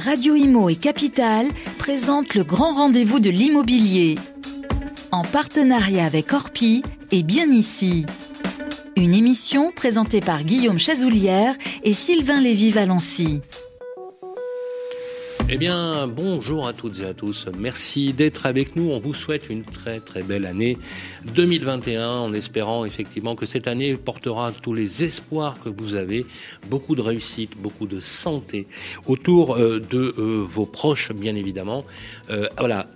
Radio 0.00 0.34
Imo 0.34 0.70
et 0.70 0.76
Capital 0.76 1.46
présentent 1.78 2.34
le 2.34 2.42
grand 2.42 2.72
rendez-vous 2.72 3.20
de 3.20 3.28
l'immobilier. 3.28 4.18
En 5.12 5.22
partenariat 5.22 6.06
avec 6.06 6.32
Orpi 6.32 6.82
et 7.10 7.22
Bien 7.22 7.50
Ici. 7.50 8.06
Une 8.96 9.12
émission 9.12 9.72
présentée 9.72 10.22
par 10.22 10.42
Guillaume 10.42 10.78
Chazoulière 10.78 11.54
et 11.84 11.92
Sylvain 11.92 12.40
Lévy-Valency. 12.40 13.42
Eh 15.52 15.58
bien, 15.58 16.06
bonjour 16.06 16.68
à 16.68 16.72
toutes 16.72 17.00
et 17.00 17.04
à 17.04 17.12
tous. 17.12 17.48
Merci 17.58 18.12
d'être 18.12 18.46
avec 18.46 18.76
nous. 18.76 18.92
On 18.92 19.00
vous 19.00 19.14
souhaite 19.14 19.50
une 19.50 19.64
très 19.64 19.98
très 19.98 20.22
belle 20.22 20.46
année 20.46 20.78
2021 21.34 22.08
en 22.08 22.32
espérant 22.32 22.84
effectivement 22.84 23.34
que 23.34 23.46
cette 23.46 23.66
année 23.66 23.96
portera 23.96 24.52
tous 24.52 24.74
les 24.74 25.02
espoirs 25.02 25.56
que 25.58 25.68
vous 25.68 25.96
avez, 25.96 26.24
beaucoup 26.68 26.94
de 26.94 27.00
réussite, 27.00 27.58
beaucoup 27.58 27.88
de 27.88 27.98
santé 27.98 28.68
autour 29.06 29.56
euh, 29.56 29.80
de 29.80 30.14
euh, 30.18 30.46
vos 30.48 30.66
proches, 30.66 31.10
bien 31.10 31.34
évidemment. 31.34 31.84
Euh, 32.30 32.46
voilà, 32.56 32.86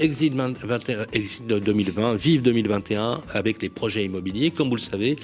Exit, 0.00 0.34
2020, 0.34 2.14
Vive 2.16 2.42
2021 2.42 3.22
avec 3.32 3.62
les 3.62 3.68
projets 3.68 4.04
immobiliers. 4.04 4.50
Comme 4.50 4.68
vous 4.68 4.76
le 4.76 4.80
savez, 4.80 5.16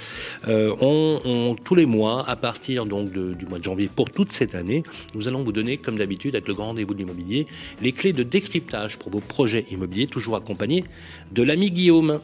euh, 0.48 0.74
on, 0.80 1.56
tous 1.65 1.74
les 1.74 1.87
mois, 1.87 2.29
à 2.29 2.37
partir 2.37 2.87
donc 2.87 3.10
du 3.10 3.46
mois 3.46 3.59
de 3.59 3.65
janvier 3.65 3.91
pour 3.95 4.10
toute 4.10 4.33
cette 4.33 4.55
année, 4.55 4.84
nous 5.15 5.27
allons 5.29 5.43
vous 5.43 5.52
donner, 5.52 5.77
comme 5.77 5.98
d'habitude, 5.98 6.34
avec 6.34 6.46
le 6.46 6.55
grand 6.55 6.66
rendez-vous 6.66 6.95
de 6.95 6.98
l'immobilier, 6.98 7.46
les 7.83 7.93
clés 7.93 8.12
de 8.12 8.23
décryptage 8.23 8.96
pour 8.98 9.10
vos 9.10 9.20
projets 9.20 9.66
immobiliers, 9.70 10.06
toujours 10.06 10.37
accompagnés 10.37 10.84
de 11.32 11.43
l'ami 11.43 11.71
Guillaume. 11.71 12.21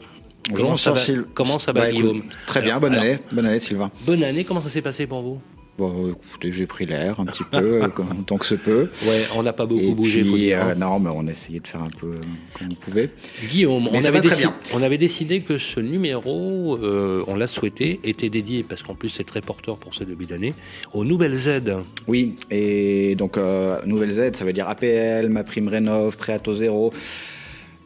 Comment 0.55 0.77
ça, 0.77 0.93
va, 0.93 1.01
comment 1.35 1.59
ça 1.59 1.73
va, 1.73 1.81
bah, 1.81 1.91
Guillaume 1.91 2.23
Très 2.47 2.63
bien, 2.63 2.79
bonne 2.79 2.95
année, 2.95 3.19
bonne 3.33 3.47
année 3.47 3.59
Sylvain. 3.59 3.91
Bonne 4.05 4.23
année, 4.23 4.45
comment 4.45 4.63
ça 4.63 4.71
s'est 4.71 4.83
passé 4.83 5.09
pour 5.09 5.23
vous? 5.23 5.41
Bon, 5.79 6.09
écoutez, 6.09 6.53
j'ai 6.53 6.67
pris 6.67 6.87
l'air 6.87 7.21
un 7.21 7.27
petit 7.27 7.45
peu, 7.45 7.83
euh, 7.83 7.89
tant 8.27 8.39
que 8.39 8.47
se 8.47 8.55
peut. 8.55 8.89
Ouais, 9.07 9.25
on 9.37 9.43
n'a 9.43 9.53
pas 9.53 9.67
beaucoup 9.67 9.95
bougé. 9.95 10.23
Puis, 10.23 10.55
euh, 10.55 10.75
non, 10.75 10.99
mais 10.99 11.11
on 11.13 11.27
a 11.27 11.31
essayé 11.31 11.61
de 11.61 11.67
faire 11.67 11.83
un 11.83 11.91
peu 11.91 12.13
comme 12.59 12.69
on 12.73 12.75
pouvait. 12.77 13.11
Guillaume, 13.51 13.87
on 13.93 14.05
avait, 14.05 14.23
décidé, 14.23 14.49
on 14.73 14.83
avait, 14.83 14.97
décidé 14.97 15.41
que 15.43 15.59
ce 15.59 15.81
numéro, 15.81 16.79
euh, 16.83 17.25
on 17.27 17.37
l'a 17.37 17.47
souhaité, 17.47 18.01
était 18.05 18.31
dédié, 18.31 18.63
parce 18.63 18.83
qu'en 18.83 18.95
plus 18.95 19.11
c'est 19.11 19.25
très 19.25 19.43
porteur 19.43 19.77
pour 19.77 19.95
ce 19.95 20.05
début 20.05 20.25
d'année, 20.25 20.55
aux 20.95 21.05
nouvelles 21.05 21.47
aides. 21.49 21.77
Oui, 22.09 22.37
et 22.51 23.15
donc 23.17 23.39
nouvelles 23.85 24.19
aides, 24.19 24.37
ça 24.37 24.47
veut 24.47 24.55
dire 24.55 24.69
APL, 24.69 25.29
ma 25.29 25.45
prime 25.45 25.69
rénov, 25.69 26.17
prêt 26.17 26.33
à 26.33 26.39
taux 26.39 26.55
zéro. 26.55 26.93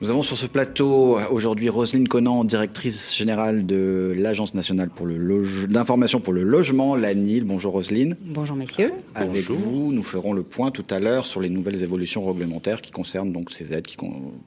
Nous 0.03 0.09
avons 0.09 0.23
sur 0.23 0.39
ce 0.39 0.47
plateau 0.47 1.19
aujourd'hui 1.31 1.69
Roselyne 1.69 2.09
Conan, 2.09 2.45
directrice 2.45 3.15
générale 3.15 3.67
de 3.67 4.15
l'Agence 4.17 4.55
nationale 4.55 4.89
pour 4.89 5.05
le 5.05 5.67
d'information 5.67 6.21
pour 6.21 6.33
le 6.33 6.43
logement, 6.43 6.97
l'ANIL. 6.97 7.45
Bonjour 7.45 7.75
Roselyne. 7.75 8.17
Bonjour 8.23 8.57
messieurs. 8.57 8.93
Avec 9.15 9.51
vous, 9.51 9.93
nous 9.93 10.03
ferons 10.03 10.33
le 10.33 10.43
point 10.43 10.71
tout 10.71 10.87
à 10.89 11.01
l'heure 11.01 11.27
sur 11.27 11.43
les 11.43 11.51
nouvelles 11.51 11.83
évolutions 11.83 12.25
réglementaires 12.25 12.81
qui 12.81 12.93
concernent 12.93 13.31
donc 13.31 13.51
ces 13.51 13.75
aides 13.75 13.85
qui, 13.85 13.99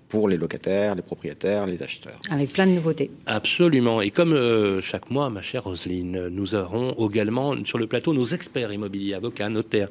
pour 0.10 0.28
les 0.28 0.38
locataires, 0.38 0.96
les 0.96 1.04
propriétaires, 1.04 1.68
les 1.68 1.84
acheteurs. 1.84 2.20
Avec 2.32 2.52
plein 2.52 2.66
de 2.66 2.72
nouveautés. 2.72 3.12
Absolument. 3.28 4.02
Et 4.02 4.10
comme 4.10 4.34
euh, 4.34 4.82
chaque 4.82 5.12
mois, 5.12 5.30
ma 5.30 5.44
chère 5.44 5.66
Roselyne, 5.66 6.30
nous 6.30 6.56
aurons 6.56 6.96
également 7.08 7.54
sur 7.64 7.78
le 7.78 7.86
plateau 7.86 8.16
nos 8.16 8.26
experts 8.26 8.74
immobiliers, 8.74 9.14
avocats, 9.14 9.50
notaires, 9.50 9.90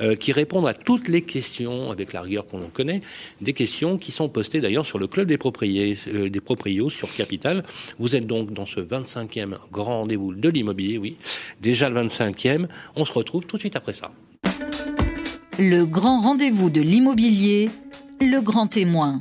euh, 0.00 0.16
qui 0.16 0.32
répondent 0.32 0.66
à 0.66 0.74
toutes 0.74 1.06
les 1.06 1.22
questions 1.22 1.92
avec 1.92 2.12
la 2.12 2.20
rigueur 2.20 2.48
qu'on 2.48 2.64
en 2.64 2.70
connaît, 2.70 3.00
des 3.40 3.52
questions 3.52 3.96
qui 3.96 4.10
sont 4.10 4.28
postées 4.28 4.60
d'ailleurs 4.60 4.84
sur 4.84 4.98
le 4.98 5.03
le 5.04 5.08
club 5.08 5.28
des 5.28 5.36
propriétaires, 5.36 6.14
euh, 6.14 6.30
des 6.30 6.40
proprios 6.40 6.88
sur 6.88 7.14
Capital. 7.14 7.62
Vous 7.98 8.16
êtes 8.16 8.26
donc 8.26 8.54
dans 8.54 8.64
ce 8.64 8.80
25e 8.80 9.56
grand 9.70 9.98
rendez-vous 9.98 10.34
de 10.34 10.48
l'immobilier, 10.48 10.96
oui. 10.96 11.16
Déjà 11.60 11.90
le 11.90 12.00
25e. 12.00 12.68
On 12.96 13.04
se 13.04 13.12
retrouve 13.12 13.44
tout 13.44 13.56
de 13.56 13.60
suite 13.60 13.76
après 13.76 13.92
ça. 13.92 14.12
Le 15.58 15.84
grand 15.84 16.22
rendez-vous 16.22 16.70
de 16.70 16.80
l'immobilier, 16.80 17.68
le 18.18 18.40
grand 18.40 18.66
témoin. 18.66 19.20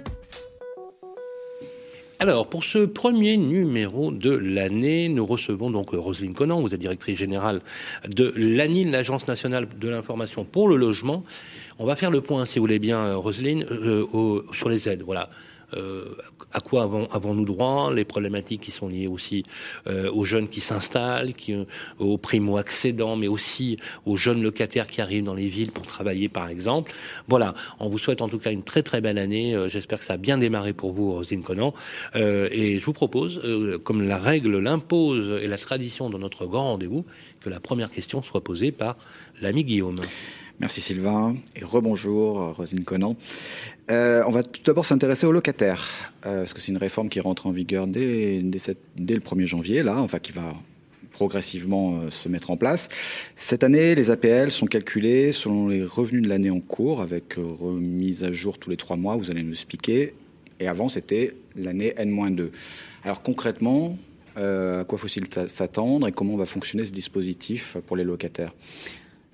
Alors, 2.19 2.47
pour 2.47 2.63
ce 2.63 2.85
premier 2.85 3.35
numéro 3.35 4.09
de 4.09 4.31
l'année, 4.31 5.09
nous 5.09 5.25
recevons 5.25 5.69
donc 5.69 5.89
Roselyne 5.89 6.33
Conan, 6.33 6.61
vous 6.61 6.73
êtes 6.73 6.79
directrice 6.79 7.17
générale 7.17 7.59
de 8.07 8.31
l'ANIL, 8.37 8.89
l'Agence 8.91 9.27
nationale 9.27 9.67
de 9.77 9.89
l'information 9.89 10.45
pour 10.45 10.69
le 10.69 10.77
logement. 10.77 11.25
On 11.77 11.85
va 11.85 11.97
faire 11.97 12.11
le 12.11 12.21
point, 12.21 12.45
si 12.45 12.59
vous 12.59 12.63
voulez 12.63 12.79
bien, 12.79 13.15
Roselyne, 13.15 13.65
euh, 13.69 14.41
sur 14.53 14.69
les 14.69 14.87
aides. 14.87 15.01
Voilà. 15.01 15.29
Euh, 15.75 16.15
à 16.51 16.59
quoi 16.59 16.83
avons-nous 16.83 17.45
droit, 17.45 17.91
les 17.93 18.05
problématiques 18.05 18.61
qui 18.61 18.71
sont 18.71 18.87
liées 18.87 19.07
aussi 19.07 19.43
euh, 19.87 20.11
aux 20.11 20.23
jeunes 20.23 20.47
qui 20.47 20.59
s'installent, 20.59 21.33
euh, 21.49 21.65
aux 21.99 22.17
primo-accédants, 22.17 23.15
mais 23.15 23.27
aussi 23.27 23.77
aux 24.05 24.15
jeunes 24.15 24.43
locataires 24.43 24.87
qui 24.87 25.01
arrivent 25.01 25.23
dans 25.23 25.33
les 25.33 25.47
villes 25.47 25.71
pour 25.71 25.83
travailler, 25.83 26.29
par 26.29 26.49
exemple. 26.49 26.93
Voilà, 27.27 27.55
on 27.79 27.89
vous 27.89 27.97
souhaite 27.97 28.21
en 28.21 28.29
tout 28.29 28.37
cas 28.37 28.51
une 28.51 28.63
très 28.63 28.83
très 28.83 29.01
belle 29.01 29.17
année. 29.17 29.57
J'espère 29.67 29.99
que 29.99 30.05
ça 30.05 30.13
a 30.13 30.17
bien 30.17 30.37
démarré 30.37 30.73
pour 30.73 30.93
vous, 30.93 31.11
Rosine 31.13 31.43
Conan. 31.43 31.73
et 32.15 32.77
je 32.77 32.85
vous 32.85 32.93
propose, 32.93 33.41
comme 33.83 34.07
la 34.07 34.17
règle 34.17 34.59
l'impose 34.59 35.41
et 35.41 35.47
la 35.47 35.57
tradition 35.57 36.09
de 36.09 36.17
notre 36.17 36.45
grand 36.45 36.71
rendez-vous, 36.71 37.05
que 37.41 37.49
la 37.49 37.59
première 37.59 37.89
question 37.89 38.21
soit 38.23 38.43
posée 38.43 38.71
par 38.71 38.97
l'ami 39.41 39.63
Guillaume. 39.63 39.99
Merci 40.59 40.81
Sylvain 40.81 41.35
et 41.55 41.63
rebonjour 41.63 42.55
Rosine 42.55 42.83
Conan. 42.83 43.15
Euh, 43.89 44.23
on 44.27 44.29
va 44.29 44.43
tout 44.43 44.61
d'abord 44.63 44.85
s'intéresser 44.85 45.25
aux 45.25 45.31
locataires, 45.31 45.87
euh, 46.25 46.39
parce 46.41 46.53
que 46.53 46.61
c'est 46.61 46.71
une 46.71 46.77
réforme 46.77 47.09
qui 47.09 47.19
rentre 47.19 47.47
en 47.47 47.51
vigueur 47.51 47.87
dès, 47.87 48.39
le 48.39 49.19
1er 49.19 49.45
janvier, 49.47 49.83
là, 49.83 49.97
enfin 49.97 50.19
qui 50.19 50.31
va 50.31 50.53
progressivement 51.11 51.97
euh, 51.97 52.09
se 52.11 52.29
mettre 52.29 52.51
en 52.51 52.57
place. 52.57 52.87
Cette 53.35 53.63
année, 53.63 53.95
les 53.95 54.11
APL 54.11 54.51
sont 54.51 54.67
calculés 54.67 55.31
selon 55.31 55.67
les 55.67 55.83
revenus 55.83 56.21
de 56.21 56.29
l'année 56.29 56.51
en 56.51 56.59
cours, 56.59 57.01
avec 57.01 57.33
remise 57.35 58.23
à 58.23 58.31
jour 58.31 58.59
tous 58.59 58.69
les 58.69 58.77
trois 58.77 58.95
mois, 58.95 59.15
vous 59.15 59.31
allez 59.31 59.43
nous 59.43 59.53
expliquer. 59.53 60.13
Et 60.59 60.67
avant, 60.67 60.87
c'était 60.87 61.33
l'année 61.55 61.93
N-2. 61.97 62.51
Alors 63.03 63.23
concrètement, 63.23 63.97
à 64.35 64.85
quoi 64.87 64.97
faut-il 64.97 65.25
s'attendre 65.47 66.07
et 66.07 66.11
comment 66.11 66.37
va 66.37 66.45
fonctionner 66.45 66.85
ce 66.85 66.91
dispositif 66.91 67.77
pour 67.85 67.97
les 67.97 68.03
locataires? 68.03 68.53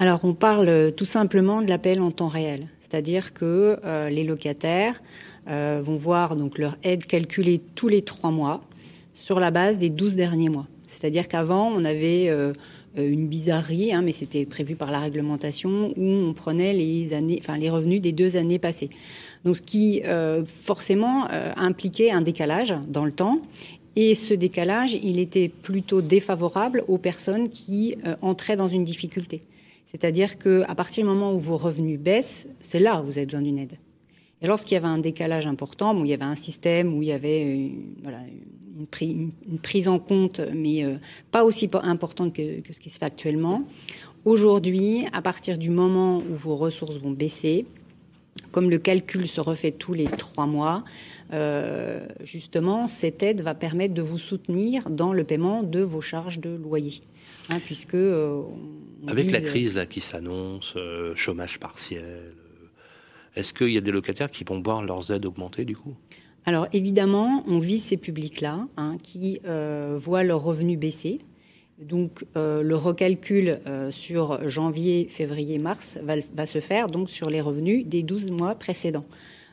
Alors 0.01 0.23
on 0.23 0.33
parle 0.33 0.69
euh, 0.69 0.91
tout 0.91 1.05
simplement 1.05 1.61
de 1.61 1.67
l'appel 1.67 2.01
en 2.01 2.09
temps 2.11 2.29
réel, 2.29 2.67
c'est-à-dire 2.79 3.33
que 3.33 3.77
euh, 3.83 4.09
les 4.09 4.23
locataires 4.23 5.01
euh, 5.49 5.81
vont 5.83 5.97
voir 5.97 6.37
donc 6.37 6.57
leur 6.57 6.77
aide 6.83 7.05
calculée 7.05 7.59
tous 7.75 7.89
les 7.89 8.01
trois 8.01 8.31
mois 8.31 8.61
sur 9.13 9.41
la 9.41 9.51
base 9.51 9.77
des 9.77 9.89
douze 9.89 10.15
derniers 10.15 10.47
mois. 10.47 10.67
C'est-à-dire 10.87 11.27
qu'avant 11.27 11.67
on 11.67 11.83
avait 11.83 12.29
une 12.95 13.27
bizarrerie, 13.27 13.93
hein, 13.93 14.01
mais 14.01 14.11
c'était 14.13 14.45
prévu 14.45 14.75
par 14.75 14.89
la 14.91 14.99
réglementation 14.99 15.93
où 15.95 16.03
on 16.03 16.33
prenait 16.33 16.73
les 16.73 17.69
revenus 17.69 18.01
des 18.01 18.11
deux 18.11 18.37
années 18.37 18.57
passées. 18.57 18.89
Donc 19.43 19.57
ce 19.57 19.61
qui 19.61 20.01
forcément 20.45 21.27
impliquait 21.57 22.09
un 22.09 22.21
décalage 22.21 22.73
dans 22.87 23.05
le 23.05 23.11
temps 23.11 23.41
et 23.95 24.15
ce 24.15 24.33
décalage, 24.33 24.93
il 24.93 25.19
était 25.19 25.49
plutôt 25.49 26.01
défavorable 26.01 26.83
aux 26.87 26.97
personnes 26.97 27.49
qui 27.49 27.95
entraient 28.21 28.57
dans 28.57 28.69
une 28.69 28.83
difficulté. 28.83 29.43
C'est-à-dire 29.91 30.37
qu'à 30.37 30.75
partir 30.75 31.03
du 31.03 31.09
moment 31.09 31.33
où 31.33 31.39
vos 31.39 31.57
revenus 31.57 31.99
baissent, 31.99 32.47
c'est 32.59 32.79
là 32.79 33.01
où 33.01 33.05
vous 33.05 33.17
avez 33.17 33.25
besoin 33.25 33.41
d'une 33.41 33.57
aide. 33.57 33.77
Et 34.41 34.47
lorsqu'il 34.47 34.75
y 34.75 34.77
avait 34.77 34.87
un 34.87 34.99
décalage 34.99 35.47
important, 35.47 35.97
où 35.97 36.05
il 36.05 36.11
y 36.11 36.13
avait 36.13 36.23
un 36.23 36.35
système 36.35 36.93
où 36.93 37.01
il 37.01 37.07
y 37.09 37.11
avait 37.11 37.41
une, 37.41 37.95
voilà, 38.03 38.19
une, 39.01 39.59
prise 39.59 39.87
en 39.87 39.97
compte, 39.97 40.41
mais 40.53 40.85
euh, 40.85 40.95
pas 41.31 41.43
aussi 41.43 41.69
importante 41.73 42.33
que, 42.33 42.61
ce 42.71 42.79
qui 42.79 42.89
se 42.91 42.99
fait 42.99 43.05
actuellement, 43.05 43.63
aujourd'hui, 44.25 45.07
à 45.11 45.23
partir 45.23 45.57
du 45.57 45.71
moment 45.71 46.19
où 46.19 46.35
vos 46.35 46.55
ressources 46.55 46.99
vont 46.99 47.11
baisser, 47.11 47.65
comme 48.51 48.69
le 48.69 48.77
calcul 48.77 49.27
se 49.27 49.41
refait 49.41 49.71
tous 49.71 49.93
les 49.93 50.05
trois 50.05 50.45
mois, 50.45 50.85
euh, 51.33 52.07
justement, 52.23 52.87
cette 52.87 53.23
aide 53.23 53.41
va 53.41 53.55
permettre 53.55 53.95
de 53.95 54.01
vous 54.01 54.19
soutenir 54.19 54.89
dans 54.89 55.13
le 55.13 55.23
paiement 55.23 55.63
de 55.63 55.81
vos 55.81 56.01
charges 56.01 56.39
de 56.39 56.55
loyer. 56.55 57.01
Hein, 57.49 57.59
puisque. 57.63 57.95
Euh, 57.95 58.43
Avec 59.07 59.31
la 59.31 59.41
crise 59.41 59.75
là, 59.75 59.85
qui 59.85 60.01
s'annonce, 60.01 60.73
euh, 60.75 61.15
chômage 61.15 61.59
partiel, 61.59 62.33
est-ce 63.35 63.53
qu'il 63.53 63.69
y 63.69 63.77
a 63.77 63.81
des 63.81 63.91
locataires 63.91 64.29
qui 64.29 64.43
vont 64.43 64.61
voir 64.61 64.83
leurs 64.83 65.11
aides 65.11 65.25
augmenter 65.25 65.65
du 65.65 65.75
coup? 65.75 65.95
Alors 66.45 66.67
évidemment, 66.73 67.43
on 67.47 67.59
vit 67.59 67.79
ces 67.79 67.97
publics-là 67.97 68.67
hein, 68.77 68.97
qui 69.03 69.39
voient 69.97 70.23
leurs 70.23 70.41
revenus 70.41 70.79
baisser. 70.79 71.19
Donc 71.79 72.25
le 72.35 72.73
recalcul 72.73 73.59
sur 73.91 74.47
janvier, 74.49 75.07
février, 75.07 75.59
mars 75.59 75.99
va, 76.01 76.15
va, 76.33 76.45
se 76.45 76.59
faire 76.59 76.87
donc 76.87 77.09
sur 77.09 77.29
les 77.29 77.39
revenus 77.39 77.85
des 77.85 78.01
12 78.01 78.31
mois 78.31 78.55
précédents. 78.55 79.05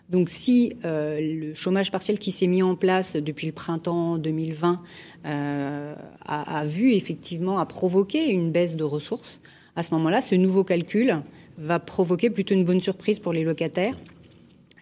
Donc 0.09 0.31
si 0.31 0.77
euh, 0.85 1.19
le 1.21 1.55
chômage 1.55 1.91
partiel 1.91 2.19
qui 2.19 2.31
s'est 2.31 2.47
mis 2.47 2.63
en 2.63 2.77
place 2.77 3.17
depuis 3.17 3.47
le 3.47 3.53
printemps 3.53 4.19
2020 4.19 4.81
euh, 5.25 5.95
a, 6.25 6.65
vu 6.65 6.93
effectivement, 6.93 7.59
a 7.59 7.67
provoqué 7.67 8.31
une 8.31 8.53
baisse 8.53 8.77
de 8.77 8.85
ressources, 8.85 9.41
à 9.75 9.83
ce 9.83 9.93
moment-là, 9.95 10.21
ce 10.21 10.35
nouveau 10.35 10.65
calcul 10.65 11.23
va 11.59 11.79
provoquer 11.79 12.31
plutôt 12.31 12.55
une 12.55 12.65
bonne 12.65 12.81
surprise 12.81 13.19
pour 13.19 13.33
les 13.33 13.43
locataires, 13.43 13.99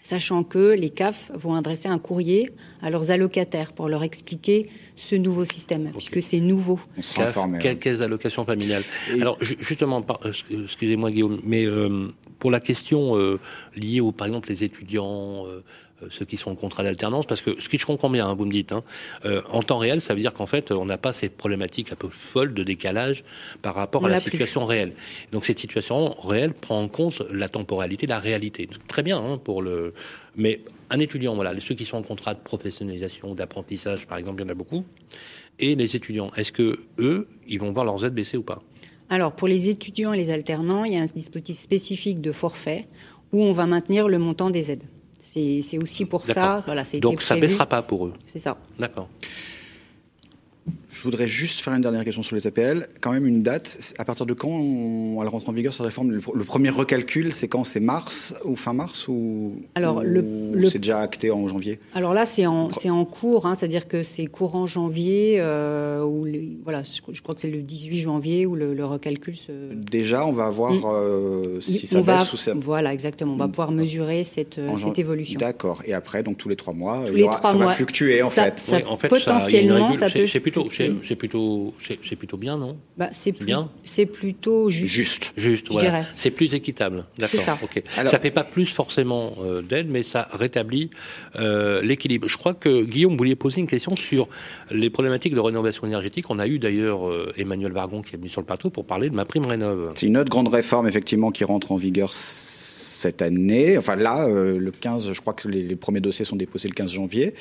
sachant 0.03 0.45
que 0.45 0.73
les 0.73 0.91
CAF 0.91 1.33
vont 1.35 1.55
adresser 1.55 1.89
un 1.89 1.99
courrier 1.99 2.51
à 2.83 2.91
leurs 2.91 3.11
allocataires 3.11 3.73
pour 3.73 3.89
leur 3.89 4.03
expliquer 4.03 4.69
ce 4.95 5.17
nouveau 5.17 5.45
système, 5.45 5.91
puisque 5.93 6.21
c'est 6.21 6.41
nouveau. 6.41 6.79
On 6.99 7.03
sera 7.03 7.49
Caisse 7.59 7.99
d'allocation 7.99 8.45
familiale. 8.45 8.83
Alors 9.21 9.39
justement, 9.41 10.05
excusez-moi 10.65 11.11
Guillaume, 11.11 11.41
mais 11.45 11.67
pour 12.45 12.51
la 12.51 12.61
question 12.61 13.17
euh, 13.17 13.41
liée 13.75 14.03
aux, 14.03 14.13
par 14.13 14.27
exemple, 14.27 14.51
les 14.51 14.65
étudiants, 14.65 15.47
euh, 15.47 15.63
euh, 16.03 16.09
ceux 16.11 16.27
qui 16.27 16.37
sont 16.37 16.51
en 16.51 16.55
contrat 16.55 16.83
d'alternance, 16.83 17.25
parce 17.25 17.41
que 17.41 17.59
ce 17.59 17.71
qui 17.71 17.79
je 17.79 17.87
comprends 17.87 18.11
bien, 18.11 18.27
hein, 18.29 18.35
vous 18.35 18.45
me 18.45 18.53
dites, 18.53 18.71
hein, 18.71 18.85
euh, 19.25 19.41
en 19.49 19.63
temps 19.63 19.79
réel, 19.79 20.03
ça 20.03 20.13
veut 20.13 20.21
dire 20.21 20.35
qu'en 20.35 20.45
fait, 20.47 20.71
on 20.71 20.85
n'a 20.85 20.99
pas 20.99 21.15
ces 21.15 21.31
problématiques 21.31 21.91
un 21.91 21.95
peu 21.95 22.09
folles 22.11 22.53
de 22.53 22.63
décalage 22.63 23.25
par 23.63 23.75
rapport 23.75 24.03
On 24.03 24.05
à 24.05 24.11
la 24.11 24.21
plus. 24.21 24.31
situation 24.33 24.67
réelle. 24.67 24.93
Donc 25.33 25.47
cette 25.47 25.59
situation 25.59 26.13
réelle 26.21 26.53
prend 26.53 26.83
en 26.83 26.89
compte 26.89 27.23
la 27.33 27.49
temporalité, 27.49 28.07
la 28.07 28.19
réalité. 28.19 28.69
Très 28.89 29.03
bien 29.03 29.17
hein, 29.17 29.39
pour 29.39 29.63
le, 29.63 29.95
mais 30.37 30.61
un 30.91 30.99
étudiant, 30.99 31.35
voilà, 31.35 31.59
ceux 31.61 31.75
qui 31.75 31.87
sont 31.87 31.97
en 31.97 32.03
contrat 32.03 32.35
de 32.35 32.41
professionnalisation, 32.41 33.35
d'apprentissage, 33.35 34.07
par 34.07 34.19
exemple, 34.19 34.43
il 34.43 34.45
y 34.45 34.49
en 34.49 34.51
a 34.51 34.55
beaucoup, 34.55 34.85
et 35.59 35.77
les 35.77 35.97
étudiants, 35.97 36.31
est-ce 36.37 36.53
que 36.53 36.81
eux, 36.99 37.27
ils 37.49 37.59
vont 37.59 37.73
voir 37.73 37.87
leurs 37.87 38.05
aides 38.05 38.13
baisser 38.13 38.37
ou 38.37 38.43
pas? 38.43 38.63
Alors, 39.15 39.31
pour 39.31 39.47
les 39.47 39.69
étudiants 39.69 40.13
et 40.13 40.17
les 40.17 40.31
alternants, 40.31 40.83
il 40.83 40.93
y 40.93 40.97
a 40.97 41.01
un 41.01 41.05
dispositif 41.05 41.57
spécifique 41.57 42.21
de 42.21 42.33
forfait 42.33 42.89
où 43.33 43.45
on 43.45 43.53
va 43.53 43.65
maintenir 43.65 44.09
le 44.09 44.19
montant 44.19 44.51
des 44.51 44.73
aides. 44.73 44.83
C'est 45.21 45.79
aussi 45.81 46.05
pour 46.05 46.27
ça, 46.27 46.65
voilà, 46.67 46.85
c'est 46.85 46.99
Donc 46.99 47.23
ça 47.23 47.37
baissera 47.37 47.65
pas 47.67 47.81
pour 47.81 48.07
eux. 48.07 48.13
C'est 48.27 48.41
ça. 48.41 48.57
D'accord. 48.77 49.09
Je 50.97 51.03
voudrais 51.03 51.27
juste 51.27 51.61
faire 51.61 51.75
une 51.75 51.83
dernière 51.83 52.05
question 52.05 52.23
sur 52.23 52.37
les 52.37 52.47
APL. 52.47 52.87
Quand 53.01 53.11
même 53.13 53.27
une 53.27 53.43
date. 53.43 53.95
À 53.99 54.05
partir 54.05 54.27
de 54.27 54.33
quand 54.33 54.49
on- 54.49 55.21
elle 55.21 55.29
rentre 55.29 55.49
en 55.49 55.53
vigueur 55.53 55.73
cette 55.73 55.85
réforme? 55.85 56.11
Le, 56.13 56.21
le 56.35 56.45
premier 56.45 56.71
recalcul, 56.71 57.33
c'est 57.33 57.49
quand? 57.49 57.65
C'est 57.65 57.81
mars 57.81 58.35
ou 58.45 58.55
fin 58.55 58.73
mars 58.73 59.09
ou 59.09 59.57
Alors, 59.75 59.97
ou 59.97 60.01
le- 60.01 60.25
le- 60.55 60.67
c'est 60.67 60.79
déjà 60.79 61.01
acté 61.01 61.31
en 61.31 61.49
janvier? 61.49 61.81
Alors 61.95 62.15
là, 62.15 62.27
c'est 62.27 62.47
en, 62.47 62.71
c'est 62.71 62.91
en 62.91 63.05
cours, 63.05 63.47
hein, 63.47 63.55
c'est-à-dire 63.55 63.89
que 63.89 64.03
c'est 64.03 64.27
courant 64.27 64.67
janvier, 64.67 65.37
euh, 65.41 66.05
ou 66.05 66.27
voilà, 66.63 66.83
je, 66.85 67.01
je 67.13 67.23
crois 67.23 67.35
que 67.35 67.41
c'est 67.41 67.51
le 67.51 67.61
18 67.63 67.99
janvier 68.01 68.47
où 68.47 68.55
le, 68.55 68.73
le 68.73 68.85
recalcul 68.87 69.35
se. 69.37 69.53
Déjà, 69.75 70.25
on 70.27 70.33
va 70.33 70.49
voir 70.51 70.73
Mm. 70.73 70.81
euh, 70.87 71.61
si 71.61 71.87
ça 71.87 71.99
on 71.99 72.03
va, 72.03 72.19
baisse 72.19 72.33
ou 72.33 72.37
ça. 72.37 72.53
Voilà, 72.55 72.93
exactement. 72.95 73.35
On 73.35 73.37
va 73.37 73.49
pouvoir 73.49 73.73
mesurer 73.73 74.23
cette, 74.25 74.59
en 74.59 74.77
jan- 74.77 74.89
cette 74.89 74.99
évolution. 75.01 75.39
D'accord. 75.41 75.83
Et 75.87 75.93
après, 75.93 76.23
donc 76.23 76.37
tous 76.39 76.49
les 76.49 76.57
trois 76.57 76.73
mois, 76.75 77.03
Tous 77.07 77.13
il 77.13 77.15
y 77.15 77.17
les 77.19 77.23
aura- 77.25 77.37
trois 77.39 77.51
ça 77.53 77.57
va 77.59 77.65
mois. 77.65 77.73
fluctuer 77.75 78.23
en 78.23 78.31
Ça- 78.31 78.45
fait. 78.45 78.59
ça- 78.61 78.77
Oui, 78.77 78.83
en 78.89 78.97
fait, 78.97 79.09
potentiellement, 79.09 79.89
régule- 79.89 79.99
ça 79.99 80.11
peut 80.11 80.27
C'est 80.27 80.41
plutôt, 80.41 80.63
c'est 80.63 80.69
fluctuer. 80.69 80.84
C'est 81.05 81.17
plutôt, 81.17 81.75
c'est 81.87 81.99
c'est 82.05 82.17
plutôt 82.17 82.37
bien, 82.37 82.57
non? 82.59 82.77
Bah, 82.97 83.09
c'est 83.13 83.33
plus- 83.33 83.47
bien? 83.47 83.71
c'est 83.85 84.07
plutôt 84.07 84.71
juste. 84.71 84.93
Juste. 84.93 85.33
Juste, 85.37 85.67
Je 85.67 85.73
voilà. 85.73 85.89
dirais. 85.91 86.05
C'est 86.17 86.31
plus 86.31 86.55
équitable. 86.55 87.05
D'accord. 87.19 87.41
ça. 87.41 87.59
Ok. 87.63 87.83
Alors- 87.97 88.11
ça 88.11 88.19
fait 88.19 88.31
pas 88.31 88.45
plus 88.45 88.67
forcément 88.67 89.35
euh, 89.43 89.63
d'aide, 89.63 89.89
mais 89.89 90.03
ça 90.03 90.29
rétablit 90.33 90.91
euh, 91.37 91.83
l'équilibre. 91.83 92.29
Je 92.29 92.37
crois 92.37 92.55
que 92.55 92.85
Guillaume 92.85 93.13
vous 93.13 93.19
vouliez 93.19 93.37
poser 93.37 93.61
une 93.61 93.67
question 93.67 93.97
sur 93.97 94.29
les 94.71 94.91
problématiques 94.91 95.35
de 95.35 95.41
rénovation 95.41 95.87
énergétique. 95.87 96.31
On 96.31 96.39
a 96.39 96.47
eu 96.47 96.59
d'ailleurs 96.59 97.09
euh, 97.09 97.33
Emmanuel 97.37 97.73
Vargon 97.73 98.03
qui 98.03 98.15
est 98.15 98.19
venu 98.19 98.29
sur 98.29 98.41
le 98.41 98.47
plateau 98.47 98.71
pour 98.71 98.85
parler 98.85 99.11
de 99.11 99.15
ma 99.15 99.25
prime 99.25 99.47
rénov. 99.47 99.93
C'est 99.95 100.07
une 100.07 100.17
autre 100.17 100.31
grande 100.31 100.49
réforme 100.49 100.87
effectivement 100.89 101.31
qui 101.31 101.45
rentre 101.45 101.73
en 101.73 101.77
vigueur 101.77 102.13
cette 103.05 103.21
année. 103.23 103.77
Enfin 103.77 103.97
là, 103.97 104.27
euh, 104.27 104.59
le 104.59 104.71
15, 104.71 105.13
je 105.13 105.21
crois 105.21 105.35
que 105.35 105.47
les, 105.49 105.63
les 105.63 105.77
premiers 105.77 106.01
dossiers 106.01 106.25
sont 106.25 106.37
déposés 106.37 106.69
le 106.69 106.75
15 106.75 106.93
janvier. 106.93 107.35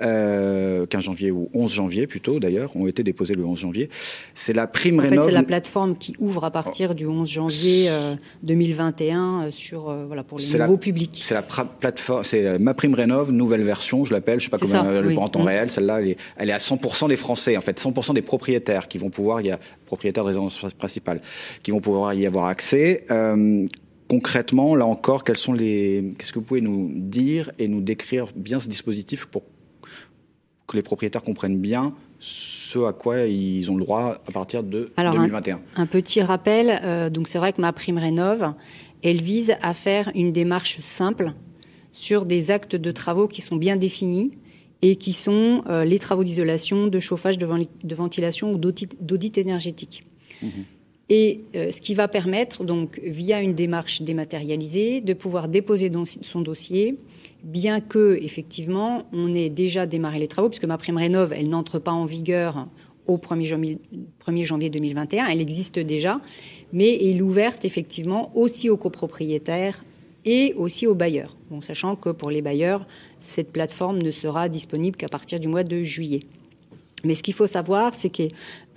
Euh, 0.00 0.86
15 0.86 1.02
janvier 1.02 1.32
ou 1.32 1.48
11 1.54 1.72
janvier 1.72 2.06
plutôt 2.06 2.38
d'ailleurs, 2.38 2.76
ont 2.76 2.86
été 2.86 3.02
déposés 3.02 3.34
le 3.34 3.44
11 3.44 3.58
janvier. 3.58 3.88
C'est 4.36 4.52
la 4.52 4.68
prime 4.68 5.00
En 5.00 5.02
fait, 5.02 5.20
c'est 5.22 5.30
la 5.32 5.42
plateforme 5.42 5.96
qui 5.98 6.14
ouvre 6.20 6.44
à 6.44 6.52
partir 6.52 6.94
du 6.94 7.04
11 7.06 7.28
janvier 7.28 7.86
euh, 7.88 8.14
2021 8.44 9.42
euh, 9.46 9.50
sur 9.50 9.88
euh, 9.90 10.04
voilà 10.06 10.22
pour 10.22 10.38
les 10.38 10.44
C'est 10.44 10.56
la- 10.58 10.66
nouveaux 10.66 10.78
publics. 10.78 11.18
C'est 11.20 11.34
la 11.34 11.42
plateforme, 11.42 12.22
c'est 12.22 12.58
ma 12.60 12.74
prime 12.74 12.94
rénov, 12.94 13.32
nouvelle 13.32 13.62
version, 13.62 14.04
je 14.04 14.12
l'appelle, 14.12 14.38
je 14.38 14.44
sais 14.44 14.50
pas 14.50 14.58
comment 14.58 14.70
ça, 14.70 14.84
est 14.94 15.00
oui. 15.04 15.16
en 15.16 15.28
temps 15.28 15.42
Mm. 15.42 15.46
réel. 15.46 15.70
Celle-là, 15.70 16.00
elle 16.00 16.08
est, 16.10 16.16
elle 16.36 16.50
est 16.50 16.52
à 16.52 16.58
100% 16.58 17.08
des 17.08 17.16
Français, 17.16 17.56
en 17.56 17.60
fait, 17.60 17.80
100% 17.80 18.14
des 18.14 18.22
propriétaires 18.22 18.86
qui 18.88 18.98
vont 18.98 19.10
pouvoir, 19.10 19.40
il 19.40 19.48
y 19.48 19.50
a 19.50 19.58
propriétaires 19.86 20.22
de 20.22 20.28
résidence 20.28 20.60
principale, 20.78 21.20
qui 21.64 21.70
vont 21.72 21.80
pouvoir 21.80 22.14
y 22.14 22.24
avoir 22.26 22.46
accès. 22.46 23.04
Euh, 23.10 23.66
concrètement, 24.08 24.74
là 24.74 24.86
encore, 24.86 25.22
quels 25.24 25.36
sont 25.36 25.52
les, 25.52 26.14
qu'est-ce 26.18 26.32
que 26.32 26.38
vous 26.38 26.44
pouvez 26.44 26.60
nous 26.60 26.90
dire 26.94 27.50
et 27.58 27.68
nous 27.68 27.80
décrire 27.80 28.26
bien 28.34 28.58
ce 28.60 28.68
dispositif 28.68 29.26
pour 29.26 29.42
que 30.66 30.76
les 30.76 30.82
propriétaires 30.82 31.22
comprennent 31.22 31.58
bien 31.58 31.94
ce 32.20 32.84
à 32.84 32.92
quoi 32.92 33.20
ils 33.22 33.70
ont 33.70 33.76
le 33.76 33.84
droit 33.84 34.18
à 34.28 34.32
partir 34.32 34.62
de 34.62 34.90
Alors, 34.96 35.12
un- 35.14 35.18
2021. 35.18 35.60
Un 35.76 35.86
petit 35.86 36.20
rappel, 36.20 36.80
euh, 36.82 37.10
donc 37.10 37.28
c'est 37.28 37.38
vrai 37.38 37.52
que 37.52 37.60
ma 37.60 37.72
prime 37.72 37.96
rénov, 37.98 38.52
elle 39.02 39.22
vise 39.22 39.54
à 39.62 39.72
faire 39.74 40.10
une 40.14 40.32
démarche 40.32 40.80
simple 40.80 41.32
sur 41.92 42.24
des 42.26 42.50
actes 42.50 42.76
de 42.76 42.90
travaux 42.90 43.28
qui 43.28 43.40
sont 43.40 43.56
bien 43.56 43.76
définis 43.76 44.32
et 44.82 44.96
qui 44.96 45.12
sont 45.12 45.62
euh, 45.68 45.84
les 45.84 45.98
travaux 45.98 46.22
d'isolation, 46.24 46.86
de 46.88 46.98
chauffage, 46.98 47.38
de, 47.38 47.46
ven- 47.46 47.64
de 47.82 47.94
ventilation 47.94 48.52
ou 48.52 48.58
d'audit 48.58 48.94
d'audit 49.00 49.38
énergétique. 49.38 50.04
Et 51.10 51.40
euh, 51.54 51.72
ce 51.72 51.80
qui 51.80 51.94
va 51.94 52.06
permettre, 52.06 52.64
donc, 52.64 53.00
via 53.02 53.40
une 53.40 53.54
démarche 53.54 54.02
dématérialisée, 54.02 55.00
de 55.00 55.14
pouvoir 55.14 55.48
déposer 55.48 55.90
son 56.04 56.40
dossier, 56.42 56.98
bien 57.42 57.80
que, 57.80 58.18
effectivement, 58.20 59.06
on 59.12 59.34
ait 59.34 59.48
déjà 59.48 59.86
démarré 59.86 60.18
les 60.18 60.28
travaux, 60.28 60.50
puisque 60.50 60.66
ma 60.66 60.76
prime 60.76 60.98
rénov, 60.98 61.32
elle 61.32 61.48
n'entre 61.48 61.78
pas 61.78 61.92
en 61.92 62.04
vigueur 62.04 62.68
au 63.06 63.16
1er 63.16 63.44
janvier, 63.46 63.78
1er 64.26 64.44
janvier 64.44 64.70
2021, 64.70 65.28
elle 65.28 65.40
existe 65.40 65.78
déjà, 65.78 66.20
mais 66.72 66.94
elle 66.94 67.16
est 67.16 67.22
ouverte, 67.22 67.64
effectivement, 67.64 68.30
aussi 68.36 68.68
aux 68.68 68.76
copropriétaires 68.76 69.82
et 70.26 70.52
aussi 70.58 70.86
aux 70.86 70.94
bailleurs. 70.94 71.36
Sachant 71.62 71.96
que 71.96 72.10
pour 72.10 72.30
les 72.30 72.42
bailleurs, 72.42 72.86
cette 73.18 73.50
plateforme 73.50 73.98
ne 74.02 74.10
sera 74.10 74.50
disponible 74.50 74.96
qu'à 74.96 75.08
partir 75.08 75.40
du 75.40 75.48
mois 75.48 75.64
de 75.64 75.80
juillet. 75.80 76.20
Mais 77.04 77.14
ce 77.14 77.22
qu'il 77.22 77.34
faut 77.34 77.46
savoir, 77.46 77.94
c'est 77.94 78.10
que 78.10 78.24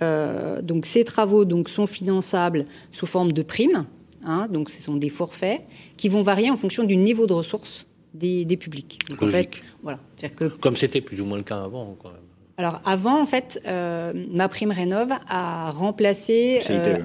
euh, 0.02 0.62
donc 0.62 0.86
ces 0.86 1.04
travaux 1.04 1.44
donc 1.44 1.68
sont 1.68 1.86
finançables 1.86 2.66
sous 2.90 3.06
forme 3.06 3.32
de 3.32 3.42
primes, 3.42 3.84
hein, 4.24 4.46
donc 4.50 4.70
ce 4.70 4.82
sont 4.82 4.96
des 4.96 5.08
forfaits 5.10 5.60
qui 5.96 6.08
vont 6.08 6.22
varier 6.22 6.50
en 6.50 6.56
fonction 6.56 6.84
du 6.84 6.96
niveau 6.96 7.26
de 7.26 7.32
ressources 7.34 7.86
des, 8.14 8.44
des 8.44 8.56
publics. 8.56 8.98
Donc, 9.08 9.22
en 9.22 9.28
fait, 9.28 9.50
voilà, 9.82 9.98
c'est-à-dire 10.16 10.36
que 10.36 10.44
Comme 10.58 10.76
c'était 10.76 11.00
plus 11.00 11.20
ou 11.20 11.24
moins 11.24 11.38
le 11.38 11.44
cas 11.44 11.62
avant. 11.62 11.96
Quand 12.02 12.10
même. 12.10 12.18
alors 12.58 12.80
avant 12.84 13.20
en 13.22 13.26
fait, 13.26 13.60
euh, 13.66 14.12
ma 14.30 14.48
prime 14.48 14.70
rénov 14.70 15.10
a 15.28 15.70
remplacé 15.70 16.58
CITE. 16.60 16.86
euh, 16.86 16.98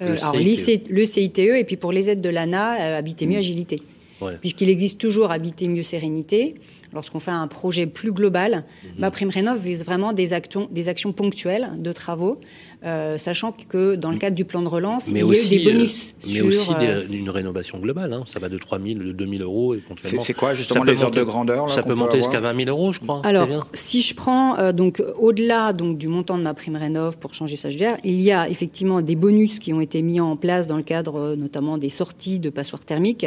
Le 0.00 0.06
euh, 0.06 0.16
alors, 0.22 0.34
CITE. 0.56 0.88
le 0.88 1.04
CITE 1.04 1.38
et 1.38 1.64
puis 1.64 1.76
pour 1.76 1.92
les 1.92 2.10
aides 2.10 2.20
de 2.20 2.28
l'ANA, 2.30 2.80
euh, 2.80 2.98
Habiter 2.98 3.26
mieux 3.26 3.38
agilité. 3.38 3.80
Ouais. 4.20 4.36
Puisqu'il 4.40 4.68
existe 4.70 4.98
toujours 5.00 5.30
Habiter 5.30 5.68
mieux 5.68 5.82
sérénité. 5.82 6.54
Lorsqu'on 6.94 7.18
fait 7.20 7.30
un 7.32 7.48
projet 7.48 7.86
plus 7.86 8.12
global, 8.12 8.64
Mhm. 8.84 8.90
ma 8.98 9.10
prime 9.10 9.28
rénov 9.30 9.58
vise 9.58 9.84
vraiment 9.84 10.12
des 10.12 10.32
actions, 10.32 10.68
des 10.70 10.88
actions 10.88 11.12
ponctuelles 11.12 11.70
de 11.78 11.92
travaux, 11.92 12.40
euh, 12.84 13.18
sachant 13.18 13.52
que 13.52 13.96
dans 13.96 14.10
le 14.12 14.18
cadre 14.18 14.36
du 14.36 14.44
plan 14.44 14.62
de 14.62 14.68
relance, 14.68 15.08
Mais 15.08 15.14
il 15.14 15.18
y 15.18 15.22
a 15.22 15.26
aussi, 15.26 15.56
eu 15.56 15.58
des 15.58 15.64
bonus 15.72 16.08
euh, 16.08 16.12
mais 16.26 16.32
sur. 16.32 16.46
aussi 16.46 16.74
des- 16.80 16.86
euh, 16.86 17.06
une 17.10 17.30
rénovation 17.30 17.78
globale. 17.78 18.12
Hein. 18.12 18.24
Ça 18.26 18.38
va 18.38 18.48
de 18.48 18.58
3 18.58 18.78
000, 18.78 18.98
de 19.00 19.12
2 19.12 19.26
000 19.26 19.42
euros 19.42 19.74
C'est 19.74 19.80
éventuellement. 19.86 20.20
c'est 20.20 20.34
quoi 20.34 20.54
justement 20.54 20.84
les 20.84 20.92
ordres 21.02 21.10
de 21.16 21.20
monter- 21.20 21.30
grandeur 21.30 21.66
là, 21.66 21.72
Ça 21.74 21.82
peut 21.82 21.94
monter 21.94 22.18
jusqu'à 22.18 22.40
20 22.40 22.54
000 22.64 22.70
euros, 22.70 22.92
je 22.92 23.00
crois. 23.00 23.20
Alors, 23.24 23.68
si 23.74 24.00
je 24.02 24.14
prends 24.14 24.56
euh, 24.58 24.72
donc 24.72 25.02
au-delà 25.18 25.72
donc 25.72 25.98
du 25.98 26.06
montant 26.08 26.38
de 26.38 26.42
ma 26.44 26.54
prime 26.54 26.76
rénov 26.76 27.18
pour 27.18 27.34
changer 27.34 27.56
sa 27.56 27.70
GR, 27.70 27.96
il 28.04 28.20
y 28.20 28.30
a 28.30 28.48
effectivement 28.48 29.00
des 29.00 29.16
bonus 29.16 29.58
qui 29.58 29.72
ont 29.72 29.80
été 29.80 30.00
mis 30.02 30.20
en 30.20 30.36
place 30.36 30.66
dans 30.68 30.76
le 30.76 30.82
cadre 30.84 31.34
notamment 31.36 31.76
des 31.78 31.88
sorties 31.88 32.38
de 32.38 32.50
passoires 32.50 32.84
thermiques. 32.84 33.26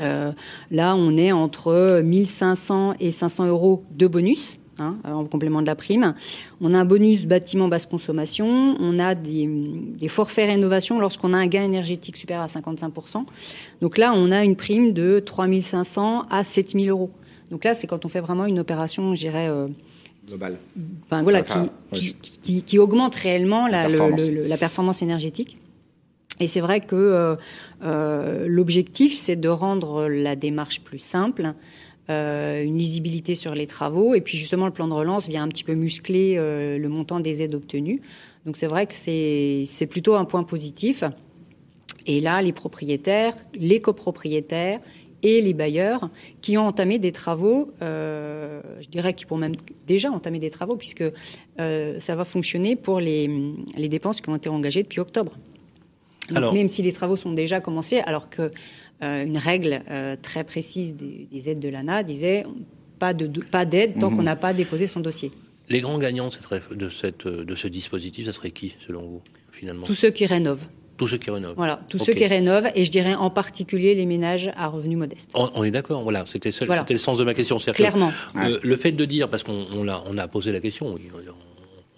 Euh, 0.00 0.32
là, 0.70 0.94
on 0.96 1.16
est 1.16 1.32
entre 1.32 2.00
1500 2.02 2.94
et 3.00 3.10
500 3.12 3.46
euros 3.46 3.84
de 3.96 4.06
bonus. 4.06 4.56
hein, 4.80 4.96
en 5.04 5.24
complément 5.24 5.62
de 5.62 5.66
la 5.66 5.76
prime. 5.76 6.14
On 6.60 6.74
a 6.74 6.78
un 6.80 6.84
bonus 6.84 7.26
bâtiment 7.26 7.68
basse 7.68 7.86
consommation, 7.86 8.76
on 8.80 8.98
a 8.98 9.14
des, 9.14 9.46
des 9.48 10.08
forfaits 10.08 10.48
rénovation 10.48 10.98
lorsqu'on 10.98 11.32
a 11.32 11.36
un 11.38 11.46
gain 11.46 11.62
énergétique 11.62 12.16
supérieur 12.16 12.42
à 12.42 12.48
55%. 12.48 13.24
Donc 13.80 13.98
là, 13.98 14.12
on 14.16 14.32
a 14.32 14.42
une 14.42 14.56
prime 14.56 14.92
de 14.92 15.20
3500 15.20 16.26
à 16.28 16.42
7000 16.42 16.90
euros. 16.90 17.10
Donc 17.52 17.62
là, 17.64 17.74
c'est 17.74 17.86
quand 17.86 18.04
on 18.04 18.08
fait 18.08 18.20
vraiment 18.20 18.46
une 18.46 18.58
opération, 18.58 19.14
je 19.14 19.20
dirais, 19.20 19.46
euh, 19.48 19.68
global. 20.26 20.56
enfin, 21.04 21.22
voilà, 21.22 21.40
Enfin, 21.42 21.68
qui, 21.92 22.06
ouais. 22.08 22.14
qui, 22.20 22.38
qui- 22.42 22.62
qui 22.62 22.78
augmente 22.80 23.14
réellement 23.14 23.68
La 23.68 23.82
la, 23.82 23.84
le- 23.84 23.88
performance. 23.90 24.28
le- 24.28 24.34
le- 24.42 24.48
la 24.48 24.56
performance 24.56 25.02
énergétique. 25.02 25.56
Et 26.40 26.46
c'est 26.46 26.60
vrai 26.60 26.80
que 26.80 26.96
euh, 26.96 27.36
euh, 27.82 28.46
l'objectif, 28.48 29.16
c'est 29.16 29.36
de 29.36 29.48
rendre 29.48 30.08
la 30.08 30.34
démarche 30.34 30.80
plus 30.80 30.98
simple, 30.98 31.54
euh, 32.10 32.64
une 32.64 32.76
lisibilité 32.76 33.34
sur 33.34 33.54
les 33.54 33.66
travaux, 33.66 34.14
et 34.14 34.20
puis 34.20 34.36
justement 34.36 34.66
le 34.66 34.72
plan 34.72 34.88
de 34.88 34.94
relance 34.94 35.28
vient 35.28 35.44
un 35.44 35.48
petit 35.48 35.64
peu 35.64 35.74
muscler 35.74 36.34
le 36.36 36.88
montant 36.88 37.20
des 37.20 37.42
aides 37.42 37.54
obtenues. 37.54 38.00
Donc 38.46 38.56
c'est 38.56 38.66
vrai 38.66 38.86
que 38.86 38.94
c'est 38.94 39.86
plutôt 39.88 40.16
un 40.16 40.24
point 40.24 40.42
positif. 40.42 41.04
Et 42.06 42.20
là, 42.20 42.42
les 42.42 42.52
propriétaires, 42.52 43.34
les 43.54 43.80
copropriétaires 43.80 44.80
et 45.22 45.40
les 45.40 45.54
bailleurs 45.54 46.10
qui 46.42 46.58
ont 46.58 46.66
entamé 46.66 46.98
des 46.98 47.12
travaux, 47.12 47.72
je 47.80 48.88
dirais 48.90 49.14
qu'ils 49.14 49.26
pourront 49.26 49.40
même 49.40 49.54
déjà 49.86 50.10
entamer 50.10 50.40
des 50.40 50.50
travaux 50.50 50.76
puisque 50.76 51.04
ça 51.56 52.14
va 52.16 52.24
fonctionner 52.26 52.76
pour 52.76 53.00
les 53.00 53.88
dépenses 53.88 54.20
qui 54.20 54.28
ont 54.28 54.36
été 54.36 54.50
engagées 54.50 54.82
depuis 54.82 55.00
octobre. 55.00 55.38
Donc, 56.28 56.36
Alors- 56.38 56.54
même 56.54 56.68
si 56.68 56.82
les 56.82 56.92
travaux 56.92 57.16
sont 57.16 57.32
déjà 57.32 57.60
commencés, 57.60 57.98
alors 58.00 58.30
que 58.30 58.50
euh, 59.02 59.24
une 59.24 59.36
règle 59.38 59.82
euh, 59.90 60.16
très 60.20 60.44
précise 60.44 60.94
des, 60.94 61.28
des 61.30 61.48
aides 61.48 61.58
de 61.60 61.68
l'ANA 61.68 62.02
disait 62.02 62.44
pas 62.98 63.12
de 63.12 63.26
pas 63.40 63.64
d'aide 63.64 63.98
tant 63.98 64.10
Mhm. 64.10 64.16
qu'on 64.16 64.22
n'a 64.22 64.36
pas 64.36 64.54
déposé 64.54 64.86
son 64.86 65.00
dossier. 65.00 65.32
Les 65.68 65.80
grands 65.80 65.98
gagnants 65.98 66.28
de, 66.28 66.88
cette 66.90 67.24
ce 67.24 67.68
dispositif, 67.68 68.26
ça 68.26 68.32
serait 68.32 68.50
qui, 68.50 68.76
selon 68.86 69.02
vous, 69.02 69.22
finalement? 69.50 69.84
Tous 69.86 69.94
ceux 69.94 70.10
qui 70.10 70.26
rénovent. 70.26 70.66
Tous 70.96 71.08
ceux 71.08 71.16
qui 71.18 71.30
rénovent. 71.30 71.54
Voilà, 71.56 71.80
tous 71.90 71.98
ceux 71.98 72.12
qui 72.12 72.24
rénovent, 72.26 72.68
et 72.76 72.84
je 72.84 72.90
dirais 72.90 73.14
en 73.14 73.28
particulier 73.30 73.94
les 73.96 74.06
ménages 74.06 74.52
à 74.56 74.68
revenus 74.68 74.96
modestes. 74.96 75.32
On, 75.34 75.64
est 75.64 75.72
d'accord, 75.72 76.02
voilà, 76.04 76.24
c'était 76.26 76.50
le 76.50 76.98
sens 76.98 77.18
de 77.18 77.24
ma 77.24 77.34
question. 77.34 77.56
Clairement. 77.58 78.12
le 78.36 78.76
fait 78.76 78.92
de 78.92 79.04
dire, 79.04 79.28
parce 79.28 79.42
qu'on 79.42 79.66
on 79.72 79.88
a, 79.88 80.04
on 80.06 80.16
a 80.18 80.28
posé 80.28 80.52
la 80.52 80.60
question, 80.60 80.96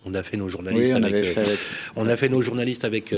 on 0.06 0.14
a 0.14 0.22
fait 0.22 0.36
nos 0.36 0.48
journalistes 0.48 0.94
avec, 0.94 1.36
euh, 1.36 1.56
on 1.96 2.08
a 2.08 2.16
fait 2.16 2.28
nos 2.28 2.40
journalistes 2.40 2.84
avec 2.84 3.14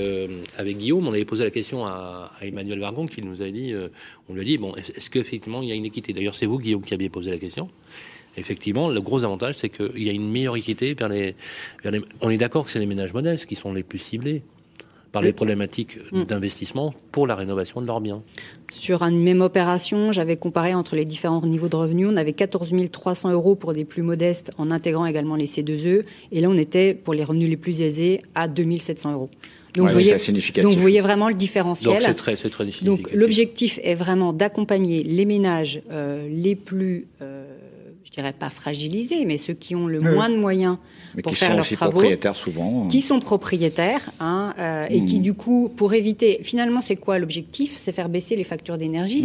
avec 0.57 0.77
Guillaume. 0.77 1.07
On 1.07 1.13
avait 1.13 1.25
posé 1.25 1.43
la 1.43 1.51
question 1.51 1.85
à, 1.85 2.31
Emmanuel 2.41 2.79
Vargon 2.79 3.05
qui 3.05 3.21
nous 3.21 3.41
a 3.41 3.49
dit, 3.49 3.73
euh, 3.73 3.89
on 4.27 4.33
lui 4.33 4.41
a 4.41 4.43
dit 4.43 4.57
bon, 4.57 4.75
est-ce 4.75 5.09
qu'effectivement 5.09 5.61
il 5.61 5.69
y 5.69 5.71
a 5.71 5.75
une 5.75 5.85
équité? 5.85 6.13
D'ailleurs, 6.13 6.35
c'est 6.35 6.47
vous 6.47 6.59
Guillaume 6.59 6.83
qui 6.83 6.93
aviez 6.93 7.09
posé 7.09 7.31
la 7.31 7.37
question. 7.37 7.69
Effectivement, 8.37 8.89
le 8.89 9.01
gros 9.01 9.23
avantage, 9.23 9.55
c'est 9.57 9.69
qu'il 9.69 10.03
y 10.03 10.09
a 10.09 10.13
une 10.13 10.29
meilleure 10.29 10.55
équité 10.55 10.93
vers 10.93 11.09
les, 11.09 11.35
vers 11.83 11.91
les... 11.91 12.01
On 12.21 12.29
est 12.29 12.37
d'accord 12.37 12.65
que 12.65 12.71
c'est 12.71 12.79
les 12.79 12.85
ménages 12.85 13.13
modestes 13.13 13.45
qui 13.45 13.55
sont 13.55 13.73
les 13.73 13.83
plus 13.83 13.99
ciblés 13.99 14.43
par 15.11 15.21
les 15.21 15.33
problématiques 15.33 15.97
mm. 16.11 16.23
d'investissement 16.23 16.93
pour 17.11 17.27
la 17.27 17.35
rénovation 17.35 17.81
de 17.81 17.87
leurs 17.87 18.01
biens. 18.01 18.21
Sur 18.71 19.01
une 19.01 19.21
même 19.21 19.41
opération, 19.41 20.11
j'avais 20.11 20.37
comparé 20.37 20.73
entre 20.73 20.95
les 20.95 21.05
différents 21.05 21.41
niveaux 21.45 21.69
de 21.69 21.75
revenus. 21.75 22.07
On 22.09 22.17
avait 22.17 22.33
14 22.33 22.73
300 22.91 23.31
euros 23.31 23.55
pour 23.55 23.73
des 23.73 23.85
plus 23.85 24.03
modestes 24.03 24.51
en 24.57 24.71
intégrant 24.71 25.05
également 25.05 25.35
les 25.35 25.45
C2E. 25.45 26.03
Et 26.31 26.41
là, 26.41 26.49
on 26.49 26.57
était, 26.57 26.93
pour 26.93 27.13
les 27.13 27.23
revenus 27.23 27.49
les 27.49 27.57
plus 27.57 27.81
aisés, 27.81 28.21
à 28.35 28.47
2 28.47 28.77
700 28.77 29.13
euros. 29.13 29.29
Donc, 29.75 29.87
vous 29.87 29.93
voyez, 29.93 30.15
donc 30.63 30.73
vous 30.73 30.81
voyez 30.81 31.01
vraiment 31.01 31.29
le 31.29 31.35
différentiel. 31.35 31.93
Donc 31.93 32.01
c'est 32.01 32.13
très, 32.15 32.35
très 32.35 32.65
Donc 32.81 33.09
l'objectif 33.13 33.79
est 33.83 33.93
vraiment 33.93 34.33
d'accompagner 34.33 35.03
les 35.03 35.25
ménages 35.25 35.81
euh, 35.91 36.27
les 36.27 36.55
plus, 36.55 37.05
euh, 37.21 37.38
je 38.09 38.15
dirais 38.19 38.33
pas 38.33 38.49
fragilisés, 38.49 39.23
mais 39.25 39.37
ceux 39.37 39.53
qui 39.53 39.75
ont 39.75 39.85
le 39.85 39.99
moins 39.99 40.29
de 40.29 40.35
moyens 40.35 40.77
mais 41.15 41.21
pour 41.21 41.31
qui 41.31 41.37
faire 41.37 41.49
sont 41.49 41.53
leurs 41.55 41.61
aussi 41.61 41.75
travaux, 41.75 41.91
propriétaires 41.91 42.35
souvent. 42.35 42.87
Qui 42.87 43.01
sont 43.01 43.19
propriétaires 43.19 44.11
hein, 44.19 44.53
euh, 44.57 44.87
et 44.89 45.05
qui 45.05 45.19
hmm. 45.19 45.23
du 45.23 45.33
coup, 45.35 45.71
pour 45.75 45.93
éviter, 45.93 46.39
finalement, 46.41 46.81
c'est 46.81 46.95
quoi 46.95 47.19
l'objectif? 47.19 47.73
C'est 47.77 47.91
faire 47.91 48.09
baisser 48.09 48.35
les 48.35 48.43
factures 48.43 48.77
d'énergie. 48.77 49.23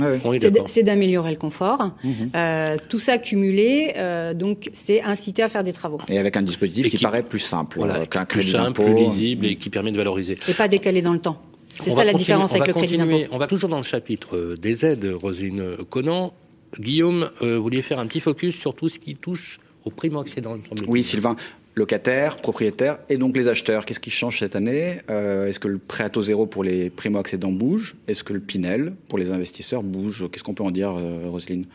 c'est 0.67 0.83
d'améliorer 0.83 1.31
le 1.31 1.39
confort. 1.39 1.93
Hmm. 2.03 2.13
Euh, 2.35 2.77
tout 2.89 2.99
ça 2.99 3.17
cumulé, 3.17 3.95
euh, 3.97 4.35
donc 4.35 4.69
c'est 4.73 5.03
inciter 5.03 5.43
à 5.43 5.49
faire 5.49 5.65
des 5.65 5.73
travaux. 5.73 5.99
Et 6.09 6.19
avec 6.19 6.37
un 6.37 6.43
dispositif 6.43 6.91
qui, 6.91 6.99
paraît 6.99 7.23
plus 7.23 7.39
simple, 7.39 7.79
voilà, 7.79 8.05
qu'un 8.07 8.27
crédit 8.27 8.53
simple, 8.53 8.85
plus 8.85 8.95
lisible 8.95 9.47
et 9.47 9.57
qui 9.57 9.71
permet 9.71 9.93
de 9.93 9.97
valoriser. 9.97 10.37
Et 10.47 10.53
pas 10.53 10.69
décalé 10.69 11.01
dans 11.01 11.15
le 11.15 11.21
temps. 11.21 11.41
C'est 11.81 11.91
ça 11.91 12.05
la 12.05 12.13
différence 12.13 12.55
avec 12.55 12.67
le 12.67 12.75
crédit 12.75 12.99
d'impôt. 12.99 13.17
On 13.33 13.39
va 13.39 13.47
toujours 13.47 13.71
dans 13.71 13.79
le 13.79 13.83
chapitre 13.83 14.55
des 14.61 14.85
aides, 14.85 15.11
Rosine 15.21 15.77
Conan. 15.89 16.35
Guillaume, 16.79 17.31
vous 17.41 17.63
vouliez 17.63 17.83
faire 17.83 17.99
un 17.99 18.07
petit 18.07 18.21
focus 18.21 18.57
sur 18.57 18.75
tout 18.75 18.89
ce 18.89 18.99
qui 18.99 19.15
touche 19.15 19.61
au 19.85 19.91
primo-accédant. 19.91 20.59
Oui, 20.89 21.05
Sylvain 21.05 21.37
locataires, 21.75 22.39
propriétaires 22.39 22.99
et 23.09 23.17
donc 23.17 23.37
les 23.37 23.49
acheteurs. 23.49 23.85
Qu'est-ce 23.85 24.01
qui 24.01 24.11
change 24.11 24.39
cette 24.39 24.57
année 24.57 24.99
euh, 25.11 25.47
Est-ce 25.47 25.59
que 25.59 25.69
le 25.69 25.79
prêt 25.79 26.05
à 26.05 26.09
taux 26.09 26.23
zéro 26.23 26.47
pour 26.47 26.65
les 26.65 26.91
primo-accédants 26.91 27.53
bouge? 27.53 27.97
Est-ce 28.09 28.25
que 28.25 28.33
le 28.33 28.41
Pinel 28.41 28.95
pour 29.09 29.19
les 29.19 29.31
investisseurs 29.31 29.83
bouge? 29.83 30.27
Qu'est-ce 30.31 30.45
qu'on 30.45 30.55
peut 30.55 30.65
en 30.65 30.71
dire, 30.71 30.95
euh, 30.97 31.29
Roselyne? 31.29 31.67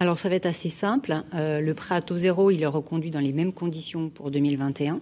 Alors 0.00 0.18
ça 0.18 0.28
va 0.28 0.36
être 0.36 0.46
assez 0.46 0.68
simple. 0.68 1.14
Euh, 1.34 1.60
le 1.60 1.74
prêt 1.74 1.94
à 1.94 2.02
taux 2.02 2.16
zéro, 2.16 2.50
il 2.50 2.62
est 2.62 2.66
reconduit 2.66 3.10
dans 3.10 3.20
les 3.20 3.32
mêmes 3.32 3.52
conditions 3.52 4.10
pour 4.10 4.30
2021. 4.30 5.00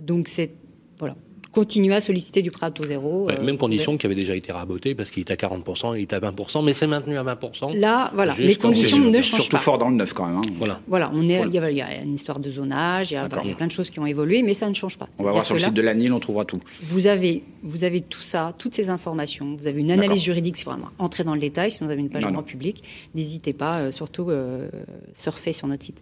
donc 0.00 0.28
c'est 0.28 0.52
voilà, 0.98 1.16
continuer 1.52 1.94
à 1.94 2.00
solliciter 2.00 2.42
du 2.42 2.50
prêt 2.50 2.66
à 2.66 2.70
taux 2.70 2.86
zéro. 2.86 3.28
Euh, 3.30 3.42
même 3.42 3.58
condition 3.58 3.96
qui 3.98 4.06
avait 4.06 4.14
déjà 4.14 4.34
été 4.34 4.52
rabotée 4.52 4.94
parce 4.94 5.10
qu'il 5.10 5.20
est 5.20 5.30
à 5.30 5.34
40%, 5.34 5.96
il 5.96 6.02
est 6.02 6.12
à 6.12 6.18
20%, 6.18 6.64
mais 6.64 6.72
c'est 6.72 6.86
maintenu 6.86 7.16
à 7.18 7.22
20%. 7.22 7.78
Là, 7.78 8.10
voilà, 8.14 8.34
les 8.38 8.56
conditions 8.56 8.98
ne 8.98 9.20
changent 9.20 9.24
surtout 9.24 9.36
pas. 9.36 9.42
Surtout 9.42 9.56
fort 9.58 9.78
dans 9.78 9.90
le 9.90 9.96
neuf 9.96 10.14
quand 10.14 10.26
même. 10.26 10.36
Hein. 10.38 10.54
Voilà. 10.56 10.80
Voilà, 10.88 11.12
on 11.14 11.28
est, 11.28 11.42
Il, 11.46 11.54
y 11.54 11.82
a, 11.82 12.02
une 12.02 12.14
histoire 12.14 12.40
de 12.40 12.50
zonage, 12.50 13.10
il 13.10 13.14
y, 13.14 13.16
a, 13.18 13.28
plein 13.28 13.66
de 13.66 13.72
choses 13.72 13.90
qui 13.90 14.00
ont 14.00 14.06
évolué, 14.06 14.42
mais 14.42 14.54
ça 14.54 14.68
ne 14.68 14.74
change 14.74 14.98
pas. 14.98 15.08
On 15.18 15.24
va 15.24 15.30
voir 15.30 15.44
sur 15.44 15.54
le 15.54 15.60
site 15.60 15.74
de 15.74 15.82
l'ANIL, 15.82 16.12
on 16.12 16.20
trouvera 16.20 16.46
tout. 16.46 16.60
Vous 16.82 17.06
avez, 17.06 17.42
vous 17.62 17.84
avez 17.84 18.00
tout 18.00 18.22
ça, 18.22 18.54
toutes 18.56 18.74
ces 18.74 18.88
informations, 18.88 19.56
vous 19.60 19.66
avez 19.66 19.80
une 19.80 19.90
analyse 19.90 20.22
juridique, 20.22 20.56
c'est 20.56 20.64
vraiment 20.64 20.88
entrer 20.98 21.22
dans 21.22 21.34
le 21.34 21.40
détail, 21.40 21.70
si 21.70 21.84
vous 21.84 21.90
avez 21.90 22.00
une 22.00 22.10
page 22.10 22.24
en 22.24 22.42
public, 22.42 22.82
n'hésitez 23.14 23.52
pas, 23.52 23.78
euh, 23.78 23.90
surtout 23.90 24.30
euh, 24.30 24.68
surfer 25.12 25.52
sur 25.52 25.68
notre 25.68 25.84
site. 25.84 26.00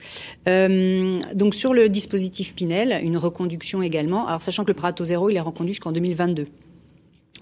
donc 1.35 1.55
sur 1.55 1.75
le 1.75 1.89
dispositif 1.89 2.55
Pinel, 2.55 3.01
une 3.03 3.17
reconduction 3.17 3.83
également, 3.83 4.29
alors 4.29 4.43
sachant 4.43 4.65
que 4.65 4.73
le 4.73 4.93
taux 4.93 5.05
zéro, 5.05 5.29
il 5.29 5.37
est 5.37 5.40
reconduit 5.43 5.75
jusqu'en 5.75 5.93
2022. 5.93 6.47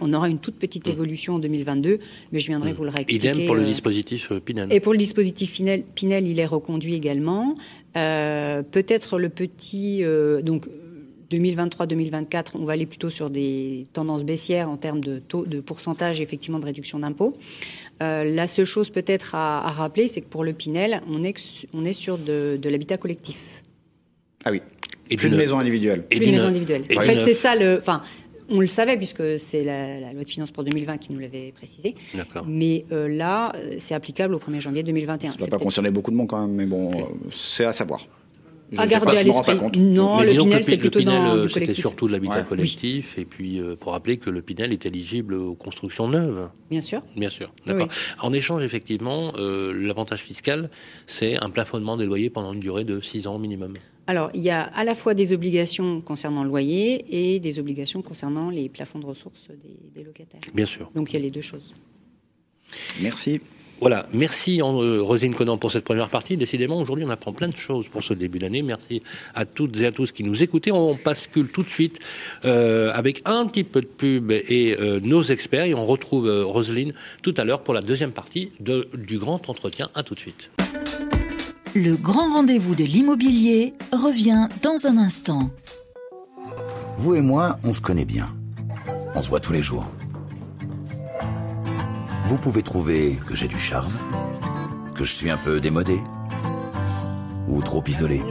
On 0.00 0.12
aura 0.12 0.28
une 0.28 0.38
toute 0.38 0.56
petite 0.56 0.86
mmh. 0.86 0.92
évolution 0.92 1.34
en 1.34 1.38
2022, 1.38 1.98
mais 2.32 2.38
je 2.38 2.46
viendrai 2.46 2.72
mmh. 2.72 2.76
vous 2.76 2.84
le 2.84 2.90
réexpliquer. 2.90 3.28
Idem 3.28 3.46
pour 3.46 3.54
le 3.56 3.62
euh, 3.62 3.66
dispositif 3.66 4.30
euh, 4.30 4.40
Pinel. 4.40 4.72
Et 4.72 4.80
pour 4.80 4.92
le 4.92 4.98
dispositif 4.98 5.52
Pinel, 5.52 5.82
Pinel 5.82 6.26
il 6.26 6.38
est 6.38 6.46
reconduit 6.46 6.94
également. 6.94 7.54
Euh, 7.96 8.62
peut-être 8.62 9.18
le 9.18 9.28
petit, 9.28 10.04
donc 10.42 10.68
2023-2024, 11.30 12.52
on 12.54 12.64
va 12.64 12.74
aller 12.74 12.86
plutôt 12.86 13.10
sur 13.10 13.28
des 13.28 13.86
tendances 13.92 14.24
baissières 14.24 14.70
en 14.70 14.76
termes 14.76 15.00
de 15.00 15.18
taux, 15.18 15.44
de 15.44 15.60
pourcentage 15.60 16.20
effectivement 16.20 16.60
de 16.60 16.64
réduction 16.64 17.00
d'impôts. 17.00 17.36
la 18.00 18.46
seule 18.46 18.66
chose 18.66 18.90
peut-être 18.90 19.34
à, 19.34 19.60
rappeler, 19.70 20.06
c'est 20.06 20.20
que 20.20 20.28
pour 20.28 20.44
le 20.44 20.52
Pinel, 20.52 21.02
on 21.08 21.24
est, 21.24 21.66
on 21.74 21.84
est 21.84 21.92
sur 21.92 22.18
de, 22.18 22.58
de 22.60 22.68
l'habitat 22.68 22.98
collectif. 22.98 23.62
Ah 24.44 24.50
oui. 24.52 24.62
Et 25.10 25.16
plus 25.16 25.30
de 25.30 25.36
maison 25.36 25.58
individuelle. 25.58 26.04
Plus 26.04 26.20
de 26.20 26.26
maison 26.26 26.46
individuelle. 26.46 26.84
En 26.96 27.00
fait, 27.00 27.22
c'est 27.24 27.34
ça 27.34 27.54
le. 27.54 27.78
Enfin, 27.78 28.02
on 28.50 28.60
le 28.60 28.66
savait 28.66 28.96
puisque 28.96 29.38
c'est 29.38 29.62
la, 29.62 30.12
loi 30.12 30.24
de 30.24 30.28
finances 30.28 30.50
pour 30.50 30.64
2020 30.64 30.98
qui 30.98 31.12
nous 31.12 31.20
l'avait 31.20 31.52
précisé. 31.52 31.94
Mais 32.46 32.84
euh, 32.92 33.08
là, 33.08 33.52
c'est 33.78 33.94
applicable 33.94 34.34
au 34.34 34.38
1er 34.38 34.60
janvier 34.60 34.82
2021. 34.82 35.32
Ça 35.32 35.36
ne 35.36 35.40
va 35.42 35.46
pas 35.48 35.58
concerner 35.58 35.90
beaucoup 35.90 36.10
de 36.10 36.16
monde 36.16 36.28
quand 36.28 36.40
même, 36.40 36.54
mais 36.54 36.66
bon, 36.66 36.92
euh, 36.92 37.04
c'est 37.30 37.64
à 37.64 37.72
savoir. 37.72 38.06
Je 38.70 38.80
à 38.82 38.86
garder 38.86 39.16
à 39.16 39.22
l'esprit. 39.22 39.56
Non, 39.78 40.20
le 40.20 40.36
Pinel, 40.36 40.62
c'est 40.62 40.76
plutôt 40.76 41.00
dans 41.00 41.34
le 41.34 41.48
C'était 41.48 41.72
surtout 41.72 42.06
de 42.06 42.12
l'habitat 42.12 42.42
collectif. 42.42 43.16
Et 43.16 43.24
puis, 43.24 43.60
euh, 43.60 43.76
pour 43.76 43.92
rappeler 43.92 44.18
que 44.18 44.28
le 44.28 44.42
Pinel 44.42 44.72
est 44.72 44.84
éligible 44.84 45.34
aux 45.34 45.54
constructions 45.54 46.06
neuves. 46.08 46.50
Bien 46.70 46.82
sûr. 46.82 47.02
Bien 47.16 47.30
sûr. 47.30 47.52
D'accord. 47.66 47.88
En 48.20 48.32
échange, 48.32 48.62
effectivement, 48.62 49.32
l'avantage 49.38 50.20
fiscal, 50.20 50.70
c'est 51.06 51.38
un 51.38 51.50
plafonnement 51.50 51.96
des 51.96 52.06
loyers 52.06 52.30
pendant 52.30 52.52
une 52.52 52.60
durée 52.60 52.84
de 52.84 53.00
6 53.00 53.26
ans 53.26 53.38
minimum. 53.38 53.74
Alors, 54.08 54.30
il 54.32 54.40
y 54.40 54.48
a 54.48 54.62
à 54.62 54.84
la 54.84 54.94
fois 54.94 55.12
des 55.12 55.34
obligations 55.34 56.00
concernant 56.00 56.42
le 56.42 56.48
loyer 56.48 57.04
et 57.10 57.40
des 57.40 57.58
obligations 57.58 58.00
concernant 58.00 58.48
les 58.48 58.70
plafonds 58.70 58.98
de 58.98 59.04
ressources 59.04 59.48
des, 59.94 60.02
locataires. 60.02 60.40
Bien 60.54 60.64
sûr. 60.64 60.90
Donc, 60.94 61.10
il 61.10 61.12
y 61.12 61.16
a 61.18 61.20
les 61.20 61.30
deux 61.30 61.42
choses. 61.42 61.74
Merci. 63.02 63.42
Voilà, 63.80 64.06
merci 64.14 64.62
euh, 64.62 65.02
Rosine 65.02 65.34
Conan 65.34 65.58
pour 65.58 65.70
cette 65.70 65.84
première 65.84 66.08
partie. 66.08 66.38
Décidément, 66.38 66.80
aujourd'hui, 66.80 67.04
on 67.04 67.10
apprend 67.10 67.34
plein 67.34 67.48
de 67.48 67.56
choses 67.56 67.88
pour 67.88 68.02
ce 68.02 68.14
début 68.14 68.38
d'année. 68.38 68.62
Merci 68.62 69.02
à 69.34 69.44
toutes 69.44 69.78
et 69.78 69.84
à 69.84 69.92
tous 69.92 70.10
qui 70.10 70.24
nous 70.24 70.42
écoutaient. 70.42 70.72
On 70.72 70.98
bascule 71.04 71.48
tout 71.48 71.62
de 71.62 71.68
suite 71.68 71.98
euh, 72.46 72.90
avec 72.94 73.20
un 73.26 73.46
petit 73.46 73.62
peu 73.62 73.82
de 73.82 73.86
pub 73.86 74.32
et 74.32 74.74
euh, 74.80 75.00
nos 75.00 75.22
experts. 75.22 75.66
Et 75.66 75.74
on 75.74 75.84
retrouve 75.84 76.30
Roselyne 76.46 76.94
tout 77.20 77.34
à 77.36 77.44
l'heure 77.44 77.60
pour 77.60 77.74
la 77.74 77.82
deuxième 77.82 78.12
partie 78.12 78.52
de, 78.58 78.88
du 78.94 79.18
grand 79.18 79.50
entretien. 79.50 79.90
À 79.94 80.02
tout 80.02 80.14
de 80.14 80.20
suite. 80.20 80.50
Le 81.74 81.96
grand 81.96 82.32
rendez-vous 82.32 82.74
de 82.74 82.84
l'immobilier 82.84 83.74
revient 83.92 84.48
dans 84.62 84.86
un 84.86 84.96
instant. 84.96 85.50
Vous 86.96 87.14
et 87.14 87.20
moi, 87.20 87.58
on 87.62 87.72
se 87.72 87.80
connaît 87.80 88.04
bien. 88.04 88.28
On 89.14 89.20
se 89.20 89.28
voit 89.28 89.40
tous 89.40 89.52
les 89.52 89.62
jours. 89.62 89.86
Vous 92.26 92.36
pouvez 92.36 92.62
trouver 92.62 93.18
que 93.26 93.34
j'ai 93.34 93.48
du 93.48 93.58
charme, 93.58 93.92
que 94.94 95.04
je 95.04 95.12
suis 95.12 95.30
un 95.30 95.36
peu 95.36 95.60
démodé 95.60 95.98
ou 97.48 97.62
trop 97.62 97.82
isolé. 97.86 98.22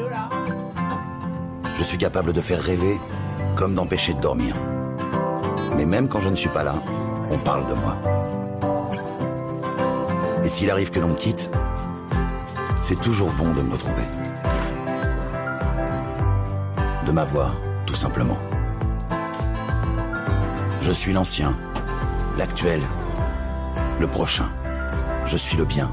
Je 1.75 1.83
suis 1.83 1.97
capable 1.97 2.33
de 2.33 2.41
faire 2.41 2.61
rêver 2.61 2.99
comme 3.55 3.75
d'empêcher 3.75 4.13
de 4.13 4.19
dormir. 4.19 4.55
Mais 5.75 5.85
même 5.85 6.07
quand 6.07 6.19
je 6.19 6.29
ne 6.29 6.35
suis 6.35 6.49
pas 6.49 6.63
là, 6.63 6.75
on 7.29 7.37
parle 7.37 7.67
de 7.67 7.73
moi. 7.73 7.97
Et 10.43 10.49
s'il 10.49 10.71
arrive 10.71 10.91
que 10.91 10.99
l'on 10.99 11.09
me 11.09 11.15
quitte, 11.15 11.49
c'est 12.81 12.99
toujours 12.99 13.31
bon 13.33 13.53
de 13.53 13.61
me 13.61 13.71
retrouver. 13.71 14.03
De 17.05 17.11
m'avoir, 17.11 17.55
tout 17.85 17.95
simplement. 17.95 18.37
Je 20.81 20.91
suis 20.91 21.13
l'ancien, 21.13 21.57
l'actuel, 22.37 22.81
le 23.99 24.07
prochain. 24.07 24.49
Je 25.25 25.37
suis 25.37 25.57
le 25.57 25.65
bien, 25.65 25.89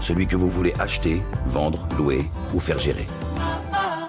celui 0.00 0.26
que 0.26 0.36
vous 0.36 0.48
voulez 0.48 0.74
acheter, 0.78 1.22
vendre, 1.46 1.86
louer 1.96 2.30
ou 2.54 2.60
faire 2.60 2.78
gérer. 2.78 3.06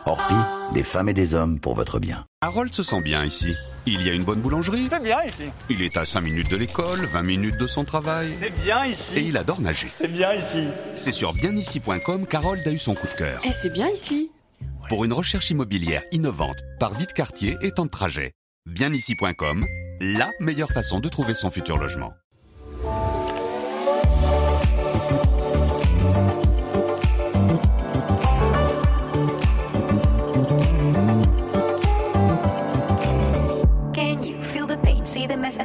Orpi, 0.05 0.35
des 0.73 0.83
femmes 0.83 1.09
et 1.09 1.13
des 1.13 1.33
hommes 1.33 1.59
pour 1.59 1.75
votre 1.75 1.99
bien. 1.99 2.25
Harold 2.41 2.73
se 2.73 2.83
sent 2.83 3.01
bien 3.01 3.23
ici. 3.23 3.55
Il 3.89 4.05
y 4.05 4.09
a 4.09 4.13
une 4.13 4.25
bonne 4.25 4.41
boulangerie. 4.41 4.89
C'est 4.91 5.01
bien 5.01 5.23
ici. 5.23 5.43
Il 5.69 5.81
est 5.81 5.95
à 5.95 6.05
5 6.05 6.19
minutes 6.19 6.51
de 6.51 6.57
l'école, 6.57 7.05
20 7.05 7.21
minutes 7.21 7.57
de 7.57 7.67
son 7.67 7.85
travail. 7.85 8.27
C'est 8.37 8.61
bien 8.61 8.85
ici. 8.85 9.17
Et 9.17 9.21
il 9.21 9.37
adore 9.37 9.61
nager. 9.61 9.87
C'est 9.93 10.11
bien 10.11 10.33
ici. 10.33 10.67
C'est 10.97 11.13
sur 11.13 11.31
bienici.com 11.31 12.27
qu'Harold 12.27 12.67
a 12.67 12.71
eu 12.73 12.79
son 12.79 12.95
coup 12.95 13.07
de 13.07 13.13
cœur. 13.13 13.39
Et 13.45 13.47
eh, 13.47 13.53
c'est 13.53 13.71
bien 13.71 13.87
ici. 13.87 14.29
Pour 14.89 15.05
une 15.05 15.13
recherche 15.13 15.51
immobilière 15.51 16.03
innovante, 16.11 16.57
par 16.81 16.93
vite 16.95 17.13
quartier 17.13 17.55
et 17.61 17.71
temps 17.71 17.85
de 17.85 17.89
trajet. 17.89 18.33
Bienici.com, 18.65 19.65
la 20.01 20.31
meilleure 20.41 20.71
façon 20.71 20.99
de 20.99 21.07
trouver 21.07 21.33
son 21.33 21.49
futur 21.49 21.77
logement. 21.77 22.11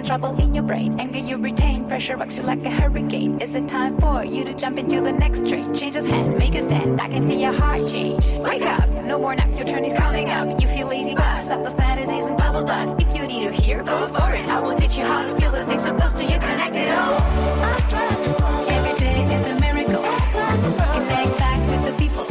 Trouble 0.02 0.36
in 0.40 0.54
your 0.54 0.64
brain. 0.64 0.98
Anger 0.98 1.18
you 1.18 1.36
retain, 1.38 1.86
pressure 1.88 2.16
rocks 2.16 2.36
you 2.36 2.42
like 2.42 2.64
a 2.64 2.70
hurricane. 2.70 3.40
Is 3.40 3.54
it 3.54 3.68
time 3.68 3.96
for 3.98 4.24
you 4.24 4.44
to 4.44 4.52
jump 4.54 4.78
into 4.78 5.00
the 5.00 5.12
next 5.12 5.46
train? 5.48 5.72
Change 5.74 5.96
of 5.96 6.06
hand, 6.06 6.36
make 6.38 6.54
a 6.54 6.60
stand. 6.60 7.00
I 7.00 7.08
can 7.08 7.26
see 7.26 7.40
your 7.40 7.52
heart 7.52 7.88
change. 7.88 8.24
Wake 8.38 8.62
up, 8.62 8.88
no 9.04 9.18
more 9.18 9.34
nap, 9.34 9.48
your 9.56 9.66
turn 9.66 9.84
is 9.84 9.94
coming 9.94 10.28
up. 10.28 10.60
You 10.60 10.68
feel 10.68 10.88
lazy, 10.88 11.14
but 11.14 11.40
stop 11.40 11.64
the 11.64 11.70
fantasies 11.70 12.26
and 12.26 12.36
bubble 12.36 12.64
dust. 12.64 13.00
If 13.00 13.16
you 13.16 13.26
need 13.26 13.44
to 13.46 13.52
hear, 13.52 13.82
go 13.82 14.06
for 14.08 14.34
it. 14.34 14.46
I 14.48 14.60
will 14.60 14.76
teach 14.76 14.96
you 14.96 15.04
how 15.04 15.22
to 15.26 15.34
feel 15.40 15.52
the 15.52 15.64
things 15.64 15.84
so 15.84 15.94
close 15.94 16.12
to 16.14 16.24
you, 16.24 16.38
connected. 16.38 16.88
Oh, 16.90 18.66
every 18.68 18.94
day 18.98 19.24
is 19.34 19.46
a 19.48 19.54
miracle. 19.60 20.02
Connect 20.02 21.38
back 21.38 21.60
with 21.70 21.84
the 21.86 21.92
people. 21.96 22.26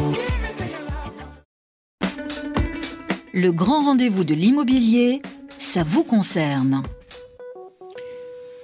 Le 3.32 3.50
grand 3.50 3.84
rendez-vous 3.84 4.24
de 4.24 4.34
l'immobilier, 4.34 5.22
ça 5.58 5.82
vous 5.84 6.04
concerne. 6.04 6.82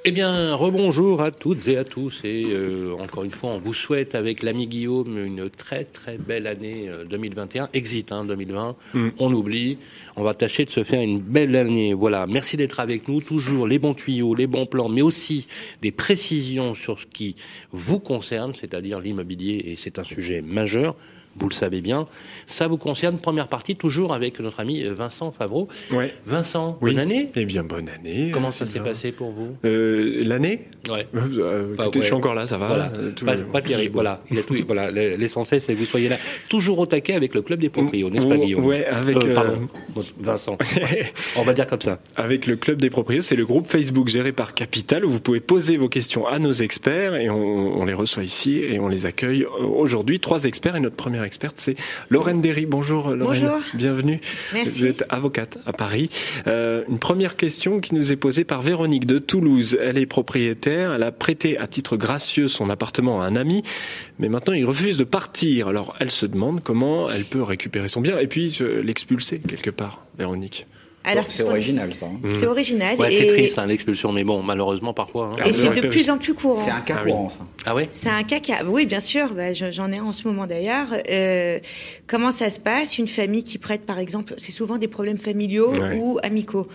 Eh 0.09 0.11
bien, 0.11 0.55
rebonjour 0.55 1.21
à 1.21 1.31
toutes 1.31 1.69
et 1.69 1.77
à 1.77 1.85
tous. 1.85 2.23
Et 2.25 2.47
euh, 2.49 2.95
encore 2.99 3.25
une 3.25 3.31
fois, 3.31 3.50
on 3.50 3.59
vous 3.59 3.75
souhaite 3.75 4.15
avec 4.15 4.43
l'ami 4.43 4.67
Guillaume 4.67 5.23
une 5.23 5.50
très 5.50 5.85
très 5.85 6.17
belle 6.17 6.47
année 6.47 6.88
euh, 6.88 7.05
2021. 7.05 7.69
Exit 7.75 8.11
hein, 8.11 8.25
2020. 8.25 8.75
On 9.19 9.31
oublie. 9.35 9.77
On 10.17 10.23
va 10.23 10.33
tâcher 10.33 10.65
de 10.65 10.71
se 10.71 10.83
faire 10.83 11.03
une 11.03 11.21
belle 11.21 11.55
année. 11.57 11.93
Voilà. 11.93 12.27
Merci 12.27 12.57
d'être 12.57 12.81
avec 12.81 13.07
nous. 13.07 13.21
Toujours 13.21 13.67
les 13.67 13.79
bons 13.79 13.93
tuyaux, 13.93 14.35
les 14.35 14.47
bons 14.47 14.65
plans, 14.65 14.88
mais 14.88 15.03
aussi 15.03 15.47
des 15.83 15.93
précisions 15.93 16.75
sur 16.75 16.99
ce 16.99 17.05
qui 17.05 17.37
vous 17.73 17.99
concerne, 17.99 18.55
c'est-à-dire 18.55 19.00
l'immobilier. 19.00 19.62
Et 19.67 19.77
c'est 19.77 19.99
un 19.99 20.05
sujet 20.05 20.41
majeur. 20.41 20.97
Vous 21.40 21.49
le 21.49 21.54
savez 21.54 21.80
bien. 21.80 22.07
Ça 22.47 22.66
vous 22.68 22.76
concerne. 22.78 23.18
Première 23.18 23.49
partie, 23.49 23.76
toujours 23.76 24.12
avec 24.14 24.40
notre 24.40 24.61
ami 24.61 24.83
Vincent 24.85 25.30
Favreau. 25.33 25.68
Ouais. 25.92 26.14
Vincent, 26.26 26.78
Oui. 26.80 26.92
bonne 26.92 27.00
année. 27.00 27.28
Eh 27.37 27.45
bien, 27.45 27.62
bonne 27.64 27.88
année. 27.88 28.30
Comment 28.33 28.49
Euh, 28.49 28.50
ça 28.50 28.66
c'est 28.66 28.73
s'est 28.75 28.80
passé 28.80 29.12
pour 29.12 29.30
vous? 29.30 29.57
Euh, 29.64 30.23
L'année? 30.25 30.66
Ouais. 30.90 31.07
Euh, 31.14 31.75
Bah. 31.76 31.90
Je 31.95 32.00
suis 32.00 32.12
encore 32.12 32.35
là, 32.35 32.47
ça 32.47 32.59
va. 32.59 32.68
Voilà, 32.68 32.92
Euh, 32.99 33.11
tout 33.14 33.25
pas, 33.25 33.37
pas 33.37 33.61
terrible. 33.62 33.92
Voilà, 33.95 34.23
il 34.30 34.38
a 34.38 34.42
tout. 34.42 34.54
Voilà, 34.66 34.90
l'essentiel 34.90 35.62
c'est 35.64 35.75
que 35.75 35.78
vous 35.78 35.85
soyez 35.87 36.09
là, 36.09 36.16
toujours 36.49 36.78
au 36.78 36.87
taquet 36.87 37.14
avec 37.14 37.35
le 37.35 37.42
club 37.42 37.61
des 37.61 37.68
proprios, 37.68 38.11
n'est-ce 38.11 38.26
pas, 38.26 38.37
Guillaume? 38.37 38.64
ouais, 38.64 38.85
avec, 38.87 39.16
Euh, 39.16 39.28
euh, 39.30 39.35
pardon, 39.35 39.68
Vincent. 40.21 40.59
On 41.37 41.42
va 41.42 41.54
dire 41.54 41.66
comme 41.66 41.80
ça. 41.80 41.99
Avec 42.16 42.47
le 42.47 42.57
Club 42.57 42.80
des 42.80 42.90
Proprios, 42.90 43.23
c'est 43.23 43.37
le 43.37 43.47
groupe 43.47 43.66
Facebook 43.66 44.09
géré 44.09 44.33
par 44.33 44.54
Capital 44.54 45.04
où 45.04 45.11
vous 45.11 45.21
pouvez 45.21 45.40
poser 45.40 45.76
vos 45.76 45.88
questions 45.88 46.26
à 46.26 46.38
nos 46.38 46.52
experts 46.52 47.14
et 47.16 47.30
on, 47.30 47.80
on 47.80 47.85
les 47.85 47.95
reçoit 47.95 48.25
ici 48.25 48.59
et 48.59 48.78
on 48.78 48.88
les 48.88 49.07
accueille 49.07 49.45
aujourd'hui. 49.61 50.21
Trois 50.21 50.45
experts 50.45 50.76
et 50.76 50.80
notre 50.80 50.97
première 50.97 51.23
experte 51.28 51.58
c'est 51.58 51.76
Lorraine 52.08 52.40
Derry. 52.40 52.66
Bonjour 52.66 53.11
Lorraine. 53.11 53.42
Bonjour. 53.42 53.61
Bienvenue. 53.75 54.20
Merci. 54.52 54.80
Vous 54.80 54.87
êtes 54.87 55.04
avocate 55.08 55.58
à 55.66 55.73
Paris. 55.73 56.08
Euh, 56.47 56.82
une 56.88 56.99
première 56.99 57.37
question 57.37 57.80
qui 57.80 57.94
nous 57.94 58.11
est 58.11 58.16
posée 58.16 58.44
par 58.44 58.62
Véronique 58.62 59.06
de 59.06 59.18
Toulouse. 59.18 59.78
Elle 59.80 59.99
est 59.99 60.06
propriétaire. 60.06 60.92
Elle 60.92 61.02
a 61.02 61.12
prêté 61.12 61.58
à 61.58 61.66
titre 61.66 61.97
gracieux 61.97 62.49
son 62.49 62.70
appartement 62.70 63.20
à 63.20 63.26
un 63.26 63.37
ami, 63.37 63.62
mais 64.18 64.28
maintenant 64.28 64.54
il 64.54 64.64
refuse 64.64 64.97
de 64.97 65.04
partir. 65.04 65.68
Alors 65.68 65.94
elle 66.00 66.11
se 66.11 66.26
demande 66.26 66.62
comment 66.62 67.08
elle 67.11 67.25
peut 67.25 67.42
récupérer 67.42 67.88
son 67.88 68.00
bien 68.00 68.18
et 68.18 68.26
puis 68.26 68.56
euh, 68.61 68.82
l'expulser 68.82 69.38
quelque 69.38 69.70
part. 69.70 70.06
Véronique. 70.18 70.66
Alors, 71.11 71.27
c'est 71.27 71.43
original, 71.43 71.95
ça. 71.95 72.07
hein. 72.07 72.19
C'est 72.35 72.47
original 72.47 72.97
Ouais, 72.99 73.12
et, 73.12 73.17
c'est 73.17 73.27
triste 73.27 73.59
hein, 73.59 73.67
l'expulsion, 73.67 74.12
mais 74.12 74.25
bon, 74.25 74.43
malheureusement 74.43 74.93
parfois. 74.95 75.27
hein. 75.33 75.37
Ah, 75.41 75.49
et 75.49 75.53
c'est 75.53 75.69
ouais, 75.69 75.81
de 75.81 75.88
plus 75.88 76.11
en 76.11 76.19
plus 76.19 76.35
courant. 76.35 76.62
C'est 76.65 76.71
un 76.71 76.81
cas 76.81 76.97
Ah 76.99 77.03
oui. 77.05 77.11
courant, 77.11 77.29
ça. 77.29 77.41
Ah 77.67 77.75
ouais. 77.75 77.88
C'est 77.93 78.11
un 78.11 78.23
cas 78.25 78.41
qui 78.41 78.53
a- 78.53 78.65
Oui, 78.65 78.87
bien 78.87 79.00
sûr. 79.00 79.33
bah, 79.35 79.53
je- 79.53 79.71
J'en 79.71 79.91
ai 79.93 80.00
en 80.00 80.12
ce 80.12 80.27
moment 80.29 80.47
d'ailleurs. 80.47 80.88
Euh, 81.11 81.59
comment 82.07 82.31
ça 82.31 82.50
se 82.50 82.61
passe? 82.61 82.99
Une 82.99 83.09
famille 83.09 83.45
qui 83.45 83.59
prête, 83.59 83.83
par 83.83 83.99
exemple, 83.99 84.35
c'est 84.38 84.53
souvent 84.53 84.79
des 84.79 84.88
problèmes 84.88 85.19
familiaux 85.19 85.73
Ouais. 85.73 85.97
ou 85.99 86.19
amicaux. 86.23 86.69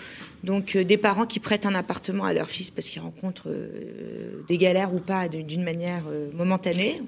Donc, 0.44 0.76
euh, 0.76 0.84
des 0.84 0.98
parents 0.98 1.26
qui 1.26 1.40
prêtent 1.40 1.66
un 1.66 1.76
appartement 1.76 2.26
à 2.26 2.34
leur 2.34 2.50
fils 2.50 2.70
parce 2.70 2.90
qu'ils 2.90 3.02
rencontrent 3.02 3.48
euh, 3.50 4.44
des 4.48 4.58
galères 4.58 4.94
ou 4.94 5.00
pas 5.00 5.28
d'une 5.30 5.64
manière 5.64 6.04
euh, 6.12 6.28
momentanée, 6.36 7.02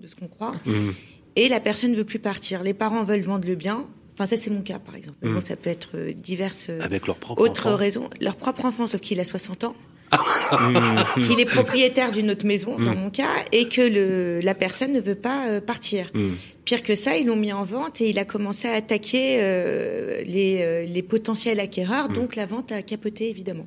de 0.00 0.06
ce 0.06 0.14
qu'on 0.14 0.28
croit. 0.28 0.52
Mhm. 0.66 0.94
Et 1.34 1.48
la 1.48 1.60
personne 1.60 1.90
ne 1.92 1.96
veut 1.96 2.04
plus 2.04 2.18
partir. 2.20 2.62
Les 2.62 2.74
parents 2.74 3.02
veulent 3.04 3.20
vendre 3.22 3.46
le 3.46 3.56
bien. 3.56 3.84
Enfin, 4.18 4.24
ça, 4.26 4.36
c'est 4.38 4.48
mon 4.50 4.62
cas, 4.62 4.78
par 4.78 4.94
exemple. 4.96 5.18
Bon, 5.22 5.40
ça 5.42 5.56
peut 5.56 5.68
être 5.68 5.90
euh, 5.94 6.12
diverses. 6.14 6.68
euh, 6.70 6.78
Avec 6.80 7.06
leur 7.06 7.16
propre 7.16 7.42
autre 7.42 7.66
enfant. 7.66 7.76
raison, 7.76 8.10
leur 8.20 8.36
propre 8.36 8.64
enfant, 8.64 8.86
sauf 8.86 9.02
qu'il 9.02 9.20
a 9.20 9.24
60 9.24 9.64
ans, 9.64 9.74
qu'il 11.26 11.38
est 11.40 11.44
propriétaire 11.44 12.12
d'une 12.12 12.30
autre 12.30 12.46
maison, 12.46 12.78
dans 12.78 12.94
mon 12.94 13.10
cas, 13.10 13.28
et 13.52 13.68
que 13.68 13.82
le, 13.82 14.40
la 14.40 14.54
personne 14.54 14.92
ne 14.92 15.00
veut 15.00 15.14
pas 15.16 15.48
euh, 15.48 15.60
partir. 15.60 16.10
Mm. 16.14 16.28
Pire 16.64 16.82
que 16.82 16.94
ça, 16.94 17.16
ils 17.16 17.26
l'ont 17.26 17.36
mis 17.36 17.52
en 17.52 17.62
vente 17.62 18.00
et 18.00 18.08
il 18.08 18.18
a 18.18 18.24
commencé 18.24 18.68
à 18.68 18.72
attaquer 18.74 19.38
euh, 19.40 20.22
les, 20.24 20.58
euh, 20.62 20.84
les 20.86 21.02
potentiels 21.02 21.60
acquéreurs, 21.60 22.08
donc 22.08 22.36
la 22.36 22.46
vente 22.46 22.72
a 22.72 22.82
capoté 22.82 23.28
évidemment. 23.28 23.66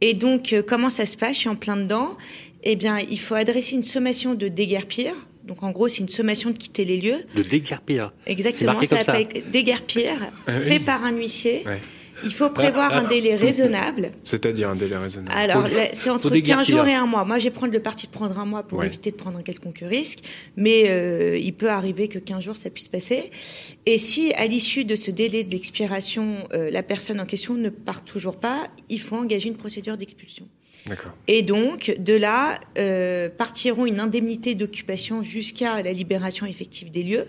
Et 0.00 0.14
donc, 0.14 0.54
comment 0.66 0.90
ça 0.90 1.06
se 1.06 1.16
passe? 1.16 1.34
Je 1.34 1.40
suis 1.40 1.48
en 1.48 1.56
plein 1.56 1.76
dedans. 1.76 2.16
Eh 2.62 2.76
bien, 2.76 2.98
il 2.98 3.18
faut 3.18 3.34
adresser 3.34 3.74
une 3.74 3.82
sommation 3.84 4.34
de 4.34 4.48
déguerpir. 4.48 5.14
Donc, 5.44 5.62
en 5.62 5.70
gros, 5.70 5.88
c'est 5.88 5.98
une 5.98 6.08
sommation 6.08 6.50
de 6.50 6.56
quitter 6.58 6.84
les 6.84 6.96
lieux. 6.98 7.24
De 7.36 7.42
déguerpir. 7.42 8.12
Exactement, 8.26 8.80
ça 8.82 9.00
s'appelle 9.00 9.28
déguerpir, 9.52 10.12
Ah 10.46 10.52
fait 10.60 10.78
par 10.78 11.04
un 11.04 11.12
huissier. 11.12 11.62
Ouais. 11.66 11.80
Il 12.22 12.32
faut 12.32 12.48
prévoir 12.48 12.94
un 12.94 13.06
délai 13.06 13.34
raisonnable. 13.36 14.12
C'est-à-dire 14.22 14.70
un 14.70 14.76
délai 14.76 14.96
raisonnable. 14.96 15.36
Alors, 15.36 15.66
c'est 15.92 16.08
entre 16.08 16.22
faut 16.22 16.28
15 16.30 16.32
déguerpir. 16.32 16.76
jours 16.76 16.86
et 16.86 16.94
un 16.94 17.04
mois. 17.06 17.24
Moi, 17.26 17.38
j'ai 17.38 17.50
prendre 17.50 17.72
le 17.74 17.80
parti 17.82 18.06
de 18.06 18.12
prendre 18.12 18.38
un 18.38 18.46
mois 18.46 18.62
pour 18.62 18.78
Ouais. 18.78 18.86
éviter 18.86 19.10
de 19.10 19.16
prendre 19.16 19.36
un 19.38 19.42
quelconque 19.42 19.80
risque. 19.82 20.20
Mais 20.56 20.84
euh, 20.88 21.36
il 21.36 21.52
peut 21.52 21.68
arriver 21.68 22.08
que 22.08 22.18
15 22.18 22.42
jours, 22.42 22.56
ça 22.56 22.70
puisse 22.70 22.88
passer. 22.88 23.30
Et 23.84 23.98
si, 23.98 24.32
à 24.34 24.46
l'issue 24.46 24.86
de 24.86 24.96
ce 24.96 25.10
délai 25.10 25.44
de 25.44 25.50
l'expiration, 25.50 26.48
euh, 26.54 26.70
la 26.70 26.82
personne 26.82 27.20
en 27.20 27.26
question 27.26 27.52
ne 27.54 27.68
part 27.68 28.04
toujours 28.04 28.36
pas, 28.36 28.68
il 28.88 29.00
faut 29.00 29.16
engager 29.16 29.48
une 29.50 29.56
procédure 29.56 29.98
d'expulsion. 29.98 30.46
Et 31.28 31.42
donc, 31.42 31.94
de 31.98 32.12
là, 32.14 32.60
euh, 32.78 33.28
partiront 33.28 33.86
une 33.86 34.00
indemnité 34.00 34.54
d'occupation 34.54 35.22
jusqu'à 35.22 35.82
la 35.82 35.92
libération 35.92 36.46
effective 36.46 36.90
des 36.90 37.02
lieux. 37.02 37.26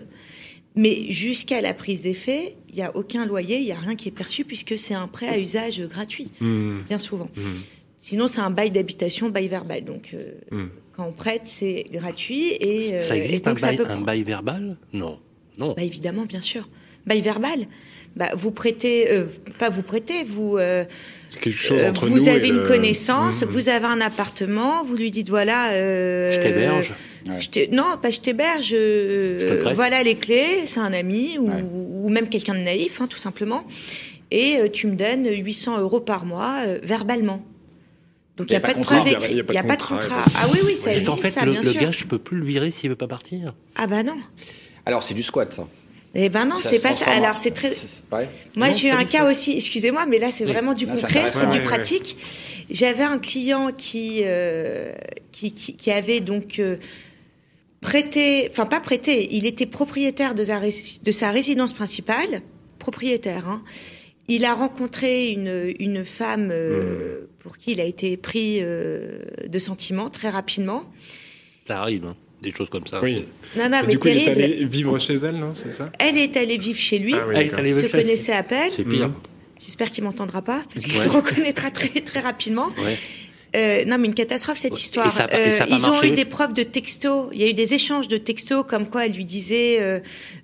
Mais 0.74 1.10
jusqu'à 1.10 1.62
la 1.62 1.72
prise 1.72 2.02
d'effet, 2.02 2.54
il 2.68 2.74
n'y 2.74 2.82
a 2.82 2.94
aucun 2.94 3.24
loyer, 3.24 3.56
il 3.58 3.64
n'y 3.64 3.72
a 3.72 3.78
rien 3.78 3.96
qui 3.96 4.08
est 4.08 4.12
perçu 4.12 4.44
puisque 4.44 4.76
c'est 4.76 4.92
un 4.94 5.08
prêt 5.08 5.26
à 5.28 5.38
usage 5.38 5.80
gratuit, 5.88 6.30
Mm. 6.40 6.80
bien 6.86 6.98
souvent. 6.98 7.30
Mm. 7.34 7.40
Sinon, 7.98 8.28
c'est 8.28 8.40
un 8.42 8.50
bail 8.50 8.70
d'habitation, 8.70 9.30
bail 9.30 9.48
verbal. 9.48 9.84
Donc, 9.84 10.10
euh, 10.12 10.32
Mm. 10.50 10.66
quand 10.94 11.06
on 11.06 11.12
prête, 11.12 11.42
c'est 11.44 11.86
gratuit. 11.90 12.48
Et, 12.60 12.92
euh, 12.94 13.00
Ça 13.00 13.16
et 13.16 13.20
existe 13.22 13.46
donc, 13.46 13.56
un 13.56 13.58
ça 13.58 13.66
bail, 13.68 13.76
peut 13.78 13.86
un 13.88 14.00
bail 14.02 14.22
verbal? 14.22 14.76
Non. 14.92 15.18
Non. 15.56 15.72
Bah, 15.74 15.82
évidemment, 15.82 16.26
bien 16.26 16.42
sûr. 16.42 16.68
Bail 17.06 17.20
verbal. 17.20 17.66
Bah, 18.16 18.30
vous 18.34 18.50
prêtez, 18.50 19.10
euh, 19.12 19.26
pas 19.58 19.68
vous 19.68 19.82
prêtez, 19.82 20.24
vous. 20.24 20.56
euh, 20.56 20.84
C'est 21.28 21.40
quelque 21.40 21.54
chose 21.58 21.78
euh, 21.80 21.90
entre 21.90 22.06
vous 22.06 22.16
nous. 22.18 22.28
avez 22.28 22.46
et 22.46 22.50
une 22.50 22.56
le- 22.58 22.62
connaissance, 22.62 23.42
Mm. 23.42 23.46
vous 23.46 23.68
avez 23.68 23.84
un 23.86 24.00
appartement, 24.00 24.82
vous 24.84 24.96
lui 24.96 25.10
dites 25.10 25.28
voilà. 25.28 25.70
Euh, 25.72 26.32
Je 26.32 26.40
t'héberge. 26.40 26.94
Ouais. 27.28 27.68
non, 27.72 27.96
pas 28.00 28.10
je 28.10 28.20
t'héberge. 28.20 28.70
euh, 28.72 29.70
voilà 29.74 30.02
les 30.02 30.14
clés, 30.14 30.62
c'est 30.64 30.80
un 30.80 30.92
ami 30.92 31.36
ou, 31.38 31.48
Ouais. 31.48 31.62
ou 31.62 32.08
même 32.08 32.28
quelqu'un 32.28 32.54
de 32.54 32.60
naïf, 32.60 33.00
hein, 33.00 33.06
tout 33.08 33.18
simplement. 33.18 33.64
Et 34.30 34.56
euh, 34.58 34.68
tu 34.70 34.86
me 34.86 34.96
donnes 34.96 35.26
800 35.28 35.78
euros 35.78 36.00
par 36.00 36.24
mois 36.24 36.60
euh, 36.66 36.78
verbalement. 36.82 37.44
Donc 38.38 38.48
il 38.50 38.52
n'y 38.52 38.56
a, 38.56 38.60
pas 38.60 38.68
de 38.68 38.78
contrat. 38.78 38.96
preuve 39.00 39.08
Il 39.08 39.12
y 39.12 39.14
a- 39.14 39.18
a 39.18 39.32
n'y 39.32 39.40
a 39.58 39.62
de 39.62 39.66
pas 39.68 39.76
de 39.76 39.82
contrat, 39.82 40.24
Ah 40.36 40.46
oui, 40.52 40.58
oui, 40.64 40.76
ça 40.76 40.84
C'est 40.84 40.90
existe, 40.98 41.06
qu'en 41.06 41.16
fait, 41.16 41.30
ça, 41.30 41.44
le, 41.44 41.52
bien 41.52 41.60
le 41.62 41.70
sûr. 41.70 41.80
gars, 41.80 41.90
je 41.90 42.04
peux 42.04 42.18
plus 42.18 42.38
le 42.38 42.44
virer 42.44 42.70
s'il 42.70 42.90
veut 42.90 42.96
pas 42.96 43.06
partir. 43.08 43.54
Ah 43.76 43.86
bah 43.86 44.02
non. 44.02 44.16
Alors, 44.84 45.02
c'est 45.02 45.14
du 45.14 45.22
squat, 45.22 45.52
ça. 45.52 45.66
Eh 46.18 46.28
ben 46.30 46.46
non, 46.46 46.56
c'est 46.56 46.80
pas 46.82 46.94
ça. 46.94 47.10
Alors 47.10 47.36
c'est 47.36 47.50
très. 47.50 47.68
ouais. 48.12 48.28
Moi, 48.56 48.70
j'ai 48.72 48.88
eu 48.88 48.90
un 48.90 49.04
cas 49.04 49.28
aussi, 49.30 49.52
excusez-moi, 49.56 50.06
mais 50.06 50.18
là, 50.18 50.30
c'est 50.32 50.44
Oui. 50.46 50.52
vraiment 50.52 50.72
du 50.72 50.86
concret, 50.86 51.30
c'est 51.30 51.40
du 51.46 51.46
Ouais, 51.52 51.58
ouais, 51.58 51.62
pratique. 51.64 52.16
J'avais 52.70 53.02
un 53.02 53.18
client 53.18 53.70
qui, 53.76 54.20
euh, 54.24 54.94
qui, 55.32 55.52
qui, 55.52 55.76
qui 55.76 55.90
avait 55.90 56.20
donc 56.20 56.58
euh, 56.58 56.76
prêté, 57.80 58.48
enfin 58.50 58.66
pas 58.66 58.80
prêté, 58.80 59.28
il 59.34 59.46
était 59.46 59.66
propriétaire 59.66 60.34
de 60.34 60.44
sa, 60.44 60.58
rési- 60.58 61.02
de 61.02 61.12
sa 61.12 61.30
résidence 61.30 61.72
principale, 61.74 62.40
propriétaire. 62.78 63.48
Hein. 63.48 63.62
Il 64.28 64.44
a 64.44 64.54
rencontré 64.54 65.30
une, 65.30 65.72
une 65.78 66.04
femme 66.04 66.48
euh, 66.50 67.26
pour 67.40 67.58
qui 67.58 67.72
il 67.72 67.80
a 67.80 67.84
été 67.84 68.16
pris 68.16 68.58
euh, 68.60 69.18
de 69.46 69.58
sentiments 69.58 70.10
très 70.10 70.30
rapidement. 70.30 70.84
Ça 71.68 71.80
arrive, 71.80 72.06
hein, 72.06 72.16
des 72.42 72.52
choses 72.52 72.68
comme 72.68 72.86
ça. 72.86 73.00
Oui. 73.02 73.24
Non, 73.56 73.68
non, 73.68 73.80
mais 73.82 73.88
du 73.88 73.98
coup, 73.98 74.08
il 74.08 74.18
est 74.18 74.24
terrible. 74.24 74.42
allé 74.42 74.64
vivre 74.66 74.98
chez 74.98 75.14
elle, 75.14 75.36
non 75.36 75.52
C'est 75.54 75.72
ça 75.72 75.90
Elle 75.98 76.18
est 76.18 76.36
allée 76.36 76.58
vivre 76.58 76.78
chez 76.78 76.98
lui. 76.98 77.14
Ah 77.14 77.24
oui, 77.26 77.34
Elle 77.36 77.46
est 77.46 77.54
allée 77.54 77.72
se 77.72 77.86
connaissaient 77.86 78.32
à 78.34 78.42
peine. 78.42 78.70
C'est 78.76 78.84
pire. 78.84 79.08
Mhm. 79.08 79.14
J'espère 79.58 79.90
qu'il 79.90 80.04
m'entendra 80.04 80.42
pas 80.42 80.62
parce 80.72 80.84
qu'il 80.84 80.96
Ouais. 80.98 81.04
se 81.04 81.08
reconnaîtra 81.08 81.70
très 81.70 81.88
très 82.00 82.20
rapidement. 82.20 82.68
Ouais. 82.84 82.98
Euh, 83.54 83.84
non, 83.86 83.96
mais 83.96 84.06
une 84.08 84.14
catastrophe 84.14 84.58
cette 84.58 84.72
Ouais. 84.72 84.78
histoire. 84.78 85.06
Et 85.06 85.10
ça 85.10 85.24
a 85.24 85.28
pas- 85.28 85.40
et 85.40 85.52
ça 85.52 85.62
a 85.64 85.66
Euh, 85.66 85.70
ils 85.70 85.86
ont 85.86 85.92
marché 85.92 86.08
eu 86.08 86.10
des 86.10 86.26
preuves 86.26 86.52
de 86.52 86.62
textos. 86.62 87.28
Il 87.32 87.40
y 87.40 87.44
a 87.44 87.48
eu 87.48 87.54
des 87.54 87.72
échanges 87.72 88.06
de 88.08 88.18
textos 88.18 88.64
comme 88.68 88.86
quoi 88.86 89.06
elle 89.06 89.12
lui 89.12 89.24
disait 89.24 89.78
euh, 89.80 90.00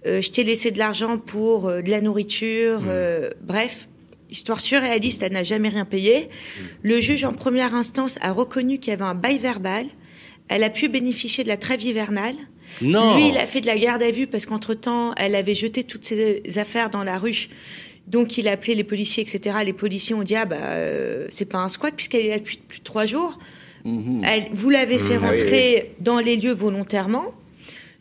euh, 0.06 0.22
je 0.22 0.30
t'ai 0.30 0.44
laissé 0.44 0.70
de 0.70 0.78
l'argent 0.78 1.18
pour 1.18 1.68
euh, 1.68 1.82
de 1.82 1.90
la 1.90 2.00
nourriture. 2.00 2.80
Euh, 2.88 3.28
bref, 3.42 3.86
histoire 4.30 4.62
surréaliste. 4.62 5.22
Elle 5.22 5.32
n'a 5.32 5.42
jamais 5.42 5.68
rien 5.68 5.84
payé. 5.84 6.28
Hmm. 6.58 6.62
Le 6.84 7.00
juge 7.00 7.24
en 7.26 7.34
première 7.34 7.74
instance 7.74 8.18
a 8.22 8.32
reconnu 8.32 8.78
qu'il 8.78 8.92
y 8.92 8.94
avait 8.94 9.02
un 9.04 9.14
bail 9.14 9.36
verbal. 9.36 9.84
Elle 10.54 10.64
a 10.64 10.70
pu 10.70 10.88
bénéficier 10.88 11.44
de 11.44 11.48
la 11.48 11.56
trêve 11.56 11.82
hivernale. 11.82 12.36
Non. 12.80 13.16
Lui, 13.16 13.28
il 13.28 13.38
a 13.38 13.46
fait 13.46 13.60
de 13.60 13.66
la 13.66 13.76
garde 13.76 14.02
à 14.02 14.10
vue 14.10 14.26
parce 14.26 14.46
qu'entre 14.46 14.74
temps, 14.74 15.14
elle 15.16 15.34
avait 15.34 15.54
jeté 15.54 15.84
toutes 15.84 16.04
ses 16.04 16.42
affaires 16.56 16.90
dans 16.90 17.04
la 17.04 17.18
rue 17.18 17.48
Donc 18.06 18.38
il 18.38 18.48
a 18.48 18.52
appelé 18.52 18.74
les 18.74 18.84
policiers, 18.84 19.22
etc. 19.22 19.56
Les 19.64 19.72
policiers 19.72 20.14
ont 20.14 20.22
dit 20.22 20.34
ah 20.36 20.44
bah 20.44 20.56
euh, 20.60 21.26
c'est 21.30 21.44
pas 21.44 21.58
un 21.58 21.68
squat 21.68 21.94
puisqu'elle 21.94 22.24
est 22.26 22.30
là 22.30 22.38
depuis 22.38 22.56
plus 22.56 22.78
de 22.80 22.84
trois 22.84 23.06
jours. 23.06 23.38
Mhm. 23.84 24.22
Elle- 24.24 24.48
vous 24.52 24.70
l'avez 24.70 24.98
fait 24.98 25.18
oui, 25.18 25.26
rentrer 25.26 25.92
dans 26.00 26.18
les 26.18 26.36
lieux 26.36 26.52
volontairement. 26.52 27.32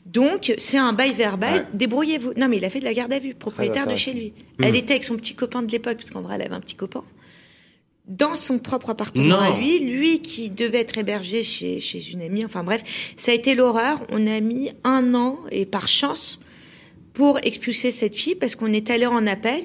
Donc 0.06 0.54
c'est 0.58 0.78
un 0.78 0.94
bail 0.94 1.14
verbal. 1.14 1.54
Ouais. 1.54 1.66
Débrouillez-vous. 1.74 2.34
Non 2.36 2.48
mais 2.48 2.58
il 2.58 2.66
a 2.66 2.70
fait 2.70 2.80
de 2.80 2.86
la 2.86 2.94
garde 2.94 3.14
à 3.14 3.20
vue, 3.20 3.34
propriétaire 3.34 3.88
de 3.88 3.96
chez 3.96 4.14
lui. 4.14 4.34
Mhm. 4.60 4.66
Elle 4.66 4.76
était 4.76 4.94
avec 4.94 5.04
son 5.04 5.16
petit 5.16 5.36
copain 5.36 5.62
de 5.62 5.72
l'époque 5.72 5.98
parce 5.98 6.12
qu'en 6.12 6.22
vrai 6.22 6.36
elle 6.36 6.44
avait 6.44 6.56
un 6.56 6.60
petit 6.60 6.76
copain. 6.76 7.04
Dans 8.18 8.36
son 8.36 8.60
propre 8.60 8.90
appartement 8.90 9.38
Non. 9.42 9.54
à 9.56 9.58
lui, 9.58 9.80
lui 9.80 10.20
qui 10.22 10.50
devait 10.50 10.80
être 10.82 10.98
hébergé 10.98 11.44
chez, 11.44 11.80
chez 11.80 12.12
une 12.12 12.22
amie, 12.22 12.44
enfin 12.44 12.64
bref, 12.64 12.84
ça 13.16 13.32
a 13.32 13.36
été 13.36 13.56
l'horreur. 13.56 14.06
On 14.10 14.28
a 14.28 14.40
mis 14.42 14.72
un 14.84 15.14
an, 15.14 15.38
et 15.50 15.66
par 15.66 15.88
chance, 15.88 16.40
pour 17.14 17.40
expulser 17.44 17.92
cette 17.92 18.16
fille 18.16 18.36
parce 18.36 18.56
qu'on 18.56 18.74
est 18.74 18.90
allé 18.90 19.06
en 19.06 19.26
appel. 19.28 19.64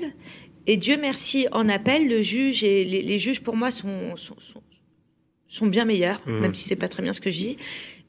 Et 0.68 0.76
Dieu 0.76 0.96
merci, 1.00 1.46
en 1.52 1.68
appel, 1.68 2.06
le 2.09 2.20
juge 2.22 2.62
et 2.62 2.85
les, 2.85 3.02
les 3.02 3.18
juges 3.18 3.40
pour 3.40 3.56
moi 3.56 3.70
sont, 3.72 4.14
sont, 4.16 4.37
sont, 4.38 4.62
sont 5.48 5.66
bien 5.66 5.85
meilleurs, 5.85 6.20
Mhm. 6.26 6.38
même 6.40 6.54
si 6.54 6.64
c'est 6.68 6.76
pas 6.76 6.88
très 6.88 7.02
bien 7.02 7.12
ce 7.12 7.20
que 7.20 7.30
je 7.32 7.38
dis. 7.38 7.56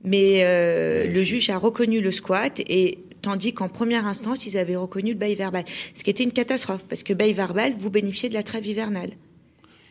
Mais 0.04 0.44
euh, 0.44 1.12
le 1.12 1.24
juge 1.24 1.50
a 1.50 1.58
reconnu 1.58 2.00
le 2.02 2.12
squat 2.12 2.60
et 2.68 3.00
tandis 3.24 3.54
qu'en 3.54 3.70
première 3.70 4.06
instance, 4.06 4.46
ils 4.46 4.58
avaient 4.58 4.76
reconnu 4.76 5.12
le 5.14 5.18
bail 5.18 5.34
verbal. 5.36 5.66
Ce 5.96 6.04
qui 6.04 6.12
était 6.12 6.24
une 6.24 6.32
catastrophe 6.32 6.86
parce 6.88 7.02
que 7.04 7.14
bail 7.14 7.34
verbal, 7.34 7.74
vous 7.78 7.90
bénéficiez 7.90 8.30
de 8.30 8.36
la 8.36 8.44
trêve 8.44 8.66
hivernale. 8.68 9.12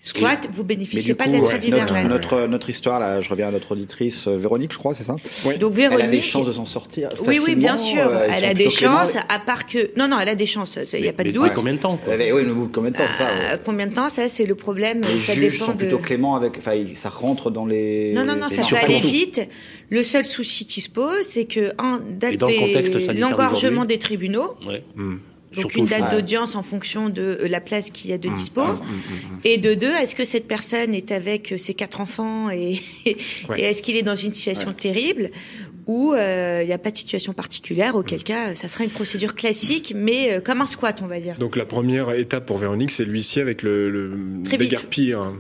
Squat, 0.07 0.47
vous 0.53 0.63
Mais 0.63 0.69
bénéficiez 0.77 1.15
pas 1.15 1.25
coup, 1.25 1.31
de 1.31 1.35
la 1.37 1.41
ouais, 1.43 1.49
trêve 1.49 1.69
notre, 1.71 1.83
hivernale. 1.93 2.07
notre, 2.09 2.47
notre 2.47 2.71
histoire, 2.71 3.01
là, 3.01 3.21
je 3.21 3.29
reviens 3.29 3.49
à 3.49 3.51
notre 3.51 3.73
auditrice 3.73 4.29
euh, 4.29 4.37
Véronique, 4.37 4.73
je 4.73 4.79
crois, 4.79 4.95
c'est 4.95 5.03
ça 5.03 5.15
Donc 5.15 5.25
Elle 5.45 5.55
a 5.55 5.59
des 5.59 5.71
Véronique, 5.97 6.23
chances 6.23 6.47
de 6.47 6.53
s'en 6.53 6.65
sortir 6.65 7.09
oui, 7.27 7.41
oui, 7.45 7.57
bien 7.57 7.77
sûr, 7.77 8.07
euh, 8.07 8.29
elle 8.33 8.45
a 8.45 8.55
des 8.55 8.67
cléments. 8.67 8.99
chances. 9.01 9.17
À 9.29 9.39
part 9.41 9.67
que, 9.67 9.91
non, 9.99 10.07
non, 10.07 10.19
elle 10.21 10.29
a 10.29 10.35
des 10.37 10.47
chances. 10.47 10.79
Il 10.93 11.03
n'y 11.03 11.09
a 11.09 11.13
pas 11.13 11.25
de 11.25 11.29
Mais 11.29 11.35
doute. 11.35 11.53
Combien 11.55 11.73
de 11.75 11.79
temps 11.79 11.97
quoi 11.97 12.15
oui, 12.17 12.23
mais 12.33 12.53
combien 12.73 12.91
de 12.93 12.97
temps, 12.97 13.05
ça 13.19 13.29
Euh, 13.31 13.53
ouais. 13.55 13.61
combien 13.65 13.87
de 13.89 13.95
temps 13.95 14.09
Ça, 14.09 14.29
c'est 14.29 14.47
le 14.47 14.55
problème. 14.55 15.01
Les 15.13 15.19
ça 15.19 15.35
juges 15.35 15.55
dépend 15.55 15.67
sont 15.67 15.73
de. 15.73 15.79
plutôt 15.79 15.99
cléments 15.99 16.37
avec, 16.37 16.59
enfin, 16.59 16.77
ça 16.95 17.09
rentre 17.09 17.51
dans 17.51 17.67
les. 17.67 18.13
Non, 18.15 18.25
non, 18.25 18.37
non, 18.37 18.47
les 18.49 18.57
ça 18.57 18.63
peut 18.69 18.77
aller 18.77 19.01
vite. 19.01 19.41
Le 19.91 20.03
seul 20.05 20.25
souci 20.25 20.67
qui 20.67 20.81
se 20.81 20.89
pose, 20.89 21.23
c'est 21.23 21.45
que 21.47 21.73
un, 21.79 22.01
date 22.11 22.35
Et 22.35 22.37
dans 22.37 22.47
des- 22.47 23.15
l'engorgement 23.19 23.85
des 23.85 23.99
tribunaux. 23.99 24.55
Ouais. 24.67 24.83
Mhm. 24.95 25.21
Donc 25.57 25.73
Surtout, 25.73 25.79
une 25.81 25.87
date 25.87 26.11
d'audience 26.13 26.55
en 26.55 26.63
fonction 26.63 27.09
de 27.09 27.23
euh, 27.41 27.49
la 27.49 27.61
place 27.61 27.91
qu'il 27.91 28.11
y 28.11 28.13
a 28.13 28.19
de 28.19 28.29
Mhm. 28.29 28.35
dispo. 28.35 28.63
Mhm, 28.63 28.71
mhm. 28.71 29.41
Et 29.45 29.59
de 29.59 29.75
deux, 29.75 29.91
est-ce 29.93 30.15
que 30.15 30.25
cette 30.25 30.47
personne 30.47 30.95
est 30.95 31.11
avec 31.11 31.53
euh, 31.53 31.57
ses 31.59 31.75
quatre 31.75 32.01
enfants 32.01 32.51
et, 32.51 32.81
Ouais. 33.49 33.61
et 33.61 33.63
est-ce 33.65 33.83
qu'il 33.83 33.97
est 33.97 34.03
dans 34.03 34.17
une 34.17 34.33
situation 34.35 34.71
terrible 34.71 35.31
ou 35.87 36.13
euh, 36.15 36.63
il 36.63 36.67
n'y 36.67 36.73
a 36.73 36.79
pas 36.79 36.91
de 36.91 36.97
situation 36.97 37.33
particulière, 37.33 37.95
auquel 37.95 38.25
cas 38.25 38.55
ça 38.57 38.67
sera 38.67 38.83
une 38.85 38.91
procédure 38.91 39.37
classique, 39.37 39.93
mais 39.97 40.33
euh, 40.33 40.41
comme 40.41 40.61
un 40.61 40.67
squat, 40.67 41.01
on 41.03 41.07
va 41.07 41.21
dire. 41.21 41.37
Donc 41.39 41.55
la 41.57 41.65
première 41.65 42.11
étape 42.13 42.45
pour 42.45 42.59
Véronique, 42.59 42.91
c'est 42.91 43.05
l'huissier 43.05 43.41
avec 43.41 43.63
le, 43.63 43.89
le 43.89 44.11
déguerpir. 44.59 45.33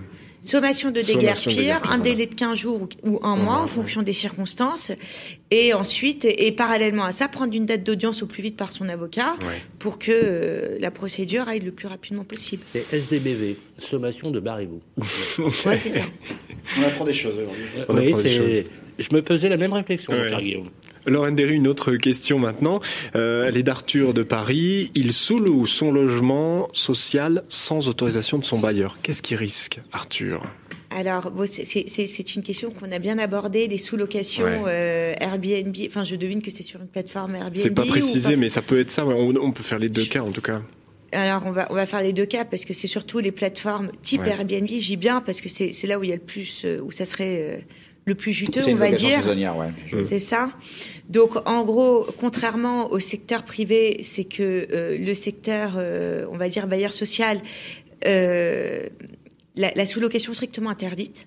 Sommation 0.46 0.90
de 0.90 1.00
déguerpir, 1.00 1.76
un 1.76 1.80
voilà. 1.80 1.98
délai 1.98 2.26
de 2.26 2.34
15 2.34 2.56
jours 2.58 2.88
ou, 3.02 3.18
un 3.22 3.36
mois 3.36 3.58
en 3.58 3.66
fonction 3.66 4.02
des 4.02 4.12
circonstances. 4.12 4.92
Et 5.50 5.74
ensuite, 5.74 6.24
et 6.24 6.52
parallèlement 6.52 7.04
à 7.04 7.12
ça, 7.12 7.28
prendre 7.28 7.54
une 7.54 7.66
date 7.66 7.82
d'audience 7.84 8.22
au 8.22 8.26
plus 8.26 8.42
vite 8.42 8.56
par 8.56 8.72
son 8.72 8.88
avocat 8.88 9.34
Ouais. 9.40 9.54
pour 9.78 9.98
que 9.98 10.10
euh, 10.12 10.76
la 10.80 10.90
procédure 10.90 11.48
aille 11.48 11.60
le 11.60 11.72
plus 11.72 11.88
rapidement 11.88 12.24
possible. 12.24 12.62
C'est 12.72 12.92
SDBV, 12.92 13.56
sommation 13.78 14.30
de 14.30 14.40
barrez-vous. 14.40 14.80
Ouais, 15.66 15.76
c'est 15.76 15.90
ça. 15.90 16.00
On 16.78 16.82
apprend 16.82 17.04
des 17.04 17.12
choses 17.12 17.34
aujourd'hui. 17.88 18.14
Oui. 18.14 18.64
Je 18.98 19.14
me 19.14 19.20
posais 19.22 19.48
la 19.48 19.56
même 19.56 19.72
réflexion, 19.72 20.12
mon 20.14 20.20
Ouais. 20.20 20.28
cher 20.28 20.40
Guillaume. 20.40 20.70
Lorraine 21.06 21.34
Derry, 21.36 21.54
une 21.54 21.68
autre 21.68 21.92
question 21.96 22.38
maintenant. 22.38 22.80
Euh, 23.14 23.46
elle 23.46 23.56
est 23.56 23.62
d'Arthur 23.62 24.14
de 24.14 24.22
Paris. 24.22 24.90
Il 24.94 25.12
sous-loue 25.12 25.66
son 25.66 25.92
logement 25.92 26.68
social 26.72 27.44
sans 27.48 27.88
autorisation 27.88 28.38
de 28.38 28.44
son 28.44 28.58
bailleur? 28.58 28.98
Qu'est-ce 29.02 29.22
qu'il 29.22 29.36
risque, 29.36 29.80
Arthur? 29.92 30.42
Alors, 30.90 31.30
bon, 31.30 31.46
c'est- 31.46 32.36
une 32.36 32.42
question 32.42 32.70
qu'on 32.70 32.90
a 32.92 32.98
bien 32.98 33.18
abordée, 33.18 33.68
des 33.68 33.76
sous-locations 33.78 34.64
euh, 34.66 35.14
Airbnb. 35.20 35.74
Enfin, 35.86 36.04
je 36.04 36.16
devine 36.16 36.40
que 36.42 36.50
c'est 36.50 36.62
sur 36.62 36.80
une 36.80 36.86
plateforme 36.88 37.34
Airbnb. 37.34 37.56
C'est 37.56 37.70
pas 37.70 37.84
précisé, 37.84 38.34
pas- 38.34 38.40
mais 38.40 38.48
ça 38.48 38.62
peut 38.62 38.78
être 38.80 38.90
ça. 38.90 39.04
ouais. 39.04 39.14
On, 39.14 39.34
on 39.42 39.52
peut 39.52 39.62
faire 39.64 39.78
les 39.78 39.88
deux 39.88 40.04
cas, 40.04 40.20
en 40.22 40.30
tout 40.30 40.40
cas. 40.40 40.62
Alors, 41.12 41.42
on 41.46 41.50
va, 41.52 41.66
on 41.70 41.74
va 41.74 41.86
faire 41.86 42.02
les 42.02 42.12
deux 42.12 42.26
cas 42.26 42.44
parce 42.44 42.64
que 42.64 42.72
c'est 42.74 42.86
surtout 42.88 43.18
les 43.18 43.30
plateformes 43.32 43.90
type 44.02 44.22
Ouais. 44.22 44.30
Airbnb. 44.30 44.66
J'y 44.68 44.96
bien 44.96 45.20
parce 45.20 45.40
que 45.40 45.48
c'est 45.48 45.72
c'est 45.72 45.86
là 45.86 45.98
où 45.98 46.04
il 46.04 46.10
y 46.10 46.12
a 46.12 46.16
le 46.16 46.22
plus, 46.22 46.62
euh, 46.64 46.80
où 46.82 46.90
ça 46.92 47.04
serait 47.04 47.64
le 48.06 48.14
plus 48.14 48.32
juteux, 48.32 48.60
on 48.68 48.74
va 48.76 48.90
dire. 48.92 49.16
saisonnière, 49.20 49.56
ouais. 49.56 49.68
Je- 49.86 49.98
C'est 50.00 50.18
ça. 50.20 50.52
Donc, 51.08 51.36
en 51.46 51.64
gros, 51.64 52.06
contrairement 52.18 52.90
au 52.90 52.98
secteur 52.98 53.44
privé, 53.44 54.00
c'est 54.02 54.24
que 54.24 54.66
euh, 54.72 54.98
le 54.98 55.14
secteur, 55.14 55.74
euh, 55.76 56.26
on 56.30 56.36
va 56.36 56.48
dire 56.48 56.66
bailleur 56.66 56.92
social, 56.92 57.40
euh, 58.06 58.88
la, 59.54 59.72
la 59.74 59.86
sous-location 59.86 60.32
est 60.32 60.34
strictement 60.34 60.70
interdite, 60.70 61.26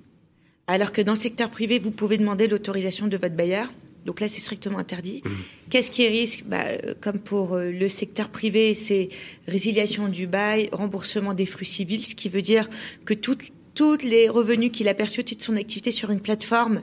alors 0.67 0.91
que 0.91 1.01
dans 1.01 1.13
le 1.13 1.19
secteur 1.19 1.49
privé, 1.49 1.79
vous 1.79 1.91
pouvez 1.91 2.17
demander 2.17 2.47
l'autorisation 2.47 3.07
de 3.07 3.17
votre 3.17 3.35
bailleur. 3.35 3.67
Donc 4.05 4.21
là, 4.21 4.27
c'est 4.27 4.39
strictement 4.39 4.79
interdit. 4.79 5.21
Qu'est-ce 5.69 5.91
qui 5.91 6.07
risque? 6.07 6.43
Bah, 6.45 6.65
Comme 7.01 7.19
pour 7.19 7.55
euh, 7.55 7.69
le 7.71 7.89
secteur 7.89 8.29
privé, 8.29 8.73
c'est 8.73 9.09
résiliation 9.47 10.07
du 10.07 10.25
bail, 10.25 10.69
remboursement 10.71 11.33
des 11.33 11.45
fruits 11.45 11.67
civils, 11.67 12.03
ce 12.03 12.15
qui 12.15 12.29
veut 12.29 12.41
dire 12.41 12.69
que 13.05 13.13
toutes 13.13 13.51
tous 13.79 14.03
les 14.03 14.27
revenus 14.27 14.71
qu'il 14.73 14.89
a 14.89 14.93
perçus 14.93 15.21
au 15.21 15.23
titre 15.23 15.39
de 15.39 15.45
son 15.45 15.55
activité 15.55 15.91
sur 15.91 16.11
une 16.11 16.19
plateforme, 16.19 16.81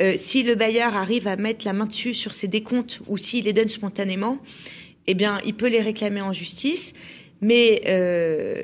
euh, 0.00 0.14
si 0.16 0.42
le 0.42 0.56
bailleur 0.56 0.96
arrive 0.96 1.28
à 1.28 1.36
mettre 1.36 1.64
la 1.64 1.72
main 1.72 1.86
dessus 1.86 2.14
sur 2.14 2.34
ses 2.34 2.48
décomptes 2.48 3.00
ou 3.06 3.16
s'il 3.16 3.44
les 3.44 3.52
donne 3.52 3.68
spontanément, 3.68 4.38
eh 5.06 5.14
bien, 5.14 5.38
il 5.46 5.54
peut 5.54 5.68
les 5.68 5.80
réclamer 5.80 6.20
en 6.20 6.32
justice. 6.32 6.94
Mais 7.42 7.82
euh, 7.86 8.60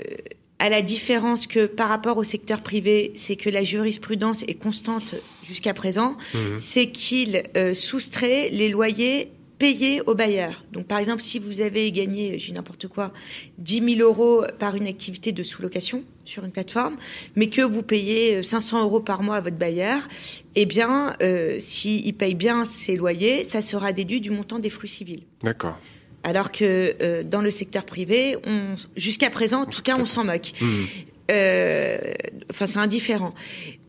à 0.58 0.70
la 0.70 0.82
différence 0.82 1.46
que 1.46 1.66
par 1.66 1.88
rapport 1.88 2.16
au 2.16 2.24
secteur 2.24 2.62
privé, 2.62 3.12
c'est 3.14 3.36
que 3.36 3.48
la 3.48 3.62
jurisprudence 3.62 4.42
est 4.48 4.60
constante 4.60 5.14
jusqu'à 5.44 5.72
présent, 5.72 6.16
c'est 6.58 6.90
qu'il 6.90 7.44
euh, 7.56 7.74
soustrait 7.74 8.48
les 8.50 8.70
loyers 8.70 9.30
payés 9.58 10.00
aux 10.06 10.14
bailleurs. 10.14 10.64
Donc, 10.72 10.86
par 10.86 10.98
exemple, 10.98 11.22
si 11.22 11.38
vous 11.38 11.60
avez 11.60 11.90
gagné, 11.90 12.38
j'ai 12.38 12.52
n'importe 12.52 12.86
quoi, 12.86 13.12
10 13.58 13.96
000 13.96 14.08
euros 14.08 14.44
par 14.58 14.76
une 14.76 14.86
activité 14.86 15.32
de 15.32 15.42
sous-location 15.42 16.04
sur 16.24 16.44
une 16.44 16.50
plateforme, 16.50 16.96
mais 17.36 17.48
que 17.48 17.62
vous 17.62 17.82
payez 17.82 18.36
euh, 18.36 18.42
500 18.42 18.82
euros 18.82 19.00
par 19.00 19.22
mois 19.22 19.36
à 19.36 19.40
votre 19.40 19.56
bailleur, 19.56 20.06
eh 20.54 20.66
bien, 20.66 21.14
euh, 21.22 21.56
s'il 21.58 22.14
paye 22.14 22.34
bien 22.34 22.64
ses 22.64 22.96
loyers, 22.96 23.44
ça 23.44 23.62
sera 23.62 23.92
déduit 23.92 24.20
du 24.20 24.30
montant 24.30 24.58
des 24.58 24.70
fruits 24.70 24.90
civils. 24.90 25.22
D'accord. 25.42 25.78
Alors 26.22 26.52
que 26.52 26.96
euh, 27.00 27.22
dans 27.22 27.40
le 27.40 27.50
secteur 27.50 27.84
privé, 27.84 28.36
jusqu'à 28.96 29.30
présent, 29.30 29.62
en 29.62 29.66
tout 29.66 29.82
cas, 29.82 29.96
on 29.98 30.06
s'en 30.06 30.24
moque. 30.24 30.52
Mhm. 30.60 30.86
Euh, 31.30 31.98
Enfin, 32.50 32.66
c'est 32.66 32.78
indifférent. 32.78 33.34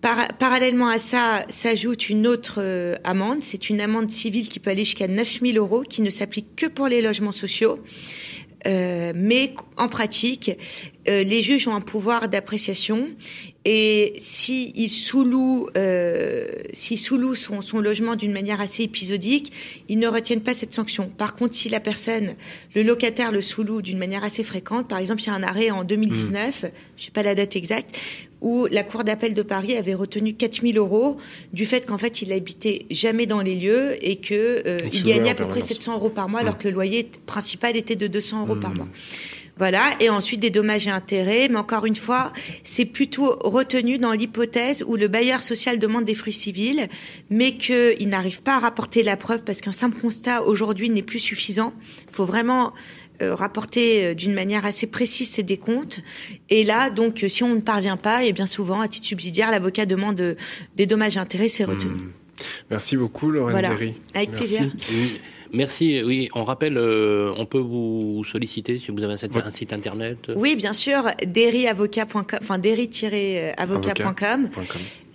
Par- 0.02 0.28
parallèlement 0.38 0.90
à 0.90 1.00
ça, 1.00 1.46
s'ajoute 1.50 2.10
une 2.10 2.28
autre 2.28 2.56
euh, 2.62 2.96
amende. 3.06 3.42
C'est 3.42 3.70
une 3.70 3.80
amende 3.82 4.10
civile 4.12 4.50
qui 4.50 4.60
peut 4.60 4.70
aller 4.70 4.84
jusqu'à 4.86 5.08
9 5.08 5.40
000 5.42 5.58
euros, 5.58 5.82
qui 5.82 6.02
ne 6.02 6.10
s'applique 6.10 6.56
que 6.58 6.66
pour 6.66 6.88
les 6.90 7.02
logements 7.02 7.32
sociaux. 7.32 7.80
Euh, 8.68 9.14
mais 9.16 9.54
en 9.78 9.88
pratique, 9.88 10.52
euh, 11.10 11.24
les 11.24 11.42
juges 11.42 11.68
ont 11.68 11.76
un 11.76 11.82
pouvoir 11.82 12.30
d'appréciation 12.30 13.08
et 13.66 14.14
si 14.18 14.72
ils 14.76 14.90
sous-louent, 14.90 15.70
euh, 15.78 16.48
s'ils 16.74 17.00
sous-louent 17.00 17.36
son, 17.36 17.62
son 17.62 17.80
logement 17.80 18.16
d'une 18.16 18.32
manière 18.32 18.62
assez 18.62 18.84
épisodique, 18.84 19.52
ils 19.90 20.00
ne 20.00 20.08
retiennent 20.08 20.42
pas 20.42 20.54
cette 20.54 20.74
sanction. 20.74 21.12
Par 21.18 21.36
contre, 21.36 21.56
si 21.56 21.68
la 21.68 21.80
personne, 21.80 22.36
le 22.74 22.84
locataire 22.84 23.32
le 23.32 23.42
sous-loue 23.42 23.82
d'une 23.82 23.98
manière 23.98 24.24
assez 24.24 24.44
fréquente, 24.44 24.88
par 24.88 25.00
exemple, 25.00 25.22
il 25.22 25.28
y 25.28 25.30
a 25.30 25.34
un 25.34 25.44
arrêt 25.44 25.72
en 25.72 25.84
2019, 25.84 26.66
je 26.96 27.04
sais 27.04 27.12
pas 27.12 27.24
la 27.24 27.36
date 27.36 27.56
exacte, 27.56 27.98
où 28.42 28.68
la 28.72 28.84
Cour 28.84 29.04
d'appel 29.04 29.34
de 29.34 29.42
Paris 29.42 29.76
avait 29.76 29.94
retenu 29.94 30.34
4000 30.34 30.78
euros 30.78 31.18
du 31.52 31.66
fait 31.66 31.86
qu'en 31.86 31.98
fait, 31.98 32.22
il 32.22 32.32
habitait 32.32 32.86
jamais 32.90 33.26
dans 33.26 33.42
les 33.42 33.56
lieux 33.56 33.98
et 34.02 34.16
que 34.16 34.64
euh, 34.66 34.80
gagnait 35.04 35.32
à 35.32 35.36
peu 35.36 35.44
près 35.44 35.60
permanence. 35.60 35.68
700 35.68 35.94
euros 35.96 36.10
par 36.10 36.30
mois, 36.30 36.40
alors 36.40 36.58
que 36.58 36.68
le 36.68 36.74
loyer 36.74 37.10
principal 37.26 37.76
était 37.76 37.98
de 37.98 38.08
200 38.08 38.46
euros 38.46 38.56
par 38.56 38.74
mois. 38.74 38.88
Voilà, 39.60 39.92
et 40.00 40.10
ensuite 40.10 40.40
des 40.40 40.50
dommages 40.50 40.88
et 40.88 40.92
intérêts, 40.92 41.50
mais 41.50 41.58
encore 41.58 41.86
une 41.86 41.98
fois, 41.98 42.32
c'est 42.64 42.86
plutôt 42.86 43.38
retenu 43.44 44.00
dans 44.00 44.14
l'hypothèse 44.14 44.86
où 44.88 44.96
le 44.96 45.10
bailleur 45.10 45.42
social 45.42 45.80
demande 45.80 46.06
des 46.06 46.16
fruits 46.16 46.34
civils, 46.34 46.88
mais 47.30 47.58
qu'il 47.58 48.08
n'arrive 48.08 48.42
pas 48.42 48.56
à 48.56 48.60
rapporter 48.60 49.04
la 49.04 49.18
preuve 49.18 49.44
parce 49.44 49.60
qu'un 49.60 49.74
simple 49.74 50.00
constat 50.00 50.44
aujourd'hui 50.44 50.90
n'est 50.90 51.02
plus 51.02 51.20
suffisant. 51.20 51.74
Il 52.10 52.16
faut 52.16 52.24
vraiment 52.24 52.74
euh, 53.22 53.36
rapporter 53.36 54.06
euh, 54.06 54.14
d'une 54.16 54.34
manière 54.34 54.66
assez 54.66 54.88
précise 54.88 55.30
ses 55.30 55.44
décomptes. 55.44 56.00
Et 56.50 56.64
là, 56.64 56.90
donc, 56.90 57.26
euh, 57.26 57.28
si 57.28 57.44
on 57.44 57.54
ne 57.54 57.60
parvient 57.60 57.98
pas, 57.98 58.24
et 58.24 58.32
bien 58.32 58.46
souvent, 58.46 58.80
à 58.80 58.88
titre 58.88 59.08
subsidiaire, 59.08 59.52
l'avocat 59.52 59.86
demande 59.86 60.38
des 60.78 60.86
dommages 60.86 61.18
et 61.18 61.20
intérêts, 61.20 61.50
c'est 61.50 61.66
retenu. 61.66 61.92
Merci 62.70 62.96
beaucoup, 62.96 63.30
Lorraine 63.30 63.52
Voilà, 63.52 63.70
Derry. 63.70 63.96
avec 64.14 64.30
Merci. 64.30 64.58
plaisir. 64.58 64.72
Merci. 65.54 66.02
Oui, 66.04 66.30
on 66.34 66.44
rappelle, 66.44 66.78
euh, 66.78 67.34
on 67.38 67.46
peut 67.46 67.60
vous 67.60 68.24
solliciter 68.24 68.78
si 68.78 68.92
vous 68.92 69.04
avez 69.04 69.14
un 69.14 69.18
site, 69.18 69.36
un 69.36 69.52
site 69.52 69.74
internet. 69.74 70.32
Oui, 70.36 70.56
bien 70.56 70.74
sûr, 70.74 71.08
derryavocat.com, 71.26 72.40
enfin 72.42 72.58
derry-avocat.com. 72.60 74.50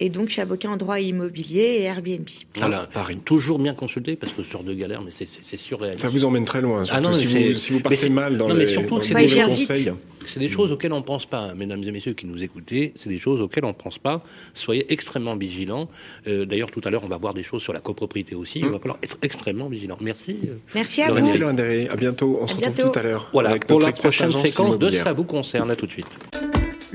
Et 0.00 0.10
donc, 0.10 0.28
je 0.28 0.32
suis 0.34 0.42
avocat 0.42 0.68
en 0.70 0.76
droit 0.76 0.98
immobilier 1.00 1.60
et 1.78 1.82
Airbnb. 1.84 2.26
Voilà, 2.56 2.88
Paris. 2.92 3.16
Toujours 3.24 3.58
bien 3.58 3.74
consulté 3.74 4.16
parce 4.16 4.32
que 4.32 4.42
ce 4.42 4.50
genre 4.50 4.64
de 4.64 4.74
galère, 4.74 5.02
mais 5.02 5.10
c'est- 5.10 5.28
c'est 5.28 5.40
c'est 5.44 5.56
surréaliste. 5.58 6.02
Ça 6.02 6.08
vous 6.08 6.24
emmène 6.24 6.44
très 6.44 6.60
loin. 6.60 6.80
Ah 6.82 6.84
Surtout 6.84 7.02
non, 7.02 7.10
mais 7.10 7.16
si, 7.18 7.26
vous, 7.26 7.52
si 7.54 7.70
vous 7.72 7.76
mais 7.78 7.82
partez 7.82 8.08
mal 8.08 8.36
dans 8.38 8.48
non, 8.48 8.54
mais 8.54 8.64
les, 8.64 8.72
surtout 8.72 8.88
dans 8.88 8.96
que 8.96 9.02
les 9.02 9.08
c'est 9.08 9.14
mauvais 9.14 9.24
des- 9.26 9.28
j'y 9.30 9.66
conseils. 9.68 9.92
C'est 10.26 10.40
des 10.40 10.48
choses 10.48 10.72
auxquelles 10.72 10.92
on 10.94 10.98
ne 10.98 11.02
pense 11.02 11.26
pas, 11.26 11.54
mesdames 11.54 11.82
et 11.84 11.92
messieurs 11.92 12.14
qui 12.14 12.24
nous 12.24 12.42
écoutez, 12.42 12.94
c'est 12.96 13.10
des 13.10 13.18
choses 13.18 13.42
auxquelles 13.42 13.66
on 13.66 13.68
ne 13.68 13.72
pense 13.74 13.98
pas. 13.98 14.24
Soyez 14.54 14.90
extrêmement 14.90 15.36
vigilants. 15.36 15.88
Euh, 16.26 16.46
D'ailleurs, 16.46 16.70
tout 16.70 16.80
à 16.84 16.88
l'heure, 16.90 17.04
on 17.04 17.08
va 17.08 17.18
voir 17.18 17.34
des 17.34 17.42
choses 17.42 17.62
sur 17.62 17.74
la 17.74 17.80
copropriété 17.80 18.34
aussi. 18.34 18.60
Il 18.60 18.68
va 18.68 18.78
falloir 18.78 18.98
être 19.02 19.18
extrêmement 19.22 19.68
vigilant. 19.68 19.98
Merci. 20.00 20.38
euh, 20.46 20.54
Merci 20.74 21.02
à 21.02 21.08
vous. 21.08 21.14
Merci 21.16 21.36
Laurent. 21.38 21.54
À 21.90 21.96
bientôt. 21.96 22.38
On 22.40 22.46
se 22.46 22.54
retrouve 22.56 22.72
bientôt. 22.74 22.90
tout 22.90 22.98
à 22.98 23.02
l'heure. 23.02 23.28
Voilà, 23.34 23.50
avec 23.50 23.66
pour 23.66 23.80
la 23.80 23.92
prochaine 23.92 24.30
séquence 24.30 24.78
de. 24.78 24.90
Ça 24.90 25.12
vous 25.12 25.24
concerne. 25.24 25.70
À 25.70 25.76
tout 25.76 25.86
de 25.86 25.92
suite. 25.92 26.06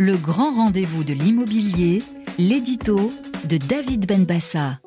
Le 0.02 0.16
grand 0.16 0.56
rendez-vous 0.56 1.04
de 1.04 1.12
l'immobilier, 1.12 2.02
l'édito 2.38 3.12
de 3.44 3.58
David 3.58 4.08
Benbassa. 4.08 4.80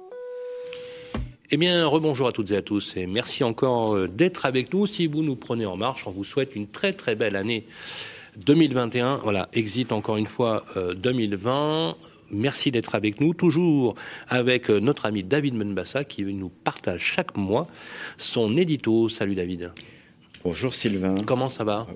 Eh 1.51 1.59
bien, 1.59 1.85
rebonjour 1.85 2.29
à 2.29 2.33
toutes 2.33 2.51
et 2.53 2.57
à 2.57 2.63
tous 2.63 2.97
et 2.97 3.07
merci 3.07 3.45
encore 3.45 3.95
euh, 3.95 4.09
d'être 4.09 4.47
avec 4.47 4.73
nous. 4.73 4.87
Si 4.87 5.07
vous 5.07 5.23
nous 5.23 5.37
prenez 5.37 5.67
en 5.67 5.77
marche, 5.77 6.07
on 6.07 6.13
vous 6.13 6.25
souhaite 6.25 6.57
une 6.57 6.67
très 6.67 6.95
très 6.95 7.15
belle 7.15 7.37
année 7.37 7.67
2021. 8.39 9.17
Voilà, 9.17 9.51
exit 9.53 9.93
encore 9.93 10.17
une 10.17 10.27
fois 10.27 10.65
euh, 10.79 10.95
2020. 10.95 11.95
Merci 12.31 12.71
d'être 12.71 12.95
avec 12.95 13.21
nous, 13.21 13.35
toujours 13.35 13.97
avec 14.29 14.71
euh, 14.71 14.81
notre 14.81 15.05
ami 15.05 15.23
David 15.23 15.57
Menbassa 15.57 16.05
qui 16.05 16.25
nous 16.25 16.49
partage 16.49 17.03
chaque 17.03 17.37
mois 17.37 17.67
son 18.17 18.57
édito. 18.57 19.11
Salut 19.11 19.35
David. 19.35 19.73
Bonjour 20.43 20.75
Sylvain. 20.75 21.17
Comment 21.27 21.51
ça 21.51 21.65
va? 21.65 21.87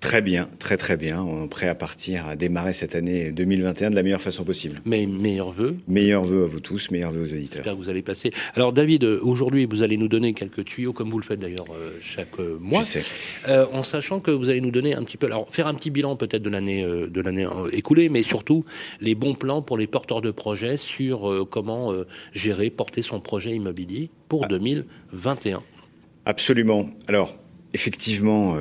Très 0.00 0.22
bien, 0.22 0.48
très 0.58 0.78
très 0.78 0.96
bien. 0.96 1.22
On 1.22 1.44
est 1.44 1.48
prêt 1.48 1.68
à 1.68 1.74
partir, 1.74 2.26
à 2.26 2.34
démarrer 2.34 2.72
cette 2.72 2.94
année 2.94 3.32
2021 3.32 3.90
de 3.90 3.94
la 3.94 4.02
meilleure 4.02 4.22
façon 4.22 4.44
possible. 4.44 4.80
Mes 4.86 5.06
meilleurs 5.06 5.52
voeux. 5.52 5.76
Meilleurs 5.88 6.24
vœux 6.24 6.44
à 6.44 6.46
vous 6.46 6.60
tous, 6.60 6.90
meilleurs 6.90 7.12
vœux 7.12 7.24
aux 7.24 7.32
auditeurs. 7.32 7.62
J'espère 7.62 7.74
que 7.74 7.78
vous 7.78 7.90
allez 7.90 8.00
passer. 8.00 8.32
Alors 8.54 8.72
David, 8.72 9.04
aujourd'hui, 9.04 9.66
vous 9.66 9.82
allez 9.82 9.98
nous 9.98 10.08
donner 10.08 10.32
quelques 10.32 10.64
tuyaux, 10.64 10.94
comme 10.94 11.10
vous 11.10 11.18
le 11.18 11.24
faites 11.24 11.38
d'ailleurs 11.38 11.66
euh, 11.74 11.98
chaque 12.00 12.40
euh, 12.40 12.56
mois. 12.58 12.80
Je 12.80 12.86
sais. 12.86 13.04
Euh, 13.48 13.66
en 13.74 13.84
sachant 13.84 14.20
que 14.20 14.30
vous 14.30 14.48
allez 14.48 14.62
nous 14.62 14.70
donner 14.70 14.94
un 14.94 15.04
petit 15.04 15.18
peu, 15.18 15.26
alors 15.26 15.48
faire 15.50 15.66
un 15.66 15.74
petit 15.74 15.90
bilan 15.90 16.16
peut-être 16.16 16.42
de 16.42 16.50
l'année 16.50 16.82
euh, 16.82 17.06
de 17.06 17.20
l'année 17.20 17.46
écoulée, 17.72 18.08
mais 18.08 18.22
surtout 18.22 18.64
les 19.00 19.14
bons 19.14 19.34
plans 19.34 19.60
pour 19.60 19.76
les 19.76 19.86
porteurs 19.86 20.22
de 20.22 20.30
projets 20.30 20.78
sur 20.78 21.30
euh, 21.30 21.44
comment 21.48 21.92
gérer, 22.32 22.70
porter 22.70 23.02
son 23.02 23.20
projet 23.20 23.54
immobilier 23.54 24.10
pour 24.28 24.48
2021. 24.48 25.62
Absolument. 26.24 26.88
Alors, 27.08 27.36
effectivement, 27.74 28.56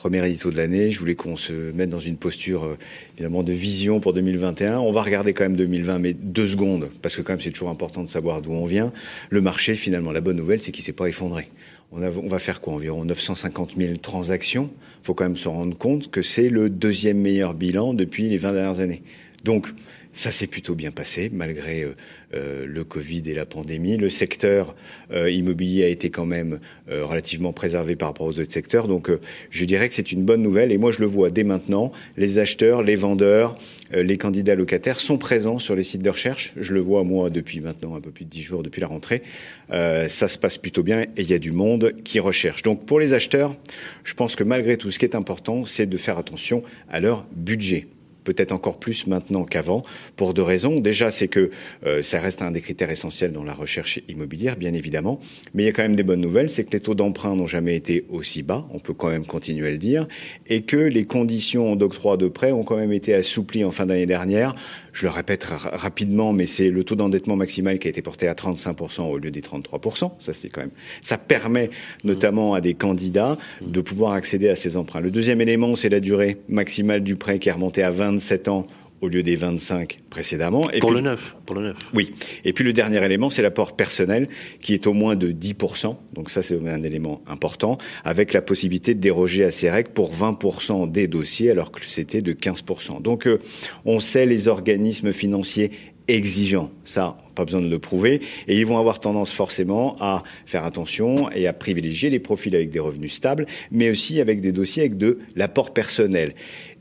premier 0.00 0.26
édito 0.26 0.50
de 0.50 0.56
l'année, 0.56 0.90
je 0.90 0.98
voulais 0.98 1.14
qu'on 1.14 1.36
se 1.36 1.52
mette 1.52 1.90
dans 1.90 1.98
une 2.00 2.16
posture 2.16 2.64
euh, 2.64 2.78
évidemment 3.16 3.42
de 3.42 3.52
vision 3.52 4.00
pour 4.00 4.14
2021. 4.14 4.78
On 4.78 4.92
va 4.92 5.02
regarder 5.02 5.34
quand 5.34 5.44
même 5.44 5.56
2020, 5.56 5.98
mais 5.98 6.14
deux 6.14 6.48
secondes, 6.48 6.88
parce 7.02 7.16
que 7.16 7.20
quand 7.20 7.34
même 7.34 7.40
c'est 7.40 7.50
toujours 7.50 7.68
important 7.68 8.02
de 8.02 8.08
savoir 8.08 8.40
d'où 8.40 8.50
on 8.52 8.64
vient. 8.64 8.94
Le 9.28 9.42
marché, 9.42 9.74
finalement, 9.74 10.10
la 10.10 10.22
bonne 10.22 10.38
nouvelle, 10.38 10.58
c'est 10.58 10.72
qu'il 10.72 10.82
s'est 10.82 10.94
pas 10.94 11.06
effondré. 11.06 11.48
On, 11.92 12.00
a- 12.02 12.08
on 12.10 12.28
va 12.28 12.38
faire 12.38 12.62
quoi? 12.62 12.72
Environ 12.72 13.04
950 13.04 13.72
000 13.76 13.96
transactions. 13.96 14.70
Il 15.02 15.06
faut 15.06 15.12
quand 15.12 15.24
même 15.24 15.36
se 15.36 15.48
rendre 15.48 15.76
compte 15.76 16.10
que 16.10 16.22
c'est 16.22 16.48
le 16.48 16.70
deuxième 16.70 17.18
meilleur 17.18 17.52
bilan 17.52 17.92
depuis 17.92 18.30
les 18.30 18.38
20 18.38 18.52
dernières 18.54 18.80
années. 18.80 19.02
Donc, 19.44 19.68
ça 20.12 20.32
s'est 20.32 20.46
plutôt 20.46 20.74
bien 20.74 20.90
passé, 20.90 21.30
malgré 21.32 21.82
euh, 21.82 21.94
euh, 22.34 22.66
le 22.66 22.84
Covid 22.84 23.22
et 23.26 23.34
la 23.34 23.46
pandémie. 23.46 23.96
Le 23.96 24.10
secteur 24.10 24.74
euh, 25.12 25.30
immobilier 25.30 25.84
a 25.84 25.88
été 25.88 26.10
quand 26.10 26.26
même 26.26 26.58
relativement 26.88 27.52
préservé 27.52 27.94
par 27.94 28.08
rapport 28.08 28.26
aux 28.26 28.40
autres 28.40 28.52
secteurs. 28.52 28.88
Donc, 28.88 29.10
je 29.50 29.64
dirais 29.64 29.88
que 29.88 29.94
c'est 29.94 30.10
une 30.10 30.24
bonne 30.24 30.42
nouvelle. 30.42 30.72
Et 30.72 30.78
moi, 30.78 30.90
je 30.90 30.98
le 30.98 31.06
vois 31.06 31.30
dès 31.30 31.44
maintenant. 31.44 31.92
Les 32.16 32.40
acheteurs, 32.40 32.82
les 32.82 32.96
vendeurs, 32.96 33.56
les 33.92 34.18
candidats 34.18 34.56
locataires 34.56 34.98
sont 34.98 35.16
présents 35.16 35.60
sur 35.60 35.76
les 35.76 35.84
sites 35.84 36.02
de 36.02 36.10
recherche. 36.10 36.52
Je 36.56 36.74
le 36.74 36.80
vois, 36.80 37.04
moi, 37.04 37.30
depuis 37.30 37.60
maintenant 37.60 37.94
un 37.94 38.00
peu 38.00 38.10
plus 38.10 38.24
de 38.24 38.30
10 38.30 38.42
jours, 38.42 38.62
depuis 38.64 38.80
la 38.80 38.88
rentrée. 38.88 39.22
Ça 39.70 40.26
se 40.26 40.36
passe 40.36 40.58
plutôt 40.58 40.82
bien 40.82 41.02
et 41.02 41.08
il 41.18 41.30
y 41.30 41.34
a 41.34 41.38
du 41.38 41.52
monde 41.52 41.94
qui 42.02 42.18
recherche. 42.18 42.62
Donc, 42.62 42.86
pour 42.86 42.98
les 42.98 43.14
acheteurs, 43.14 43.54
je 44.02 44.14
pense 44.14 44.34
que 44.34 44.42
malgré 44.42 44.76
tout, 44.76 44.90
ce 44.90 44.98
qui 44.98 45.04
est 45.04 45.14
important, 45.14 45.66
c'est 45.66 45.86
de 45.86 45.96
faire 45.96 46.18
attention 46.18 46.64
à 46.88 46.98
leur 46.98 47.24
budget 47.36 47.86
peut-être 48.32 48.52
encore 48.52 48.78
plus 48.78 49.06
maintenant 49.06 49.44
qu'avant, 49.44 49.82
pour 50.16 50.34
deux 50.34 50.42
raisons. 50.42 50.78
Déjà, 50.78 51.10
c'est 51.10 51.28
que 51.28 51.50
euh, 51.84 52.02
ça 52.02 52.20
reste 52.20 52.42
un 52.42 52.52
des 52.52 52.60
critères 52.60 52.90
essentiels 52.90 53.32
dans 53.32 53.42
la 53.42 53.54
recherche 53.54 54.00
immobilière, 54.08 54.56
bien 54.56 54.72
évidemment. 54.72 55.20
Mais 55.54 55.64
il 55.64 55.66
y 55.66 55.68
a 55.68 55.72
quand 55.72 55.82
même 55.82 55.96
des 55.96 56.04
bonnes 56.04 56.20
nouvelles, 56.20 56.48
c'est 56.48 56.64
que 56.64 56.70
les 56.72 56.80
taux 56.80 56.94
d'emprunt 56.94 57.34
n'ont 57.34 57.48
jamais 57.48 57.74
été 57.74 58.04
aussi 58.08 58.42
bas, 58.42 58.68
on 58.72 58.78
peut 58.78 58.94
quand 58.94 59.08
même 59.08 59.26
continuer 59.26 59.68
à 59.68 59.70
le 59.70 59.78
dire, 59.78 60.06
et 60.46 60.62
que 60.62 60.76
les 60.76 61.04
conditions 61.04 61.74
d'octroi 61.74 62.16
de 62.16 62.28
prêt 62.28 62.52
ont 62.52 62.62
quand 62.62 62.76
même 62.76 62.92
été 62.92 63.14
assouplies 63.14 63.64
en 63.64 63.72
fin 63.72 63.86
d'année 63.86 64.06
dernière. 64.06 64.54
Je 64.92 65.06
le 65.06 65.12
répète 65.12 65.44
ra- 65.44 65.70
rapidement, 65.72 66.32
mais 66.32 66.46
c'est 66.46 66.70
le 66.70 66.84
taux 66.84 66.94
d'endettement 66.96 67.36
maximal 67.36 67.78
qui 67.78 67.86
a 67.86 67.90
été 67.90 68.02
porté 68.02 68.26
à 68.28 68.34
35% 68.34 69.02
au 69.02 69.18
lieu 69.18 69.30
des 69.30 69.40
33%. 69.40 70.12
Ça, 70.18 70.32
c'est 70.32 70.48
quand 70.48 70.60
même, 70.62 70.70
ça 71.02 71.16
permet 71.18 71.70
notamment 72.04 72.54
à 72.54 72.60
des 72.60 72.74
candidats 72.74 73.38
de 73.60 73.80
pouvoir 73.80 74.12
accéder 74.12 74.48
à 74.48 74.56
ces 74.56 74.76
emprunts. 74.76 75.00
Le 75.00 75.10
deuxième 75.10 75.40
élément, 75.40 75.76
c'est 75.76 75.88
la 75.88 76.00
durée 76.00 76.38
maximale 76.48 77.02
du 77.02 77.16
prêt 77.16 77.38
qui 77.38 77.48
est 77.48 77.52
remontée 77.52 77.82
à 77.82 77.90
27 77.90 78.48
ans 78.48 78.66
au 79.00 79.08
lieu 79.08 79.22
des 79.22 79.36
25 79.36 79.98
précédemment. 80.10 80.70
Et 80.72 80.78
pour 80.80 80.90
puis- 80.90 80.96
le 80.98 81.02
neuf, 81.02 81.34
pour 81.46 81.56
le 81.56 81.62
neuf. 81.62 81.76
oui. 81.94 82.12
Et 82.44 82.52
puis 82.52 82.64
le 82.64 82.72
dernier 82.72 83.02
élément, 83.04 83.30
c'est 83.30 83.42
l'apport 83.42 83.74
personnel 83.76 84.28
qui 84.60 84.74
est 84.74 84.86
au 84.86 84.92
moins 84.92 85.16
de 85.16 85.30
10%. 85.32 85.96
Donc 86.12 86.30
ça, 86.30 86.42
c'est 86.42 86.58
un 86.68 86.82
élément 86.82 87.22
important, 87.26 87.78
avec 88.04 88.32
la 88.32 88.42
possibilité 88.42 88.94
de 88.94 89.00
déroger 89.00 89.44
à 89.44 89.50
ces 89.50 89.70
règles 89.70 89.90
pour 89.90 90.12
20% 90.12 90.86
des 90.90 91.08
dossiers, 91.08 91.50
alors 91.50 91.70
que 91.72 91.80
c'était 91.86 92.22
de 92.22 92.32
15%. 92.32 93.00
Donc 93.00 93.26
euh, 93.26 93.38
on 93.84 94.00
sait 94.00 94.26
les 94.26 94.48
organismes 94.48 95.12
financiers 95.12 95.70
exigeants. 96.14 96.70
Ça, 96.84 97.16
pas 97.34 97.44
besoin 97.44 97.62
de 97.62 97.68
le 97.68 97.78
prouver. 97.78 98.20
Et 98.48 98.58
ils 98.58 98.66
vont 98.66 98.78
avoir 98.78 99.00
tendance 99.00 99.32
forcément 99.32 99.96
à 100.00 100.22
faire 100.46 100.64
attention 100.64 101.30
et 101.30 101.46
à 101.46 101.52
privilégier 101.52 102.10
les 102.10 102.18
profils 102.18 102.54
avec 102.54 102.70
des 102.70 102.80
revenus 102.80 103.12
stables, 103.12 103.46
mais 103.70 103.90
aussi 103.90 104.20
avec 104.20 104.40
des 104.40 104.52
dossiers 104.52 104.82
avec 104.82 104.98
de 104.98 105.18
l'apport 105.36 105.72
personnel. 105.72 106.32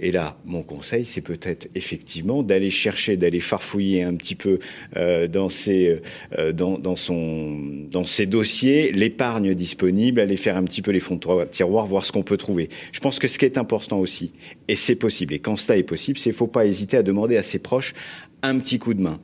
Et 0.01 0.11
là, 0.11 0.37
mon 0.45 0.63
conseil, 0.63 1.05
c'est 1.05 1.21
peut-être 1.21 1.67
effectivement 1.75 2.41
d'aller 2.41 2.71
chercher, 2.71 3.17
d'aller 3.17 3.41
farfouiller 3.41 4.03
un 4.03 4.15
petit 4.15 4.35
peu 4.35 4.59
euh, 4.95 5.27
dans 5.27 5.49
ses, 5.49 5.99
euh, 6.37 6.53
dans, 6.53 6.95
son, 6.95 7.85
dans 7.89 8.05
ses 8.05 8.25
dossiers, 8.25 8.91
l'épargne 8.93 9.53
disponible, 9.53 10.21
aller 10.21 10.37
faire 10.37 10.55
un 10.55 10.63
petit 10.63 10.81
peu 10.81 10.91
les 10.91 11.01
fonds 11.01 11.15
de 11.15 11.45
tiroir, 11.45 11.85
voir 11.85 12.05
ce 12.05 12.13
qu'on 12.13 12.23
peut 12.23 12.37
trouver. 12.37 12.69
Je 12.93 12.99
pense 13.01 13.19
que 13.19 13.27
ce 13.27 13.37
qui 13.37 13.45
est 13.45 13.57
important 13.57 13.99
aussi, 13.99 14.31
et 14.69 14.75
c'est 14.75 14.95
possible, 14.95 15.33
et 15.33 15.39
quand 15.39 15.57
cela 15.57 15.77
est 15.77 15.83
possible, 15.83 16.17
c'est 16.17 16.29
qu'il 16.29 16.37
faut 16.37 16.47
pas 16.47 16.65
hésiter 16.65 16.95
à 16.95 17.03
demander 17.03 17.35
à 17.35 17.41
ses 17.41 17.59
proches 17.59 17.93
un 18.41 18.59
petit 18.59 18.79
coup 18.79 18.93
de 18.93 19.01
main. 19.01 19.19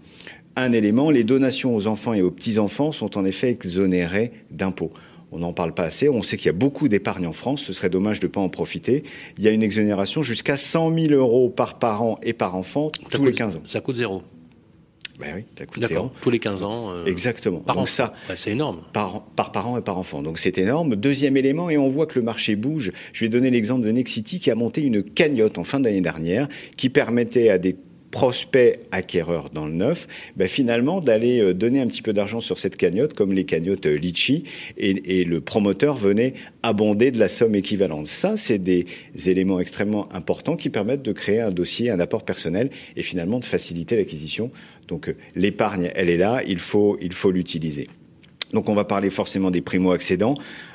Un 0.56 0.72
élément, 0.72 1.12
les 1.12 1.24
donations 1.24 1.76
aux 1.76 1.88
enfants 1.88 2.14
et 2.14 2.22
aux 2.22 2.32
petits-enfants 2.32 2.92
sont 2.92 3.18
en 3.18 3.26
effet 3.26 3.50
exonérées 3.50 4.32
d'impôts. 4.52 4.92
On 5.32 5.40
n'en 5.40 5.52
parle 5.52 5.74
pas 5.74 5.84
assez. 5.84 6.08
On 6.08 6.24
sait 6.24 6.38
qu'il 6.38 6.46
y 6.46 6.50
a 6.50 6.54
beaucoup 6.54 6.88
d'épargne 6.88 7.28
en 7.28 7.34
France. 7.34 7.62
Ce 7.64 7.74
serait 7.74 7.90
dommage 7.90 8.22
de 8.22 8.28
ne 8.28 8.32
pas 8.32 8.40
en 8.40 8.48
profiter. 8.48 9.04
Il 9.38 9.44
y 9.44 9.50
a 9.50 9.52
une 9.52 9.64
exonération 9.64 10.24
jusqu'à 10.24 10.56
100 10.56 10.94
000 10.98 11.14
euros 11.14 11.50
par 11.50 11.78
parent 11.78 12.20
et 12.24 12.32
par 12.32 12.56
enfant 12.56 12.92
Ça 13.12 13.18
tous 13.18 13.26
les 13.26 13.32
coûte- 13.32 13.38
15 13.38 13.56
ans. 13.58 13.62
Ça 13.66 13.82
coûte 13.82 13.98
zéro. 13.98 14.22
Ben 15.20 15.28
oui, 15.36 15.44
ça 15.58 15.66
coûte 15.66 15.76
zéro. 15.88 15.90
D'accord. 16.06 16.12
Tous 16.22 16.30
les 16.30 16.40
15 16.40 16.64
ans. 16.64 16.92
euh, 16.92 17.06
Exactement. 17.06 17.60
Par 17.60 17.76
Donc 17.78 17.88
ça, 17.90 18.14
c'est 18.38 18.52
énorme. 18.52 18.82
par, 18.94 19.24
par 19.26 19.52
parent 19.54 19.78
et 19.78 19.82
par 19.82 19.98
enfant. 19.98 20.22
Donc 20.22 20.38
c'est 20.38 20.58
énorme. 20.58 20.96
Deuxième 20.98 21.36
élément, 21.38 21.70
et 21.70 21.78
on 21.78 21.88
voit 21.90 22.06
que 22.06 22.20
le 22.20 22.26
marché 22.26 22.56
bouge. 22.58 22.92
Je 23.14 23.26
vais 23.26 23.30
donner 23.30 23.50
l'exemple 23.50 23.86
de 23.86 23.92
Nexity 23.92 24.40
qui 24.40 24.52
a 24.52 24.56
monté 24.56 24.82
une 24.84 25.04
cagnotte 25.04 25.58
en 25.58 25.64
fin 25.64 25.80
d'année 25.80 26.02
dernière 26.02 26.48
qui 26.78 26.90
permettait 26.90 27.50
à 27.50 27.58
des 27.58 27.76
prospects 28.16 28.80
acquéreurs 28.92 29.50
dans 29.50 29.66
le 29.66 29.74
neuf, 29.74 30.08
ben 30.38 30.48
finalement 30.48 31.02
d'aller 31.02 31.42
euh, 31.42 31.54
donner 31.54 31.82
un 31.82 31.88
petit 31.88 32.02
peu 32.02 32.14
d'argent 32.14 32.40
sur 32.40 32.60
cette 32.60 32.78
cagnotte, 32.78 33.14
comme 33.14 33.34
les 33.34 33.44
cagnottes 33.44 33.88
euh, 33.88 33.98
Litchi, 33.98 34.46
et, 34.78 35.20
et 35.20 35.26
le 35.26 35.42
promoteur 35.42 35.98
venait 35.98 36.34
abonder 36.64 37.12
de 37.12 37.20
la 37.20 37.28
somme 37.28 37.56
équivalente. 37.56 38.08
Ça, 38.08 38.38
c'est 38.38 38.58
des 38.58 38.86
éléments 39.26 39.60
extrêmement 39.60 40.08
importants 40.14 40.56
qui 40.56 40.70
permettent 40.70 41.02
de 41.02 41.12
créer 41.12 41.42
un 41.42 41.52
dossier, 41.52 41.90
un 41.90 42.00
apport 42.00 42.24
personnel, 42.24 42.70
et 42.96 43.02
finalement 43.02 43.40
de 43.40 43.44
faciliter 43.44 43.98
l'acquisition. 43.98 44.50
Donc 44.88 45.10
euh, 45.10 45.18
l'épargne, 45.36 45.92
elle 45.94 46.10
est 46.10 46.16
là, 46.16 46.42
il 46.48 46.60
faut 46.60 46.98
il 47.02 47.12
faut 47.12 47.32
l'utiliser. 47.32 47.90
Donc 48.56 48.70
on 48.70 48.74
va 48.74 48.86
parler 48.86 49.10
forcément 49.10 49.52
des 49.52 49.60
primo-accédants. 49.60 50.34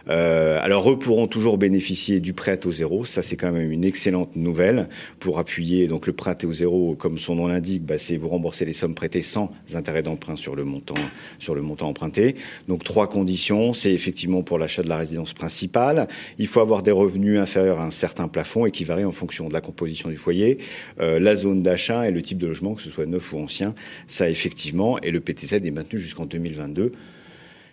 Euh, 0.08 0.58
alors 0.60 0.90
eux 0.90 0.98
pourront 0.98 1.26
toujours 1.26 1.56
bénéficier 1.56 2.20
du 2.20 2.34
prêt 2.34 2.52
à 2.52 2.56
taux 2.58 2.72
zéro. 2.72 3.06
Ça 3.06 3.22
c'est 3.22 3.36
quand 3.36 3.50
même 3.50 3.70
une 3.70 3.84
excellente 3.84 4.36
nouvelle 4.36 4.88
pour 5.18 5.38
appuyer. 5.38 5.88
Donc 5.88 6.06
le 6.06 6.12
prêt 6.12 6.32
à 6.32 6.34
taux 6.34 6.52
zéro, 6.52 6.94
comme 6.94 7.16
son 7.16 7.36
nom 7.36 7.46
l'indique, 7.46 7.82
bah, 7.82 7.96
c'est 7.96 8.18
vous 8.18 8.28
rembourser 8.28 8.66
les 8.66 8.74
sommes 8.74 8.94
prêtées 8.94 9.22
sans 9.22 9.50
intérêt 9.72 10.02
d'emprunt 10.02 10.36
sur 10.36 10.56
le 10.56 10.64
montant 10.64 10.94
sur 11.38 11.54
le 11.54 11.62
montant 11.62 11.88
emprunté. 11.88 12.36
Donc 12.68 12.84
trois 12.84 13.08
conditions. 13.08 13.72
C'est 13.72 13.94
effectivement 13.94 14.42
pour 14.42 14.58
l'achat 14.58 14.82
de 14.82 14.88
la 14.90 14.98
résidence 14.98 15.32
principale. 15.32 16.06
Il 16.38 16.48
faut 16.48 16.60
avoir 16.60 16.82
des 16.82 16.90
revenus 16.90 17.40
inférieurs 17.40 17.80
à 17.80 17.86
un 17.86 17.90
certain 17.90 18.28
plafond 18.28 18.66
et 18.66 18.70
qui 18.72 18.84
varient 18.84 19.06
en 19.06 19.10
fonction 19.10 19.48
de 19.48 19.54
la 19.54 19.62
composition 19.62 20.10
du 20.10 20.16
foyer, 20.16 20.58
euh, 21.00 21.18
la 21.18 21.34
zone 21.34 21.62
d'achat 21.62 22.06
et 22.06 22.10
le 22.10 22.20
type 22.20 22.36
de 22.36 22.46
logement, 22.46 22.74
que 22.74 22.82
ce 22.82 22.90
soit 22.90 23.06
neuf 23.06 23.32
ou 23.32 23.38
ancien. 23.38 23.74
Ça 24.06 24.28
effectivement. 24.28 24.98
Et 25.00 25.10
le 25.10 25.20
PTZ 25.20 25.54
est 25.54 25.70
maintenu 25.70 25.98
jusqu'en 25.98 26.26
2022. 26.26 26.92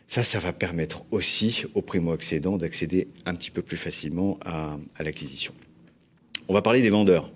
Ça, 0.08 0.24
ça 0.24 0.40
va 0.40 0.54
permettre 0.54 1.04
aussi 1.12 1.66
aux 1.76 1.82
primo-accédants 1.82 2.58
d'accéder 2.58 3.10
un 3.26 3.36
petit 3.36 3.52
peu 3.52 3.62
plus 3.62 3.76
facilement 3.76 4.40
à, 4.46 4.78
l'acquisition. 5.04 5.54
On 6.48 6.54
va 6.54 6.62
parler 6.62 6.82
des 6.82 6.90
vendeurs. 6.90 7.30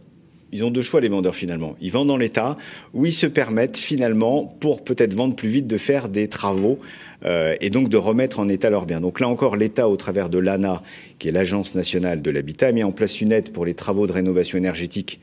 Ils 0.53 0.63
ont 0.63 0.71
deux 0.71 0.81
choix, 0.81 1.01
les 1.01 1.09
vendeurs, 1.09 1.35
finalement. 1.35 1.75
Ils 1.81 1.91
vendent 1.91 2.07
dans 2.07 2.17
l'État 2.17 2.57
ou 2.93 3.05
ils 3.05 3.13
se 3.13 3.25
permettent, 3.25 3.77
finalement, 3.77 4.45
pour 4.45 4.83
peut-être 4.83 5.13
vendre 5.13 5.35
plus 5.35 5.49
vite, 5.49 5.67
de 5.67 5.77
faire 5.77 6.07
des 6.07 6.27
travaux 6.27 6.79
euh, 7.23 7.55
et 7.59 7.69
donc 7.69 7.89
de 7.89 7.97
remettre 7.97 8.39
en 8.39 8.47
état 8.47 8.69
leurs 8.69 8.85
biens. 8.85 9.01
Donc 9.01 9.19
là 9.19 9.27
encore, 9.27 9.57
l'État, 9.57 9.89
au 9.89 9.97
travers 9.97 10.29
de 10.29 10.39
l'ANA, 10.39 10.81
qui 11.19 11.27
est 11.27 11.31
l'Agence 11.31 11.75
nationale 11.75 12.21
de 12.21 12.31
l'habitat, 12.31 12.67
a 12.67 12.71
mis 12.71 12.83
en 12.83 12.91
place 12.91 13.19
une 13.19 13.33
aide 13.33 13.51
pour 13.51 13.65
les 13.65 13.73
travaux 13.73 14.07
de 14.07 14.13
rénovation 14.13 14.57
énergétique 14.57 15.19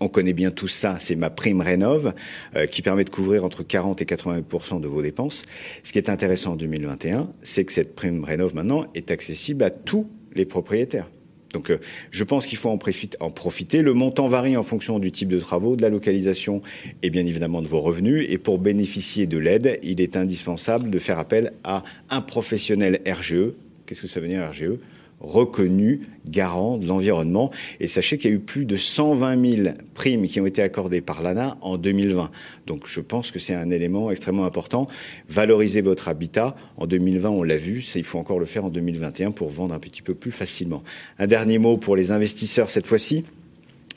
on 0.00 0.08
connaît 0.08 0.32
bien 0.32 0.50
tout 0.50 0.68
ça, 0.68 0.96
c'est 1.00 1.16
ma 1.16 1.30
prime 1.30 1.60
rénov 1.60 2.12
euh, 2.56 2.66
qui 2.66 2.82
permet 2.82 3.04
de 3.04 3.10
couvrir 3.10 3.44
entre 3.44 3.62
40 3.62 4.02
et 4.02 4.04
80% 4.04 4.80
de 4.80 4.88
vos 4.88 5.02
dépenses. 5.02 5.44
Ce 5.84 5.92
qui 5.92 5.98
est 5.98 6.08
intéressant 6.08 6.52
en 6.52 6.56
2021, 6.56 7.30
c'est 7.42 7.64
que 7.64 7.72
cette 7.72 7.94
prime 7.94 8.24
rénov 8.24 8.54
maintenant 8.54 8.86
est 8.94 9.10
accessible 9.10 9.62
à 9.64 9.70
tous 9.70 10.06
les 10.34 10.44
propriétaires. 10.44 11.08
Donc 11.54 11.70
euh, 11.70 11.78
je 12.10 12.24
pense 12.24 12.46
qu'il 12.46 12.58
faut 12.58 12.68
en, 12.68 12.78
en, 13.20 13.30
profiter. 13.30 13.82
Le 13.82 13.94
montant 13.94 14.28
varie 14.28 14.56
en 14.56 14.62
fonction 14.62 14.98
du 14.98 15.10
type 15.10 15.28
de 15.28 15.40
travaux, 15.40 15.76
de 15.76 15.82
la 15.82 15.88
localisation 15.88 16.60
et 17.02 17.10
bien 17.10 17.24
évidemment 17.26 17.62
de 17.62 17.68
vos 17.68 17.80
revenus. 17.80 18.26
Et 18.28 18.38
pour 18.38 18.58
bénéficier 18.58 19.26
de 19.26 19.38
l'aide, 19.38 19.78
il 19.82 20.00
est 20.00 20.16
indispensable 20.16 20.90
de 20.90 20.98
faire 20.98 21.18
appel 21.18 21.52
à 21.64 21.84
un 22.10 22.20
professionnel 22.20 23.00
RGE. 23.06 23.52
Qu'est-ce 23.86 24.02
que 24.02 24.08
ça 24.08 24.20
veut 24.20 24.28
dire 24.28 24.46
RGE 24.50 24.78
reconnu 25.20 26.02
garant 26.26 26.78
de 26.78 26.86
l'environnement. 26.86 27.50
Et 27.80 27.86
sachez 27.86 28.18
qu'il 28.18 28.30
y 28.30 28.32
a 28.32 28.36
eu 28.36 28.40
plus 28.40 28.64
de 28.64 28.76
120 28.76 29.56
000 29.64 29.68
primes 29.94 30.26
qui 30.26 30.40
ont 30.40 30.46
été 30.46 30.62
accordées 30.62 31.00
par 31.00 31.22
l'ANA 31.22 31.58
en 31.60 31.76
2020. 31.76 32.30
Donc 32.66 32.86
je 32.86 33.00
pense 33.00 33.30
que 33.30 33.38
c'est 33.38 33.54
un 33.54 33.70
élément 33.70 34.10
extrêmement 34.10 34.44
important. 34.44 34.88
Valoriser 35.28 35.80
votre 35.80 36.08
habitat. 36.08 36.56
En 36.76 36.86
2020, 36.86 37.30
on 37.30 37.42
l'a 37.42 37.56
vu, 37.56 37.84
il 37.94 38.04
faut 38.04 38.18
encore 38.18 38.38
le 38.38 38.46
faire 38.46 38.64
en 38.64 38.70
2021 38.70 39.32
pour 39.32 39.48
vendre 39.48 39.74
un 39.74 39.78
petit 39.78 40.02
peu 40.02 40.14
plus 40.14 40.32
facilement. 40.32 40.82
Un 41.18 41.26
dernier 41.26 41.58
mot 41.58 41.76
pour 41.76 41.96
les 41.96 42.10
investisseurs 42.10 42.70
cette 42.70 42.86
fois-ci. 42.86 43.24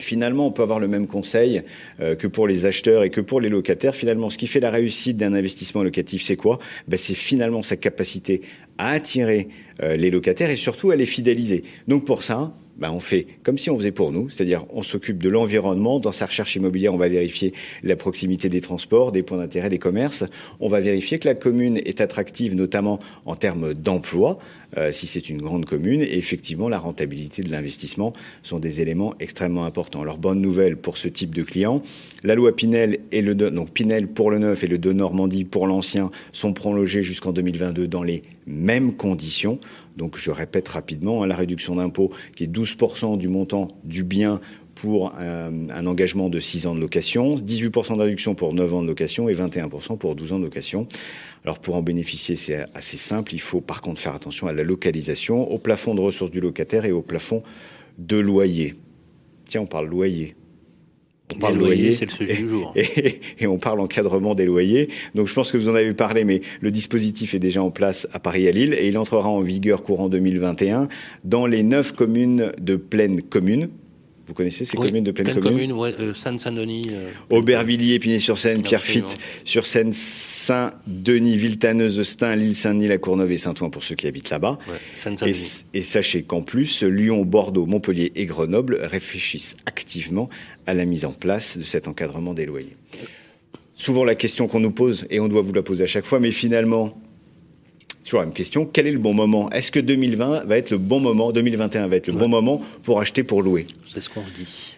Finalement, 0.00 0.46
on 0.46 0.50
peut 0.50 0.62
avoir 0.62 0.80
le 0.80 0.88
même 0.88 1.06
conseil 1.06 1.62
euh, 2.00 2.16
que 2.16 2.26
pour 2.26 2.48
les 2.48 2.66
acheteurs 2.66 3.04
et 3.04 3.10
que 3.10 3.20
pour 3.20 3.40
les 3.40 3.48
locataires. 3.48 3.94
Finalement, 3.94 4.30
ce 4.30 4.38
qui 4.38 4.48
fait 4.48 4.58
la 4.58 4.70
réussite 4.70 5.16
d'un 5.16 5.32
investissement 5.32 5.84
locatif, 5.84 6.22
c'est 6.22 6.36
quoi? 6.36 6.58
Ben, 6.88 6.96
C'est 6.96 7.14
finalement 7.14 7.62
sa 7.62 7.76
capacité 7.76 8.42
à 8.78 8.90
attirer 8.90 9.48
euh, 9.82 9.96
les 9.96 10.10
locataires 10.10 10.50
et 10.50 10.56
surtout 10.56 10.90
à 10.90 10.96
les 10.96 11.06
fidéliser. 11.06 11.62
Donc 11.88 12.04
pour 12.04 12.22
ça, 12.22 12.52
ben 12.76 12.90
on 12.90 13.00
fait 13.00 13.26
comme 13.42 13.58
si 13.58 13.70
on 13.70 13.76
faisait 13.76 13.92
pour 13.92 14.12
nous, 14.12 14.28
c'est-à-dire 14.28 14.64
on 14.70 14.82
s'occupe 14.82 15.22
de 15.22 15.28
l'environnement. 15.28 16.00
Dans 16.00 16.12
sa 16.12 16.26
recherche 16.26 16.56
immobilière, 16.56 16.94
on 16.94 16.98
va 16.98 17.08
vérifier 17.08 17.52
la 17.82 17.96
proximité 17.96 18.48
des 18.48 18.60
transports, 18.60 19.12
des 19.12 19.22
points 19.22 19.38
d'intérêt, 19.38 19.68
des 19.68 19.78
commerces. 19.78 20.24
On 20.58 20.68
va 20.68 20.80
vérifier 20.80 21.18
que 21.18 21.28
la 21.28 21.34
commune 21.34 21.76
est 21.76 22.00
attractive, 22.00 22.54
notamment 22.54 22.98
en 23.24 23.36
termes 23.36 23.74
d'emploi, 23.74 24.38
si 24.90 25.06
c'est 25.06 25.28
une 25.28 25.40
grande 25.40 25.66
commune. 25.66 26.00
Et 26.00 26.16
effectivement, 26.16 26.68
la 26.68 26.78
rentabilité 26.78 27.42
de 27.42 27.50
l'investissement 27.50 28.12
sont 28.42 28.58
des 28.58 28.80
éléments 28.80 29.14
extrêmement 29.20 29.64
importants. 29.64 30.02
Alors, 30.02 30.18
bonne 30.18 30.40
nouvelle 30.40 30.76
pour 30.76 30.96
ce 30.96 31.08
type 31.08 31.34
de 31.34 31.42
client. 31.42 31.82
La 32.24 32.34
loi 32.34 32.54
Pinel 32.54 33.00
et 33.10 33.20
le 33.20 33.34
donc 33.34 33.70
Pinel 33.70 34.08
pour 34.08 34.30
le 34.30 34.38
neuf 34.38 34.64
et 34.64 34.66
le 34.66 34.78
de 34.78 34.92
Normandie 34.92 35.44
pour 35.44 35.66
l'ancien 35.66 36.10
sont 36.32 36.52
prolongés 36.52 37.02
jusqu'en 37.02 37.32
2022 37.32 37.86
dans 37.86 38.02
les 38.02 38.22
mêmes 38.46 38.94
conditions. 38.94 39.58
Donc 39.96 40.16
je 40.16 40.30
répète 40.30 40.68
rapidement, 40.68 41.22
hein, 41.22 41.26
la 41.26 41.36
réduction 41.36 41.76
d'impôt 41.76 42.10
qui 42.36 42.44
est 42.44 42.52
12% 42.52 43.18
du 43.18 43.28
montant 43.28 43.68
du 43.84 44.04
bien 44.04 44.40
pour 44.74 45.12
euh, 45.18 45.50
un, 45.70 45.86
engagement 45.86 46.28
de 46.28 46.40
6 46.40 46.66
ans 46.66 46.74
de 46.74 46.80
location, 46.80 47.36
18% 47.36 47.96
de 47.96 48.02
réduction 48.02 48.34
pour 48.34 48.54
9 48.54 48.74
ans 48.74 48.82
de 48.82 48.88
location 48.88 49.28
et 49.28 49.34
21% 49.34 49.98
pour 49.98 50.14
12 50.14 50.32
ans 50.32 50.38
de 50.38 50.44
location. 50.44 50.88
Alors 51.44 51.58
pour 51.58 51.74
en 51.74 51.82
bénéficier, 51.82 52.36
c'est 52.36 52.64
assez 52.74 52.96
simple. 52.96 53.34
Il 53.34 53.40
faut 53.40 53.60
par 53.60 53.80
contre 53.80 54.00
faire 54.00 54.14
attention 54.14 54.46
à 54.46 54.52
la 54.52 54.62
localisation, 54.62 55.50
au 55.50 55.58
plafond 55.58 55.94
de 55.94 56.00
ressources 56.00 56.30
du 56.30 56.40
locataire 56.40 56.84
et 56.84 56.92
au 56.92 57.02
plafond 57.02 57.42
de 57.98 58.16
loyer. 58.16 58.74
Tiens, 59.46 59.62
on 59.62 59.66
parle 59.66 59.88
loyer. 59.88 60.36
On 61.34 61.38
parle 61.38 61.56
loyer, 61.56 61.94
c'est 61.94 62.04
le 62.04 62.10
sujet 62.10 62.34
du 62.34 62.48
jour. 62.48 62.74
Et, 62.76 63.46
on 63.46 63.56
parle 63.56 63.80
encadrement 63.80 64.34
des 64.34 64.44
loyers. 64.44 64.90
Donc 65.14 65.28
je 65.28 65.34
pense 65.34 65.50
que 65.50 65.56
vous 65.56 65.68
en 65.68 65.74
avez 65.74 65.94
parlé, 65.94 66.24
mais 66.24 66.42
le 66.60 66.70
dispositif 66.70 67.32
est 67.34 67.38
déjà 67.38 67.62
en 67.62 67.70
place 67.70 68.06
à 68.12 68.18
Paris 68.18 68.44
et 68.44 68.48
à 68.48 68.52
Lille 68.52 68.74
et 68.74 68.88
il 68.88 68.98
entrera 68.98 69.30
en 69.30 69.40
vigueur 69.40 69.82
courant 69.82 70.08
2021 70.08 70.88
dans 71.24 71.46
les 71.46 71.62
neuf 71.62 71.92
communes 71.92 72.52
de 72.60 72.76
pleine 72.76 73.22
commune. 73.22 73.70
Vous 74.32 74.36
connaissez 74.36 74.64
ces 74.64 74.78
communes 74.78 75.04
de 75.04 75.10
pleine, 75.10 75.26
pleine 75.26 75.40
commune, 75.40 75.72
ouais, 75.72 75.94
euh, 76.00 76.14
Saint-Denis. 76.14 76.86
Euh, 76.90 77.10
Aubervilliers, 77.28 77.96
Épinay-sur-Seine, 77.96 78.62
Pierrefitte, 78.62 79.18
sur 79.44 79.66
Seine, 79.66 79.92
Saint-Denis, 79.92 81.36
Villetaneuse, 81.36 82.02
Stein, 82.02 82.36
Lille, 82.36 82.56
Saint-Denis, 82.56 82.88
La 82.88 82.96
Courneuve 82.96 83.30
et 83.30 83.36
Saint-Ouen 83.36 83.68
pour 83.68 83.84
ceux 83.84 83.94
qui 83.94 84.06
habitent 84.06 84.30
là-bas. 84.30 84.58
et, 85.26 85.34
et, 85.74 85.82
sachez 85.82 86.22
qu'en 86.22 86.40
plus, 86.40 86.82
Lyon, 86.82 87.26
Bordeaux, 87.26 87.66
Montpellier 87.66 88.10
et 88.14 88.24
Grenoble 88.24 88.78
réfléchissent 88.80 89.58
activement 89.66 90.30
à 90.66 90.72
la 90.72 90.86
mise 90.86 91.04
en 91.04 91.12
place 91.12 91.58
de 91.58 91.62
cet 91.62 91.86
encadrement 91.86 92.32
des 92.32 92.46
loyers. 92.46 92.76
Souvent 93.74 94.02
la 94.02 94.14
question 94.14 94.48
qu'on 94.48 94.60
nous 94.60 94.70
pose, 94.70 95.06
et 95.10 95.20
on 95.20 95.28
doit 95.28 95.42
vous 95.42 95.52
la 95.52 95.62
poser 95.62 95.84
à 95.84 95.86
chaque 95.86 96.06
fois, 96.06 96.20
mais 96.20 96.30
finalement, 96.30 96.98
toujours 98.04 98.20
la 98.20 98.26
même 98.26 98.34
question, 98.34 98.66
quel 98.66 98.86
est 98.86 98.92
le 98.92 98.98
bon 98.98 99.14
moment? 99.14 99.50
Est-ce 99.50 99.70
que 99.72 99.80
2020 99.80 100.44
va 100.44 100.58
être 100.58 100.70
le 100.70 100.78
bon 100.78 101.00
moment, 101.00 101.32
2021 101.32 101.88
va 101.88 101.96
être 101.96 102.06
le 102.08 102.14
bon 102.14 102.28
moment 102.28 102.62
pour 102.82 103.00
acheter, 103.00 103.22
pour 103.22 103.42
louer? 103.42 103.66
C'est 103.86 104.00
ce 104.00 104.10
qu'on 104.10 104.22
dit. 104.36 104.76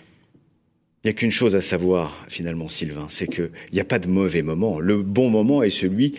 Il 1.02 1.08
n'y 1.08 1.10
a 1.10 1.12
qu'une 1.12 1.30
chose 1.30 1.54
à 1.54 1.60
savoir, 1.60 2.24
finalement, 2.28 2.70
Sylvain, 2.70 3.06
c'est 3.10 3.26
qu'il 3.26 3.50
n'y 3.72 3.80
a 3.80 3.84
pas 3.84 3.98
de 3.98 4.08
mauvais 4.08 4.40
moment. 4.40 4.80
Le 4.80 5.02
bon 5.02 5.28
moment 5.28 5.62
est 5.62 5.68
celui 5.68 6.14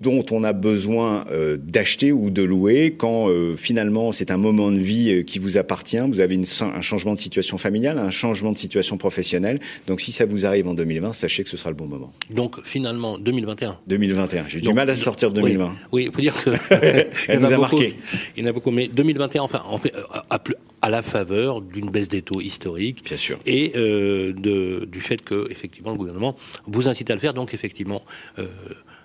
dont 0.00 0.24
on 0.30 0.44
a 0.44 0.52
besoin 0.52 1.24
euh, 1.30 1.56
d'acheter 1.56 2.12
ou 2.12 2.30
de 2.30 2.42
louer 2.42 2.94
quand 2.96 3.28
euh, 3.28 3.56
finalement 3.56 4.12
c'est 4.12 4.30
un 4.30 4.36
moment 4.36 4.70
de 4.70 4.78
vie 4.78 5.10
euh, 5.10 5.22
qui 5.22 5.38
vous 5.38 5.56
appartient, 5.56 6.00
vous 6.08 6.20
avez 6.20 6.34
une, 6.34 6.44
un 6.60 6.80
changement 6.80 7.14
de 7.14 7.18
situation 7.18 7.58
familiale, 7.58 7.98
un 7.98 8.10
changement 8.10 8.52
de 8.52 8.58
situation 8.58 8.96
professionnelle. 8.96 9.58
Donc 9.86 10.00
si 10.00 10.12
ça 10.12 10.26
vous 10.26 10.46
arrive 10.46 10.68
en 10.68 10.74
2020, 10.74 11.12
sachez 11.12 11.44
que 11.44 11.50
ce 11.50 11.56
sera 11.56 11.70
le 11.70 11.76
bon 11.76 11.86
moment. 11.86 12.12
Donc 12.30 12.62
finalement 12.64 13.18
2021. 13.18 13.78
2021. 13.86 14.44
J'ai 14.48 14.60
du 14.60 14.72
mal 14.72 14.88
à 14.88 14.96
sortir 14.96 15.30
de 15.30 15.40
2020. 15.40 15.76
Oui, 15.92 16.04
il 16.06 16.12
faut 16.12 16.20
dire 16.20 16.34
que 16.42 16.50
elle 17.28 17.40
nous 17.40 17.52
a, 17.52 17.58
marqué. 17.58 17.96
Il 18.36 18.44
y 18.44 18.46
en 18.46 18.50
a 18.50 18.52
beaucoup, 18.52 18.70
mais 18.70 18.88
2021, 18.88 19.42
enfin, 19.42 19.62
en 19.66 19.78
fait, 19.78 19.92
à, 20.30 20.42
à 20.82 20.90
la 20.90 21.02
faveur 21.02 21.60
d'une 21.60 21.90
baisse 21.90 22.08
des 22.08 22.22
taux 22.22 22.40
historique, 22.40 23.04
bien 23.04 23.16
sûr, 23.16 23.38
et 23.46 23.72
de, 23.74 24.86
du 24.90 25.00
fait 25.00 25.22
que 25.22 25.50
effectivement 25.50 25.90
le 25.90 25.98
gouvernement 25.98 26.36
vous 26.66 26.88
incite 26.88 27.10
à 27.10 27.14
le 27.14 27.20
faire. 27.20 27.34
Donc 27.34 27.54
effectivement 27.54 28.02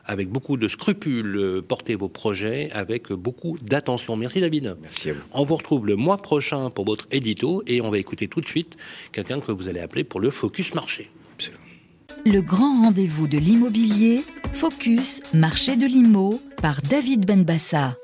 avec 0.05 0.29
beaucoup 0.29 0.57
de 0.57 0.67
scrupules, 0.67 1.35
euh, 1.35 1.61
portez 1.61 1.95
vos 1.95 2.09
projets 2.09 2.69
avec 2.71 3.11
beaucoup 3.11 3.57
d'attention. 3.61 4.15
Merci 4.15 4.41
David. 4.41 4.77
Merci 4.81 5.09
à 5.09 5.13
vous. 5.13 5.21
On 5.33 5.45
vous 5.45 5.55
retrouve 5.55 5.85
le 5.85 5.95
mois 5.95 6.17
prochain 6.17 6.69
pour 6.69 6.85
votre 6.85 7.07
édito 7.11 7.63
et 7.67 7.81
on 7.81 7.89
va 7.89 7.97
écouter 7.97 8.27
tout 8.27 8.41
de 8.41 8.47
suite 8.47 8.77
quelqu'un 9.11 9.39
que 9.39 9.51
vous 9.51 9.67
allez 9.67 9.79
appeler 9.79 10.03
pour 10.03 10.19
le 10.19 10.29
Focus 10.29 10.73
Marché. 10.73 11.09
Le 12.25 12.41
grand 12.41 12.81
rendez-vous 12.81 13.27
de 13.27 13.37
l'immobilier, 13.37 14.23
Focus 14.53 15.21
Marché 15.33 15.75
de 15.75 15.85
l'Immo 15.85 16.41
par 16.59 16.81
David 16.81 17.25
Benbassa. 17.25 17.95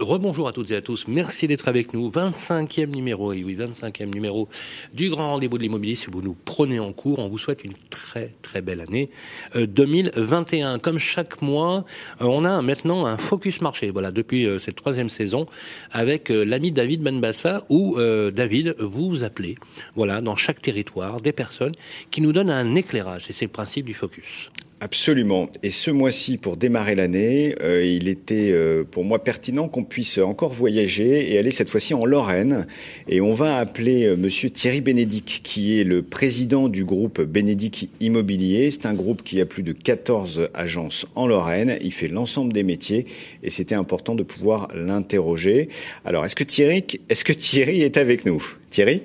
Rebonjour 0.00 0.48
à 0.48 0.54
toutes 0.54 0.70
et 0.70 0.76
à 0.76 0.80
tous. 0.80 1.06
Merci 1.08 1.46
d'être 1.46 1.68
avec 1.68 1.92
nous. 1.92 2.10
25e 2.10 2.86
numéro, 2.86 3.34
et 3.34 3.44
oui, 3.44 3.54
25e 3.54 4.06
numéro 4.06 4.48
du 4.94 5.10
Grand 5.10 5.32
Rendez-vous 5.32 5.58
de 5.58 5.62
l'immobilier. 5.62 5.94
Si 5.94 6.06
vous 6.10 6.22
nous 6.22 6.34
prenez 6.46 6.80
en 6.80 6.94
cours, 6.94 7.18
on 7.18 7.28
vous 7.28 7.36
souhaite 7.36 7.64
une 7.64 7.74
très, 7.90 8.32
très 8.40 8.62
belle 8.62 8.80
année 8.80 9.10
2021. 9.54 10.76
Euh, 10.76 10.78
Comme 10.78 10.98
chaque 10.98 11.42
mois, 11.42 11.84
euh, 12.22 12.24
on 12.24 12.46
a 12.46 12.62
maintenant 12.62 13.04
un 13.04 13.18
focus 13.18 13.60
marché. 13.60 13.90
Voilà, 13.90 14.10
depuis 14.10 14.46
euh, 14.46 14.58
cette 14.58 14.76
troisième 14.76 15.10
saison, 15.10 15.44
avec 15.90 16.30
l'ami 16.30 16.72
David 16.72 17.02
Benbassa, 17.02 17.66
où 17.68 17.98
David, 17.98 18.76
vous 18.78 19.10
vous 19.10 19.22
appelez, 19.22 19.56
voilà, 19.96 20.22
dans 20.22 20.34
chaque 20.34 20.62
territoire, 20.62 21.20
des 21.20 21.32
personnes 21.32 21.74
qui 22.10 22.22
nous 22.22 22.32
donnent 22.32 22.48
un 22.48 22.74
éclairage. 22.74 23.26
Et 23.28 23.34
c'est 23.34 23.44
le 23.44 23.52
principe 23.52 23.84
du 23.84 23.94
focus. 23.94 24.50
Absolument. 24.82 25.46
Et 25.62 25.68
ce 25.68 25.90
mois-ci, 25.90 26.38
pour 26.38 26.56
démarrer 26.56 26.94
l'année, 26.94 27.54
euh, 27.60 27.84
il 27.84 28.08
était 28.08 28.50
euh, 28.50 28.82
pour 28.82 29.04
moi 29.04 29.22
pertinent 29.22 29.68
qu'on 29.68 29.84
puisse 29.84 30.16
encore 30.16 30.54
voyager 30.54 31.30
et 31.30 31.38
aller 31.38 31.50
cette 31.50 31.68
fois-ci 31.68 31.92
en 31.92 32.06
Lorraine. 32.06 32.66
Et 33.06 33.20
on 33.20 33.34
va 33.34 33.58
appeler 33.58 34.06
euh, 34.06 34.16
Monsieur 34.16 34.48
Thierry 34.48 34.80
Bénédic, 34.80 35.42
qui 35.44 35.78
est 35.78 35.84
le 35.84 36.00
président 36.00 36.70
du 36.70 36.86
groupe 36.86 37.20
Bénédic 37.20 37.90
Immobilier. 38.00 38.70
C'est 38.70 38.86
un 38.86 38.94
groupe 38.94 39.22
qui 39.22 39.38
a 39.42 39.44
plus 39.44 39.62
de 39.62 39.72
14 39.72 40.48
agences 40.54 41.04
en 41.14 41.26
Lorraine. 41.26 41.76
Il 41.82 41.92
fait 41.92 42.08
l'ensemble 42.08 42.54
des 42.54 42.62
métiers 42.62 43.04
et 43.42 43.50
c'était 43.50 43.74
important 43.74 44.14
de 44.14 44.22
pouvoir 44.22 44.68
l'interroger. 44.74 45.68
Alors, 46.06 46.24
est-ce 46.24 46.36
que 46.36 46.44
Thierry, 46.44 46.86
est-ce 47.10 47.26
que 47.26 47.34
Thierry 47.34 47.82
est 47.82 47.98
avec 47.98 48.24
nous? 48.24 48.42
Thierry? 48.70 49.02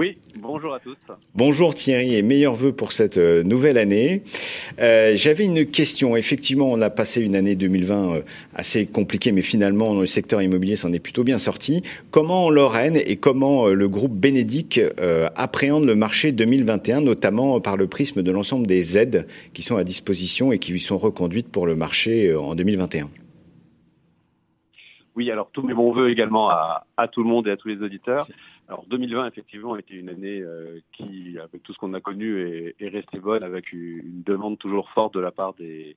Oui, 0.00 0.16
bonjour 0.38 0.72
à 0.72 0.80
tous. 0.80 0.96
Bonjour 1.34 1.74
Thierry 1.74 2.14
et 2.14 2.22
meilleurs 2.22 2.54
voeux 2.54 2.72
pour 2.72 2.92
cette 2.92 3.18
euh, 3.18 3.42
nouvelle 3.42 3.76
année. 3.76 4.22
Euh, 4.80 5.12
J'avais 5.14 5.44
une 5.44 5.66
question. 5.66 6.16
Effectivement, 6.16 6.70
on 6.72 6.80
a 6.80 6.88
passé 6.88 7.20
une 7.20 7.36
année 7.36 7.54
2020 7.54 8.14
euh, 8.14 8.22
assez 8.54 8.86
compliquée, 8.86 9.30
mais 9.30 9.42
finalement, 9.42 9.92
dans 9.92 10.00
le 10.00 10.06
secteur 10.06 10.40
immobilier, 10.40 10.76
s'en 10.76 10.90
est 10.94 11.00
plutôt 11.00 11.22
bien 11.22 11.36
sorti. 11.36 11.82
Comment 12.10 12.48
Lorraine 12.48 12.96
et 12.96 13.16
comment 13.16 13.66
euh, 13.66 13.74
le 13.74 13.90
groupe 13.90 14.14
Bénédic 14.14 14.80
appréhende 15.36 15.84
le 15.84 15.94
marché 15.94 16.32
2021, 16.32 17.02
notamment 17.02 17.60
par 17.60 17.76
le 17.76 17.86
prisme 17.86 18.22
de 18.22 18.32
l'ensemble 18.32 18.66
des 18.66 18.96
aides 18.96 19.26
qui 19.52 19.60
sont 19.60 19.76
à 19.76 19.84
disposition 19.84 20.50
et 20.50 20.58
qui 20.58 20.72
lui 20.72 20.80
sont 20.80 20.96
reconduites 20.96 21.50
pour 21.50 21.66
le 21.66 21.74
marché 21.76 22.34
en 22.34 22.54
2021 22.54 23.10
oui, 25.16 25.30
alors 25.30 25.50
tous 25.52 25.62
mes 25.62 25.74
bons 25.74 25.92
voeux 25.92 26.08
également 26.08 26.48
à, 26.48 26.86
à, 26.96 27.06
tout 27.06 27.22
le 27.22 27.28
monde 27.28 27.46
et 27.46 27.50
à 27.50 27.56
tous 27.56 27.68
les 27.68 27.82
auditeurs. 27.82 28.24
Alors 28.70 28.84
2020 28.86 29.26
effectivement 29.26 29.72
a 29.74 29.80
été 29.80 29.94
une 29.94 30.08
année 30.08 30.40
euh, 30.42 30.78
qui, 30.92 31.36
avec 31.40 31.60
tout 31.64 31.72
ce 31.72 31.78
qu'on 31.78 31.92
a 31.92 32.00
connu, 32.00 32.40
est, 32.40 32.76
est 32.78 32.88
restée 32.88 33.18
bonne 33.18 33.42
avec 33.42 33.72
une, 33.72 34.22
demande 34.22 34.60
toujours 34.60 34.88
forte 34.90 35.14
de 35.14 35.18
la 35.18 35.32
part 35.32 35.54
des, 35.54 35.96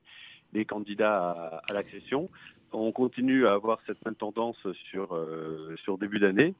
candidats 0.67 1.61
à, 1.67 1.73
l'accession. 1.73 2.31
On 2.71 2.91
continue 2.91 3.45
à 3.45 3.53
avoir 3.53 3.79
cette 3.85 4.03
même 4.03 4.15
tendance 4.15 4.57
sur 4.89 5.13
euh, 5.13 5.75
sur 5.83 5.99
début 5.99 6.17
d'année. 6.17 6.55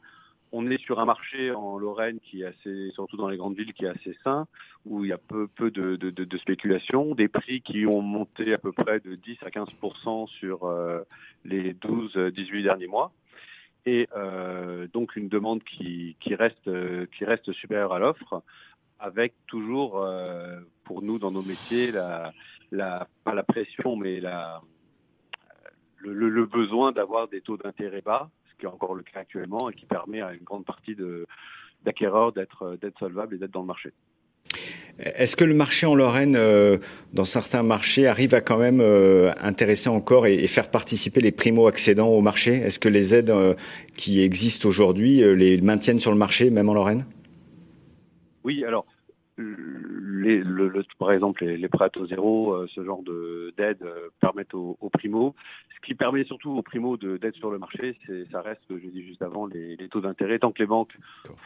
On 0.52 0.70
est 0.70 0.78
sur 0.78 1.00
un 1.00 1.06
marché 1.06 1.50
en 1.50 1.80
Lorraine 1.80 2.20
qui 2.20 2.44
est 2.44 2.46
assez, 2.46 2.92
surtout 2.92 3.18
dans 3.18 3.28
les 3.28 3.38
grandes 3.38 3.58
villes, 3.58 3.74
qui 3.74 3.86
est 3.86 3.90
assez 3.90 4.16
sain, 4.24 4.46
où 4.86 5.04
il 5.04 5.10
y 5.10 5.14
a 5.14 5.18
peu, 5.18 5.50
de, 5.72 5.96
de 5.96 6.38
spéculation, 6.38 7.16
des 7.16 7.28
prix 7.28 7.62
qui 7.62 7.88
ont 7.88 8.04
monté 8.04 8.54
à 8.54 8.60
peu 8.60 8.72
près 8.72 9.00
de 9.00 9.16
10 9.16 9.38
à 9.42 9.50
15% 9.50 10.28
sur 10.28 10.66
euh, 10.66 11.00
les 11.44 11.74
12-18 11.74 12.62
derniers 12.62 12.86
mois, 12.86 13.12
et 13.86 14.08
euh, 14.16 14.88
donc 14.94 15.16
une 15.16 15.30
demande 15.30 15.64
qui, 15.64 16.16
qui 16.20 16.36
reste 16.36 16.68
euh, 16.68 17.06
qui 17.18 17.26
reste 17.26 17.52
supérieure 17.54 17.94
à 17.94 18.00
l'offre, 18.00 18.44
avec 19.00 19.34
toujours 19.48 20.02
euh, 20.02 20.60
pour 20.84 21.02
nous 21.02 21.20
dans 21.20 21.32
nos 21.32 21.42
métiers 21.42 21.92
la, 21.92 22.32
la 22.72 23.08
pas 23.24 23.34
la 23.34 23.44
pression, 23.44 23.96
mais 23.96 24.20
la 24.20 24.62
le, 25.98 26.30
le, 26.30 26.46
besoin 26.46 26.92
d'avoir 26.92 27.30
des 27.30 27.40
taux 27.40 27.56
d'intérêt 27.56 28.02
bas, 28.02 28.30
ce 28.52 28.56
qui 28.58 28.66
est 28.66 28.70
encore 28.70 28.94
le 28.94 29.04
cas 29.04 29.22
actuellement 29.22 29.70
et 29.70 29.74
qui 29.74 29.86
permet 29.86 30.22
à 30.22 30.34
une 30.34 30.44
grande 30.44 30.66
partie 30.66 30.98
d'acquéreurs 31.84 32.34
d'être 32.34 32.78
d'être 32.82 33.00
solvables 33.00 33.36
et 33.36 33.38
d'être 33.38 33.52
dans 33.52 33.62
le 33.62 33.68
marché. 33.68 33.94
Est-ce 35.00 35.36
que 35.36 35.44
le 35.44 35.56
marché 35.56 35.88
en 35.88 35.96
Lorraine, 35.96 36.36
euh, 36.36 36.78
dans 37.14 37.24
certains 37.24 37.64
marchés, 37.64 38.06
arrive 38.06 38.36
à 38.36 38.42
quand 38.42 38.58
même 38.58 38.80
euh, 38.80 39.32
intéresser 39.42 39.90
encore 39.90 40.28
et, 40.28 40.36
et, 40.36 40.48
faire 40.48 40.70
participer 40.70 41.20
les 41.20 41.32
primo-accédants 41.32 42.10
au 42.10 42.22
marché? 42.22 42.54
Est-ce 42.54 42.78
que 42.78 42.90
les 42.90 43.16
aides 43.16 43.32
euh, 43.32 43.56
qui 43.98 44.22
existent 44.22 44.70
aujourd'hui 44.70 45.24
euh, 45.24 45.34
les 45.34 45.60
maintiennent 45.62 46.00
sur 46.00 46.12
le 46.12 46.18
marché, 46.18 46.52
même 46.52 46.70
en 46.70 46.76
Lorraine? 46.76 47.06
Oui, 48.44 48.64
alors 48.66 48.86
les, 49.38 50.38
le, 50.38 50.68
le, 50.68 50.84
par 51.00 51.12
exemple, 51.12 51.44
les, 51.44 51.58
les, 51.58 51.68
prêts 51.68 51.86
à 51.86 51.90
taux 51.90 52.06
zéro, 52.06 52.54
euh, 52.54 52.68
ce 52.74 52.84
genre 52.84 53.02
d'aide 53.58 53.82
euh, 53.82 54.10
permettent 54.20 54.54
aux, 54.54 54.78
aux 54.80 54.90
primos. 54.90 55.34
Ce 55.76 55.86
qui 55.86 55.96
permet 55.96 56.24
surtout 56.24 56.52
aux 56.52 56.62
primos 56.62 56.98
d'être 56.98 57.36
sur 57.36 57.50
le 57.50 57.58
marché, 57.58 57.98
c'est 58.06 58.30
ça 58.32 58.42
reste, 58.42 58.62
je 58.70 58.88
dis 58.88 59.04
juste 59.04 59.22
avant, 59.22 59.48
les, 59.48 59.76
les 59.76 59.90
taux 59.90 60.02
d'intérêt. 60.02 60.40
Tant 60.40 60.52
que 60.52 60.60
les 60.62 60.68
banques 60.68 60.96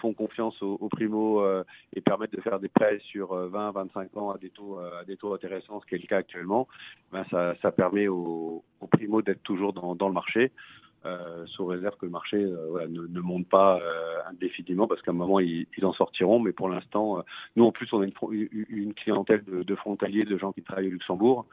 font 0.02 0.14
confiance 0.14 0.62
aux, 0.62 0.78
aux 0.80 0.90
primos 0.90 1.42
euh, 1.42 1.64
et 1.96 2.02
permettent 2.02 2.34
de 2.34 2.42
faire 2.42 2.60
des 2.60 2.70
prêts 2.70 3.00
sur 3.06 3.34
20, 3.34 3.72
25 3.72 4.18
ans 4.18 4.32
à 4.32 4.38
des 4.38 4.50
taux, 4.50 4.80
à 4.80 5.06
des 5.06 5.16
taux 5.16 5.34
intéressants, 5.34 5.80
ce 5.82 5.86
qui 5.86 5.96
est 5.96 6.02
le 6.02 6.08
cas 6.08 6.18
actuellement, 6.18 6.68
ben 7.12 7.26
ça, 7.32 7.56
ça 7.62 7.72
permet 7.72 8.08
aux, 8.08 8.64
aux 8.82 8.88
primos 8.88 9.22
d'être 9.22 9.44
toujours 9.44 9.74
dans, 9.74 9.96
dans 9.96 10.08
le 10.08 10.14
marché. 10.14 10.52
Euh, 11.06 11.46
sous 11.46 11.66
réserve 11.66 11.96
que 11.96 12.06
le 12.06 12.12
marché 12.12 12.38
euh, 12.38 12.88
ne, 12.88 13.06
ne, 13.08 13.20
monte 13.22 13.48
pas 13.48 13.80
euh, 13.80 14.20
indéfiniment, 14.30 14.88
parce 14.88 15.02
qu'à 15.02 15.12
un 15.12 15.14
moment, 15.14 15.40
ils, 15.40 15.68
en 15.84 15.94
sortiront. 15.94 16.40
Mais 16.40 16.52
pour 16.52 16.70
l'instant, 16.70 17.20
euh, 17.20 17.22
nous, 17.56 17.66
en 17.66 17.72
plus, 17.72 17.88
on 17.94 18.02
a 18.02 18.06
une, 18.06 18.50
une 18.70 18.94
clientèle 18.94 19.44
de, 19.46 19.64
de, 19.64 19.76
frontaliers, 19.76 20.26
de 20.26 20.38
gens 20.38 20.52
qui 20.52 20.64
travaillent 20.64 20.88
au 20.88 20.92
Luxembourg, 20.92 21.46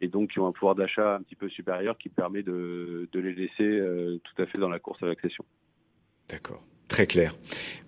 et 0.00 0.08
donc 0.08 0.32
qui 0.32 0.38
ont 0.38 0.46
un 0.46 0.52
pouvoir 0.52 0.74
d'achat 0.74 1.16
un 1.16 1.22
petit 1.22 1.34
peu 1.34 1.48
supérieur 1.48 1.96
qui 1.98 2.08
permet 2.08 2.42
de, 2.42 3.08
de 3.10 3.20
les 3.20 3.34
laisser 3.34 4.20
tout 4.22 4.42
à 4.42 4.46
fait 4.46 4.58
dans 4.58 4.68
la 4.68 4.78
course 4.78 5.02
à 5.02 5.06
l'accession. 5.06 5.44
D'accord. 6.28 6.62
Très 6.90 7.06
clair. 7.06 7.36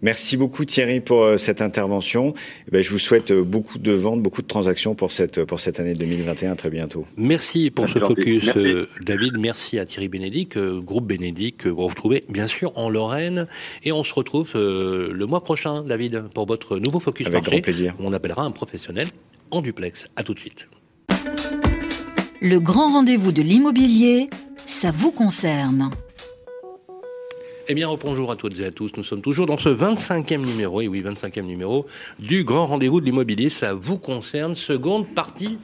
Merci 0.01 0.37
beaucoup 0.37 0.65
Thierry 0.65 1.01
pour 1.01 1.25
euh, 1.25 1.37
cette 1.37 1.61
intervention. 1.61 2.35
Eh 2.69 2.71
ben, 2.71 2.85
je 2.85 2.91
vous 2.91 2.99
souhaite 2.99 3.33
euh, 3.33 3.43
beaucoup 3.43 3.79
de 3.79 3.91
ventes, 3.91 4.23
beaucoup 4.23 4.43
de 4.43 4.47
transactions 4.47 4.95
pour 4.95 5.11
cette, 5.11 5.45
pour 5.45 5.59
cette 5.59 5.81
année 5.81 5.95
2021. 5.95 6.55
Très 6.55 6.71
bientôt. 6.71 7.05
Merci 7.17 7.73
pour 7.73 7.87
Merci 7.87 7.99
ce 7.99 8.05
focus, 8.05 8.45
Merci. 8.45 8.61
Euh, 8.61 8.89
David. 9.01 9.39
Merci 9.39 9.81
à 9.81 9.87
Thierry 9.87 10.07
Bénédicte, 10.07 10.57
groupe 10.57 11.09
Bénédicte, 11.09 11.63
que 11.63 11.69
vous 11.69 11.85
retrouvez 11.85 12.25
bien 12.29 12.47
sûr 12.47 12.73
en 12.79 12.89
Lorraine. 12.89 13.49
Et 13.83 13.91
on 13.91 14.05
se 14.05 14.15
retrouve 14.15 14.53
le 14.55 15.25
mois 15.27 15.43
prochain, 15.43 15.83
David, 15.83 16.29
pour 16.33 16.47
votre 16.47 16.79
nouveau 16.79 17.01
focus 17.01 17.27
Avec 17.27 17.41
marché. 17.43 17.51
grand 17.51 17.63
plaisir. 17.63 17.95
On 17.99 18.13
appellera 18.13 18.45
un 18.45 18.53
professionnel 18.53 19.09
en 19.51 19.63
duplex. 19.63 20.07
À 20.15 20.23
tout 20.23 20.35
de 20.35 20.39
suite. 20.39 20.69
Le 22.41 22.59
grand 22.61 22.93
rendez-vous 22.93 23.33
de 23.33 23.43
l'immobilier, 23.43 24.31
ça 24.69 24.93
vous 24.93 25.11
concerne. 25.11 25.91
Eh 27.69 27.75
bien, 27.75 27.89
bonjour 27.95 28.33
à 28.33 28.37
toutes 28.37 28.59
et 28.59 28.65
à 28.65 28.73
tous. 28.73 28.91
Nous 28.97 29.05
sommes 29.05 29.21
toujours 29.21 29.47
dans 29.47 29.57
ce 29.57 29.69
25e 29.69 30.45
numéro, 30.45 30.81
et 30.81 30.89
oui, 30.89 31.01
25e 31.01 31.43
numéro 31.43 31.87
du 32.19 32.43
grand 32.43 32.67
rendez-vous 32.67 33.01
de 33.01 33.05
l'immobilier. 33.05 33.51
Ça 33.51 33.73
vous 33.73 33.99
concerne. 33.99 34.57
Seconde 34.57 35.07
partie. 35.07 35.59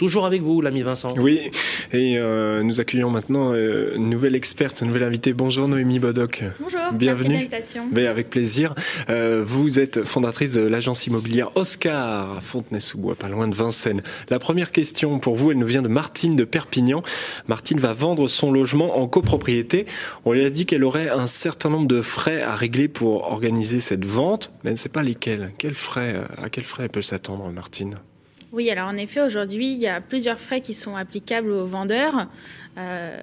Toujours 0.00 0.24
avec 0.24 0.40
vous, 0.40 0.62
l'ami 0.62 0.80
Vincent. 0.80 1.12
Oui, 1.18 1.50
et 1.92 2.16
euh, 2.16 2.62
nous 2.62 2.80
accueillons 2.80 3.10
maintenant 3.10 3.52
euh, 3.52 3.96
une 3.96 4.08
nouvelle 4.08 4.34
experte, 4.34 4.80
une 4.80 4.86
nouvelle 4.86 5.02
invitée. 5.02 5.34
Bonjour 5.34 5.68
Noémie 5.68 5.98
Bodoc. 5.98 6.42
Bonjour, 6.58 6.80
bienvenue. 6.94 7.46
Merci 7.52 7.78
Mais 7.92 8.06
avec 8.06 8.30
plaisir. 8.30 8.74
Euh, 9.10 9.44
vous 9.46 9.78
êtes 9.78 10.04
fondatrice 10.04 10.54
de 10.54 10.62
l'agence 10.62 11.06
immobilière 11.06 11.54
Oscar 11.54 12.38
à 12.38 12.40
Fontenay-sous-Bois, 12.40 13.14
pas 13.14 13.28
loin 13.28 13.46
de 13.46 13.54
Vincennes. 13.54 14.00
La 14.30 14.38
première 14.38 14.72
question 14.72 15.18
pour 15.18 15.36
vous, 15.36 15.50
elle 15.50 15.58
nous 15.58 15.66
vient 15.66 15.82
de 15.82 15.88
Martine 15.88 16.34
de 16.34 16.44
Perpignan. 16.44 17.02
Martine 17.46 17.78
va 17.78 17.92
vendre 17.92 18.26
son 18.26 18.52
logement 18.52 19.02
en 19.02 19.06
copropriété. 19.06 19.84
On 20.24 20.32
lui 20.32 20.46
a 20.46 20.48
dit 20.48 20.64
qu'elle 20.64 20.82
aurait 20.82 21.10
un 21.10 21.26
certain 21.26 21.68
nombre 21.68 21.88
de 21.88 22.00
frais 22.00 22.40
à 22.40 22.54
régler 22.54 22.88
pour 22.88 23.30
organiser 23.30 23.80
cette 23.80 24.06
vente, 24.06 24.50
mais 24.64 24.70
elle 24.70 24.76
ne 24.76 24.78
sait 24.78 24.88
pas 24.88 25.02
lesquels. 25.02 25.52
Quels 25.58 25.74
frais, 25.74 26.22
à 26.42 26.48
quels 26.48 26.64
frais 26.64 26.84
elle 26.84 26.88
peut 26.88 27.02
s'attendre, 27.02 27.52
Martine? 27.52 27.96
Oui, 28.52 28.70
alors 28.70 28.88
en 28.88 28.96
effet, 28.96 29.20
aujourd'hui, 29.20 29.72
il 29.72 29.78
y 29.78 29.86
a 29.86 30.00
plusieurs 30.00 30.40
frais 30.40 30.60
qui 30.60 30.74
sont 30.74 30.96
applicables 30.96 31.50
aux 31.50 31.66
vendeurs. 31.66 32.28
Euh, 32.78 33.20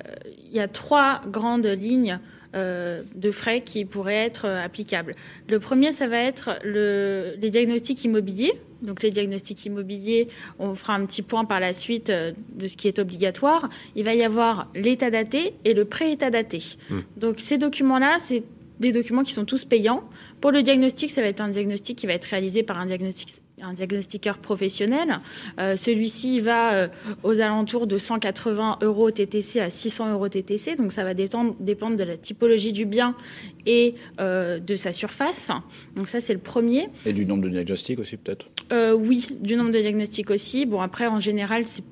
il 0.50 0.56
y 0.56 0.60
a 0.60 0.68
trois 0.68 1.22
grandes 1.28 1.66
lignes 1.66 2.20
euh, 2.56 3.04
de 3.14 3.30
frais 3.30 3.60
qui 3.60 3.84
pourraient 3.84 4.26
être 4.26 4.46
euh, 4.46 4.64
applicables. 4.64 5.14
Le 5.50 5.60
premier, 5.60 5.92
ça 5.92 6.08
va 6.08 6.18
être 6.18 6.58
le, 6.64 7.36
les 7.42 7.50
diagnostics 7.50 8.06
immobiliers. 8.06 8.54
Donc 8.82 9.04
les 9.04 9.12
diagnostics 9.12 9.66
immobiliers, 9.66 10.30
on 10.58 10.74
fera 10.74 10.94
un 10.94 11.06
petit 11.06 11.24
point 11.24 11.44
par 11.44 11.60
la 11.60 11.74
suite 11.74 12.10
euh, 12.10 12.32
de 12.56 12.68
ce 12.68 12.78
qui 12.78 12.88
est 12.88 13.00
obligatoire. 13.00 13.70
Il 13.96 14.06
va 14.06 14.16
y 14.16 14.24
avoir 14.24 14.72
l'état 14.76 15.10
daté 15.10 15.56
et 15.66 15.74
le 15.74 15.84
pré-état 15.84 16.30
daté. 16.30 16.64
Mmh. 16.90 17.00
Donc 17.18 17.42
ces 17.42 17.58
documents-là, 17.58 18.18
c'est 18.20 18.44
des 18.80 18.94
documents 18.94 19.24
qui 19.24 19.34
sont 19.34 19.46
tous 19.46 19.66
payants. 19.66 20.04
Pour 20.40 20.52
le 20.52 20.64
diagnostic, 20.64 21.12
ça 21.12 21.22
va 21.22 21.28
être 21.28 21.42
un 21.42 21.50
diagnostic 21.50 21.98
qui 21.98 22.08
va 22.08 22.14
être 22.14 22.26
réalisé 22.26 22.64
par 22.64 22.80
un 22.80 22.86
diagnostic 22.86 23.42
un 23.62 23.74
diagnostiqueur 23.74 24.38
professionnel. 24.38 25.20
Euh, 25.60 25.76
Celui-ci 25.76 26.40
va 26.42 26.74
euh, 26.74 26.88
aux 27.24 27.42
alentours 27.42 27.88
de 27.88 27.98
180 27.98 28.80
euros 28.82 29.10
TTC 29.10 29.60
à 29.60 29.72
600 29.72 30.14
euros 30.14 30.30
TTC. 30.30 30.76
Donc 30.76 30.92
ça 30.92 31.04
va 31.04 31.14
dépendre, 31.16 31.56
dépendre 31.60 31.96
de 31.98 32.04
la 32.04 32.18
typologie 32.18 32.72
du 32.72 32.86
bien 32.86 33.16
et 33.66 33.96
euh, 34.20 34.60
de 34.60 34.76
sa 34.76 34.92
surface. 34.94 35.50
Donc 35.96 36.08
ça, 36.08 36.20
c'est 36.20 36.34
le 36.34 36.40
premier. 36.40 36.90
Et 37.06 37.14
du 37.14 37.26
nombre 37.26 37.44
de 37.44 37.50
diagnostics 37.50 38.00
aussi, 38.00 38.18
peut-être? 38.18 38.48
Oui, 38.96 39.28
du 39.40 39.56
nombre 39.56 39.72
de 39.72 39.80
diagnostics 39.80 40.30
aussi. 40.30 40.66
Bon, 40.66 40.82
après, 40.82 41.08
en 41.08 41.20
général, 41.20 41.66
c'est 41.66 41.84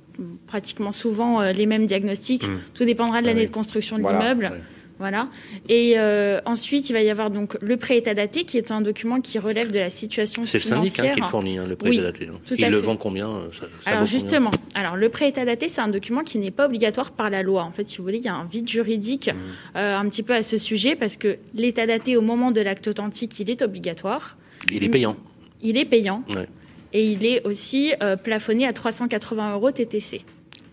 pratiquement 0.46 0.92
souvent 0.92 1.42
les 1.42 1.66
mêmes 1.66 1.86
diagnostics. 1.86 2.48
Mmh. 2.48 2.60
Tout 2.74 2.86
dépendra 2.86 3.22
de 3.22 3.28
l'année 3.28 3.42
oui. 3.42 3.48
de 3.48 3.52
construction 3.52 3.98
de 3.98 4.04
voilà. 4.04 4.20
l'immeuble. 4.20 4.50
Oui. 4.54 4.75
Voilà. 5.00 5.28
Et 5.68 5.96
euh, 5.98 6.40
ensuite, 6.46 6.90
il 6.90 6.94
va 6.94 7.02
y 7.02 7.10
avoir 7.10 7.30
donc 7.30 7.58
le 7.62 7.78
pré-état 7.78 8.14
daté, 8.14 8.46
qui 8.46 8.58
est 8.58 8.72
un 8.72 8.82
document 8.82 9.20
qui 9.20 9.40
relève 9.40 9.72
de 9.72 9.80
la 9.80 9.90
situation 9.90 10.46
C'est 10.46 10.60
le 10.60 10.64
syndic 10.64 11.00
hein, 11.00 11.12
qui 11.14 11.22
le 11.22 11.28
fournit, 11.28 11.58
hein, 11.58 11.66
le 11.68 11.76
pré-état 11.76 12.12
oui, 12.20 12.28
daté. 12.28 12.30
Il 12.58 12.70
le 12.70 12.78
vend 12.78 12.96
combien 12.96 13.50
ça, 13.52 13.68
ça 13.84 13.92
Alors 13.92 14.06
justement, 14.06 14.52
combien 14.52 14.66
alors 14.76 14.96
le 14.98 15.10
pré-état 15.10 15.46
daté, 15.46 15.70
c'est 15.70 15.82
un 15.82 15.88
document 15.88 16.24
qui 16.24 16.38
n'est 16.38 16.52
pas 16.52 16.66
obligatoire 16.66 17.12
par 17.12 17.30
la 17.30 17.44
loi. 17.44 17.64
En 17.64 17.72
fait, 17.72 17.88
si 17.88 17.98
vous 17.98 18.04
voulez, 18.04 18.20
il 18.20 18.26
y 18.26 18.30
a 18.30 18.36
un 18.36 18.46
vide 18.46 18.68
juridique 18.68 19.30
mmh. 19.30 19.78
euh, 19.78 19.98
un 19.98 20.08
petit 20.10 20.24
peu 20.24 20.34
à 20.34 20.44
ce 20.44 20.58
sujet, 20.58 20.96
parce 20.96 21.18
que 21.18 21.38
l'état 21.54 21.86
daté, 21.86 22.18
au 22.18 22.22
moment 22.22 22.52
de 22.52 22.62
l'acte 22.62 22.88
authentique, 22.88 23.40
il 23.40 23.50
est 23.50 23.62
obligatoire. 23.62 24.38
Il 24.72 24.84
est 24.84 24.90
payant. 24.90 25.16
Il 25.62 25.78
est 25.78 25.86
payant. 25.86 26.24
Ouais. 26.30 26.48
Et 26.94 27.12
il 27.12 27.26
est 27.26 27.46
aussi 27.46 27.94
euh, 28.02 28.16
plafonné 28.16 28.68
à 28.68 28.74
380 28.74 29.54
euros 29.54 29.72
TTC. 29.72 30.22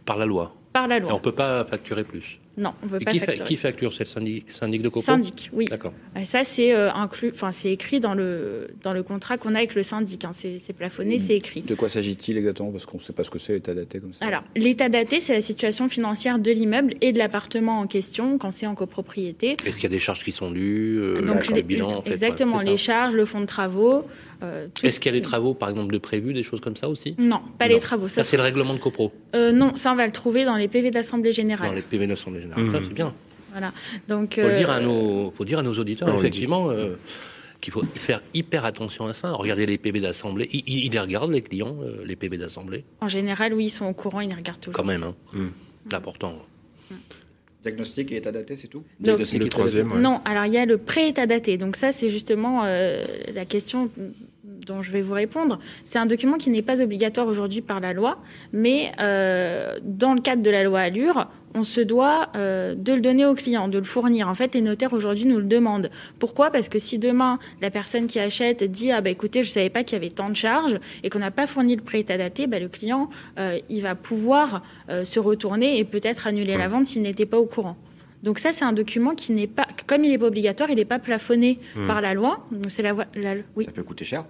Par 0.05 0.17
la 0.17 0.27
loi. 0.27 0.55
Par 0.73 0.89
la 0.89 0.99
loi. 0.99 1.11
Et 1.11 1.13
on 1.13 1.17
ne 1.17 1.23
peut 1.23 1.33
pas 1.33 1.65
facturer 1.65 2.05
plus. 2.05 2.39
Non, 2.59 2.75
on 2.83 2.87
ne 2.87 2.91
peut 2.91 2.99
Et 3.01 3.05
pas 3.05 3.11
qui, 3.13 3.19
facturer. 3.19 3.39
fa 3.39 3.45
qui 3.45 3.57
facture 3.57 3.95
C'est 3.95 4.05
le 4.05 4.09
syndic, 4.09 4.51
syndic 4.51 4.83
de 4.83 4.89
copo 4.89 5.05
Syndic, 5.05 5.51
oui. 5.53 5.67
D'accord. 5.67 5.95
Ça, 6.25 6.45
c'est 6.45 6.75
euh, 6.75 6.93
inclus, 6.93 7.31
enfin, 7.33 7.51
c'est 7.51 7.73
écrit 7.73 7.99
dans 7.99 8.15
le, 8.15 8.69
dans 8.83 8.93
le 8.93 9.03
contrat 9.03 9.39
qu'on 9.39 9.55
a 9.55 9.59
avec 9.59 9.75
le 9.75 9.83
syndic. 9.83 10.25
Hein. 10.25 10.33
C'est 10.35 10.73
plafonné, 10.73 11.19
c'est 11.19 11.37
écrit. 11.37 11.63
De 11.63 11.75
quoi 11.75 11.89
s'agit-il 11.89 12.37
exactement? 12.37 12.71
Parce 12.71 12.85
qu'on 12.85 12.99
ne 12.99 13.03
sait 13.03 13.15
pas 13.15 13.25
ce 13.25 13.31
que 13.31 13.39
c'est 13.39 13.55
l'état 13.55 13.75
daté 13.75 14.01
comme 14.01 14.13
ça. 14.13 14.27
Alors, 14.27 14.43
l'état 14.55 14.89
daté, 14.89 15.21
c'est 15.21 15.33
la 15.35 15.41
situation 15.43 15.89
financière 15.89 16.39
de 16.39 16.51
l'immeuble 16.51 16.95
et 17.01 17.13
de 17.13 17.19
l'appartement 17.19 17.81
en 17.81 17.87
question 17.87 18.37
quand 18.39 18.51
c'est 18.51 18.67
en 18.67 18.75
copropriété. 18.75 19.57
Est-ce 19.65 19.77
qu'il 19.77 19.85
y 19.85 19.87
a 19.87 19.89
des 19.89 19.99
charges 19.99 20.25
qui 20.25 20.33
sont 20.33 20.51
dues 20.51 20.99
euh, 20.99 21.23
Donc, 21.23 21.49
les, 21.49 21.63
bilan, 21.63 21.99
en 21.99 22.03
fait, 22.03 22.11
Exactement, 22.11 22.59
ouais, 22.59 22.65
les 22.65 22.77
charges, 22.77 23.15
le 23.15 23.25
fonds 23.25 23.41
de 23.41 23.47
travaux. 23.47 24.03
Euh, 24.43 24.69
Est-ce 24.83 24.99
qu'il 24.99 25.13
y 25.13 25.17
a 25.17 25.19
des 25.19 25.25
travaux, 25.25 25.55
par 25.55 25.69
exemple, 25.69 25.93
de 25.93 25.99
prévus, 25.99 26.35
des 26.35 26.43
choses 26.43 26.61
comme 26.61 26.77
ça 26.77 26.89
aussi 26.89 27.15
Non, 27.19 27.41
pas 27.59 27.69
non. 27.69 27.75
les 27.75 27.81
travaux. 27.81 28.09
Ça, 28.09 28.17
ça 28.17 28.25
c'est 28.25 28.37
le 28.37 28.43
règlement 28.43 28.75
de 28.75 28.79
copro 28.79 29.13
euh, 29.35 29.53
Non, 29.53 29.77
ça, 29.77 29.93
on 29.93 29.97
va 29.97 30.07
le 30.07 30.13
trouver 30.13 30.45
dans 30.45 30.57
les 30.57 30.69
PV 30.69 30.91
d'Assemblée 30.91 31.33
Générale. 31.33 31.69
Dans 31.69 31.75
les 31.75 31.83
PV 31.83 32.07
d'Assemblée 32.07 32.43
Générale, 32.43 32.65
mmh. 32.65 32.81
c'est 32.85 32.95
bien. 32.95 33.15
Voilà. 33.53 33.73
Donc, 34.09 34.35
faut, 34.35 34.49
le 34.49 34.57
dire 34.57 34.71
à 34.71 34.81
nos, 34.81 35.31
faut 35.37 35.45
dire 35.45 35.59
à 35.59 35.63
nos 35.63 35.75
auditeurs, 35.75 36.09
non, 36.09 36.19
effectivement, 36.19 36.71
euh, 36.71 36.97
qu'il 37.61 37.73
faut 37.73 37.85
faire 37.95 38.23
hyper 38.35 38.65
attention 38.65 39.07
à 39.07 39.15
ça. 39.15 39.33
Regardez 39.33 39.67
les 39.67 39.79
PV 39.79 40.01
d'Assemblée. 40.01 40.49
Ils, 40.53 40.63
ils, 40.67 40.91
les 40.91 41.01
regardent, 41.01 41.33
les 41.33 41.43
clients, 41.43 41.77
euh, 41.83 42.03
les 42.05 42.17
PV 42.17 42.39
d'Assemblée 42.39 42.85
En 43.01 43.09
général, 43.09 43.55
oui, 43.55 43.67
ils 43.67 43.71
sont 43.71 43.87
au 43.87 43.93
courant, 43.93 44.21
ils 44.21 44.29
les 44.29 44.35
regardent 44.35 44.61
toujours. 44.61 44.77
Quand 44.77 44.87
même, 44.87 45.05
hein. 45.05 45.15
mmh. 45.33 45.47
c'est 45.89 45.97
important. 45.97 46.35
Mmh. 46.91 46.95
Diagnostic 47.63 48.11
et 48.13 48.17
état 48.17 48.33
daté, 48.33 48.57
c'est 48.57 48.67
tout? 48.69 48.79
Donc- 48.79 48.87
Diagnostic 49.01 49.39
Le 49.39 49.45
et 49.45 49.47
état 49.47 49.57
daté. 49.59 49.71
troisième, 49.71 49.93
ouais. 49.93 50.01
Non, 50.01 50.21
alors 50.25 50.47
il 50.47 50.53
y 50.53 50.59
a 50.59 50.67
le 50.67 50.79
pré-état 50.79 51.27
daté. 51.27 51.57
Donc 51.59 51.77
ça, 51.77 51.93
c'est 51.93 52.11
justement 52.11 52.63
euh, 52.65 53.05
la 53.33 53.45
question 53.45 53.91
dont 54.67 54.83
je 54.83 54.93
vais 54.93 55.03
vous 55.03 55.15
répondre. 55.15 55.59
C'est 55.85 55.99
un 55.99 56.07
document 56.07 56.37
qui 56.37 56.51
n'est 56.51 56.63
pas 56.63 56.81
obligatoire 56.83 57.27
aujourd'hui 57.27 57.61
par 57.61 57.81
la 57.81 57.93
loi, 57.93 58.19
mais 58.53 58.93
euh, 59.01 59.79
dans 59.83 60.15
le 60.15 60.21
cadre 60.21 60.43
de 60.43 60.51
la 60.51 60.63
loi 60.65 60.81
Allure, 60.81 61.29
on 61.55 61.65
se 61.65 61.81
doit 61.81 62.29
euh, 62.35 62.75
de 62.75 62.95
le 62.95 63.01
donner 63.01 63.27
au 63.27 63.35
client, 63.35 63.69
de 63.69 63.77
le 63.79 63.85
fournir. 63.85 64.29
En 64.29 64.35
fait, 64.35 64.55
les 64.55 64.61
notaires 64.63 64.93
aujourd'hui 64.95 65.27
nous 65.27 65.37
le 65.39 65.45
demandent. 65.45 65.91
Pourquoi? 66.19 66.51
Parce 66.51 66.69
que 66.69 66.79
si 66.79 66.99
demain 66.99 67.39
la 67.61 67.71
personne 67.71 68.07
qui 68.07 68.19
achète 68.19 68.65
dit 68.65 68.91
ah 68.91 69.01
bah 69.01 69.11
écoutez, 69.11 69.43
je 69.43 69.51
savais 69.51 69.69
pas 69.71 69.85
qu'il 69.85 69.97
y 69.97 70.01
avait 70.01 70.11
tant 70.11 70.31
de 70.31 70.37
charges 70.37 70.79
et 71.03 71.11
qu'on 71.11 71.19
n'a 71.19 71.31
pas 71.31 71.47
fourni 71.47 71.77
le 71.77 71.83
pré-état 71.83 72.17
daté, 72.17 72.47
bah, 72.47 72.59
le 72.59 72.69
client 72.69 73.11
euh, 73.39 73.59
il 73.69 73.83
va 73.83 73.95
pouvoir 73.95 74.63
euh, 74.89 75.05
se 75.05 75.21
retourner 75.21 75.79
et 75.79 75.85
peut-être 75.85 76.27
annuler 76.27 76.57
la 76.57 76.69
vente 76.69 76.87
s'il 76.87 77.03
n'était 77.03 77.27
pas 77.27 77.39
au 77.39 77.47
courant. 77.47 77.77
Donc 78.23 78.39
ça, 78.39 78.53
c'est 78.53 78.65
un 78.65 78.73
document 78.73 79.17
qui 79.17 79.33
n'est 79.33 79.49
pas, 79.49 79.67
comme 79.89 80.05
il 80.05 80.11
n'est 80.11 80.17
pas 80.19 80.27
obligatoire, 80.29 80.71
il 80.71 80.77
n'est 80.77 80.85
pas 80.85 81.01
plafonné 81.01 81.59
Hmm. 81.75 81.87
par 81.89 82.01
la 82.01 82.15
loi. 82.15 82.47
Donc 82.53 82.67
c'est 82.69 82.83
la, 82.83 82.93
voie- 82.93 83.07
la- 83.17 83.35
oui. 83.57 83.65
Ça 83.65 83.73
peut 83.73 83.83
coûter 83.83 84.05
cher. 84.05 84.25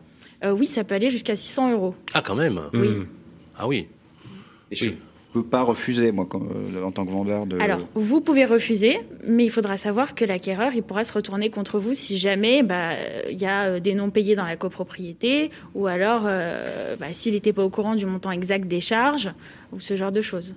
Euh, 0.45 0.53
oui, 0.53 0.67
ça 0.67 0.85
peut 0.85 0.95
aller 0.95 1.11
jusqu'à 1.11 1.37
600 1.37 1.73
euros. 1.73 1.95
Ah, 2.15 2.23
quand 2.23 2.35
même 2.35 2.61
Oui. 2.73 2.89
Hmm. 2.89 3.07
Ah 3.57 3.69
oui. 3.69 3.87
Et 4.71 4.77
je 4.77 4.87
ne 4.87 4.93
peux 5.33 5.43
pas 5.43 5.63
refuser, 5.63 6.13
moi, 6.13 6.27
comme, 6.27 6.51
euh, 6.75 6.83
en 6.83 6.91
tant 6.91 7.07
que 7.07 7.11
vendeur, 7.11 7.47
de. 7.47 7.59
Alors, 7.59 7.81
vous 7.95 8.21
pouvez 8.21 8.45
refuser, 8.45 9.01
mais 9.27 9.45
il 9.45 9.51
faudra 9.51 9.77
savoir 9.77 10.15
que 10.15 10.25
l'acquéreur, 10.25 10.73
il 10.75 10.83
pourra 10.83 11.05
se 11.05 11.13
retourner 11.13 11.51
contre 11.51 11.79
vous 11.79 11.95
si 11.95 12.19
jamais 12.19 12.63
bah, 12.63 12.93
il 13.31 13.41
y 13.41 13.47
a 13.47 13.65
euh, 13.65 13.81
des 13.81 13.95
non 13.95 14.11
payés 14.11 14.35
dans 14.35 14.45
la 14.45 14.57
copropriété, 14.57 15.49
ou 15.75 15.87
alors 15.87 16.23
euh, 16.27 16.97
bah, 16.97 17.13
s'il 17.13 17.35
n'était 17.35 17.53
pas 17.53 17.65
au 17.65 17.71
courant 17.71 17.95
du 17.95 18.07
montant 18.07 18.31
exact 18.31 18.67
des 18.67 18.81
charges, 18.81 19.31
ou 19.73 19.81
ce 19.81 19.97
genre 19.97 20.13
de 20.13 20.21
choses. 20.21 20.55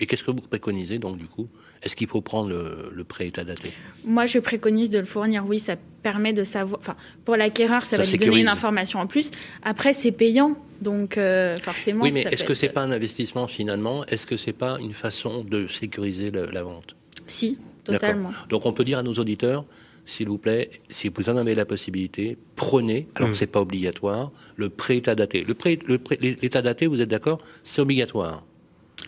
Et 0.00 0.06
qu'est-ce 0.06 0.24
que 0.24 0.30
vous 0.30 0.40
préconisez 0.40 0.98
donc 0.98 1.16
du 1.18 1.26
coup? 1.26 1.48
Est-ce 1.82 1.94
qu'il 1.96 2.06
faut 2.08 2.20
prendre 2.20 2.48
le, 2.48 2.90
le 2.92 3.04
pré-état 3.04 3.44
daté 3.44 3.70
Moi, 4.04 4.26
je 4.26 4.38
préconise 4.38 4.90
de 4.90 4.98
le 4.98 5.04
fournir. 5.04 5.44
Oui, 5.46 5.58
ça 5.58 5.76
permet 6.02 6.32
de 6.32 6.42
savoir. 6.44 6.80
Enfin, 6.80 6.94
pour 7.24 7.36
l'acquéreur, 7.36 7.82
ça, 7.82 7.96
Ça 7.96 8.02
va 8.02 8.10
lui 8.10 8.18
donner 8.18 8.40
une 8.40 8.48
information 8.48 8.98
en 9.00 9.06
plus. 9.06 9.30
Après, 9.62 9.92
c'est 9.92 10.12
payant, 10.12 10.56
donc 10.80 11.16
euh, 11.18 11.56
forcément. 11.58 12.02
Oui, 12.04 12.12
mais 12.12 12.22
est-ce 12.22 12.44
que 12.44 12.52
être- 12.52 12.54
c'est 12.58 12.68
pas 12.70 12.82
un 12.82 12.90
investissement 12.90 13.46
finalement? 13.46 14.04
Est-ce 14.06 14.26
que 14.26 14.36
c'est 14.36 14.52
pas 14.52 14.78
une 14.80 14.94
façon 14.94 15.44
de 15.44 15.66
sécuriser 15.66 16.30
le- 16.30 16.46
la 16.46 16.62
vente? 16.62 16.96
Si, 17.26 17.58
totalement. 17.84 18.30
Donc 18.48 18.66
on 18.66 18.72
peut 18.72 18.84
dire 18.84 18.98
à 18.98 19.02
nos 19.02 19.14
auditeurs, 19.14 19.64
s'il 20.06 20.28
vous 20.28 20.38
plaît, 20.38 20.70
si 20.88 21.08
vous 21.08 21.28
en 21.28 21.36
avez 21.36 21.54
la 21.56 21.64
possibilité, 21.66 22.38
prenez, 22.54 23.08
alors 23.16 23.28
Mm. 23.28 23.32
que 23.32 23.38
c'est 23.38 23.46
pas 23.48 23.60
obligatoire, 23.60 24.30
le 24.54 24.68
pré-état 24.70 25.16
daté. 25.16 25.42
Le 25.42 25.54
pré, 25.54 25.78
le 25.88 25.98
l'état 26.20 26.62
daté, 26.62 26.86
vous 26.86 27.00
êtes 27.00 27.08
d'accord 27.08 27.40
C'est 27.64 27.80
obligatoire. 27.80 28.44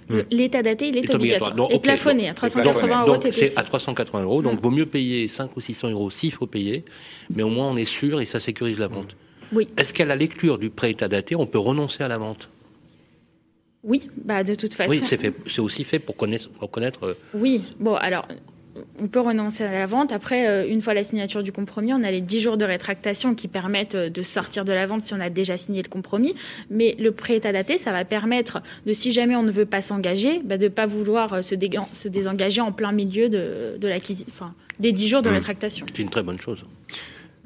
Le- 0.09 0.27
L'état 0.31 0.63
daté, 0.63 0.89
il 0.89 0.97
est, 0.97 1.05
Est 1.05 1.15
obligatoire. 1.15 1.55
Donc, 1.55 1.71
et 1.73 1.79
plafonné 1.79 2.29
à 2.29 2.35
380 2.35 3.07
euros 3.07 3.17
TTC. 3.19 3.47
c'est 3.49 3.59
à 3.59 3.63
380 3.63 4.23
euros, 4.23 4.43
donc 4.43 4.61
vaut 4.63 4.71
mieux 4.71 4.87
payer 4.87 5.29
5 5.29 5.57
ou 5.57 5.61
600 5.61 5.91
euros 5.91 6.11
s'il 6.11 6.33
faut 6.33 6.47
payer, 6.47 6.85
mais 7.35 7.43
au 7.43 7.49
moins 7.51 7.71
on 7.71 7.77
est 7.77 7.85
sûr 7.85 8.21
et 8.21 8.25
ça 8.27 8.41
sécurise 8.41 8.79
la 8.79 8.89
vente. 8.89 9.15
Oui. 9.53 9.69
Est-ce 9.77 9.93
qu'à 9.95 10.05
la 10.07 10.17
lecture 10.17 10.59
du 10.59 10.71
pré-état 10.71 11.09
daté, 11.09 11.35
on 11.37 11.47
peut 11.47 11.59
renoncer 11.59 12.03
à 12.03 12.09
la 12.09 12.19
vente? 12.19 12.49
Oui, 13.85 14.11
bah 14.25 14.45
de 14.45 14.55
toute 14.55 14.75
façon. 14.75 14.91
Oui, 14.91 15.01
c'est 15.03 15.61
aussi 15.61 15.85
fait 15.85 15.99
pour 15.99 16.17
connaître, 16.17 16.49
pour 16.51 16.71
connaître 16.71 17.05
euh, 17.07 17.15
Oui, 17.35 17.63
bon, 17.79 17.95
alors, 17.95 18.27
on 19.01 19.09
peut 19.09 19.21
renoncer 19.21 19.65
à 19.65 19.73
la 19.73 19.87
vente. 19.87 20.13
Après, 20.13 20.47
euh, 20.49 20.69
une 20.69 20.81
fois 20.83 20.95
la 20.95 21.05
signature 21.05 21.43
du 21.43 21.53
compromis, 21.53 21.93
on 21.93 22.03
a 22.03 22.11
les 22.11 22.21
10 22.21 22.41
jours 22.41 22.57
de 22.57 22.65
rétractation 22.65 23.35
qui 23.35 23.49
permettent 23.49 23.95
euh, 23.95 24.11
de 24.11 24.23
sortir 24.23 24.65
de 24.65 24.73
la 24.73 24.87
vente 24.87 25.05
si 25.05 25.15
on 25.15 25.21
a 25.21 25.31
déjà 25.31 25.57
signé 25.57 25.83
le 25.83 25.89
compromis. 25.89 26.35
Mais 26.71 26.95
le 26.99 27.13
pré-état 27.13 27.53
daté, 27.53 27.79
ça 27.79 27.93
va 27.93 28.05
permettre 28.05 28.63
de, 28.87 28.93
si 28.93 29.13
jamais 29.13 29.37
on 29.37 29.43
ne 29.43 29.51
veut 29.53 29.67
pas 29.67 29.83
s'engager, 29.83 30.41
bah, 30.45 30.59
de 30.59 30.65
ne 30.65 30.69
pas 30.69 30.87
vouloir 30.87 31.33
euh, 31.35 31.43
se, 31.43 31.55
désengager 32.09 32.61
en 32.61 32.73
plein 32.73 32.93
milieu 32.93 33.29
de, 33.29 33.77
de 33.79 33.89
l'acquisition, 33.89 34.27
enfin, 34.33 34.53
des 34.81 34.93
10 34.93 35.09
jours 35.09 35.23
de 35.23 35.31
Mm. 35.31 35.35
rétractation. 35.35 35.87
c'est 35.95 36.03
une 36.03 36.11
très 36.11 36.23
bonne 36.23 36.41
chose. 36.41 36.65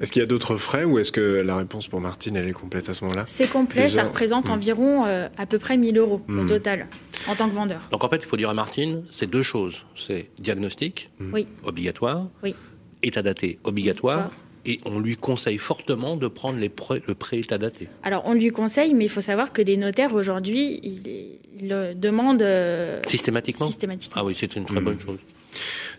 Est-ce 0.03 0.11
qu'il 0.11 0.19
y 0.19 0.23
a 0.23 0.27
d'autres 0.27 0.57
frais 0.57 0.83
ou 0.83 0.99
est-ce 0.99 1.13
que 1.13 1.21
la 1.21 1.55
réponse 1.55 1.87
pour 1.87 2.01
Martine, 2.01 2.35
elle 2.35 2.49
est 2.49 2.51
complète 2.51 2.89
à 2.89 2.93
ce 2.93 3.05
moment-là? 3.05 3.23
C'est 3.25 3.47
complet, 3.49 3.83
Déjà, 3.83 4.01
ça 4.01 4.07
représente 4.09 4.49
mm. 4.49 4.51
environ 4.51 5.05
euh, 5.05 5.29
à 5.37 5.45
peu 5.45 5.59
près 5.59 5.77
1000 5.77 5.97
euros 5.97 6.21
au 6.27 6.31
Mm. 6.31 6.47
total 6.47 6.87
en 7.29 7.35
tant 7.35 7.47
que 7.47 7.53
vendeur. 7.55 7.79
Donc 7.89 8.03
en 8.03 8.09
fait, 8.09 8.17
il 8.17 8.25
faut 8.25 8.35
dire 8.35 8.49
à 8.49 8.53
Martine, 8.53 9.05
c'est 9.11 9.29
deux 9.29 9.43
choses. 9.43 9.77
C'est 9.95 10.29
diagnostic, 10.39 11.09
Oui. 11.31 11.45
obligatoire, 11.63 12.27
Oui. 12.43 12.53
état 13.01 13.21
daté, 13.21 13.59
obligatoire, 13.63 14.29
et 14.65 14.81
on 14.85 14.99
lui 14.99 15.15
conseille 15.15 15.57
fortement 15.57 16.17
de 16.17 16.27
prendre 16.27 16.59
les 16.59 16.67
pré- 16.67 17.01
le 17.07 17.15
pré-état 17.15 17.57
daté. 17.57 17.87
Alors, 18.03 18.23
on 18.25 18.33
lui 18.33 18.49
conseille, 18.49 18.93
mais 18.93 19.05
il 19.05 19.09
faut 19.09 19.21
savoir 19.21 19.53
que 19.53 19.61
les 19.61 19.77
notaires 19.77 20.13
aujourd'hui, 20.13 20.81
ils, 20.83 21.37
ils 21.61 21.69
le 21.69 21.93
demandent 21.95 22.41
euh, 22.41 22.99
Systématiquement? 23.07 23.67
systématiquement. 23.67 24.21
Ah 24.21 24.25
oui, 24.25 24.35
c'est 24.37 24.53
une 24.57 24.65
très 24.65 24.81
bonne 24.81 24.99
chose. 24.99 25.19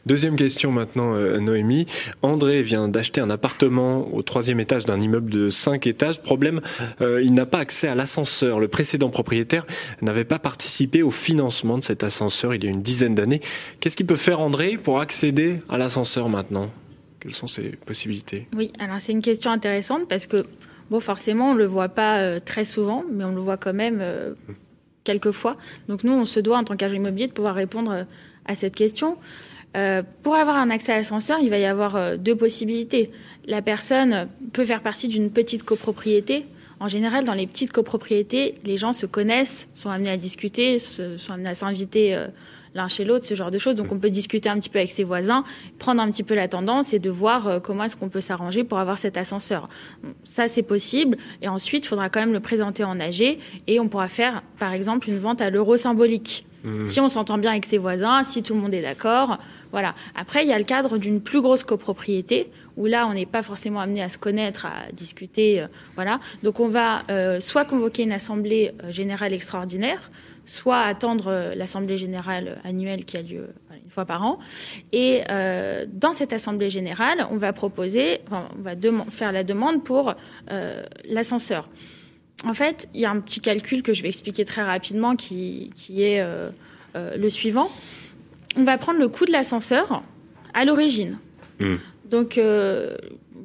Deuxième 0.06 0.36
question 0.36 0.70
maintenant, 0.70 1.14
euh, 1.14 1.38
Noémie. 1.38 1.86
André 2.20 2.62
vient 2.62 2.88
d'acheter 2.88 3.22
un 3.22 3.30
appartement 3.30 4.14
au 4.14 4.20
troisième 4.20 4.60
étage 4.60 4.84
d'un 4.84 5.00
immeuble 5.00 5.30
de 5.30 5.48
cinq 5.48 5.86
étages. 5.86 6.22
Problème, 6.22 6.60
euh, 7.00 7.22
il 7.22 7.32
n'a 7.32 7.46
pas 7.46 7.58
accès 7.58 7.88
à 7.88 7.94
l'ascenseur. 7.94 8.60
Le 8.60 8.68
précédent 8.68 9.08
propriétaire 9.08 9.66
n'avait 10.02 10.24
pas 10.24 10.38
participé 10.38 11.02
au 11.02 11.10
financement 11.10 11.78
de 11.78 11.82
cet 11.82 12.04
ascenseur 12.04 12.54
il 12.54 12.64
y 12.64 12.66
a 12.66 12.70
une 12.70 12.82
dizaine 12.82 13.14
d'années. 13.14 13.40
Qu'est-ce 13.80 13.96
qu'il 13.96 14.06
peut 14.06 14.16
faire 14.16 14.40
André 14.40 14.76
pour 14.76 15.00
accéder 15.00 15.62
à 15.70 15.78
l'ascenseur 15.78 16.28
maintenant? 16.28 16.70
Quelles 17.20 17.32
sont 17.32 17.46
ses 17.46 17.70
possibilités? 17.70 18.46
Oui, 18.54 18.72
alors 18.78 19.00
c'est 19.00 19.12
une 19.12 19.22
question 19.22 19.50
intéressante 19.50 20.06
parce 20.06 20.26
que, 20.26 20.44
bon, 20.90 21.00
forcément, 21.00 21.52
on 21.52 21.54
ne 21.54 21.58
le 21.60 21.66
voit 21.66 21.88
pas 21.88 22.18
euh, 22.18 22.40
très 22.44 22.66
souvent, 22.66 23.04
mais 23.10 23.24
on 23.24 23.34
le 23.34 23.40
voit 23.40 23.56
quand 23.56 23.72
même 23.72 24.04
quelques 25.04 25.30
fois. 25.30 25.52
Donc 25.88 26.04
nous, 26.04 26.12
on 26.12 26.26
se 26.26 26.40
doit, 26.40 26.58
en 26.58 26.64
tant 26.64 26.76
qu'agent 26.76 26.96
immobilier, 26.96 27.28
de 27.28 27.32
pouvoir 27.32 27.54
répondre 27.54 28.06
à 28.46 28.54
cette 28.54 28.74
question. 28.74 29.16
Euh, 29.76 30.02
pour 30.22 30.36
avoir 30.36 30.56
un 30.56 30.70
accès 30.70 30.92
à 30.92 30.96
l'ascenseur, 30.96 31.38
il 31.42 31.50
va 31.50 31.58
y 31.58 31.64
avoir 31.64 31.96
euh, 31.96 32.16
deux 32.16 32.36
possibilités. 32.36 33.10
La 33.46 33.60
personne 33.60 34.28
peut 34.52 34.64
faire 34.64 34.82
partie 34.82 35.08
d'une 35.08 35.30
petite 35.30 35.64
copropriété. 35.64 36.46
En 36.80 36.88
général, 36.88 37.24
dans 37.24 37.34
les 37.34 37.46
petites 37.46 37.72
copropriétés, 37.72 38.54
les 38.64 38.76
gens 38.76 38.92
se 38.92 39.06
connaissent, 39.06 39.68
sont 39.74 39.90
amenés 39.90 40.10
à 40.10 40.16
discuter, 40.16 40.78
sont 40.78 41.32
amenés 41.32 41.50
à 41.50 41.54
s'inviter 41.54 42.14
euh, 42.14 42.28
l'un 42.74 42.88
chez 42.88 43.04
l'autre, 43.04 43.26
ce 43.26 43.34
genre 43.34 43.50
de 43.50 43.58
choses. 43.58 43.74
Donc 43.74 43.92
on 43.92 43.98
peut 43.98 44.10
discuter 44.10 44.48
un 44.48 44.58
petit 44.58 44.68
peu 44.68 44.78
avec 44.78 44.90
ses 44.90 45.04
voisins, 45.04 45.44
prendre 45.78 46.02
un 46.02 46.10
petit 46.10 46.22
peu 46.22 46.34
la 46.34 46.48
tendance 46.48 46.92
et 46.92 46.98
de 46.98 47.10
voir 47.10 47.46
euh, 47.46 47.60
comment 47.60 47.84
est-ce 47.84 47.96
qu'on 47.96 48.08
peut 48.08 48.20
s'arranger 48.20 48.64
pour 48.64 48.78
avoir 48.78 48.98
cet 48.98 49.16
ascenseur. 49.16 49.68
Ça, 50.24 50.48
c'est 50.48 50.62
possible. 50.62 51.16
Et 51.42 51.48
ensuite, 51.48 51.84
il 51.86 51.88
faudra 51.88 52.08
quand 52.08 52.20
même 52.20 52.32
le 52.32 52.40
présenter 52.40 52.84
en 52.84 53.00
AG 53.00 53.38
et 53.66 53.80
on 53.80 53.88
pourra 53.88 54.08
faire, 54.08 54.42
par 54.58 54.72
exemple, 54.72 55.08
une 55.08 55.18
vente 55.18 55.40
à 55.40 55.50
l'euro 55.50 55.76
symbolique. 55.76 56.46
Mmh. 56.64 56.84
Si 56.84 57.00
on 57.00 57.08
s'entend 57.08 57.36
bien 57.36 57.50
avec 57.50 57.66
ses 57.66 57.78
voisins, 57.78 58.22
si 58.24 58.42
tout 58.42 58.54
le 58.54 58.60
monde 58.60 58.72
est 58.72 58.82
d'accord, 58.82 59.38
voilà. 59.70 59.94
Après, 60.14 60.44
il 60.44 60.48
y 60.48 60.52
a 60.52 60.58
le 60.58 60.64
cadre 60.64 60.96
d'une 60.98 61.20
plus 61.20 61.42
grosse 61.42 61.62
copropriété 61.62 62.48
où 62.76 62.86
là, 62.86 63.06
on 63.06 63.14
n'est 63.14 63.26
pas 63.26 63.42
forcément 63.42 63.80
amené 63.80 64.02
à 64.02 64.08
se 64.08 64.18
connaître, 64.18 64.66
à 64.66 64.90
discuter, 64.92 65.60
euh, 65.60 65.66
voilà. 65.94 66.20
Donc, 66.42 66.60
on 66.60 66.68
va 66.68 67.02
euh, 67.10 67.38
soit 67.40 67.64
convoquer 67.64 68.02
une 68.02 68.12
assemblée 68.12 68.72
générale 68.88 69.32
extraordinaire, 69.32 70.10
soit 70.46 70.80
attendre 70.80 71.28
euh, 71.28 71.54
l'assemblée 71.54 71.96
générale 71.96 72.60
annuelle 72.64 73.04
qui 73.04 73.16
a 73.16 73.22
lieu 73.22 73.48
une 73.82 73.90
fois 73.90 74.04
par 74.04 74.22
an. 74.22 74.38
Et 74.92 75.22
euh, 75.30 75.86
dans 75.90 76.12
cette 76.12 76.32
assemblée 76.32 76.70
générale, 76.70 77.26
on 77.30 77.36
va 77.36 77.52
proposer, 77.52 78.20
enfin, 78.28 78.48
on 78.58 78.62
va 78.62 78.74
faire 79.10 79.32
la 79.32 79.44
demande 79.44 79.84
pour 79.84 80.14
euh, 80.50 80.82
l'ascenseur. 81.04 81.68
En 82.44 82.54
fait, 82.54 82.88
il 82.94 83.00
y 83.00 83.04
a 83.04 83.10
un 83.10 83.20
petit 83.20 83.40
calcul 83.40 83.82
que 83.82 83.94
je 83.94 84.02
vais 84.02 84.08
expliquer 84.08 84.44
très 84.44 84.62
rapidement 84.62 85.16
qui, 85.16 85.70
qui 85.76 86.02
est 86.02 86.20
euh, 86.20 86.50
euh, 86.96 87.16
le 87.16 87.30
suivant. 87.30 87.70
On 88.56 88.64
va 88.64 88.78
prendre 88.78 89.00
le 89.00 89.08
coût 89.08 89.24
de 89.26 89.32
l'ascenseur 89.32 90.02
à 90.52 90.64
l'origine. 90.64 91.18
Mm. 91.60 91.74
Donc, 92.04 92.38
euh, 92.38 92.96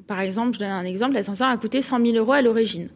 par 0.05 0.19
exemple, 0.19 0.53
je 0.53 0.59
donne 0.59 0.69
un 0.69 0.85
exemple, 0.85 1.13
l'ascenseur 1.13 1.47
a 1.47 1.57
coûté 1.57 1.81
100 1.81 2.05
000 2.05 2.17
euros 2.17 2.33
à 2.33 2.41
l'origine. 2.41 2.87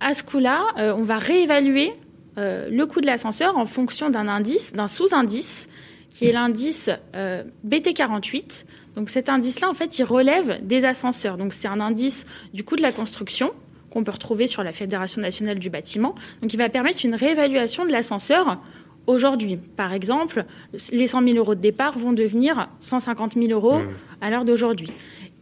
À 0.00 0.14
ce 0.14 0.24
coût-là, 0.24 0.64
euh, 0.78 0.94
on 0.96 1.04
va 1.04 1.18
réévaluer 1.18 1.92
euh, 2.38 2.68
le 2.70 2.86
coût 2.86 3.00
de 3.00 3.06
l'ascenseur 3.06 3.56
en 3.56 3.66
fonction 3.66 4.10
d'un 4.10 4.28
indice, 4.28 4.72
d'un 4.72 4.88
sous-indice, 4.88 5.68
qui 6.10 6.26
est 6.26 6.32
l'indice 6.32 6.90
euh, 7.16 7.42
BT48. 7.66 8.64
Donc 8.96 9.10
cet 9.10 9.28
indice-là, 9.28 9.68
en 9.68 9.74
fait, 9.74 9.98
il 9.98 10.04
relève 10.04 10.64
des 10.64 10.84
ascenseurs. 10.84 11.36
Donc 11.36 11.52
c'est 11.52 11.68
un 11.68 11.80
indice 11.80 12.26
du 12.52 12.64
coût 12.64 12.76
de 12.76 12.82
la 12.82 12.92
construction 12.92 13.50
qu'on 13.90 14.04
peut 14.04 14.12
retrouver 14.12 14.46
sur 14.46 14.62
la 14.62 14.72
Fédération 14.72 15.20
nationale 15.20 15.58
du 15.58 15.70
bâtiment. 15.70 16.14
Donc 16.42 16.52
il 16.52 16.56
va 16.56 16.68
permettre 16.68 17.04
une 17.04 17.14
réévaluation 17.14 17.84
de 17.84 17.90
l'ascenseur 17.90 18.60
aujourd'hui. 19.06 19.58
Par 19.76 19.92
exemple, 19.92 20.44
les 20.92 21.06
100 21.06 21.22
000 21.22 21.36
euros 21.36 21.54
de 21.54 21.60
départ 21.60 21.98
vont 21.98 22.12
devenir 22.12 22.68
150 22.80 23.34
000 23.34 23.52
euros 23.52 23.80
à 24.20 24.30
l'heure 24.30 24.44
d'aujourd'hui. 24.44 24.90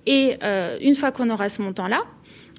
Et 0.07 0.37
euh, 0.43 0.79
une 0.81 0.95
fois 0.95 1.13
qu'on 1.13 1.31
aura 1.31 1.49
ce 1.49 1.63
montant-là, 1.63 2.03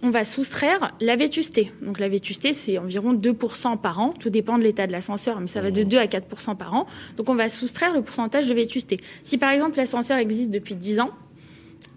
on 0.03 0.09
va 0.09 0.25
soustraire 0.25 0.93
la 0.99 1.15
vétusté. 1.15 1.71
Donc 1.81 1.97
la 1.97 2.09
vétusté, 2.09 2.53
c'est 2.53 2.77
environ 2.77 3.13
2% 3.13 3.79
par 3.79 3.99
an. 3.99 4.09
Tout 4.09 4.29
dépend 4.29 4.57
de 4.57 4.63
l'état 4.63 4.85
de 4.85 4.91
l'ascenseur, 4.91 5.39
mais 5.39 5.47
ça 5.47 5.61
va 5.61 5.71
de 5.71 5.81
2 5.81 5.97
à 5.97 6.05
4% 6.05 6.57
par 6.57 6.73
an. 6.73 6.85
Donc 7.15 7.29
on 7.29 7.35
va 7.35 7.47
soustraire 7.47 7.93
le 7.93 8.01
pourcentage 8.01 8.47
de 8.47 8.53
vétusté. 8.53 8.99
Si 9.23 9.37
par 9.37 9.49
exemple 9.51 9.77
l'ascenseur 9.77 10.17
existe 10.17 10.51
depuis 10.51 10.75
10 10.75 10.99
ans, 10.99 11.11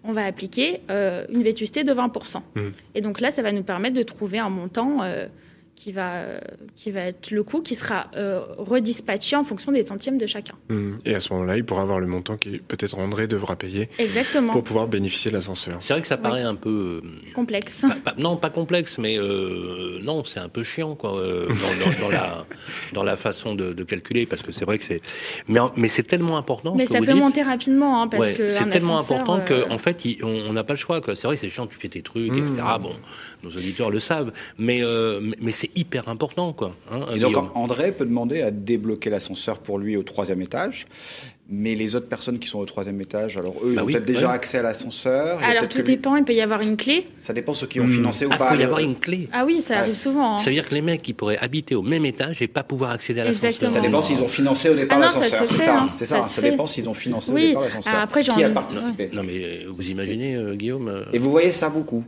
on 0.04 0.12
va 0.12 0.24
appliquer 0.24 0.82
euh, 0.88 1.26
une 1.30 1.42
vétusté 1.42 1.82
de 1.82 1.92
20%. 1.92 2.36
Mmh. 2.36 2.60
Et 2.94 3.00
donc 3.00 3.20
là, 3.20 3.32
ça 3.32 3.42
va 3.42 3.50
nous 3.50 3.64
permettre 3.64 3.96
de 3.96 4.04
trouver 4.04 4.38
un 4.38 4.50
montant 4.50 5.02
euh, 5.02 5.26
qui 5.76 5.92
va, 5.92 6.14
euh, 6.14 6.40
qui 6.74 6.90
va 6.90 7.02
être 7.02 7.30
le 7.30 7.42
coût 7.44 7.60
qui 7.60 7.74
sera 7.74 8.06
euh, 8.16 8.40
redispatché 8.56 9.36
en 9.36 9.44
fonction 9.44 9.72
des 9.72 9.84
tantièmes 9.84 10.18
de 10.18 10.26
chacun. 10.26 10.54
Hum, 10.70 10.96
Et 11.04 11.14
à 11.14 11.20
ce 11.20 11.32
moment-là, 11.34 11.56
il 11.56 11.64
pourra 11.64 11.82
avoir 11.82 12.00
le 12.00 12.06
montant 12.06 12.36
qui 12.36 12.58
peut-être 12.58 12.98
André 12.98 13.26
devra 13.26 13.56
payer 13.56 13.88
Exactement. 13.98 14.52
pour 14.52 14.64
pouvoir 14.64 14.88
bénéficier 14.88 15.30
de 15.30 15.36
l'ascenseur. 15.36 15.76
C'est 15.80 15.92
vrai 15.92 16.00
que 16.02 16.08
ça 16.08 16.16
paraît 16.16 16.42
un 16.42 16.54
peu. 16.54 17.02
euh, 17.04 17.32
Complexe. 17.34 17.82
pas- 17.82 18.12
pas- 18.12 18.14
non, 18.20 18.36
pas 18.36 18.50
complexe, 18.50 18.98
mais 18.98 19.18
euh, 19.18 19.98
non, 20.02 20.24
c'est 20.24 20.40
un 20.40 20.48
peu 20.48 20.64
chiant, 20.64 20.94
quoi, 20.96 21.18
euh, 21.18 21.46
dans, 21.46 21.52
dans- 21.52 22.00
dans 22.00 22.08
la, 22.08 22.46
dans 22.94 23.02
la 23.04 23.16
façon 23.16 23.54
de, 23.54 23.72
de 23.72 23.84
calculer, 23.84 24.24
parce 24.26 24.42
que 24.42 24.52
c'est 24.52 24.64
vrai 24.64 24.78
que 24.78 24.84
c'est. 24.84 25.02
Mais, 25.46 25.60
en- 25.60 25.72
mais 25.76 25.88
c'est 25.88 26.02
tellement 26.04 26.38
important. 26.38 26.74
Mais 26.74 26.86
que 26.86 26.92
ça 26.92 26.98
vous 27.00 27.04
peut 27.04 27.12
dites. 27.12 27.20
monter 27.20 27.42
rapidement, 27.42 28.02
hein, 28.02 28.08
parce 28.08 28.22
Ouais, 28.22 28.32
que 28.34 28.48
c'est 28.48 28.68
tellement 28.70 28.98
important 28.98 29.40
euh, 29.50 29.64
qu'en 29.66 29.78
fait, 29.78 30.04
il- 30.06 30.24
on 30.24 30.52
n'a 30.54 30.64
pas 30.64 30.72
le 30.72 30.78
choix. 30.78 31.00
C'est 31.14 31.24
vrai 31.26 31.34
que 31.36 31.40
c'est 31.42 31.50
chiant, 31.50 31.66
tu 31.66 31.76
fais 31.78 31.88
tes 31.88 32.02
trucs, 32.02 32.32
Mmh. 32.32 32.38
etc. 32.54 32.62
Bon, 32.80 32.92
nos 33.42 33.50
auditeurs 33.50 33.90
le 33.90 34.00
savent, 34.00 34.32
mais 34.58 34.80
euh, 34.82 35.20
mais, 35.22 35.36
mais 35.40 35.52
c'est 35.74 35.80
hyper 35.80 36.08
important, 36.08 36.52
quoi. 36.52 36.74
hein, 36.90 37.00
Et 37.14 37.18
donc 37.18 37.30
Guillaume. 37.32 37.50
André 37.54 37.92
peut 37.92 38.04
demander 38.06 38.42
à 38.42 38.50
débloquer 38.50 39.10
l'ascenseur 39.10 39.58
pour 39.58 39.78
lui 39.78 39.96
au 39.96 40.02
troisième 40.02 40.40
étage. 40.42 40.86
Mais 41.48 41.76
les 41.76 41.94
autres 41.94 42.08
personnes 42.08 42.40
qui 42.40 42.48
sont 42.48 42.58
au 42.58 42.64
troisième 42.64 43.00
étage, 43.00 43.36
alors 43.36 43.54
eux, 43.62 43.68
ils 43.70 43.76
Bah 43.76 43.82
ont 43.82 43.86
oui, 43.86 43.92
peut-être 43.92 44.04
déjà 44.04 44.26
ouais. 44.26 44.34
accès 44.34 44.58
à 44.58 44.62
l'ascenseur. 44.62 45.38
Alors 45.44 45.68
tout 45.68 45.78
lui- 45.78 45.84
dépend, 45.84 46.16
il 46.16 46.24
peut 46.24 46.32
y 46.32 46.40
avoir 46.40 46.60
une 46.60 46.76
clé. 46.76 47.06
Ça 47.14 47.32
dépend 47.32 47.54
ceux 47.54 47.68
qui 47.68 47.78
ont 47.78 47.84
Hmm. 47.84 47.88
financé 47.94 48.26
ou 48.26 48.30
Ah, 48.32 48.36
pas. 48.36 48.44
il 48.46 48.48
peut 48.48 48.54
y 48.56 48.58
le- 48.58 48.64
avoir 48.64 48.80
une 48.80 48.96
clé. 48.96 49.28
Ah 49.32 49.44
oui, 49.46 49.60
ça 49.62 49.78
arrive 49.78 49.94
souvent. 49.94 50.34
hein. 50.34 50.38
Ça 50.40 50.46
veut 50.50 50.54
dire 50.56 50.66
que 50.68 50.74
les 50.74 50.82
mecs 50.82 51.02
qui 51.02 51.12
pourraient 51.12 51.38
habiter 51.38 51.76
au 51.76 51.82
même 51.82 52.04
étage 52.04 52.42
et 52.42 52.48
pas 52.48 52.64
pouvoir 52.64 52.90
accéder 52.90 53.20
à 53.20 53.26
l'ascenseur. 53.26 53.70
Ça 53.70 53.80
dépend 53.80 54.00
s'ils 54.00 54.20
ont 54.22 54.26
financé 54.26 54.70
au 54.70 54.74
départ 54.74 54.98
Ah 55.00 55.08
ça 55.08 55.20
l'ascenseur. 55.20 55.48
se 55.48 55.54
C'est 55.56 55.62
ça, 55.62 55.78
hein. 55.82 55.88
c'est 55.88 56.06
Ça 56.06 56.22
ça. 56.24 56.42
dépend 56.42 56.66
s'ils 56.66 56.88
ont 56.88 56.94
financé 56.94 57.30
au 57.30 57.34
Oui. 57.34 57.48
départ 57.48 57.62
l'ascenseur. 57.62 57.92
Ah, 57.96 58.02
après, 58.02 58.22
Qui 58.22 58.30
a 58.30 58.34
envie- 58.34 58.52
participé 58.52 59.10
Non, 59.12 59.22
mais 59.22 59.66
vous 59.68 59.88
imaginez, 59.88 60.34
euh, 60.34 60.54
Guillaume 60.56 60.88
euh, 60.88 61.04
Et 61.12 61.18
vous 61.18 61.30
voyez 61.30 61.52
ça 61.52 61.68
beaucoup. 61.68 62.02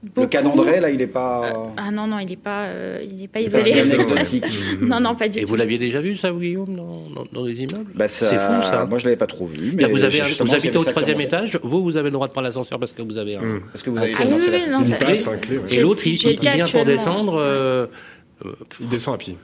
Le 0.00 0.10
Beaucoup. 0.14 0.28
cas 0.28 0.42
d'André, 0.42 0.78
là, 0.78 0.90
il 0.90 0.98
n'est 0.98 1.08
pas. 1.08 1.72
Ah 1.76 1.90
non, 1.90 2.06
non, 2.06 2.20
il 2.20 2.28
n'est 2.28 2.36
pas, 2.36 2.66
euh, 2.66 3.04
il 3.04 3.20
est 3.24 3.26
pas 3.26 3.40
il 3.40 3.46
est 3.48 3.50
pas 3.50 3.58
isolé. 3.58 3.62
si 3.64 3.80
anecdotique. 3.94 4.44
non, 4.80 5.00
non, 5.00 5.16
pas 5.16 5.28
du 5.28 5.38
Et 5.38 5.42
tout. 5.42 5.48
vous 5.48 5.56
l'aviez 5.56 5.76
déjà 5.76 6.00
vu, 6.00 6.16
ça, 6.16 6.30
Guillaume, 6.30 6.76
dans, 6.76 7.10
dans, 7.10 7.26
dans 7.32 7.44
les 7.44 7.54
immeubles? 7.54 7.90
Bah, 7.96 8.06
ça- 8.06 8.28
C'est 8.30 8.36
fou, 8.36 8.62
ça. 8.70 8.86
Moi, 8.86 9.00
je 9.00 9.04
l'avais 9.06 9.16
pas 9.16 9.26
trop 9.26 9.46
vu. 9.46 9.72
Mais 9.74 9.86
vous, 9.86 10.04
avez, 10.04 10.20
habitez 10.20 10.76
au 10.78 10.84
troisième 10.84 11.20
étage, 11.20 11.58
vous, 11.64 11.82
vous 11.82 11.96
avez 11.96 12.10
le 12.10 12.12
droit 12.12 12.28
de 12.28 12.32
prendre 12.32 12.46
l'ascenseur 12.46 12.78
parce 12.78 12.92
que 12.92 13.02
vous 13.02 13.18
avez 13.18 13.36
un. 13.36 13.42
Hum. 13.42 13.60
Parce 13.72 13.82
que 13.82 13.90
vous 13.90 13.98
avez 13.98 14.14
Ah, 14.16 14.20
oui, 14.20 14.34
oui, 14.38 14.50
l'ascenseur. 14.52 14.70
non, 14.80 14.86
Une 14.86 14.94
un 14.94 15.38
clé, 15.38 15.58
ouais. 15.58 15.64
Et 15.74 15.80
l'autre, 15.80 16.06
il, 16.06 16.12
le 16.24 16.32
il 16.32 16.38
vient 16.40 16.68
pour 16.68 16.84
descendre. 16.84 17.34
euh, 17.40 17.86
euh, 18.46 18.52
Il 18.80 18.88
descend 18.88 19.14
à 19.14 19.18
pied. 19.18 19.36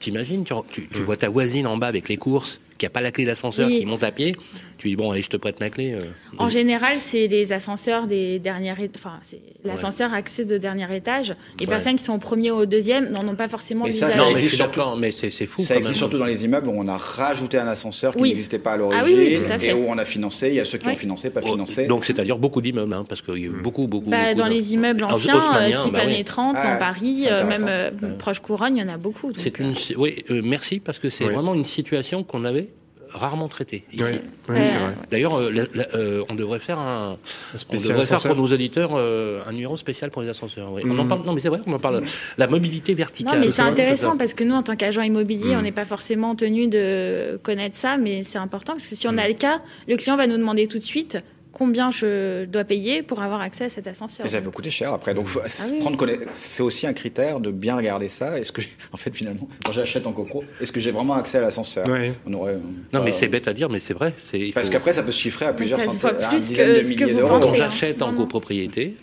T'imagines, 0.00 0.44
tu, 0.44 0.54
tu, 0.70 0.88
tu 0.88 1.00
vois 1.02 1.16
ta 1.18 1.28
voisine 1.28 1.66
en 1.66 1.76
bas 1.76 1.86
avec 1.86 2.08
les 2.08 2.16
courses, 2.16 2.60
qui 2.78 2.86
a 2.86 2.90
pas 2.90 3.00
la 3.00 3.10
clé 3.12 3.24
d'ascenseur, 3.24 3.68
Oui. 3.68 3.80
qui 3.80 3.86
monte 3.86 4.02
à 4.02 4.10
pied. 4.10 4.34
Tu 4.78 4.88
dis, 4.88 4.96
bon, 4.96 5.10
allez, 5.10 5.22
je 5.22 5.28
te 5.28 5.36
prête 5.36 5.60
ma 5.60 5.70
clé. 5.70 5.92
euh. 5.94 6.00
En 6.38 6.48
général, 6.48 6.96
c'est 6.98 7.26
les 7.28 7.52
ascenseurs 7.52 8.06
des 8.06 8.38
dernières, 8.38 8.76
enfin, 8.94 9.18
c'est 9.22 9.40
l'ascenseur 9.64 10.12
accès 10.14 10.44
de 10.44 10.58
dernier 10.58 10.94
étage. 10.96 11.34
Les 11.60 11.66
Ouais. 11.66 11.70
personnes 11.70 11.96
qui 11.96 12.04
sont 12.04 12.14
au 12.14 12.18
premier 12.18 12.50
ou 12.50 12.56
au 12.56 12.66
deuxième 12.66 13.10
n'en 13.10 13.26
ont 13.28 13.34
pas 13.36 13.48
forcément 13.48 13.84
Mais 13.84 13.92
ça, 13.92 14.08
existe 14.30 14.56
surtout- 14.56 14.80
mais 14.98 15.12
c'est 15.12 15.30
fou. 15.46 15.60
Ça 15.62 15.74
quand 15.74 15.80
existe 15.80 15.84
même. 15.84 15.94
surtout 15.94 16.18
dans 16.18 16.24
les 16.24 16.44
immeubles 16.44 16.68
où 16.68 16.72
on 16.74 16.88
a 16.88 16.96
rajouté 16.96 17.58
un 17.58 17.66
ascenseur 17.68 18.14
qui 18.14 18.22
Oui. 18.22 18.28
n'existait 18.30 18.58
pas 18.58 18.70
à 18.70 18.74
Ah 18.74 18.76
l'origine 18.78 19.46
fait. 19.58 19.68
et 19.68 19.72
où 19.72 19.86
on 19.88 19.98
a 19.98 20.04
financé. 20.04 20.48
Il 20.48 20.54
y 20.54 20.60
a 20.60 20.64
ceux 20.64 20.78
qui 20.78 20.88
ont 20.88 20.96
financé, 20.96 21.30
pas 21.30 21.40
Oh, 21.44 21.52
financé. 21.52 21.86
Donc, 21.86 22.04
c'est-à-dire 22.04 22.38
beaucoup 22.38 22.60
d'immeubles, 22.60 22.92
hein, 22.92 23.04
parce 23.08 23.22
qu'il 23.22 23.38
y 23.38 23.44
a 23.44 23.46
eu 23.46 23.50
beaucoup, 23.50 23.86
beaucoup. 23.86 24.10
Bah, 24.10 24.18
beaucoup 24.30 24.38
dans 24.40 24.46
de- 24.48 24.50
les 24.54 24.74
immeubles 24.74 25.04
Ah, 25.08 25.14
anciens, 25.14 25.36
haussmanniens, 25.36 25.78
euh, 25.78 25.82
type 25.84 25.92
bah 25.92 26.00
années 26.00 26.24
30, 26.24 26.56
Ah, 26.58 26.72
dans 26.74 26.78
Paris, 26.78 27.26
euh, 27.30 27.44
même 27.46 27.66
euh, 27.68 27.90
proche 28.18 28.40
couronne, 28.40 28.76
il 28.76 28.80
y 28.80 28.82
en 28.84 28.88
a 28.92 28.96
beaucoup. 28.96 29.32
C'est 29.38 29.58
une, 29.58 29.74
oui, 29.96 30.24
merci 30.42 30.80
parce 30.80 30.98
que 30.98 31.08
c'est 31.08 31.24
vraiment 31.24 31.54
une 31.54 31.64
situation 31.64 32.24
qu'on 32.24 32.44
avait 32.44 32.68
rarement 33.14 33.48
traitée 33.48 33.84
ici. 33.92 34.02
Oui, 34.48 34.56
c'est 34.64 34.76
vrai. 34.78 34.92
D'ailleurs, 35.10 35.34
euh, 35.38 35.50
euh, 35.94 36.24
on 36.28 36.34
devrait 36.34 36.58
faire 36.60 36.78
un, 36.78 37.16
on 37.54 37.56
spécial 37.56 37.92
devrait 37.92 38.06
faire 38.06 38.16
ascenseur. 38.16 38.34
pour 38.34 38.42
nos 38.48 38.52
auditeurs 38.52 38.90
euh, 38.94 39.42
un 39.46 39.52
numéro 39.52 39.76
spécial 39.76 40.10
pour 40.10 40.22
les 40.22 40.28
ascenseurs. 40.28 40.72
oui. 40.72 40.82
On 40.84 40.98
en 40.98 41.02
Mhm. 41.04 41.08
parle, 41.08 41.22
non, 41.24 41.32
mais 41.32 41.40
c'est 41.40 41.48
vrai, 41.48 41.60
on 41.66 41.72
en 41.72 41.78
parle. 41.78 42.02
La 42.38 42.46
mobilité 42.46 42.94
verticale. 42.94 43.38
Non, 43.38 43.44
mais 43.44 43.50
c'est 43.50 43.62
intéressant 43.62 44.16
parce 44.16 44.34
que 44.34 44.44
nous, 44.44 44.54
en 44.54 44.62
tant 44.62 44.76
qu'agent 44.76 45.02
immobilier, 45.02 45.54
Mm. 45.54 45.58
on 45.58 45.62
n'est 45.62 45.72
pas 45.72 45.84
forcément 45.84 46.34
tenu 46.34 46.68
de 46.68 47.38
connaître 47.42 47.76
ça, 47.76 47.96
mais 47.96 48.22
c'est 48.22 48.38
important 48.38 48.72
parce 48.74 48.86
que 48.86 48.96
si 48.96 49.06
on 49.08 49.12
Mm. 49.12 49.18
a 49.18 49.28
le 49.28 49.34
cas, 49.34 49.60
le 49.88 49.96
client 49.96 50.16
va 50.16 50.26
nous 50.26 50.36
demander 50.36 50.66
tout 50.66 50.78
de 50.78 50.84
suite 50.84 51.18
combien 51.52 51.90
je 51.90 52.44
dois 52.46 52.64
payer 52.64 53.02
pour 53.02 53.22
avoir 53.22 53.40
accès 53.40 53.64
à 53.64 53.68
cet 53.68 53.86
ascenseur. 53.86 54.26
Et 54.26 54.28
ça 54.28 54.40
peut 54.40 54.50
coûter 54.50 54.70
cher 54.70 54.92
après. 54.92 55.14
Donc, 55.14 55.26
Ah 55.36 55.46
oui. 55.70 55.78
prendre 55.78 56.02
c'est 56.30 56.62
aussi 56.62 56.86
un 56.86 56.92
critère 56.92 57.40
de 57.40 57.50
bien 57.50 57.76
regarder 57.76 58.08
ça. 58.08 58.38
Est-ce 58.38 58.52
que, 58.52 58.62
en 58.92 58.96
fait, 58.96 59.14
finalement, 59.14 59.48
quand 59.64 59.72
j'achète 59.72 60.06
en 60.06 60.12
copro, 60.12 60.44
est-ce 60.60 60.72
que 60.72 60.80
j'ai 60.80 60.90
vraiment 60.90 61.14
accès 61.14 61.38
à 61.38 61.42
l'ascenseur? 61.42 61.86
Ouais. 61.88 62.12
On 62.26 62.32
aurait, 62.32 62.56
Non, 62.92 63.00
euh, 63.00 63.04
mais 63.04 63.12
c'est 63.12 63.28
bête 63.28 63.46
à 63.48 63.52
dire, 63.52 63.68
mais 63.68 63.80
c'est 63.80 63.94
vrai. 63.94 64.12
Parce 64.54 64.66
faut- 64.66 64.72
qu'après, 64.72 64.92
ça 64.94 65.02
peut 65.02 65.12
se 65.12 65.20
chiffrer 65.20 65.46
à 65.46 65.52
plusieurs 65.52 65.80
centaines, 65.80 66.10
à 66.22 66.28
plus 66.28 66.32
une 66.32 66.38
dizaine 66.38 66.72
que 66.74 66.78
de 66.78 66.82
ce 66.82 66.88
que 66.94 66.94
milliers 67.04 67.12
vous 67.12 67.18
d'euros. 67.18 67.38
Quand 67.38 67.50
hein, 67.52 67.54
j'achète 67.54 68.02
en 68.02 68.12
copropriété, 68.14 68.96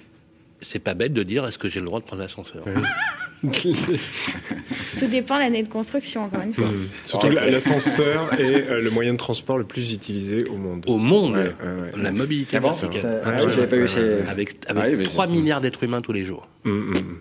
c'est 0.61 0.79
pas 0.79 0.93
bête 0.93 1.13
de 1.13 1.23
dire 1.23 1.47
est-ce 1.47 1.57
que 1.57 1.69
j'ai 1.69 1.79
le 1.79 1.85
droit 1.85 1.99
de 1.99 2.05
prendre 2.05 2.21
l'ascenseur? 2.21 2.63
Tout 4.99 5.07
dépend 5.07 5.35
de 5.35 5.39
l'année 5.41 5.63
de 5.63 5.67
construction, 5.69 6.23
encore 6.25 6.41
une 6.41 6.53
fois. 6.53 6.65
Hum. 6.65 6.87
Surtout 7.05 7.29
l'ascenseur 7.29 8.33
est 8.39 8.69
euh, 8.69 8.81
le 8.81 8.89
moyen 8.89 9.13
de 9.13 9.17
transport 9.17 9.57
le 9.57 9.63
plus 9.63 9.93
utilisé 9.93 10.45
au 10.45 10.57
monde. 10.57 10.83
Au 10.87 10.97
monde, 10.97 11.33
Ouais, 11.33 11.43
ouais, 11.43 11.81
ouais. 11.95 12.03
la 12.03 12.11
mobilité 12.11 12.57
Ah 12.57 12.59
bon. 12.59 12.69
Ah 12.69 12.85
Ouais, 12.87 12.91
oui, 12.91 13.45
ouais, 13.45 13.51
j'avais 13.53 13.67
pas 13.67 13.75
ouais, 13.77 13.81
vu 13.83 13.87
ces- 13.87 14.01
ouais, 14.01 14.23
Avec, 14.29 14.57
Ah 14.67 14.73
oui, 14.75 14.81
avec 14.81 14.97
mais 14.97 15.03
3 15.05 15.25
c'est- 15.25 15.31
milliards 15.31 15.61
d'êtres 15.61 15.83
humains 15.83 16.01
tous 16.01 16.11
les 16.13 16.25
jours. 16.25 16.47
Hum, 16.65 16.93
hum. 16.95 17.17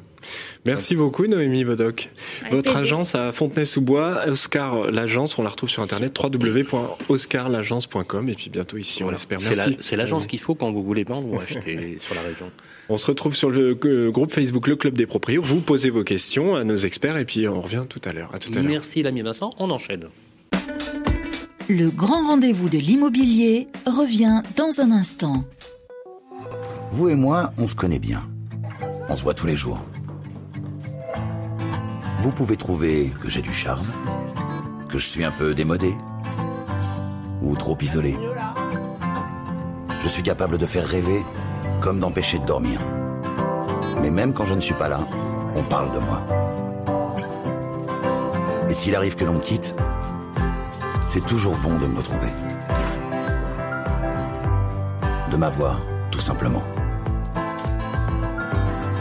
Merci 0.67 0.97
beaucoup 0.97 1.27
Noémie 1.27 1.65
Bodoc. 1.65 2.11
Avec 2.41 2.53
Votre 2.53 2.73
plaisir. 2.73 2.83
agence 2.83 3.15
à 3.15 3.33
Fontenay-sous-Bois, 3.33 4.25
Oscar 4.29 4.91
l'agence, 4.91 5.39
on 5.39 5.43
la 5.43 5.51
retrouve 5.51 5.71
sur 5.71 5.83
internet 5.83 6.17
www.oscarlagence.com 6.19 8.29
et 8.29 8.35
puis 8.35 8.51
bientôt 8.51 8.77
ici, 8.77 9.03
on 9.05 9.11
l'espère. 9.11 9.41
Merci. 9.41 9.77
C'est 9.81 9.97
l'agence 9.97 10.27
qu'il 10.27 10.41
faut 10.41 10.55
quand 10.55 10.73
vous 10.73 10.83
voulez 10.83 11.05
vendre 11.05 11.29
ou 11.33 11.41
acheter 11.41 11.99
sur 12.01 12.15
la 12.15 12.23
région. 12.23 12.51
On 12.89 12.97
se 12.97 13.07
retrouve 13.07 13.35
sur 13.35 13.51
le 13.51 13.79
euh, 13.85 14.11
groupe 14.11 14.33
Facebook 14.33 14.67
Le 14.67 14.77
Club 14.77 14.95
des 14.95 15.07
Proprios. 15.07 15.43
Vous 15.43 15.61
posez 15.61 15.91
vos 15.91 16.05
questions 16.05 16.57
à 16.57 16.65
nos 16.65 16.77
experts 16.77 17.17
et 17.17 17.25
puis 17.25 17.47
on 17.49 17.61
revient 17.61 17.85
tout 17.89 18.01
à 18.05 18.13
l'heure. 18.13 18.31
À 18.35 18.39
tout 18.39 18.51
à 18.55 18.57
l'heure. 18.57 18.65
Merci 18.65 19.03
l'ami 19.03 19.23
Vincent, 19.23 19.51
on 19.59 19.71
enchaîne. 19.71 20.07
Le 21.69 21.91
grand 21.91 22.27
rendez-vous 22.27 22.71
de 22.71 22.79
l'immobilier 22.79 23.69
revient 23.87 24.43
dans 24.57 24.81
un 24.81 24.91
instant. 24.91 25.45
Vous 26.91 27.11
et 27.11 27.15
moi, 27.15 27.53
on 27.59 27.67
se 27.67 27.75
connaît 27.75 27.99
bien. 27.99 28.23
On 29.11 29.15
se 29.15 29.23
voit 29.23 29.35
tous 29.35 29.47
les 29.47 29.57
jours. 29.57 29.79
Vous 32.29 32.35
pouvez 32.35 32.59
trouver 32.59 33.11
que 33.23 33.31
j'ai 33.31 33.41
du 33.41 33.55
charme, 33.55 33.87
que 34.91 34.99
je 34.99 35.09
suis 35.09 35.25
un 35.25 35.31
peu 35.31 35.55
démodé, 35.55 35.95
ou 37.41 37.57
trop 37.57 37.75
isolé. 37.81 38.19
Je 40.03 40.09
suis 40.09 40.23
capable 40.23 40.59
de 40.59 40.67
faire 40.67 40.87
rêver 40.87 41.25
comme 41.81 42.01
d'empêcher 42.01 42.39
de 42.39 42.45
dormir. 42.45 42.83
Mais 44.03 44.11
même 44.11 44.35
quand 44.35 44.45
je 44.45 44.53
ne 44.53 44.61
suis 44.61 44.75
pas 44.75 44.91
là, 44.91 45.01
on 45.57 45.63
parle 45.63 45.91
de 45.91 45.99
moi. 46.01 46.23
Et 48.69 48.75
s'il 48.75 48.95
arrive 48.95 49.17
que 49.17 49.25
l'on 49.25 49.33
me 49.33 49.41
quitte, 49.41 49.75
c'est 51.07 51.25
toujours 51.25 51.57
bon 51.57 51.79
de 51.79 51.87
me 51.87 51.97
retrouver. 51.97 52.29
De 55.31 55.37
m'avoir, 55.39 55.81
tout 56.11 56.21
simplement. 56.21 56.63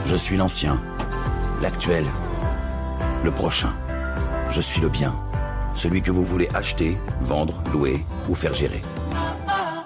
Je 0.06 0.16
suis 0.16 0.38
l'ancien, 0.38 0.82
l'actuel, 1.62 2.06
le 3.24 3.32
prochain. 3.32 3.74
Je 4.51 4.61
suis 4.61 4.82
le 4.82 4.89
bien, 4.89 5.13
celui 5.76 6.01
que 6.01 6.11
vous 6.11 6.24
voulez 6.24 6.47
acheter, 6.53 6.97
vendre, 7.22 7.61
louer 7.72 8.05
ou 8.30 8.36
faire 8.36 8.53
gérer. 8.53 8.82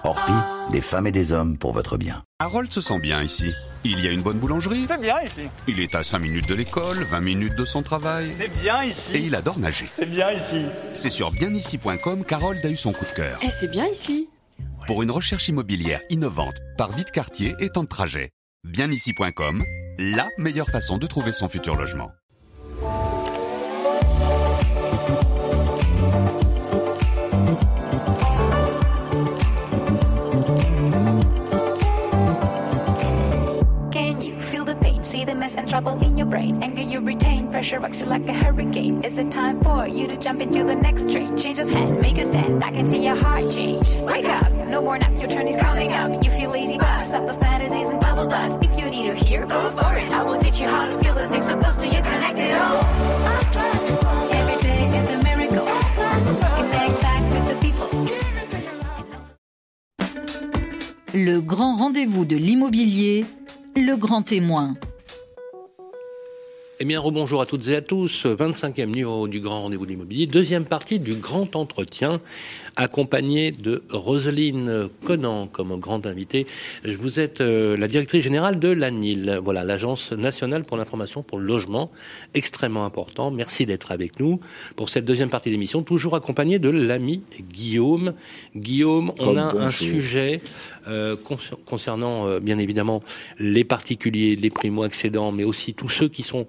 Orpi, 0.03 0.33
des 0.71 0.81
femmes 0.81 1.07
et 1.07 1.11
des 1.11 1.31
hommes 1.31 1.57
pour 1.57 1.73
votre 1.73 1.97
bien. 1.97 2.23
Harold 2.39 2.71
se 2.71 2.81
sent 2.81 2.99
bien 2.99 3.21
ici. 3.21 3.53
Il 3.83 3.99
y 3.99 4.07
a 4.07 4.11
une 4.11 4.21
bonne 4.21 4.37
boulangerie. 4.37 4.85
C'est 4.87 5.01
bien 5.01 5.21
ici. 5.21 5.49
Il 5.67 5.79
est 5.79 5.95
à 5.95 6.03
5 6.03 6.19
minutes 6.19 6.47
de 6.47 6.55
l'école, 6.55 7.03
20 7.03 7.21
minutes 7.21 7.55
de 7.55 7.65
son 7.65 7.81
travail. 7.81 8.31
C'est 8.37 8.61
bien 8.61 8.83
ici. 8.83 9.15
Et 9.17 9.19
il 9.19 9.35
adore 9.35 9.57
nager. 9.57 9.87
C'est 9.91 10.09
bien 10.09 10.31
ici. 10.31 10.65
C'est 10.93 11.09
sur 11.09 11.31
bienici.com 11.31 12.23
qu'Harold 12.25 12.63
a 12.65 12.69
eu 12.69 12.77
son 12.77 12.93
coup 12.93 13.05
de 13.05 13.11
cœur. 13.11 13.39
Eh, 13.41 13.49
c'est 13.49 13.69
bien 13.69 13.87
ici. 13.87 14.29
Pour 14.87 15.03
une 15.03 15.11
recherche 15.11 15.47
immobilière 15.47 16.01
innovante, 16.09 16.57
par 16.77 16.91
vite 16.91 17.11
quartier 17.11 17.55
et 17.59 17.69
temps 17.69 17.83
de 17.83 17.87
trajet. 17.87 18.31
Bienici.com, 18.63 19.63
la 19.97 20.27
meilleure 20.37 20.69
façon 20.69 20.97
de 20.97 21.07
trouver 21.07 21.31
son 21.31 21.47
futur 21.47 21.75
logement. 21.75 22.11
Brain. 36.31 36.57
Anger 36.63 36.81
you 36.81 37.01
retain, 37.01 37.51
pressure 37.51 37.79
rocks 37.79 37.99
you 37.99 38.07
like 38.07 38.25
a 38.27 38.33
hurricane. 38.33 39.03
Is 39.03 39.17
it 39.17 39.29
time 39.31 39.59
for 39.61 39.85
you 39.87 40.07
to 40.07 40.15
jump 40.17 40.41
into 40.41 40.63
the 40.63 40.73
next 40.73 41.11
train? 41.11 41.37
Change 41.37 41.59
of 41.59 41.69
hand, 41.69 41.99
make 42.01 42.17
a 42.17 42.23
stand. 42.23 42.63
I 42.63 42.71
can 42.71 42.89
see 42.89 43.03
your 43.03 43.15
heart 43.15 43.51
change. 43.51 43.87
Wake 43.97 44.25
up, 44.25 44.49
no 44.67 44.81
more 44.81 44.97
nap, 44.97 45.11
your 45.19 45.29
turn 45.29 45.47
is 45.47 45.57
coming 45.57 45.91
up. 45.91 46.23
You 46.23 46.31
feel 46.31 46.49
lazy, 46.49 46.77
but 46.77 47.03
stop 47.03 47.27
the 47.27 47.33
fantasies 47.33 47.89
and 47.89 47.99
bubble 47.99 48.27
dust. 48.27 48.63
If 48.63 48.79
you 48.79 48.89
need 48.89 49.07
to 49.09 49.15
hear, 49.15 49.45
go 49.45 49.69
for 49.71 49.97
it. 49.97 50.09
I 50.11 50.23
will 50.23 50.39
teach 50.39 50.59
you 50.61 50.67
how 50.67 50.87
to 50.89 50.97
feel 51.03 51.13
the 51.13 51.27
things 51.27 51.47
so 51.47 51.59
close 51.59 51.75
to 51.75 51.87
you, 51.87 52.01
connect 52.01 52.39
it 52.39 52.53
all. 52.53 52.81
Every 54.39 54.57
day 54.63 54.87
is 54.99 55.09
a 55.11 55.17
miracle. 55.27 55.67
Connect 56.57 57.01
back 57.05 57.23
with 57.33 57.45
the 57.51 57.57
people. 57.65 57.89
Le 61.13 61.41
grand 61.41 61.75
rendez-vous 61.75 62.23
de 62.23 62.37
l'immobilier, 62.37 63.25
le 63.75 63.95
grand 63.97 64.21
témoin. 64.21 64.75
Eh 66.83 66.83
bien, 66.83 66.99
rebonjour 66.99 67.41
à 67.41 67.45
toutes 67.45 67.67
et 67.67 67.75
à 67.75 67.81
tous. 67.81 68.25
25e 68.25 68.87
numéro 68.87 69.27
du 69.27 69.39
Grand 69.39 69.61
Rendez-vous 69.61 69.85
de 69.85 69.91
l'immobilier. 69.91 70.25
Deuxième 70.25 70.65
partie 70.65 70.99
du 70.99 71.13
Grand 71.13 71.55
Entretien, 71.55 72.19
accompagné 72.75 73.51
de 73.51 73.83
Roselyne 73.89 74.89
Conan 75.03 75.47
comme 75.47 75.79
grand 75.79 76.05
invité. 76.05 76.47
Vous 76.85 77.19
êtes 77.19 77.41
euh, 77.41 77.77
la 77.77 77.87
directrice 77.87 78.23
générale 78.23 78.59
de 78.59 78.69
l'ANIL, 78.69 79.39
voilà, 79.43 79.63
l'Agence 79.63 80.11
nationale 80.11 80.63
pour 80.63 80.77
l'information 80.77 81.23
pour 81.23 81.39
le 81.39 81.45
logement. 81.45 81.91
Extrêmement 82.33 82.85
important. 82.85 83.31
Merci 83.31 83.65
d'être 83.65 83.91
avec 83.91 84.19
nous 84.19 84.39
pour 84.75 84.89
cette 84.89 85.05
deuxième 85.05 85.29
partie 85.29 85.49
de 85.49 85.53
l'émission, 85.53 85.83
toujours 85.83 86.15
accompagné 86.15 86.59
de 86.59 86.69
l'ami 86.69 87.23
Guillaume. 87.51 88.13
Guillaume, 88.55 89.11
on 89.19 89.37
a 89.37 89.55
un 89.57 89.69
sujet 89.69 90.41
euh, 90.87 91.15
concernant 91.65 92.27
euh, 92.27 92.39
bien 92.39 92.57
évidemment 92.57 93.03
les 93.39 93.63
particuliers, 93.63 94.35
les 94.35 94.49
primo-accédants, 94.49 95.31
mais 95.31 95.43
aussi 95.43 95.73
tous 95.73 95.89
ceux 95.89 96.07
qui 96.07 96.23
sont 96.23 96.47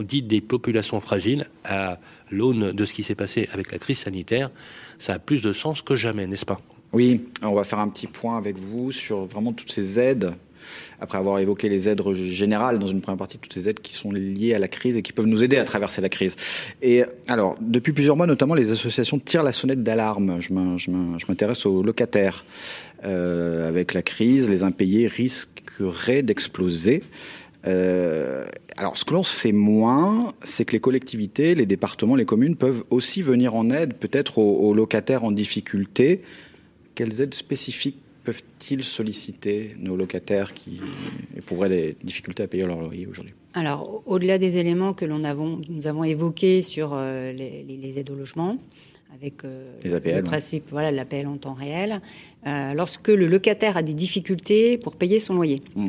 dites 0.00 0.26
des 0.26 0.40
populations 0.40 1.00
fragiles 1.00 1.46
à 1.64 1.98
l'aune 2.30 2.72
de 2.72 2.84
ce 2.84 2.92
qui 2.92 3.02
s'est 3.02 3.14
passé 3.14 3.48
avec 3.52 3.72
la 3.72 3.78
crise 3.78 3.98
sanitaire. 3.98 4.50
Ça 4.98 5.14
a 5.14 5.18
plus 5.18 5.42
de 5.42 5.52
sens 5.52 5.82
que 5.82 5.96
jamais, 5.96 6.26
n'est-ce 6.26 6.46
pas? 6.46 6.60
Oui, 6.92 7.20
on 7.42 7.52
va 7.52 7.64
faire 7.64 7.78
un 7.78 7.88
petit 7.88 8.06
point 8.06 8.36
avec 8.36 8.56
vous 8.56 8.92
sur 8.92 9.26
vraiment 9.26 9.52
toutes 9.52 9.70
ces 9.72 9.98
aides 9.98 10.34
après 11.00 11.18
avoir 11.18 11.38
évoqué 11.38 11.68
les 11.68 11.88
aides 11.88 12.02
générales 12.12 12.78
dans 12.78 12.86
une 12.86 13.00
première 13.00 13.18
partie, 13.18 13.38
toutes 13.38 13.52
ces 13.52 13.68
aides 13.68 13.80
qui 13.80 13.92
sont 13.92 14.12
liées 14.12 14.54
à 14.54 14.58
la 14.58 14.68
crise 14.68 14.96
et 14.96 15.02
qui 15.02 15.12
peuvent 15.12 15.26
nous 15.26 15.44
aider 15.44 15.56
à 15.56 15.64
traverser 15.64 16.00
la 16.00 16.08
crise. 16.08 16.36
Et 16.82 17.04
alors, 17.28 17.56
depuis 17.60 17.92
plusieurs 17.92 18.16
mois, 18.16 18.26
notamment, 18.26 18.54
les 18.54 18.70
associations 18.70 19.18
tirent 19.18 19.42
la 19.42 19.52
sonnette 19.52 19.82
d'alarme. 19.82 20.40
Je 20.40 20.52
m'intéresse 20.52 21.66
aux 21.66 21.82
locataires. 21.82 22.44
Euh, 23.04 23.68
avec 23.68 23.94
la 23.94 24.02
crise, 24.02 24.50
les 24.50 24.64
impayés 24.64 25.06
risqueraient 25.06 26.22
d'exploser. 26.22 27.04
Euh, 27.66 28.46
alors, 28.76 28.96
ce 28.96 29.04
que 29.04 29.14
l'on 29.14 29.24
sait 29.24 29.52
moins, 29.52 30.32
c'est 30.44 30.64
que 30.64 30.72
les 30.72 30.80
collectivités, 30.80 31.54
les 31.54 31.66
départements, 31.66 32.16
les 32.16 32.24
communes 32.24 32.56
peuvent 32.56 32.84
aussi 32.90 33.22
venir 33.22 33.54
en 33.54 33.70
aide, 33.70 33.94
peut-être 33.94 34.38
aux, 34.38 34.72
locataires 34.74 35.24
en 35.24 35.32
difficulté. 35.32 36.22
Quelles 36.94 37.20
aides 37.20 37.34
spécifiques 37.34 37.96
peuvent-ils 38.24 38.84
solliciter 38.84 39.74
nos 39.80 39.96
locataires 39.96 40.52
qui 40.52 40.80
éprouveraient 41.36 41.68
des 41.68 41.96
difficultés 42.04 42.42
à 42.42 42.46
payer 42.46 42.66
leur 42.66 42.80
loyer 42.80 43.06
aujourd'hui? 43.06 43.32
Alors, 43.54 44.02
au-delà 44.06 44.38
des 44.38 44.58
éléments 44.58 44.92
que 44.92 45.04
l'on 45.04 45.24
avons, 45.24 45.60
nous 45.68 45.86
avons 45.86 46.04
évoqués 46.04 46.62
sur 46.62 46.90
euh, 46.92 47.32
les, 47.32 47.98
aides 47.98 48.10
au 48.10 48.14
logement, 48.14 48.58
avec 49.14 49.44
euh, 49.44 49.72
le 49.84 50.20
principe, 50.22 50.64
voilà, 50.70 50.92
l'appel 50.92 51.26
en 51.26 51.38
temps 51.38 51.54
réel, 51.54 52.00
lorsque 52.44 53.08
le 53.08 53.26
locataire 53.26 53.76
a 53.76 53.82
des 53.82 53.94
difficultés 53.94 54.78
pour 54.78 54.94
payer 54.94 55.18
son 55.18 55.34
loyer. 55.34 55.60
Mm. 55.74 55.88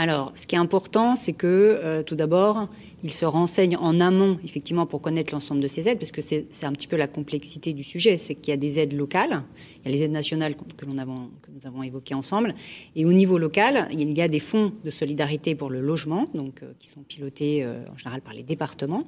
Alors, 0.00 0.30
ce 0.36 0.46
qui 0.46 0.54
est 0.54 0.58
important, 0.58 1.16
c'est 1.16 1.32
que 1.32 1.46
euh, 1.48 2.04
tout 2.04 2.14
d'abord, 2.14 2.68
il 3.02 3.12
se 3.12 3.24
renseigne 3.24 3.76
en 3.76 3.98
amont, 3.98 4.38
effectivement, 4.44 4.86
pour 4.86 5.02
connaître 5.02 5.34
l'ensemble 5.34 5.60
de 5.60 5.66
ces 5.66 5.88
aides, 5.88 5.98
parce 5.98 6.12
que 6.12 6.20
c'est 6.20 6.46
un 6.62 6.70
petit 6.70 6.86
peu 6.86 6.94
la 6.94 7.08
complexité 7.08 7.72
du 7.72 7.82
sujet, 7.82 8.16
c'est 8.16 8.36
qu'il 8.36 8.52
y 8.52 8.54
a 8.54 8.56
des 8.56 8.78
aides 8.78 8.92
locales, 8.92 9.42
il 9.80 9.86
y 9.86 9.88
a 9.88 9.90
les 9.96 10.04
aides 10.04 10.12
nationales 10.12 10.54
que, 10.54 10.86
nous 10.86 10.96
avons 11.00 11.82
évoquées 11.82 12.14
ensemble, 12.14 12.54
et 12.94 13.04
au 13.06 13.12
niveau 13.12 13.38
local, 13.38 13.88
il 13.90 14.16
y 14.16 14.22
a 14.22 14.28
des 14.28 14.38
fonds 14.38 14.72
de 14.84 14.90
solidarité 14.90 15.56
pour 15.56 15.68
le 15.68 15.80
logement, 15.80 16.26
donc 16.32 16.62
euh, 16.62 16.70
qui 16.78 16.86
sont 16.86 17.00
pilotés 17.00 17.64
euh, 17.64 17.82
en 17.92 17.96
général 17.96 18.20
par 18.20 18.34
les 18.34 18.44
départements, 18.44 19.02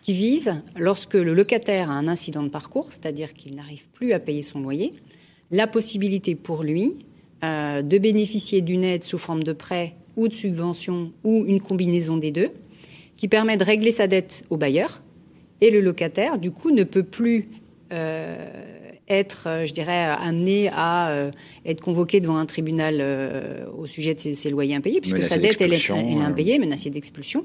qui 0.00 0.14
visent, 0.14 0.54
lorsque 0.78 1.14
le 1.14 1.34
locataire 1.34 1.90
a 1.90 1.94
un 1.94 2.08
incident 2.08 2.42
de 2.42 2.48
parcours, 2.48 2.86
c'est-à-dire 2.88 3.34
qu'il 3.34 3.56
n'arrive 3.56 3.90
plus 3.90 4.14
à 4.14 4.20
payer 4.20 4.42
son 4.42 4.60
loyer, 4.60 4.92
la 5.50 5.66
possibilité 5.66 6.34
pour 6.34 6.62
lui 6.62 6.94
de 7.42 7.98
bénéficier 7.98 8.62
d'une 8.62 8.84
aide 8.84 9.02
sous 9.04 9.18
forme 9.18 9.42
de 9.42 9.52
prêt 9.52 9.96
ou 10.16 10.28
de 10.28 10.34
subvention 10.34 11.12
ou 11.24 11.44
une 11.46 11.60
combinaison 11.60 12.16
des 12.16 12.32
deux, 12.32 12.50
qui 13.16 13.28
permet 13.28 13.56
de 13.56 13.64
régler 13.64 13.90
sa 13.90 14.06
dette 14.06 14.44
au 14.50 14.56
bailleur. 14.56 15.02
Et 15.60 15.70
le 15.70 15.80
locataire, 15.80 16.38
du 16.38 16.50
coup, 16.50 16.70
ne 16.70 16.84
peut 16.84 17.02
plus 17.02 17.48
euh, 17.92 18.36
être, 19.08 19.44
euh, 19.46 19.66
je 19.66 19.72
dirais, 19.72 20.04
amené 20.04 20.68
à 20.72 21.10
euh, 21.10 21.30
être 21.64 21.80
convoqué 21.80 22.20
devant 22.20 22.36
un 22.36 22.46
tribunal 22.46 23.02
au 23.76 23.86
sujet 23.86 24.14
de 24.14 24.20
ses, 24.20 24.50
loyers 24.50 24.74
impayés, 24.74 25.00
puisque 25.00 25.24
sa 25.24 25.38
dette, 25.38 25.60
elle 25.60 25.72
est, 25.72 25.90
elle 25.90 26.18
est 26.18 26.22
impayée, 26.22 26.58
menacée 26.58 26.90
d'expulsion. 26.90 27.44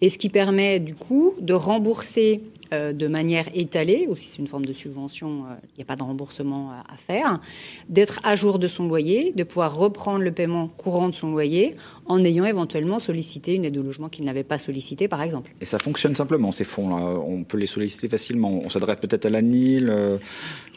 Et 0.00 0.08
ce 0.08 0.18
qui 0.18 0.28
permet, 0.28 0.80
du 0.80 0.94
coup, 0.94 1.34
de 1.40 1.54
rembourser 1.54 2.40
euh, 2.72 2.92
de 2.92 3.06
manière 3.06 3.46
étalée, 3.54 4.06
ou 4.08 4.16
si 4.16 4.28
c'est 4.28 4.38
une 4.38 4.46
forme 4.46 4.64
de 4.64 4.72
subvention, 4.72 5.44
euh, 5.44 5.54
il 5.74 5.78
n'y 5.78 5.82
a 5.82 5.84
pas 5.84 5.96
de 5.96 6.02
remboursement 6.02 6.70
à, 6.70 6.96
faire, 6.96 7.40
d'être 7.88 8.18
à 8.24 8.34
jour 8.34 8.58
de 8.58 8.66
son 8.66 8.88
loyer, 8.88 9.32
de 9.36 9.44
pouvoir 9.44 9.76
reprendre 9.76 10.24
le 10.24 10.32
paiement 10.32 10.68
courant 10.68 11.08
de 11.08 11.14
son 11.14 11.30
loyer 11.30 11.76
en 12.06 12.24
ayant 12.24 12.46
éventuellement 12.46 12.98
sollicité 12.98 13.54
une 13.54 13.64
aide 13.64 13.76
au 13.76 13.82
logement 13.82 14.08
qu'il 14.08 14.24
n'avait 14.24 14.42
pas 14.42 14.58
sollicité, 14.58 15.06
par 15.06 15.20
exemple. 15.22 15.50
Et 15.60 15.66
ça 15.66 15.78
fonctionne 15.78 16.14
simplement, 16.14 16.50
ces 16.50 16.64
fonds-là. 16.64 17.20
On 17.26 17.44
peut 17.44 17.58
les 17.58 17.66
solliciter 17.66 18.08
facilement. 18.08 18.62
On 18.64 18.68
s'adresse 18.68 18.96
peut-être 18.96 19.26
à 19.26 19.30
la 19.30 19.42
NIL 19.42 19.90
euh, 19.90 20.16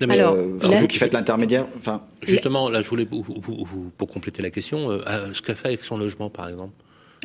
Alors, 0.10 0.36
vous 0.36 0.88
qui 0.88 0.98
faites 0.98 1.14
l'intermédiaire. 1.14 1.68
Enfin... 1.78 2.04
Justement, 2.24 2.70
là, 2.70 2.82
je 2.82 2.90
voulais, 2.90 3.06
pour 3.06 4.08
compléter 4.08 4.42
la 4.42 4.50
question, 4.50 4.90
ce 4.90 5.42
qu'a 5.44 5.54
fait 5.54 5.68
avec 5.68 5.84
son 5.84 5.98
logement, 5.98 6.32
par 6.32 6.50
exemple 6.50 6.74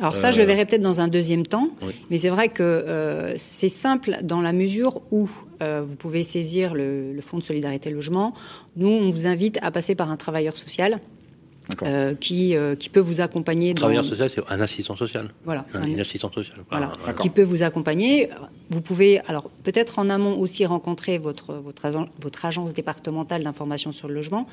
alors 0.01 0.17
ça, 0.17 0.31
je 0.31 0.37
le 0.37 0.43
euh, 0.43 0.47
verrai 0.47 0.65
peut-être 0.65 0.81
dans 0.81 0.99
un 0.99 1.07
deuxième 1.07 1.45
temps, 1.45 1.69
mais 2.09 2.17
c'est 2.17 2.29
vrai 2.29 2.49
que 2.49 2.63
euh, 2.63 3.37
c'est 3.37 3.69
simple 3.69 4.17
dans 4.23 4.41
la 4.41 4.51
mesure 4.51 5.01
où 5.11 5.29
euh, 5.61 5.83
vous 5.85 5.95
pouvez 5.95 6.23
saisir 6.23 6.73
le, 6.73 7.13
le, 7.13 7.21
Fonds 7.21 7.37
de 7.37 7.43
solidarité 7.43 7.91
logement. 7.91 8.33
Nous, 8.75 8.87
on 8.87 9.11
vous 9.11 9.27
invite 9.27 9.59
à 9.61 9.69
passer 9.69 9.93
par 9.93 10.09
un 10.09 10.17
travailleur 10.17 10.57
social 10.57 10.99
euh, 11.83 12.15
qui, 12.15 12.55
euh, 12.55 12.75
qui 12.75 12.89
peut 12.89 12.99
vous 12.99 13.21
accompagner. 13.21 13.73
Travailleur 13.73 14.05
social, 14.05 14.29
c'est 14.29 14.41
un 14.49 14.59
assistant 14.61 14.95
social. 14.95 15.29
Voilà. 15.45 15.65
Un, 15.73 15.99
assistant 15.99 16.31
social. 16.31 16.57
Voilà. 16.69 16.91
Qui 17.21 17.29
peut 17.29 17.43
vous 17.43 17.63
accompagner. 17.63 18.29
Vous 18.69 18.81
pouvez, 18.81 19.19
alors 19.27 19.49
peut-être 19.63 19.99
en 19.99 20.09
amont 20.09 20.39
aussi 20.39 20.65
rencontrer 20.65 21.17
votre, 21.17 21.53
votre, 21.55 21.89
votre 22.21 22.45
agence 22.45 22.73
départementale 22.73 23.43
d'information 23.43 23.91
sur 23.91 24.07
le 24.07 24.13
logement, 24.13 24.47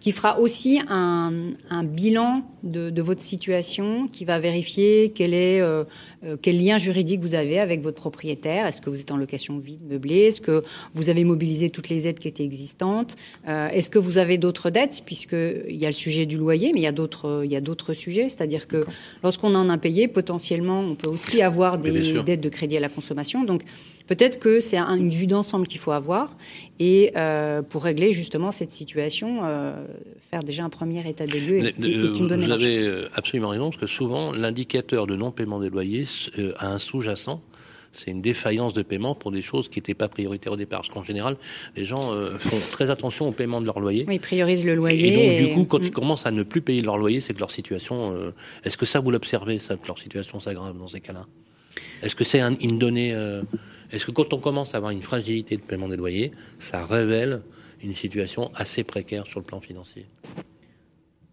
qui 0.00 0.12
fera 0.12 0.38
aussi 0.38 0.80
un, 0.88 1.52
un 1.70 1.84
bilan 1.84 2.42
de, 2.62 2.90
de, 2.90 3.02
votre 3.02 3.22
situation, 3.22 4.06
qui 4.08 4.24
va 4.24 4.38
vérifier 4.38 5.12
quel 5.14 5.32
est 5.32 5.60
euh, 5.60 5.84
euh, 6.24 6.36
quel 6.40 6.62
lien 6.62 6.78
juridique 6.78 7.20
vous 7.20 7.34
avez 7.34 7.58
avec 7.58 7.82
votre 7.82 7.96
propriétaire. 7.96 8.66
Est-ce 8.66 8.80
que 8.80 8.90
vous 8.90 9.00
êtes 9.00 9.10
en 9.10 9.16
location 9.16 9.58
vide, 9.58 9.82
meublée? 9.86 10.26
Est-ce 10.26 10.40
que 10.40 10.62
vous 10.94 11.08
avez 11.08 11.24
mobilisé 11.24 11.70
toutes 11.70 11.88
les 11.88 12.06
aides 12.06 12.18
qui 12.18 12.28
étaient 12.28 12.44
existantes? 12.44 13.16
Euh, 13.48 13.68
Est-ce 13.68 13.90
que 13.90 13.98
vous 13.98 14.18
avez 14.18 14.38
d'autres 14.38 14.70
dettes? 14.70 15.02
Puisqu'il 15.04 15.76
y 15.76 15.84
a 15.84 15.88
le 15.88 15.92
sujet 15.92 16.26
du 16.26 16.36
loyer, 16.36 16.53
mais 16.58 16.80
il 16.80 16.82
y 16.82 16.86
a 16.86 16.92
d'autres, 16.92 17.42
il 17.44 17.50
y 17.50 17.56
a 17.56 17.60
d'autres 17.60 17.94
sujets. 17.94 18.28
C'est-à-dire 18.28 18.66
que 18.66 18.84
lorsqu'on 19.22 19.54
en 19.54 19.68
a 19.68 19.78
payé, 19.78 20.08
potentiellement, 20.08 20.80
on 20.80 20.94
peut 20.94 21.10
aussi 21.10 21.42
avoir 21.42 21.78
des 21.78 22.22
dettes 22.22 22.40
de 22.40 22.48
crédit 22.48 22.76
à 22.76 22.80
la 22.80 22.88
consommation. 22.88 23.44
Donc, 23.44 23.62
Peut-être 24.06 24.38
que 24.38 24.60
c'est 24.60 24.76
une 24.76 25.08
vue 25.08 25.26
d'ensemble 25.26 25.66
qu'il 25.66 25.80
faut 25.80 25.92
avoir 25.92 26.36
et 26.78 27.12
euh, 27.16 27.62
pour 27.62 27.84
régler 27.84 28.12
justement 28.12 28.52
cette 28.52 28.70
situation, 28.70 29.40
euh, 29.44 29.72
faire 30.30 30.42
déjà 30.42 30.62
un 30.62 30.68
premier 30.68 31.08
état 31.08 31.26
des 31.26 31.40
lieux 31.40 31.64
est, 31.64 31.78
une 31.78 32.28
bonne 32.28 32.44
Vous 32.44 32.50
avez 32.50 32.86
euh, 32.86 33.08
absolument 33.14 33.48
raison 33.48 33.70
parce 33.70 33.78
que 33.78 33.86
souvent 33.86 34.32
l'indicateur 34.32 35.06
de 35.06 35.16
non-paiement 35.16 35.58
des 35.58 35.70
loyers 35.70 36.04
a 36.58 36.74
un 36.74 36.78
sous-jacent. 36.78 37.40
C'est 37.94 38.10
une 38.10 38.20
défaillance 38.20 38.74
de 38.74 38.82
paiement 38.82 39.14
pour 39.14 39.30
des 39.30 39.42
choses 39.42 39.68
qui 39.68 39.78
n'étaient 39.78 39.94
pas 39.94 40.08
prioritaires 40.08 40.52
au 40.52 40.56
départ. 40.56 40.80
Parce 40.80 40.92
qu'en 40.92 41.04
général, 41.04 41.36
les 41.76 41.84
gens 41.84 42.12
font 42.38 42.58
très 42.70 42.90
attention 42.90 43.28
au 43.28 43.32
paiement 43.32 43.60
de 43.60 43.66
leur 43.66 43.80
loyer. 43.80 44.04
Oui, 44.06 44.16
ils 44.16 44.20
priorisent 44.20 44.64
le 44.64 44.74
loyer. 44.74 45.08
Et 45.08 45.38
donc, 45.38 45.48
du 45.48 45.54
coup, 45.54 45.64
quand 45.64 45.78
ils 45.78 45.90
mm. 45.90 45.94
commencent 45.94 46.26
à 46.26 46.30
ne 46.30 46.42
plus 46.42 46.60
payer 46.60 46.82
leur 46.82 46.98
loyer, 46.98 47.20
c'est 47.20 47.34
que 47.34 47.40
leur 47.40 47.50
situation. 47.50 48.32
Est-ce 48.64 48.76
que 48.76 48.86
ça, 48.86 49.00
vous 49.00 49.10
l'observez, 49.10 49.58
ça, 49.58 49.76
que 49.76 49.86
leur 49.86 49.98
situation 49.98 50.40
s'aggrave 50.40 50.76
dans 50.76 50.88
ces 50.88 51.00
cas-là? 51.00 51.26
Est-ce 52.02 52.16
que 52.16 52.24
c'est 52.24 52.40
une 52.40 52.78
donnée 52.78 53.14
est-ce 53.94 54.06
que 54.06 54.10
quand 54.10 54.32
on 54.32 54.38
commence 54.38 54.74
à 54.74 54.78
avoir 54.78 54.90
une 54.90 55.02
fragilité 55.02 55.56
de 55.56 55.62
paiement 55.62 55.88
des 55.88 55.96
loyers, 55.96 56.32
ça 56.58 56.84
révèle 56.84 57.42
une 57.80 57.94
situation 57.94 58.50
assez 58.54 58.82
précaire 58.82 59.24
sur 59.26 59.38
le 59.38 59.44
plan 59.44 59.60
financier? 59.60 60.06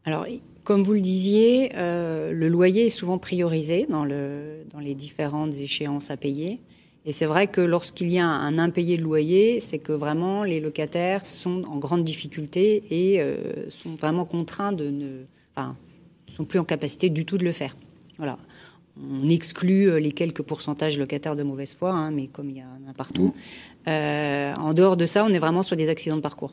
Alors, 0.06 0.28
comme 0.64 0.84
vous 0.84 0.94
le 0.94 1.02
disiez, 1.02 1.72
euh, 1.76 2.32
le 2.32 2.48
loyer 2.48 2.88
est 2.88 2.90
souvent 2.90 3.18
priorisé 3.18 3.86
dans, 3.90 4.06
les 4.06 4.96
différentes 4.96 5.56
échéances 5.56 6.12
à 6.12 6.18
payer. 6.18 6.60
Et 7.06 7.14
c'est 7.14 7.26
vrai 7.26 7.48
que 7.48 7.62
lorsqu'il 7.62 8.12
y 8.12 8.20
a 8.20 8.28
un 8.28 8.60
impayé 8.60 8.98
de 8.98 9.02
loyer, 9.02 9.60
c'est 9.60 9.80
que 9.80 9.92
vraiment 9.92 10.44
les 10.44 10.60
locataires 10.60 11.26
sont 11.26 11.64
en 11.64 11.78
grande 11.78 12.04
difficulté 12.04 12.84
et 12.92 13.22
euh, 13.22 13.70
sont 13.70 13.96
vraiment 13.96 14.26
contraints 14.26 14.72
de 14.72 14.90
ne, 14.90 15.24
enfin, 15.56 15.76
sont 16.32 16.46
plus 16.46 16.60
en 16.60 16.64
capacité 16.64 17.10
du 17.10 17.26
tout 17.26 17.40
de 17.40 17.44
le 17.44 17.52
faire. 17.52 17.76
Voilà 18.18 18.38
on 18.98 19.30
exclut 19.30 19.90
euh, 19.90 20.00
les 20.00 20.12
quelques 20.12 20.42
pourcentages 20.42 20.98
locataires 20.98 21.36
de 21.36 21.44
mauvaise 21.44 21.74
foi, 21.74 21.92
hein, 21.92 22.12
mais 22.12 22.28
comme 22.28 22.50
il 22.50 22.58
y 22.58 22.64
en 22.64 22.90
a 22.90 22.94
partout. 22.94 23.34
Euh, 23.88 24.54
en 24.56 24.74
dehors 24.74 24.98
de 24.98 25.06
ça, 25.06 25.26
on 25.26 25.30
est 25.30 25.40
vraiment 25.40 25.64
sur 25.64 25.76
des 25.76 25.90
accidents 25.90 26.18
de 26.18 26.22
parcours. 26.22 26.52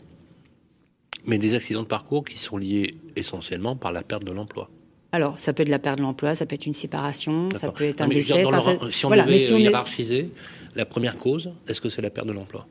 Mais 1.26 1.38
des 1.38 1.54
accidents 1.54 1.82
de 1.82 1.88
parcours 1.88 2.24
qui 2.24 2.38
sont 2.38 2.56
liés 2.56 2.96
essentiellement 3.16 3.76
par 3.76 3.92
la 3.92 4.02
perte 4.02 4.24
de 4.24 4.32
l'emploi. 4.32 4.70
Alors, 5.12 5.38
ça 5.38 5.52
peut 5.52 5.62
être 5.62 5.68
la 5.68 5.78
perte 5.78 5.98
de 5.98 6.02
l'emploi, 6.02 6.34
ça 6.34 6.44
peut 6.44 6.54
être 6.54 6.66
une 6.66 6.74
séparation, 6.74 7.48
ça 7.54 7.72
peut 7.72 7.84
être 7.84 8.02
un 8.02 8.08
décès. 8.08 8.44
si 8.90 9.06
on 9.06 9.10
devait 9.10 9.60
hiérarchiser, 9.60 10.30
la 10.74 10.84
première 10.84 11.16
cause, 11.16 11.50
est-ce 11.66 11.80
que 11.80 11.88
c'est 11.88 12.02
la 12.02 12.10
perte 12.10 12.26
de 12.26 12.32
l'emploi? 12.32 12.66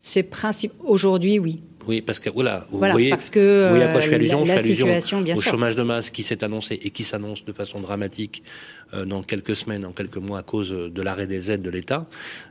C'est 0.00 0.24
principe. 0.24 0.72
Aujourd'hui, 0.82 1.38
oui. 1.38 1.62
Oui, 1.88 2.00
parce 2.00 2.18
que 2.20 2.30
voilà, 2.30 2.66
vous 2.70 2.78
Voilà, 2.78 2.92
voyez, 2.92 3.10
parce 3.10 3.28
que, 3.30 3.64
vous 3.64 3.68
voyez 3.70 3.84
à 3.84 3.88
quoi 3.92 4.00
je 4.00 4.06
fais 4.06 4.12
euh, 4.12 4.16
allusion, 4.16 4.38
la- 4.38 4.44
je 4.44 4.48
fais 4.50 4.54
la 4.54 4.60
allusion 4.60 4.86
situation, 4.86 5.20
bien 5.20 5.36
au 5.36 5.40
sûr. 5.42 5.50
chômage 5.50 5.74
de 5.76 5.82
masse 5.82 6.10
qui 6.10 6.22
s'est 6.22 6.44
annoncé 6.44 6.78
et 6.82 6.90
qui 6.90 7.02
s'annonce 7.04 7.44
de 7.44 7.52
façon 7.52 7.80
dramatique 7.80 8.42
euh, 8.94 9.04
dans 9.04 9.22
quelques 9.22 9.56
semaines, 9.56 9.84
en 9.84 9.92
quelques 9.92 10.16
mois 10.18 10.38
à 10.38 10.42
cause 10.42 10.70
de 10.70 11.02
l'arrêt 11.02 11.26
des 11.26 11.50
aides 11.50 11.62
de 11.62 11.70
l'État. 11.70 12.06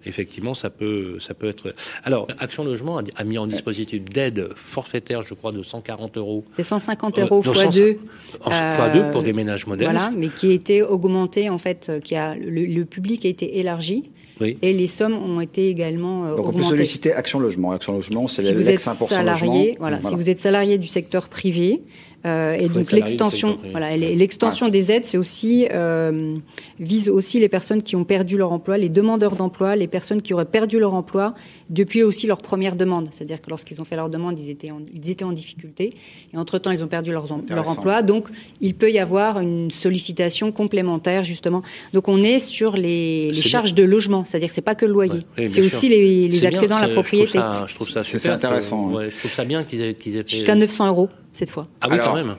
Effectivement, 0.05 0.53
ça 0.53 0.69
peut, 0.69 1.17
ça 1.19 1.33
peut 1.33 1.47
être. 1.47 1.73
Alors, 2.03 2.27
Action 2.39 2.63
Logement 2.63 2.97
a, 2.97 3.03
a 3.15 3.23
mis 3.23 3.37
en 3.37 3.47
dispositif 3.47 4.03
d'aide 4.03 4.49
forfaitaire, 4.55 5.21
je 5.23 5.33
crois, 5.33 5.51
de 5.51 5.63
140 5.63 6.17
euros. 6.17 6.43
C'est 6.55 6.63
150 6.63 7.17
Euh, 7.19 7.21
euros 7.23 7.43
non, 7.45 7.53
fois 7.53 7.63
100 7.65 7.69
deux. 7.69 7.97
en- 8.43 8.51
Euh, 8.51 8.71
fois 8.71 8.89
deux 8.89 9.03
pour 9.11 9.23
des 9.23 9.33
ménages 9.33 9.65
modestes. 9.67 9.89
Voilà, 9.91 10.09
mais 10.17 10.27
qui 10.29 10.49
a 10.49 10.53
été 10.53 10.81
augmenté 10.81 11.49
en 11.49 11.57
fait, 11.57 11.87
euh, 11.89 11.99
qui 11.99 12.15
a 12.15 12.35
le, 12.35 12.65
le 12.65 12.85
public 12.85 13.25
a 13.25 13.29
été 13.29 13.59
élargi 13.59 14.09
Oui. 14.41 14.57
et 14.61 14.73
les 14.73 14.87
sommes 14.87 15.13
ont 15.13 15.39
été 15.39 15.69
également 15.69 16.25
euh, 16.25 16.29
Donc 16.35 16.39
on 16.39 16.43
peut 16.49 16.55
augmentées. 16.57 16.69
solliciter 16.77 17.13
Action 17.13 17.39
Logement. 17.39 17.71
Action 17.71 17.93
Logement, 17.93 18.27
c'est 18.27 18.41
si 18.41 18.53
vous 18.53 18.61
êtes 18.61 18.67
l'ex 18.67 18.87
1% 18.87 19.07
salarié, 19.07 19.47
logement. 19.47 19.75
voilà, 19.79 20.01
si 20.01 20.15
vous 20.15 20.29
êtes 20.29 20.39
salarié 20.39 20.77
du 20.77 20.87
secteur 20.87 21.27
privé, 21.29 21.81
euh, 22.25 22.53
et 22.59 22.67
donc 22.67 22.91
l'extension, 22.91 23.57
voilà, 23.71 23.97
l'extension 23.97 24.67
des 24.69 24.91
aides, 24.91 25.05
c'est 25.05 25.17
aussi 25.17 25.67
euh, 25.71 26.35
vise 26.79 27.09
aussi 27.09 27.39
les 27.39 27.49
personnes 27.49 27.81
qui 27.81 27.95
ont 27.95 28.03
perdu 28.03 28.37
leur 28.37 28.51
emploi, 28.51 28.77
les 28.77 28.89
demandeurs 28.89 29.35
d'emploi, 29.35 29.75
les 29.75 29.87
personnes 29.87 30.21
qui 30.21 30.33
auraient 30.33 30.45
perdu 30.45 30.79
leur 30.79 30.93
emploi 30.93 31.33
depuis 31.69 32.03
aussi 32.03 32.27
leur 32.27 32.37
première 32.39 32.75
demande. 32.75 33.07
C'est-à-dire 33.11 33.41
que 33.41 33.49
lorsqu'ils 33.49 33.81
ont 33.81 33.85
fait 33.85 33.95
leur 33.95 34.09
demande, 34.09 34.39
ils 34.39 34.49
étaient 34.49 34.71
en, 34.71 34.81
ils 34.93 35.09
étaient 35.09 35.23
en 35.23 35.31
difficulté, 35.31 35.93
et 36.33 36.37
entre 36.37 36.57
temps, 36.59 36.71
ils 36.71 36.83
ont 36.83 36.87
perdu 36.87 37.11
leur 37.11 37.31
Intéressant. 37.31 37.71
emploi. 37.71 38.01
Donc, 38.03 38.27
il 38.61 38.75
peut 38.75 38.91
y 38.91 38.99
avoir 38.99 39.39
une 39.39 39.71
sollicitation 39.71 40.51
complémentaire 40.51 41.23
justement. 41.23 41.63
Donc, 41.93 42.07
on 42.07 42.21
est 42.23 42.39
sur 42.39 42.77
les, 42.77 43.31
les 43.31 43.41
charges 43.41 43.73
de 43.73 43.83
logement, 43.83 44.25
c'est-à-dire 44.25 44.49
que 44.49 44.53
c'est 44.55 44.61
pas 44.61 44.75
que 44.75 44.85
le 44.85 44.91
loyer, 44.93 45.11
Ouais. 45.11 45.19
Oui, 45.39 45.49
c'est 45.49 45.61
aussi 45.61 45.87
sûr. 45.87 45.89
les, 45.89 46.27
les 46.27 46.45
accédants 46.45 46.75
bien, 46.77 46.85
à 46.85 46.87
la 46.87 46.93
propriété. 46.93 47.39
Je 47.39 47.39
trouve 47.39 47.49
ça, 47.51 47.65
je 47.67 47.75
trouve 47.75 47.89
ça 47.89 48.03
C'est- 48.03 48.19
super. 48.19 48.35
intéressant, 48.35 48.89
que- 48.89 48.95
ouais. 48.95 49.09
je 49.13 49.17
trouve 49.19 49.31
ça 49.31 49.45
bien 49.45 49.63
qu'ils 49.63 49.81
aient, 49.81 49.93
qu'ils 49.95 50.15
aient. 50.17 50.23
Jusqu'à 50.27 50.55
900 50.55 50.87
euros 50.87 51.09
cette 51.31 51.49
fois. 51.49 51.67
Ah 51.81 51.87
oui, 51.89 51.95
Alors, 51.95 52.07
quand 52.07 52.15
même. 52.15 52.35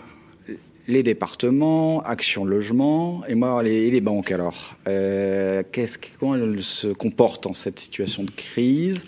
Les 0.89 1.05
départements, 1.05 2.01
Action 2.03 2.45
Logement, 2.45 3.23
et 3.29 3.37
moi, 3.37 3.63
les, 3.63 4.01
banques 4.01 4.33
alors. 4.33 4.75
Euh, 4.89 5.63
qu'est-ce, 5.71 5.97
que- 5.97 6.09
comment 6.19 6.35
elles 6.35 6.63
se 6.65 6.89
comportent 6.89 7.47
en 7.47 7.55
cette 7.55 7.79
situation 7.79 8.25
de 8.25 8.31
crise? 8.33 9.05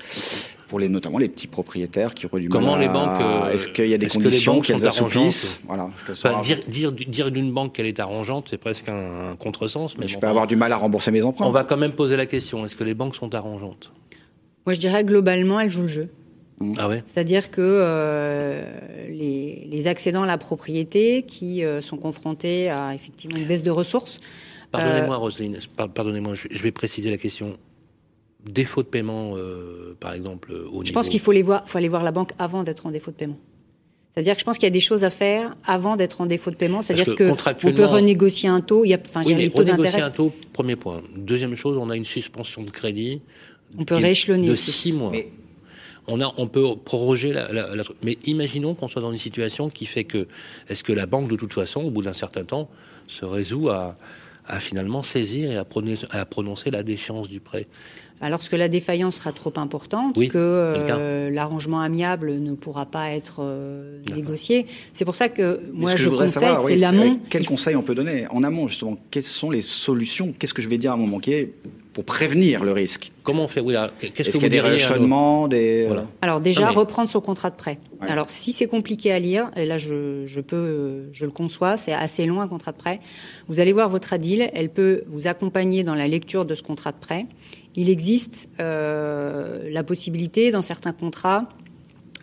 Pour 0.68 0.78
les, 0.78 0.88
notamment 0.88 1.18
les 1.18 1.28
petits 1.28 1.46
propriétaires 1.48 2.14
qui 2.14 2.26
auraient 2.26 2.40
du 2.40 2.48
Comment 2.48 2.72
mal 2.72 2.80
les 2.80 2.86
à- 2.86 2.92
banques, 2.92 3.20
euh, 3.20 3.52
Est-ce 3.52 3.68
qu'il 3.68 3.88
y 3.88 3.94
a 3.94 3.98
des 3.98 4.06
conditions 4.08 4.60
qu'elles 4.60 4.86
arrangeantes 4.86 5.60
Voilà. 5.66 5.88
Enfin, 6.10 6.40
dire, 6.42 6.60
dire, 6.68 6.92
dire 6.92 7.30
d'une 7.32 7.52
banque 7.52 7.74
qu'elle 7.74 7.86
est 7.86 8.00
arrangeante, 8.00 8.46
c'est 8.50 8.58
presque 8.58 8.88
un, 8.88 9.32
un 9.32 9.36
contresens. 9.36 9.96
Mais 9.98 10.06
je 10.08 10.14
bon, 10.14 10.20
peux 10.20 10.26
avoir 10.28 10.46
du 10.46 10.56
mal 10.56 10.72
à 10.72 10.76
rembourser 10.76 11.10
mes 11.10 11.24
emprunts. 11.24 11.44
On 11.46 11.50
va 11.50 11.64
quand 11.64 11.76
même 11.76 11.92
poser 11.92 12.16
la 12.16 12.26
question 12.26 12.64
est-ce 12.64 12.76
que 12.76 12.84
les 12.84 12.94
banques 12.94 13.16
sont 13.16 13.34
arrangeantes? 13.34 13.92
Moi, 14.64 14.74
je 14.74 14.80
dirais 14.80 15.04
globalement, 15.04 15.58
elles 15.60 15.70
jouent 15.70 15.82
le 15.82 15.88
jeu. 15.88 16.08
Ah 16.78 16.88
ouais 16.88 17.02
C'est-à-dire 17.06 17.50
que 17.50 17.60
euh, 17.60 18.64
les, 19.08 19.66
les 19.70 19.86
accédants 19.86 20.22
à 20.22 20.26
la 20.26 20.38
propriété 20.38 21.22
qui 21.24 21.64
euh, 21.64 21.80
sont 21.80 21.96
confrontés 21.96 22.70
à 22.70 22.94
effectivement 22.94 23.36
une 23.36 23.44
baisse 23.44 23.62
de 23.64 23.70
ressources. 23.70 24.20
Pardonnez-moi, 24.70 25.14
euh, 25.16 25.18
Roselyne, 25.18 25.58
par- 25.76 25.88
pardonnez-moi, 25.88 26.34
je, 26.34 26.48
je 26.50 26.62
vais 26.62 26.70
préciser 26.72 27.10
la 27.10 27.16
question. 27.18 27.56
Défaut 28.48 28.82
de 28.82 28.88
paiement, 28.88 29.34
euh, 29.36 29.96
par 29.98 30.12
exemple, 30.12 30.52
au 30.52 30.80
je 30.80 30.88
niveau. 30.88 30.92
pense 30.94 31.08
qu'il 31.08 31.20
faut 31.20 31.32
les 31.32 31.42
voir, 31.42 31.66
faut 31.68 31.78
aller 31.78 31.88
voir 31.88 32.02
la 32.02 32.12
banque 32.12 32.32
avant 32.38 32.62
d'être 32.62 32.84
en 32.86 32.90
défaut 32.90 33.10
de 33.10 33.16
paiement. 33.16 33.38
C'est-à-dire 34.10 34.34
que 34.34 34.40
je 34.40 34.44
pense 34.44 34.58
qu'il 34.58 34.66
y 34.66 34.68
a 34.68 34.70
des 34.70 34.80
choses 34.80 35.02
à 35.02 35.10
faire 35.10 35.56
avant 35.64 35.96
d'être 35.96 36.20
en 36.20 36.26
défaut 36.26 36.50
de 36.52 36.56
paiement. 36.56 36.82
C'est-à-dire 36.82 37.06
que 37.16 37.24
que, 37.32 37.66
on 37.66 37.72
peut 37.72 37.84
renégocier 37.84 38.48
un 38.48 38.60
taux. 38.60 38.84
Il 38.84 38.90
y 38.90 38.94
a, 38.94 38.98
enfin, 39.04 39.22
Oui, 39.24 39.34
mais 39.34 39.48
taux 39.50 39.58
renégocier 39.58 39.82
d'intérêt. 39.90 40.02
un 40.02 40.10
taux, 40.10 40.32
premier 40.52 40.76
point. 40.76 41.02
Deuxième 41.16 41.56
chose, 41.56 41.76
on 41.80 41.90
a 41.90 41.96
une 41.96 42.04
suspension 42.04 42.62
de 42.62 42.70
crédit. 42.70 43.22
On 43.76 43.84
peut 43.84 43.96
rééchelonner 43.96 44.46
De 44.46 44.52
aussi. 44.52 44.70
six 44.70 44.92
mois. 44.92 45.10
Mais- 45.10 45.28
On, 46.06 46.20
a, 46.20 46.32
on 46.36 46.46
peut 46.46 46.64
proroger 46.84 47.32
la, 47.32 47.50
la- 47.52 47.84
Mais 48.02 48.18
imaginons 48.24 48.74
qu'on 48.74 48.88
soit 48.88 49.02
dans 49.02 49.12
une 49.12 49.18
situation 49.18 49.70
qui 49.70 49.86
fait 49.86 50.04
que. 50.04 50.26
Est-ce 50.68 50.84
que 50.84 50.92
la 50.92 51.06
banque, 51.06 51.28
de 51.28 51.36
toute 51.36 51.52
façon, 51.54 51.82
au 51.82 51.90
bout 51.90 52.02
d'un 52.02 52.12
certain 52.12 52.44
temps, 52.44 52.68
se 53.08 53.24
résout 53.24 53.70
à, 53.70 53.96
à 54.46 54.60
finalement 54.60 55.02
saisir 55.02 55.50
et 55.50 55.56
à 55.56 55.64
prononcer, 55.64 56.06
à 56.10 56.24
prononcer 56.26 56.70
la 56.70 56.82
déchéance 56.82 57.28
du 57.28 57.40
prêt? 57.40 57.66
Alors 58.24 58.40
que 58.40 58.56
la 58.56 58.68
défaillance 58.68 59.16
sera 59.16 59.32
trop 59.32 59.52
importante, 59.56 60.16
Oui, 60.16 60.28
que 60.28 60.38
euh, 60.38 61.30
l'arrangement 61.30 61.80
amiable 61.80 62.32
ne 62.38 62.54
pourra 62.54 62.86
pas 62.86 63.10
être 63.12 63.36
euh, 63.40 64.00
négocié. 64.14 64.66
C'est 64.92 65.04
pour 65.04 65.14
ça 65.14 65.28
que 65.28 65.60
moi 65.72 65.90
ce 65.90 65.94
que 65.94 65.98
je, 65.98 66.04
je 66.04 66.08
voudrais 66.10 66.26
conseille, 66.26 66.40
savoir, 66.40 66.66
c'est 66.66 66.72
oui, 66.74 66.80
l'amont. 66.80 67.20
Quels 67.28 67.46
conseils 67.46 67.76
on 67.76 67.82
peut 67.82 67.94
donner 67.94 68.26
en 68.30 68.42
amont, 68.42 68.66
justement? 68.66 68.96
Quelles 69.10 69.22
sont 69.22 69.50
les 69.50 69.60
solutions? 69.62 70.34
Qu'est-ce 70.38 70.54
que 70.54 70.62
je 70.62 70.68
vais 70.68 70.78
dire 70.78 70.92
à 70.92 70.96
mon 70.96 71.06
banquier 71.06 71.52
pour 71.92 72.04
prévenir 72.04 72.64
le 72.64 72.72
risque? 72.72 73.12
Comment 73.22 73.44
on 73.44 73.48
fait? 73.48 73.60
Oui, 73.60 73.76
alors, 73.76 73.90
Qu'est-ce 73.98 74.12
Est-ce 74.12 74.28
que 74.30 74.32
qu'il 74.32 74.42
y 74.42 74.46
a 74.46 74.48
des 74.48 74.60
rééchelonnements 74.60 75.46
des... 75.46 75.84
Voilà. 75.86 76.06
Alors 76.22 76.40
déjà, 76.40 76.68
mais- 76.68 76.74
reprendre 76.74 77.08
son 77.10 77.20
contrat 77.20 77.50
de 77.50 77.56
prêt. 77.56 77.78
Ouais. 78.00 78.10
Alors 78.10 78.30
si 78.30 78.52
c'est 78.52 78.66
compliqué 78.66 79.12
à 79.12 79.18
lire, 79.18 79.50
et 79.56 79.64
là 79.66 79.78
je, 79.78 80.24
je 80.26 80.40
peux, 80.40 80.56
euh, 80.56 81.08
je 81.12 81.24
le 81.24 81.30
conçois, 81.30 81.76
c'est 81.76 81.92
assez 81.92 82.26
long 82.26 82.40
un 82.40 82.48
contrat 82.48 82.72
de 82.72 82.78
prêt. 82.78 83.00
Vous 83.48 83.60
allez 83.60 83.72
voir 83.72 83.88
votre 83.88 84.12
adil, 84.12 84.50
elle 84.54 84.70
peut 84.70 85.04
vous 85.08 85.26
accompagner 85.26 85.84
dans 85.84 85.94
la 85.94 86.08
lecture 86.08 86.44
de 86.44 86.54
ce 86.54 86.62
contrat 86.62 86.92
de 86.92 86.96
prêt. 86.98 87.26
Il 87.76 87.90
existe 87.90 88.48
euh, 88.60 89.68
la 89.70 89.82
possibilité 89.82 90.50
dans 90.50 90.62
certains 90.62 90.92
contrats 90.92 91.48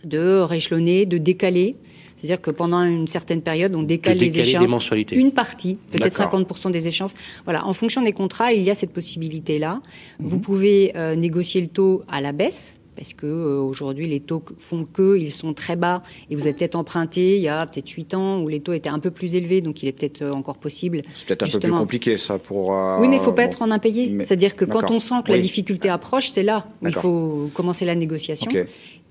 de 0.04 0.40
rééchelonner, 0.40 1.06
de 1.06 1.18
décaler. 1.18 1.76
C'est-à-dire 2.16 2.42
que 2.42 2.52
pendant 2.52 2.84
une 2.84 3.08
certaine 3.08 3.42
période, 3.42 3.76
on 3.76 3.84
décale 3.84 4.18
les 4.18 4.40
échéances. 4.40 4.64
des 4.64 4.68
mensualités. 4.68 5.16
Une 5.16 5.32
partie, 5.32 5.78
peut-être 5.92 6.18
D'accord. 6.20 6.40
50% 6.40 6.72
des 6.72 6.88
échéances. 6.88 7.14
Voilà, 7.46 7.66
en 7.66 7.74
fonction 7.74 8.02
des 8.02 8.14
contrats, 8.14 8.54
il 8.54 8.62
y 8.62 8.70
a 8.70 8.76
cette 8.76 8.94
possibilité-là. 8.94 9.82
Vous 10.20 10.40
pouvez 10.40 10.94
euh, 10.96 11.16
négocier 11.16 11.62
le 11.62 11.68
taux 11.68 12.04
à 12.08 12.22
la 12.22 12.32
baisse. 12.32 12.76
Parce 12.96 13.14
que 13.14 13.26
euh, 13.26 13.60
aujourd'hui 13.62 14.08
les 14.08 14.20
taux 14.20 14.44
font 14.58 14.86
que 14.86 15.18
ils 15.18 15.32
sont 15.32 15.54
très 15.54 15.76
bas 15.76 16.04
et 16.30 16.36
vous 16.36 16.42
avez 16.42 16.54
peut-être 16.54 16.76
emprunté 16.76 17.38
il 17.38 17.42
y 17.42 17.48
a 17.48 17.66
peut-être 17.66 17.90
8 17.90 18.14
ans 18.16 18.42
où 18.42 18.48
les 18.50 18.60
taux 18.60 18.74
étaient 18.74 18.90
un 18.90 19.00
peu 19.00 19.12
plus 19.12 19.34
élevés 19.34 19.62
donc 19.62 19.82
il 19.82 19.88
est 19.88 19.92
peut-être 19.94 20.22
euh, 20.22 20.32
encore 20.34 20.58
possible. 20.58 21.02
C'est 21.16 21.26
peut-être 21.28 21.44
un 21.44 21.52
peu 21.52 21.60
plus 21.60 21.72
compliqué 21.72 22.18
ça 22.18 22.38
pour... 22.38 22.76
euh, 22.78 22.98
Oui 23.00 23.08
mais 23.08 23.16
il 23.16 23.22
faut 23.22 23.32
pas 23.32 23.44
bon. 23.44 23.48
être 23.50 23.62
en 23.62 23.72
impayé. 23.72 24.08
Mais- 24.10 24.26
C'est-à-dire 24.26 24.56
que 24.56 24.66
quand 24.66 24.92
on 24.92 25.00
sent 25.00 25.16
que 25.26 25.32
la 25.32 25.40
difficulté 25.40 25.90
approche, 25.90 26.30
c'est 26.30 26.44
là 26.44 26.68
où 26.82 26.88
il 26.88 26.94
faut 26.94 27.50
commencer 27.54 27.86
la 27.86 27.96
négociation. 27.96 28.52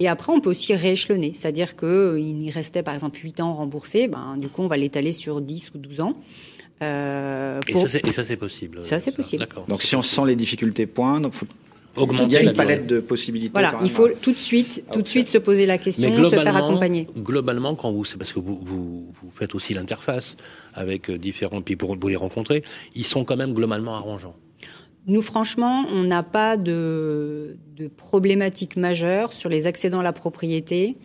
Et 0.02 0.08
après, 0.08 0.32
on 0.32 0.40
peut 0.40 0.48
aussi 0.48 0.74
rééchelonner. 0.74 1.32
C'est-à-dire 1.34 1.76
qu'il 1.76 2.42
y 2.42 2.50
restait, 2.50 2.82
par 2.82 2.94
exemple, 2.94 3.18
8 3.22 3.40
ans 3.40 3.52
remboursés. 3.52 4.08
Ben, 4.08 4.36
du 4.38 4.48
coup, 4.48 4.62
on 4.62 4.66
va 4.66 4.78
l'étaler 4.78 5.12
sur 5.12 5.42
10 5.42 5.72
ou 5.74 5.78
12 5.78 6.00
ans. 6.00 6.14
Euh, 6.82 7.60
Et 7.68 7.72
pour- 7.72 7.82
ça, 7.82 7.88
c'est- 7.88 8.06
et 8.06 8.12
ça, 8.12 8.24
c'est 8.24 8.36
possible. 8.36 8.82
Ça, 8.84 8.98
c'est 8.98 9.12
possible. 9.12 9.40
D'accord. 9.40 9.66
Donc 9.68 9.82
si 9.82 9.94
on 9.96 10.02
sent 10.02 10.22
les 10.26 10.36
difficultés 10.36 10.86
poindre, 10.86 11.30
faut... 11.32 11.46
Augmenter 11.96 12.24
il 12.26 12.32
y 12.32 12.36
a 12.36 12.42
la 12.42 12.50
une 12.50 12.56
palette 12.56 12.86
de 12.86 13.00
possibilités. 13.00 13.50
Voilà, 13.52 13.78
il 13.82 13.90
faut 13.90 14.08
tout 14.08 14.30
de 14.30 14.36
suite, 14.36 14.84
Ah, 14.88 14.92
tout 14.92 15.02
de 15.02 15.08
suite 15.08 15.28
se 15.28 15.38
poser 15.38 15.66
la 15.66 15.76
question, 15.78 16.14
se 16.24 16.36
faire 16.36 16.56
accompagner. 16.56 17.08
globalement, 17.16 17.74
quand 17.74 17.90
vous, 17.92 18.04
c'est 18.04 18.16
parce 18.16 18.32
que 18.32 18.38
vous, 18.38 18.60
vous, 18.62 19.12
vous 19.20 19.30
faites 19.32 19.54
aussi 19.54 19.74
l'interface 19.74 20.36
avec 20.72 21.10
euh, 21.10 21.18
différents, 21.18 21.62
puis 21.62 21.76
pour 21.76 21.96
vous 21.96 22.08
les 22.08 22.16
rencontrer, 22.16 22.62
ils 22.94 23.04
sont 23.04 23.24
quand 23.24 23.36
même 23.36 23.54
globalement 23.54 23.94
arrangeants. 23.94 24.36
Nous, 25.06 25.22
franchement, 25.22 25.84
on 25.88 26.04
n'a 26.04 26.22
pas 26.22 26.56
de, 26.56 27.56
de 27.76 27.88
problématique 27.88 28.76
majeure 28.76 29.32
sur 29.32 29.48
les 29.48 29.66
accédants 29.66 30.00
à 30.00 30.02
la 30.04 30.12
propriété 30.12 30.96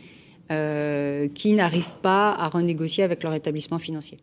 euh, 0.51 1.27
qui 1.33 1.53
n'arrivent 1.53 1.97
pas 2.03 2.31
à 2.33 2.49
renégocier 2.49 3.03
avec 3.03 3.23
leur 3.23 3.33
établissement 3.33 3.79
financier. 3.79 4.17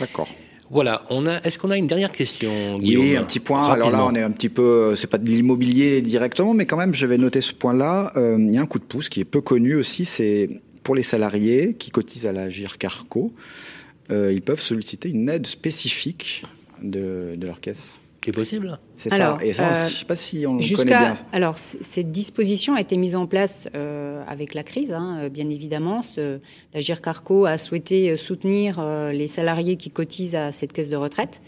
D'accord. 0.00 0.28
Voilà. 0.70 1.02
On 1.10 1.26
a. 1.26 1.38
Est-ce 1.42 1.58
qu'on 1.58 1.70
a 1.70 1.76
une 1.76 1.86
dernière 1.86 2.12
question, 2.12 2.76
Oui, 2.76 2.84
Guillaume 2.84 3.22
un 3.22 3.24
petit 3.24 3.40
point. 3.40 3.68
Alors 3.68 3.90
là, 3.90 4.04
on 4.04 4.14
est 4.14 4.22
un 4.22 4.30
petit 4.30 4.48
peu, 4.48 4.94
c'est 4.96 5.06
pas 5.06 5.18
de 5.18 5.26
l'immobilier 5.26 6.02
directement, 6.02 6.54
mais 6.54 6.66
quand 6.66 6.76
même, 6.76 6.94
je 6.94 7.06
vais 7.06 7.18
noter 7.18 7.40
ce 7.40 7.54
point-là. 7.54 8.12
Euh, 8.16 8.36
il 8.38 8.54
y 8.54 8.58
a 8.58 8.60
un 8.60 8.66
coup 8.66 8.78
de 8.78 8.84
pouce 8.84 9.08
qui 9.08 9.20
est 9.20 9.24
peu 9.24 9.40
connu 9.40 9.74
aussi, 9.74 10.04
c'est 10.04 10.48
pour 10.82 10.94
les 10.94 11.02
salariés 11.02 11.74
qui 11.78 11.90
cotisent 11.90 12.26
à 12.26 12.32
la 12.32 12.48
GIRCARCO, 12.48 13.32
euh, 14.10 14.32
ils 14.32 14.40
peuvent 14.40 14.62
solliciter 14.62 15.10
une 15.10 15.28
aide 15.28 15.46
spécifique 15.46 16.44
de, 16.82 17.34
de 17.36 17.46
leur 17.46 17.60
caisse. 17.60 18.00
C'est 18.24 18.32
possible 18.32 18.78
C'est 18.94 19.10
Alors, 19.14 19.38
ça. 19.38 19.46
Et 19.46 19.52
ça, 19.54 19.68
euh, 19.70 19.88
je 19.88 19.94
sais 19.94 20.04
pas 20.04 20.16
si 20.16 20.38
on 20.46 20.52
le 20.52 20.56
connaît 20.58 20.62
Jusqu'à 20.62 20.98
bien. 20.98 21.14
alors 21.32 21.56
cette 21.56 22.10
disposition 22.12 22.74
a 22.74 22.80
été 22.82 22.98
mise 22.98 23.16
en 23.16 23.26
place 23.26 23.68
euh, 23.74 24.22
avec 24.28 24.52
la 24.54 24.62
crise, 24.62 24.92
hein, 24.92 25.18
euh, 25.22 25.28
bien 25.30 25.48
évidemment. 25.48 26.02
Ce- 26.02 26.38
la 26.74 26.80
GIRCARCO 26.80 27.46
a 27.46 27.56
souhaité 27.56 28.16
soutenir 28.18 28.80
euh, 28.80 29.12
les 29.12 29.28
salariés 29.28 29.76
qui 29.76 29.90
cotisent 29.90 30.34
à 30.34 30.52
cette 30.52 30.72
caisse 30.74 30.90
de 30.90 30.96
retraite. 30.96 31.40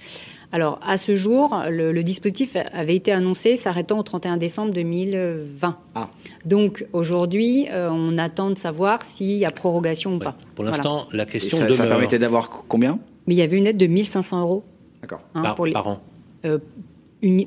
Alors 0.52 0.80
à 0.82 0.96
ce 0.96 1.16
jour, 1.16 1.54
le, 1.68 1.92
le 1.92 2.02
dispositif 2.02 2.56
avait 2.72 2.96
été 2.96 3.12
annoncé 3.12 3.56
s'arrêtant 3.56 3.98
au 3.98 4.02
31 4.02 4.36
décembre 4.38 4.72
2020. 4.72 5.76
Ah. 5.94 6.08
Donc 6.46 6.86
aujourd'hui, 6.94 7.66
euh, 7.70 7.90
on 7.92 8.16
attend 8.16 8.48
de 8.50 8.58
savoir 8.58 9.02
s'il 9.02 9.36
y 9.36 9.44
a 9.44 9.50
prorogation 9.50 10.14
ou 10.14 10.18
pas. 10.18 10.34
Pour 10.54 10.64
Voilà. 10.64 10.78
l'instant, 10.78 11.06
la 11.12 11.26
question 11.26 11.58
ça, 11.58 11.68
ça 11.68 11.70
demeure 11.70 11.88
permettait 11.88 12.18
d'avoir 12.18 12.48
combien? 12.48 12.98
Mais 13.26 13.34
il 13.34 13.38
y 13.38 13.42
avait 13.42 13.58
une 13.58 13.66
aide 13.66 13.76
de 13.76 13.86
1500 13.86 14.40
euros 14.40 14.64
D'accord. 15.02 15.20
hein, 15.34 15.42
par, 15.42 15.62
les, 15.64 15.72
par 15.72 15.86
an. 15.88 16.00
Euh, 16.45 16.59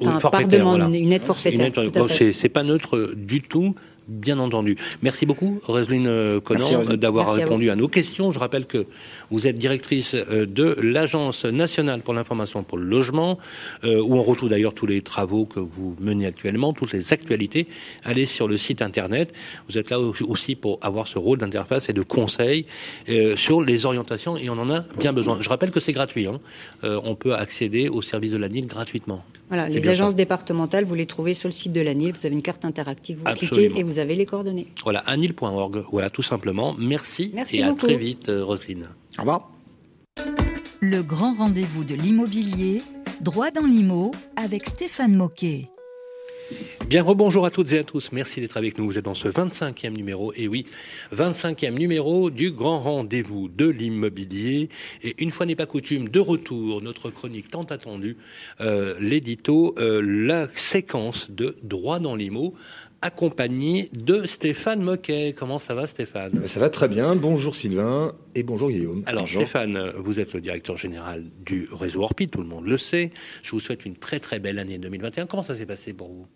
enfin, 0.05 0.29
par 0.29 0.47
demande, 0.47 0.81
voilà. 0.81 0.97
une 0.97 1.11
aide 1.11 1.23
forfaitaire. 1.23 1.59
Une 1.75 1.83
aide- 1.85 1.91
bon, 1.93 2.07
c'est 2.07 2.49
pas 2.49 2.63
neutre 2.63 3.13
du 3.15 3.41
tout 3.41 3.75
bien 4.07 4.39
entendu. 4.39 4.75
Merci 5.01 5.25
beaucoup, 5.25 5.59
Roselyne 5.63 6.07
euh, 6.07 6.39
Conan, 6.39 6.83
d'avoir 6.95 7.29
à 7.29 7.33
répondu 7.33 7.69
à, 7.69 7.75
nos 7.75 7.87
questions. 7.87 8.31
Je 8.31 8.39
rappelle 8.39 8.65
que 8.65 8.85
vous 9.31 9.47
êtes 9.47 9.57
directrice 9.57 10.13
euh, 10.15 10.45
de 10.45 10.75
l'Agence 10.81 11.45
nationale 11.45 12.01
pour 12.01 12.13
l'information 12.13 12.63
pour 12.63 12.77
le 12.77 12.85
logement, 12.85 13.39
euh, 13.83 14.01
où 14.01 14.15
on 14.15 14.21
retrouve 14.21 14.49
d'ailleurs 14.49 14.73
tous 14.73 14.85
les 14.85 15.01
travaux 15.01 15.45
que 15.45 15.59
vous 15.59 15.95
menez 15.99 16.25
actuellement, 16.25 16.73
toutes 16.73 16.91
les 16.93 17.13
actualités. 17.13 17.67
Allez 18.03 18.25
sur 18.25 18.47
le 18.47 18.57
site 18.57 18.81
internet. 18.81 19.33
Vous 19.69 19.77
êtes 19.77 19.89
là 19.89 19.99
au- 19.99 20.13
aussi 20.27 20.55
pour 20.55 20.79
avoir 20.81 21.07
ce 21.07 21.17
rôle 21.17 21.37
d'interface 21.37 21.89
et 21.89 21.93
de 21.93 22.01
conseil 22.01 22.65
sur 23.35 23.61
les 23.61 23.85
orientations, 23.85 24.37
et 24.37 24.49
on 24.49 24.53
en 24.53 24.69
a 24.69 24.81
bien 24.99 25.13
besoin. 25.13 25.37
Je 25.41 25.49
rappelle 25.49 25.71
que 25.71 25.79
c'est 25.79 25.93
gratuit. 25.93 26.27
hein. 26.27 26.39
On 26.83 27.15
peut 27.15 27.33
accéder 27.33 27.89
au 27.89 28.01
service 28.01 28.31
de 28.31 28.37
la 28.37 28.49
NIL 28.49 28.67
gratuitement. 28.67 29.23
Voilà, 29.49 29.69
les 29.69 29.87
agences 29.87 30.11
ça. 30.11 30.15
départementales, 30.17 30.83
vous 30.85 30.95
les 30.95 31.05
trouvez 31.05 31.33
sur 31.35 31.47
le 31.47 31.53
site 31.53 31.73
de 31.73 31.81
l'ANIL. 31.81 32.13
Vous 32.13 32.25
avez 32.25 32.33
une 32.33 32.41
carte 32.41 32.65
interactive, 32.65 33.17
vous 33.17 33.23
Absolument. 33.27 33.57
cliquez 33.67 33.79
et 33.79 33.83
vous 33.83 33.92
avez 33.99 34.15
les 34.15 34.25
coordonnées. 34.25 34.67
Voilà, 34.83 34.99
anil.org. 34.99 35.85
Voilà, 35.91 36.09
tout 36.09 36.23
simplement. 36.23 36.75
Merci, 36.77 37.31
Merci 37.33 37.59
et 37.59 37.63
à 37.63 37.73
très 37.73 37.97
vite, 37.97 38.29
euh, 38.29 38.43
Roselyne. 38.43 38.89
Au 39.17 39.21
revoir. 39.21 39.49
Le 40.79 41.01
grand 41.01 41.33
rendez-vous 41.35 41.83
de 41.83 41.95
l'immobilier, 41.95 42.81
droit 43.21 43.51
dans 43.51 43.65
l'IMO, 43.65 44.11
avec 44.35 44.67
Stéphane 44.67 45.15
Moquet. 45.15 45.69
Bien, 46.87 47.01
rebonjour 47.01 47.45
à 47.45 47.49
toutes 47.49 47.71
et 47.71 47.79
à 47.79 47.83
tous. 47.83 48.11
Merci 48.11 48.41
d'être 48.41 48.57
avec 48.57 48.77
nous. 48.77 48.85
Vous 48.85 48.97
êtes 48.97 49.05
dans 49.05 49.15
ce 49.15 49.27
25e 49.27 49.95
numéro. 49.95 50.33
Et 50.35 50.47
oui, 50.47 50.65
25e 51.15 51.77
numéro 51.77 52.29
du 52.29 52.51
grand 52.51 52.81
rendez-vous 52.81 53.47
de 53.47 53.67
l'immobilier. 53.67 54.69
Et 55.01 55.15
une 55.23 55.31
fois 55.31 55.45
n'est 55.45 55.55
pas 55.55 55.65
coutume, 55.65 56.09
de 56.09 56.19
retour, 56.19 56.81
notre 56.81 57.09
chronique 57.09 57.49
tant 57.49 57.63
attendue, 57.63 58.17
euh, 58.61 58.95
l'édito, 58.99 59.73
euh, 59.79 60.01
la 60.01 60.47
séquence 60.55 61.31
de 61.31 61.55
droit 61.63 61.99
dans 61.99 62.15
l'IMO, 62.15 62.53
accompagné 63.03 63.89
de 63.93 64.25
Stéphane 64.25 64.81
Moquet. 64.81 65.35
Comment 65.37 65.59
ça 65.59 65.73
va, 65.73 65.87
Stéphane? 65.87 66.47
Ça 66.47 66.59
va 66.59 66.69
très 66.69 66.87
bien. 66.87 67.15
Bonjour 67.15 67.55
Sylvain 67.55 68.13
et 68.33 68.43
bonjour 68.43 68.69
Guillaume. 68.69 69.03
Alors 69.05 69.23
Bonjour. 69.23 69.41
Stéphane, 69.41 69.91
vous 69.97 70.19
êtes 70.19 70.33
le 70.33 70.41
directeur 70.41 70.77
général 70.77 71.25
du 71.45 71.67
réseau 71.71 72.01
Orpi, 72.01 72.29
tout 72.29 72.41
le 72.41 72.47
monde 72.47 72.65
le 72.65 72.77
sait. 72.77 73.11
Je 73.41 73.51
vous 73.51 73.59
souhaite 73.59 73.85
une 73.85 73.97
très 73.97 74.19
très 74.19 74.39
belle 74.39 74.57
année 74.57 74.77
2021. 74.77 75.25
Comment 75.25 75.43
ça 75.43 75.55
s'est 75.55 75.65
passé 75.65 75.93
pour 75.93 76.07
vous? 76.07 76.27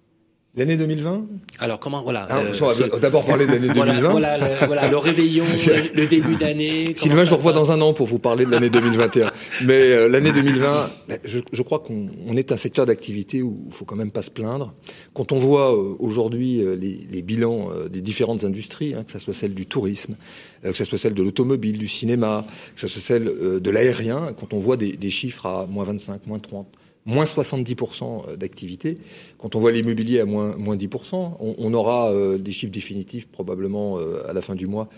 L'année 0.58 0.76
2020 0.76 1.28
Alors 1.60 1.80
comment 1.80 2.01
voilà 2.01 2.28
Ah, 2.32 2.39
euh, 2.39 2.99
d'abord 2.99 3.24
parler 3.26 3.45
de 3.45 3.51
l'année 3.51 3.68
2020. 3.68 4.10
Voilà, 4.10 4.38
voilà, 4.38 4.38
le, 4.38 4.66
voilà, 4.66 4.89
le 4.89 4.97
réveillon, 4.97 5.45
le, 5.68 6.01
le 6.01 6.08
début 6.08 6.36
d'année. 6.36 6.95
Sylvain, 6.95 7.26
je 7.26 7.30
le 7.30 7.36
revois 7.36 7.53
dans 7.53 7.72
un 7.72 7.80
an 7.82 7.93
pour 7.93 8.08
vous 8.08 8.18
parler 8.18 8.43
de 8.43 8.49
l'année 8.49 8.72
2021. 8.72 9.32
Mais 9.66 9.74
euh, 9.91 10.10
l'année 10.10 10.32
2020, 10.32 10.89
ben, 11.10 11.20
je, 11.24 11.39
je 11.51 11.62
crois 11.62 11.78
qu'on 11.78 12.10
on 12.28 12.36
est 12.36 12.51
un 12.51 12.58
secteur 12.58 12.88
d'activité 12.88 13.43
où 13.43 13.66
il 13.68 13.72
faut 13.74 13.86
quand 13.86 13.95
même 13.95 14.10
pas 14.10 14.24
se 14.24 14.32
plaindre. 14.32 14.74
Quand 15.14 15.32
on 15.32 15.38
voit 15.38 15.76
euh, 15.76 15.95
aujourd'hui 15.99 16.64
les, 16.80 17.08
les 17.12 17.22
bilans 17.22 17.70
des 17.91 18.01
différentes 18.01 18.43
industries, 18.43 18.95
hein, 18.95 19.03
que 19.03 19.12
ce 19.12 19.20
soit 19.20 19.36
celle 19.36 19.53
du 19.53 19.68
tourisme, 19.68 20.16
que 20.64 20.74
ce 20.74 20.86
soit 20.86 20.97
celle 20.97 21.14
de 21.14 21.22
l'automobile, 21.22 21.78
du 21.78 21.88
cinéma, 21.88 22.43
que 22.74 22.82
ce 22.82 22.88
soit 22.88 23.01
celle 23.01 23.32
de 23.62 23.70
l'aérien, 23.70 24.34
quand 24.39 24.53
on 24.53 24.60
voit 24.60 24.78
des, 24.78 24.93
des 24.93 25.12
chiffres 25.12 25.45
à 25.45 25.68
moins 25.70 25.84
25, 25.84 26.26
moins 26.26 26.39
30, 26.39 26.68
moins 27.08 27.24
70% 27.24 28.36
d'activité. 28.36 28.99
Quand 29.39 29.55
on 29.55 29.60
voit 29.60 29.72
l'immobilier 29.72 30.20
à 30.20 30.26
moins, 30.26 30.55
moins 30.58 30.76
10%, 30.76 31.38
on, 31.39 31.74
aura 31.74 32.12
euh, 32.12 32.38
des 32.38 32.51
chiffres 32.51 32.72
définitifs 32.72 33.28
probablement 33.28 33.97
euh, 33.97 34.30
à 34.30 34.34
la 34.34 34.41
fin 34.41 34.53
du 34.53 34.68
mois 34.68 34.89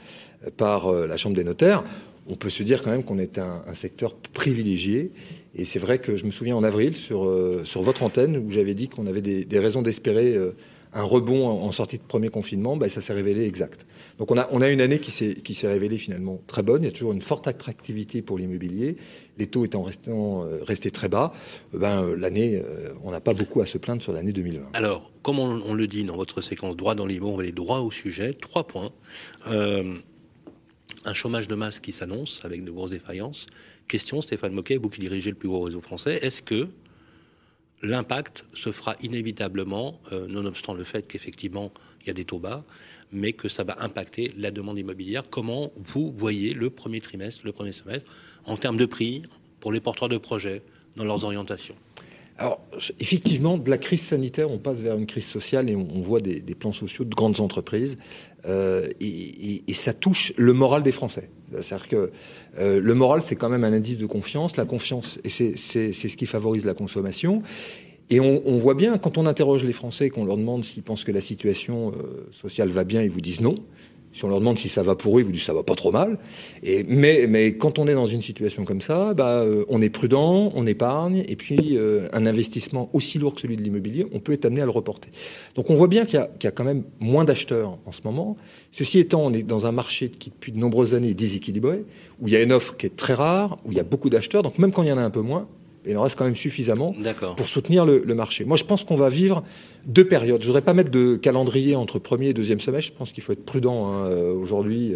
euh, 0.45 0.49
par 0.55 0.87
euh, 0.87 1.07
la 1.07 1.15
Chambre 1.15 1.35
des 1.35 1.43
notaires. 1.43 1.83
On 2.29 2.35
peut 2.35 2.49
se 2.51 2.61
dire 2.61 2.83
quand 2.83 2.91
même 2.91 3.03
qu'on 3.03 3.17
est 3.17 3.39
un, 3.39 3.73
secteur 3.73 4.13
privilégié. 4.15 5.11
Et 5.55 5.65
c'est 5.65 5.79
vrai 5.79 5.97
que 5.97 6.15
je 6.15 6.25
me 6.25 6.31
souviens 6.31 6.55
en 6.55 6.63
avril 6.63 6.95
sur, 6.95 7.25
euh, 7.25 7.63
votre 7.75 8.03
antenne 8.03 8.37
où 8.37 8.51
j'avais 8.51 8.75
dit 8.75 8.87
qu'on 8.87 9.07
avait 9.07 9.21
des, 9.21 9.59
raisons 9.59 9.81
d'espérer 9.81 10.35
euh, 10.35 10.51
un 10.93 11.03
rebond 11.03 11.47
en, 11.47 11.71
sortie 11.71 11.97
de 11.97 12.03
premier 12.03 12.29
confinement. 12.29 12.77
Ben, 12.77 12.89
ça 12.89 13.01
s'est 13.01 13.13
révélé 13.13 13.45
exact. 13.45 13.85
Donc 14.17 14.31
on 14.31 14.37
a, 14.37 14.69
une 14.69 14.81
année 14.81 14.99
qui 14.99 15.11
s'est 15.11 15.67
révélée 15.67 15.97
finalement 15.97 16.41
très 16.47 16.63
bonne. 16.63 16.83
Il 16.83 16.85
y 16.85 16.89
a 16.89 16.91
toujours 16.91 17.13
une 17.13 17.21
forte 17.21 17.47
attractivité 17.47 18.21
pour 18.21 18.37
l'immobilier. 18.37 18.97
Les 19.37 19.47
taux 19.47 19.65
étant 19.65 19.85
euh, 19.87 20.59
restés 20.63 20.91
très 20.91 21.07
bas, 21.07 21.33
ben, 21.73 22.13
l'année, 22.15 22.57
euh, 22.57 22.89
on 23.03 23.11
n'a 23.11 23.21
pas 23.21 23.33
beaucoup 23.33 23.61
à 23.61 23.65
se 23.65 23.77
plaindre 23.77 24.01
sur 24.01 24.11
l'année 24.11 24.33
2020. 24.33 24.71
Alors, 24.73 25.11
comme 25.21 25.39
on, 25.39 25.73
le 25.73 25.87
dit 25.87 26.03
dans 26.03 26.17
votre 26.17 26.41
séquence 26.41 26.75
droit 26.75 26.95
dans 26.95 27.05
l'IMO, 27.05 27.29
on 27.29 27.37
va 27.37 27.43
aller 27.43 27.51
droit 27.51 27.79
au 27.79 27.91
sujet. 27.91 28.33
Trois 28.33 28.65
points. 28.67 28.91
Euh, 29.47 29.95
un 31.05 31.13
chômage 31.13 31.47
de 31.47 31.55
masse 31.55 31.79
qui 31.79 31.91
s'annonce 31.91 32.41
avec 32.43 32.63
de 32.63 32.71
grosses 32.71 32.91
défaillances. 32.91 33.45
Question, 33.87 34.21
Stéphane 34.21 34.53
Moquet, 34.53 34.77
vous 34.77 34.89
qui 34.89 34.99
dirigez 34.99 35.29
le 35.29 35.37
plus 35.37 35.49
gros 35.49 35.61
réseau 35.61 35.81
français, 35.81 36.19
est-ce 36.21 36.41
que 36.41 36.67
l'impact 37.81 38.45
se 38.53 38.71
fera 38.71 38.95
inévitablement, 39.01 39.99
euh, 40.11 40.27
nonobstant 40.27 40.73
le 40.73 40.83
fait 40.83 41.07
qu'effectivement 41.07 41.71
il 42.01 42.07
y 42.07 42.09
a 42.09 42.13
des 42.13 42.25
taux 42.25 42.39
bas, 42.39 42.63
mais 43.11 43.33
que 43.33 43.49
ça 43.49 43.63
va 43.63 43.77
impacter 43.79 44.33
la 44.37 44.51
demande 44.51 44.77
immobilière. 44.77 45.23
Comment 45.29 45.71
vous 45.77 46.13
voyez 46.15 46.53
le 46.53 46.69
premier 46.69 47.01
trimestre, 47.01 47.41
le 47.43 47.51
premier 47.51 47.71
semestre, 47.71 48.09
en 48.45 48.57
termes 48.57 48.77
de 48.77 48.85
prix 48.85 49.23
pour 49.59 49.71
les 49.71 49.79
porteurs 49.79 50.09
de 50.09 50.17
projets 50.17 50.61
dans 50.95 51.03
leurs 51.03 51.23
orientations? 51.23 51.75
Alors, 52.39 52.61
effectivement, 53.01 53.57
de 53.57 53.69
la 53.69 53.77
crise 53.77 54.01
sanitaire, 54.01 54.49
on 54.49 54.59
passe 54.59 54.79
vers 54.79 54.97
une 54.97 55.05
crise 55.05 55.25
sociale 55.25 55.69
et 55.69 55.75
on, 55.75 55.99
voit 55.99 56.21
des, 56.21 56.39
plans 56.55 56.71
sociaux 56.71 57.03
de 57.03 57.13
grandes 57.13 57.41
entreprises. 57.41 57.97
Euh, 58.45 58.87
et, 59.01 59.61
et, 59.67 59.73
ça 59.73 59.91
touche 59.91 60.31
le 60.37 60.53
moral 60.53 60.81
des 60.81 60.93
Français. 60.93 61.29
C'est-à-dire 61.61 61.89
que 61.89 62.11
euh, 62.57 62.79
le 62.79 62.93
moral, 62.95 63.21
c'est 63.23 63.35
quand 63.35 63.49
même 63.49 63.65
un 63.65 63.73
indice 63.73 63.97
de 63.97 64.05
confiance. 64.05 64.55
La 64.55 64.63
confiance, 64.63 65.19
c'est 65.25 65.57
ce 65.57 66.15
qui 66.15 66.25
favorise 66.25 66.63
la 66.63 66.73
consommation. 66.73 67.43
Et 68.09 68.21
on, 68.21 68.41
on, 68.45 68.57
voit 68.57 68.73
bien, 68.73 68.97
quand 68.97 69.17
on 69.17 69.25
interroge 69.25 69.65
les 69.65 69.73
Français, 69.73 70.09
qu'on 70.09 70.23
leur 70.23 70.37
demande 70.37 70.63
s'ils 70.63 70.81
pensent 70.81 71.03
que 71.03 71.11
la 71.11 71.21
situation 71.21 71.91
euh, 71.91 72.25
sociale 72.31 72.69
va 72.69 72.85
bien, 72.85 73.03
ils 73.03 73.11
vous 73.11 73.21
disent 73.21 73.41
non. 73.41 73.55
Si 74.11 74.25
on 74.25 74.27
leur 74.27 74.39
demande 74.39 74.57
si 74.57 74.69
ça 74.69 74.81
va 74.81 74.95
pour 74.95 75.17
eux, 75.17 75.21
ils 75.21 75.25
vous 75.25 75.31
disent 75.31 75.43
ça 75.43 75.53
va 75.53 75.63
pas 75.63 75.75
trop 75.75 75.91
mal. 75.91 76.17
Mais, 76.63 77.55
quand 77.57 77.79
on 77.79 77.87
est 77.87 77.93
dans 77.93 78.07
une 78.07 78.21
situation 78.21 78.65
comme 78.65 78.81
ça, 78.81 79.13
bah, 79.13 79.41
euh, 79.41 79.65
on 79.69 79.81
est 79.81 79.89
prudent, 79.89 80.51
on 80.55 80.65
épargne, 80.65 81.23
et 81.27 81.35
puis 81.35 81.77
euh, 81.77 82.07
un 82.13 82.25
investissement 82.25 82.89
aussi 82.93 83.19
lourd 83.19 83.35
que 83.35 83.41
celui 83.41 83.55
de 83.55 83.61
l'immobilier, 83.61 84.07
on 84.11 84.19
peut 84.19 84.33
être 84.33 84.45
amené 84.45 84.61
à 84.61 84.65
le 84.65 84.71
reporter. 84.71 85.09
Donc 85.55 85.69
on 85.69 85.75
voit 85.75 85.87
bien 85.87 86.05
qu'il 86.05 86.19
y, 86.19 86.43
y, 86.43 86.47
a 86.47 86.51
quand 86.51 86.63
même 86.63 86.83
moins 86.99 87.23
d'acheteurs 87.23 87.77
en 87.85 87.91
ce 87.91 88.01
moment. 88.03 88.37
Ceci 88.71 88.99
étant, 88.99 89.23
on 89.25 89.33
est 89.33 89.43
dans 89.43 89.65
un 89.65 89.71
marché 89.71 90.09
qui 90.09 90.31
depuis 90.31 90.51
de 90.51 90.57
nombreuses 90.57 90.95
années 90.95 91.09
est 91.09 91.13
déséquilibré, 91.13 91.83
où 92.19 92.27
il 92.27 92.33
y 92.33 92.35
a 92.35 92.41
une 92.41 92.51
offre 92.51 92.77
qui 92.77 92.87
est 92.87 92.95
très 92.95 93.13
rare, 93.13 93.59
où 93.65 93.71
il 93.71 93.77
y 93.77 93.81
a 93.81 93.83
beaucoup 93.83 94.09
d'acheteurs. 94.09 94.43
Donc 94.43 94.57
même 94.57 94.71
quand 94.71 94.83
il 94.83 94.89
y 94.89 94.91
en 94.91 94.97
a 94.97 95.03
un 95.03 95.09
peu 95.09 95.21
moins, 95.21 95.47
il 95.85 95.97
en 95.97 96.03
reste 96.03 96.17
quand 96.17 96.25
même 96.25 96.35
suffisamment 96.35 96.93
pour 97.37 97.47
soutenir 97.47 97.85
le, 97.85 98.03
le, 98.05 98.15
marché. 98.15 98.45
Moi, 98.45 98.57
je 98.57 98.63
pense 98.63 98.83
qu'on 98.83 98.97
va 98.97 99.09
vivre 99.09 99.43
deux 99.85 100.05
périodes. 100.05 100.41
Je 100.41 100.47
voudrais 100.47 100.61
pas 100.61 100.73
mettre 100.73 100.91
de 100.91 101.15
calendrier 101.15 101.75
entre 101.75 101.99
premier 101.99 102.29
et 102.29 102.33
deuxième 102.33 102.59
semestre. 102.59 102.91
Je 102.93 102.97
pense 102.97 103.11
qu'il 103.11 103.23
faut 103.23 103.31
être 103.31 103.45
prudent 103.45 103.91
hein. 103.91 104.09
aujourd'hui. 104.39 104.93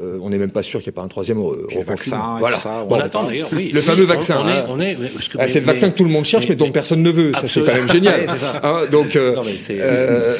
Euh, 0.00 0.18
on 0.22 0.30
n'est 0.30 0.38
même 0.38 0.52
pas 0.52 0.62
sûr 0.62 0.80
qu'il 0.80 0.90
n'y 0.90 0.94
ait 0.94 1.00
pas 1.00 1.02
un 1.02 1.08
troisième 1.08 1.38
euh, 1.38 1.66
le 1.74 1.82
vaccin. 1.82 2.36
Voilà. 2.38 2.56
Ça, 2.56 2.86
on, 2.88 2.94
attend 2.94 3.24
d'ailleurs. 3.24 3.48
Oui, 3.52 3.70
le 3.72 3.80
oui, 3.80 3.84
fameux 3.84 4.04
on, 4.04 4.06
vaccin. 4.06 4.40
On 4.44 4.48
est, 4.48 4.52
hein. 4.52 4.66
on 4.68 4.80
est, 4.80 4.96
ah, 5.38 5.48
c'est 5.48 5.58
le 5.58 5.66
vaccin 5.66 5.90
que 5.90 5.96
tout 5.96 6.04
le 6.04 6.10
monde 6.10 6.24
cherche, 6.24 6.44
mais, 6.44 6.50
mais 6.50 6.56
dont 6.56 6.70
personne 6.70 7.02
ne 7.02 7.10
veut. 7.10 7.32
Ça, 7.32 7.48
c'est 7.48 7.64
quand 7.64 7.74
même 7.74 7.90
génial. 7.90 8.26
hein, 8.62 8.82
donc, 8.92 9.16
euh, 9.16 9.34
non, 9.34 9.42
mais, 9.42 9.76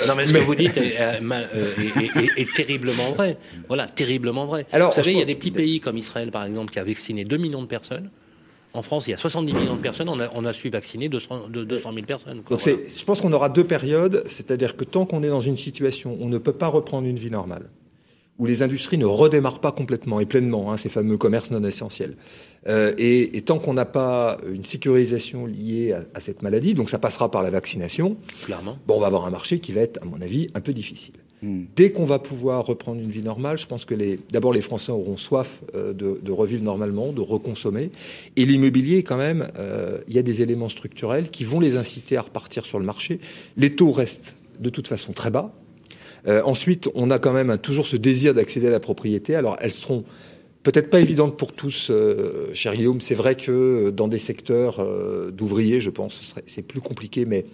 non, 0.06 0.14
mais 0.16 0.26
ce 0.26 0.32
que 0.32 0.38
vous 0.38 0.54
dites 0.54 0.76
est, 0.76 0.94
est, 0.94 1.20
est, 2.36 2.40
est, 2.40 2.54
terriblement 2.54 3.10
vrai. 3.16 3.36
Voilà, 3.66 3.88
terriblement 3.88 4.46
vrai. 4.46 4.64
Alors, 4.70 4.90
vous 4.90 4.96
savez, 4.96 5.12
il 5.12 5.18
y 5.18 5.22
a 5.22 5.24
des 5.24 5.34
petits 5.34 5.50
pays 5.50 5.80
comme 5.80 5.96
Israël, 5.96 6.30
par 6.30 6.44
exemple, 6.44 6.72
qui 6.72 6.78
a 6.78 6.84
vacciné 6.84 7.24
2 7.24 7.36
millions 7.36 7.62
de 7.62 7.66
personnes. 7.66 8.10
En 8.78 8.82
France, 8.82 9.08
il 9.08 9.10
y 9.10 9.14
a 9.14 9.16
70 9.16 9.54
millions 9.54 9.74
de 9.74 9.80
personnes, 9.80 10.08
on 10.08 10.20
a, 10.20 10.30
on 10.36 10.44
a 10.44 10.52
su 10.52 10.70
vacciner 10.70 11.08
200, 11.08 11.48
200 11.48 11.92
000 11.92 12.06
personnes. 12.06 12.42
Quoi, 12.42 12.56
Donc 12.56 12.64
voilà. 12.64 12.78
Je 12.96 13.04
pense 13.04 13.20
qu'on 13.20 13.32
aura 13.32 13.48
deux 13.48 13.64
périodes, 13.64 14.22
c'est-à-dire 14.26 14.76
que 14.76 14.84
tant 14.84 15.04
qu'on 15.04 15.24
est 15.24 15.28
dans 15.30 15.40
une 15.40 15.56
situation 15.56 16.12
où 16.12 16.18
on 16.20 16.28
ne 16.28 16.38
peut 16.38 16.52
pas 16.52 16.68
reprendre 16.68 17.08
une 17.08 17.18
vie 17.18 17.32
normale, 17.32 17.70
où 18.38 18.46
les 18.46 18.62
industries 18.62 18.96
ne 18.96 19.04
redémarrent 19.04 19.60
pas 19.60 19.72
complètement 19.72 20.20
et 20.20 20.26
pleinement, 20.26 20.70
hein, 20.70 20.76
ces 20.76 20.90
fameux 20.90 21.16
commerces 21.16 21.50
non 21.50 21.64
essentiels, 21.64 22.14
euh, 22.68 22.94
et, 22.98 23.36
et, 23.36 23.42
tant 23.42 23.58
qu'on 23.58 23.74
n'a 23.74 23.84
pas 23.84 24.38
une 24.48 24.64
sécurisation 24.64 25.46
liée 25.46 25.92
à, 25.92 26.04
à, 26.14 26.20
cette 26.20 26.42
maladie, 26.42 26.74
donc 26.74 26.88
ça 26.88 27.00
passera 27.00 27.32
par 27.32 27.42
la 27.42 27.50
vaccination, 27.50 28.16
Clairement. 28.44 28.78
Bon, 28.86 28.94
on 28.98 29.00
va 29.00 29.08
avoir 29.08 29.26
un 29.26 29.30
marché 29.30 29.58
qui 29.58 29.72
va 29.72 29.80
être, 29.80 30.00
à 30.00 30.04
mon 30.04 30.22
avis, 30.22 30.46
un 30.54 30.60
peu 30.60 30.72
difficile. 30.72 31.14
Mmh. 31.42 31.64
Dès 31.76 31.92
qu'on 31.92 32.04
va 32.04 32.18
pouvoir 32.18 32.66
reprendre 32.66 33.00
une 33.00 33.10
vie 33.10 33.22
normale, 33.22 33.58
je 33.58 33.66
pense 33.66 33.84
que 33.84 33.94
d'abord 34.32 34.52
les 34.52 34.60
Français 34.60 34.90
auront 34.90 35.16
soif 35.16 35.60
euh, 35.74 35.92
de, 35.92 36.32
revivre 36.32 36.62
normalement, 36.62 37.12
de 37.12 37.20
reconsommer. 37.20 37.90
Et 38.36 38.44
l'immobilier, 38.44 39.02
quand 39.02 39.16
même, 39.16 39.48
euh, 39.58 39.98
il 40.08 40.14
y 40.14 40.18
a 40.18 40.22
des 40.22 40.42
éléments 40.42 40.68
structurels 40.68 41.30
qui 41.30 41.44
vont 41.44 41.60
les 41.60 41.76
inciter 41.76 42.16
à 42.16 42.22
repartir 42.22 42.66
sur 42.66 42.78
le 42.78 42.84
marché. 42.84 43.20
Les 43.56 43.74
taux 43.74 43.92
restent 43.92 44.34
de 44.58 44.70
toute 44.70 44.88
façon 44.88 45.12
très 45.12 45.30
bas. 45.30 45.52
Euh, 46.26 46.42
ensuite, 46.44 46.88
on 46.94 47.10
a 47.10 47.18
quand 47.20 47.32
même 47.32 47.56
toujours 47.58 47.86
ce 47.86 47.96
désir 47.96 48.34
d'accéder 48.34 48.66
à 48.66 48.70
la 48.70 48.80
propriété. 48.80 49.36
Alors, 49.36 49.56
elles 49.60 49.72
seront 49.72 50.04
peut-être 50.62 50.90
pas 50.90 51.00
évidentes 51.00 51.36
pour 51.36 51.52
tous, 51.52 51.88
euh, 51.90 52.48
cher 52.54 52.74
Guillaume. 52.74 53.00
C'est 53.00 53.14
vrai 53.14 53.34
que 53.34 53.90
dans 53.90 54.08
des 54.08 54.18
secteurs 54.18 54.80
euh, 54.80 55.30
d'ouvriers, 55.30 55.80
je 55.80 55.90
pense, 55.90 56.34
c'est 56.46 56.62
plus 56.62 56.80
compliqué, 56.80 57.24
mais 57.24 57.46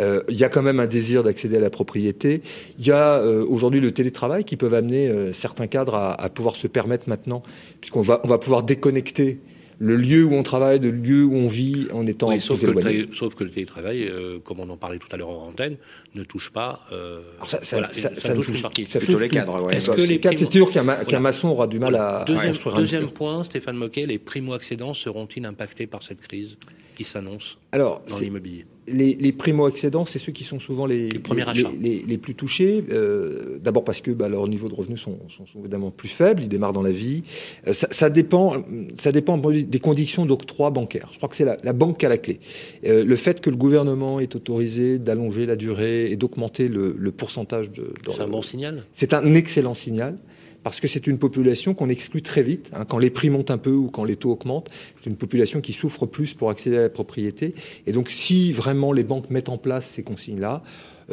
euh, 0.00 0.22
il 0.28 0.36
y 0.36 0.44
a 0.44 0.48
quand 0.48 0.62
même 0.62 0.80
un 0.80 0.86
désir 0.86 1.22
d'accéder 1.22 1.56
à 1.56 1.60
la 1.60 1.70
propriété. 1.70 2.42
Il 2.78 2.86
y 2.86 2.92
a 2.92 3.18
euh, 3.18 3.44
aujourd'hui 3.46 3.80
le 3.80 3.92
télétravail 3.92 4.44
qui 4.44 4.56
peuvent 4.56 4.74
amener 4.74 5.08
euh, 5.08 5.32
certains 5.32 5.66
cadres 5.66 5.94
à, 5.94 6.12
à, 6.12 6.28
pouvoir 6.28 6.56
se 6.56 6.66
permettre 6.66 7.08
maintenant, 7.08 7.42
puisqu'on 7.80 8.02
va, 8.02 8.20
on 8.24 8.28
va 8.28 8.38
pouvoir 8.38 8.62
déconnecter 8.62 9.40
le 9.84 9.96
lieu 9.96 10.22
où 10.24 10.32
on 10.34 10.44
travaille, 10.44 10.78
le 10.78 10.92
lieu 10.92 11.24
où 11.24 11.34
on 11.34 11.48
vit 11.48 11.88
en 11.92 12.06
étant 12.06 12.28
Oui, 12.28 12.38
sauf, 12.40 12.60
que 12.60 12.66
le 12.66 13.08
sauf 13.14 13.34
que 13.34 13.42
le 13.42 13.50
télétravail, 13.50 14.06
euh, 14.08 14.38
comme 14.38 14.60
on 14.60 14.70
en 14.70 14.76
parlait 14.76 14.98
tout 14.98 15.08
à 15.10 15.16
l'heure 15.16 15.30
en 15.30 15.48
antenne, 15.48 15.76
ne 16.14 16.22
touche 16.22 16.50
pas. 16.50 16.82
euh, 16.92 17.20
ça, 17.48 17.58
ça, 17.64 17.76
voilà, 17.78 17.92
ça- 17.92 18.14
ça 18.14 18.20
ça 18.20 18.28
ne 18.28 18.34
ne 18.34 18.36
touche 18.38 18.46
touche- 18.46 18.54
qu'une 18.54 18.62
partie. 18.62 18.86
ça 18.86 18.98
Plutôt 19.00 19.14
touche 19.14 19.22
les 19.22 19.28
cadres, 19.28 19.60
ouais. 19.60 19.74
Est-ce 19.76 19.90
que 19.90 20.00
c'est 20.00 20.06
les 20.06 20.18
primo- 20.20 20.36
c'est 20.38 20.52
sûr 20.52 20.70
qu'un 20.70 21.20
maçon 21.20 21.48
aura 21.48 21.66
du 21.66 21.80
mal 21.80 21.96
à, 21.96 22.20
à 22.20 22.24
Deuxième, 22.24 22.54
deuxième 22.76 23.10
point, 23.10 23.42
Stéphane 23.42 23.76
Moquet, 23.76 24.06
les 24.06 24.18
primo-accédants 24.20 24.94
seront-ils 24.94 25.44
impactés 25.44 25.88
par 25.88 26.04
cette 26.04 26.20
crise 26.20 26.56
qui 26.94 27.02
s'annonce 27.02 27.58
Alors, 27.72 28.02
dans 28.08 28.18
l'immobilier? 28.18 28.64
Les, 28.88 29.14
les 29.14 29.32
primo-accédants, 29.32 30.04
c'est 30.04 30.18
ceux 30.18 30.32
qui 30.32 30.44
sont 30.44 30.58
souvent 30.58 30.86
les, 30.86 31.08
les, 31.08 31.18
premiers 31.18 31.42
les- 31.44 31.48
achats. 31.48 31.70
les- 31.80 32.02
les 32.06 32.18
plus 32.18 32.34
touchés. 32.34 32.84
euh, 32.90 33.58
D'abord 33.62 33.84
parce 33.84 34.00
que 34.00 34.10
bah, 34.10 34.28
leur 34.28 34.48
niveau 34.48 34.68
de 34.68 34.74
revenus 34.74 35.00
sont, 35.00 35.18
sont 35.28 35.44
évidemment 35.60 35.90
plus 35.90 36.08
faibles, 36.08 36.42
ils 36.42 36.48
démarrent 36.48 36.72
dans 36.72 36.82
la 36.82 36.90
vie. 36.90 37.22
Euh, 37.68 37.72
ça, 37.72 37.86
ça 37.90 38.10
dépend, 38.10 38.64
ça 38.98 39.12
dépend 39.12 39.38
des 39.38 39.78
conditions 39.80 40.26
d'octroi 40.26 40.70
bancaire. 40.70 41.08
Je 41.12 41.16
crois 41.18 41.28
que 41.28 41.36
c'est 41.36 41.44
la, 41.44 41.58
la 41.62 41.72
banque 41.72 41.98
qui 41.98 42.06
a 42.06 42.08
la 42.08 42.18
clé. 42.18 42.40
Euh, 42.86 43.04
le 43.04 43.16
fait 43.16 43.40
que 43.40 43.50
le 43.50 43.56
gouvernement 43.56 44.18
est 44.20 44.34
autorisé 44.34 44.98
d'allonger 44.98 45.46
la 45.46 45.56
durée 45.56 46.10
et 46.10 46.16
d'augmenter 46.16 46.68
le, 46.68 46.94
le 46.98 47.10
pourcentage 47.12 47.70
de- 47.70 47.92
C'est 48.12 48.22
un 48.22 48.28
bon 48.28 48.42
signal? 48.42 48.84
C'est 48.92 49.14
un 49.14 49.34
excellent 49.34 49.74
signal 49.74 50.16
parce 50.62 50.80
que 50.80 50.88
c'est 50.88 51.06
une 51.06 51.18
population 51.18 51.74
qu'on 51.74 51.88
exclut 51.88 52.22
très 52.22 52.42
vite. 52.42 52.70
hein. 52.72 52.84
quand 52.84 52.98
les 52.98 53.10
prix 53.10 53.30
montent 53.30 53.50
un 53.50 53.58
peu 53.58 53.72
ou 53.72 53.90
quand 53.90 54.04
les 54.04 54.16
taux 54.16 54.32
augmentent, 54.32 54.70
c'est 55.02 55.10
une 55.10 55.16
population 55.16 55.60
qui 55.60 55.72
souffre 55.72 56.06
plus 56.06 56.34
pour 56.34 56.50
accéder 56.50 56.76
à 56.76 56.82
la 56.82 56.88
propriété. 56.88 57.54
Et 57.86 57.92
donc, 57.92 58.10
si 58.10 58.52
vraiment 58.52 58.92
les 58.92 59.04
banques 59.04 59.30
mettent 59.30 59.48
en 59.48 59.58
place 59.58 59.86
ces 59.86 60.02
consignes-là, 60.02 60.62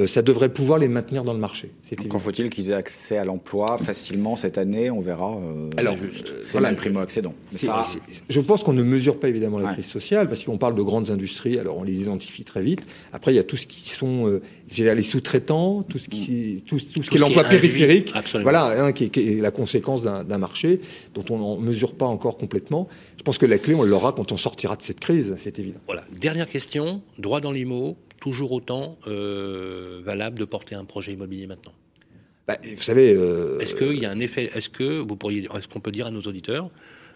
ça 0.08 0.22
devrait 0.22 0.50
pouvoir 0.50 0.80
les 0.80 0.88
maintenir 0.88 1.24
dans 1.24 1.34
le 1.34 1.40
marché. 1.40 1.72
C'est 1.84 1.96
Donc, 1.96 2.06
évident. 2.06 2.16
en 2.16 2.20
faut-il 2.20 2.50
qu'ils 2.50 2.70
aient 2.70 2.74
accès 2.76 3.18
à 3.18 3.26
l'emploi 3.26 3.78
facilement 3.78 4.36
cette 4.36 4.58
année? 4.58 4.90
On 4.92 5.00
verra. 5.02 5.38
euh, 5.38 5.70
Alors, 5.78 5.96
c'est 6.00 6.06
euh, 6.06 6.34
c'est 6.46 6.52
voilà. 6.54 6.72
le 6.72 6.76
primo-accédant. 6.78 7.34
Ça- 7.50 7.84
je 8.30 8.40
pense 8.42 8.64
qu'on 8.64 8.74
ne 8.74 8.84
mesure 8.84 9.20
pas 9.20 9.28
évidemment 9.30 9.60
la 9.60 9.68
Ouais. 9.68 9.74
crise 9.74 9.86
sociale 9.88 10.28
parce 10.28 10.44
qu'on 10.44 10.58
parle 10.58 10.76
de 10.76 10.82
grandes 10.82 11.10
industries, 11.12 11.60
alors 11.60 11.78
on 11.78 11.84
les 11.84 12.02
identifie 12.02 12.44
très 12.44 12.62
vite. 12.62 12.82
Après, 13.14 13.32
il 13.34 13.36
y 13.36 13.40
a 13.40 13.44
tout 13.44 13.58
ce 13.58 13.68
qui 13.68 13.90
sont 13.90 14.28
euh, 14.28 14.42
les 14.78 15.04
sous-traitants, 15.04 15.84
tout 15.84 15.98
ce 15.98 16.08
qui, 16.10 16.64
tout, 16.68 16.78
tout 16.78 16.80
ce 16.80 16.86
Tout 16.86 16.92
qui 16.94 17.00
est 17.00 17.04
ce 17.04 17.10
qui 17.10 17.18
l'emploi 17.18 17.44
est 17.46 17.50
périphérique, 17.50 18.12
absolument. 18.14 18.44
voilà, 18.52 18.84
hein, 18.86 18.92
qui, 18.92 19.06
est- 19.06 19.10
qui 19.10 19.20
est 19.38 19.42
la 19.42 19.52
conséquence 19.52 20.04
d'un 20.04 20.24
d'un 20.24 20.38
marché 20.38 20.80
dont 21.16 21.26
on 21.30 21.58
ne 21.60 21.66
mesure 21.66 21.94
pas 21.96 22.06
encore 22.06 22.38
complètement. 22.38 22.88
Je 23.18 23.24
pense 23.24 23.38
que 23.38 23.46
la 23.46 23.58
clé, 23.58 23.74
on 23.76 23.84
l'aura 23.84 24.14
quand 24.14 24.32
on 24.32 24.38
sortira 24.38 24.76
de 24.76 24.82
cette 24.82 25.00
crise, 25.00 25.36
c'est 25.38 25.60
évident. 25.60 25.80
Voilà. 25.88 26.04
Dernière 26.22 26.48
question. 26.48 27.02
Droit 27.18 27.42
dans 27.42 27.52
l'IMO, 27.52 27.98
toujours 28.20 28.52
autant 28.52 28.98
euh, 29.08 30.02
valable 30.04 30.40
de 30.40 30.46
porter 30.46 30.76
un 30.76 30.86
projet 30.86 31.14
immobilier 31.14 31.48
maintenant. 31.48 31.74
Bah, 32.48 32.58
vous 32.64 32.82
savez, 32.82 33.14
euh, 33.16 33.60
Est-ce 33.60 33.76
qu'il 33.76 34.00
y 34.00 34.06
a 34.06 34.12
un 34.12 34.20
effet 34.20 34.50
Est-ce 34.56 34.70
que 34.70 35.00
vous 35.00 35.16
pourriez 35.16 35.48
Est-ce 35.56 35.68
qu'on 35.68 35.80
peut 35.80 35.92
dire 35.92 36.08
à 36.08 36.12
nos 36.12 36.22
auditeurs 36.22 36.70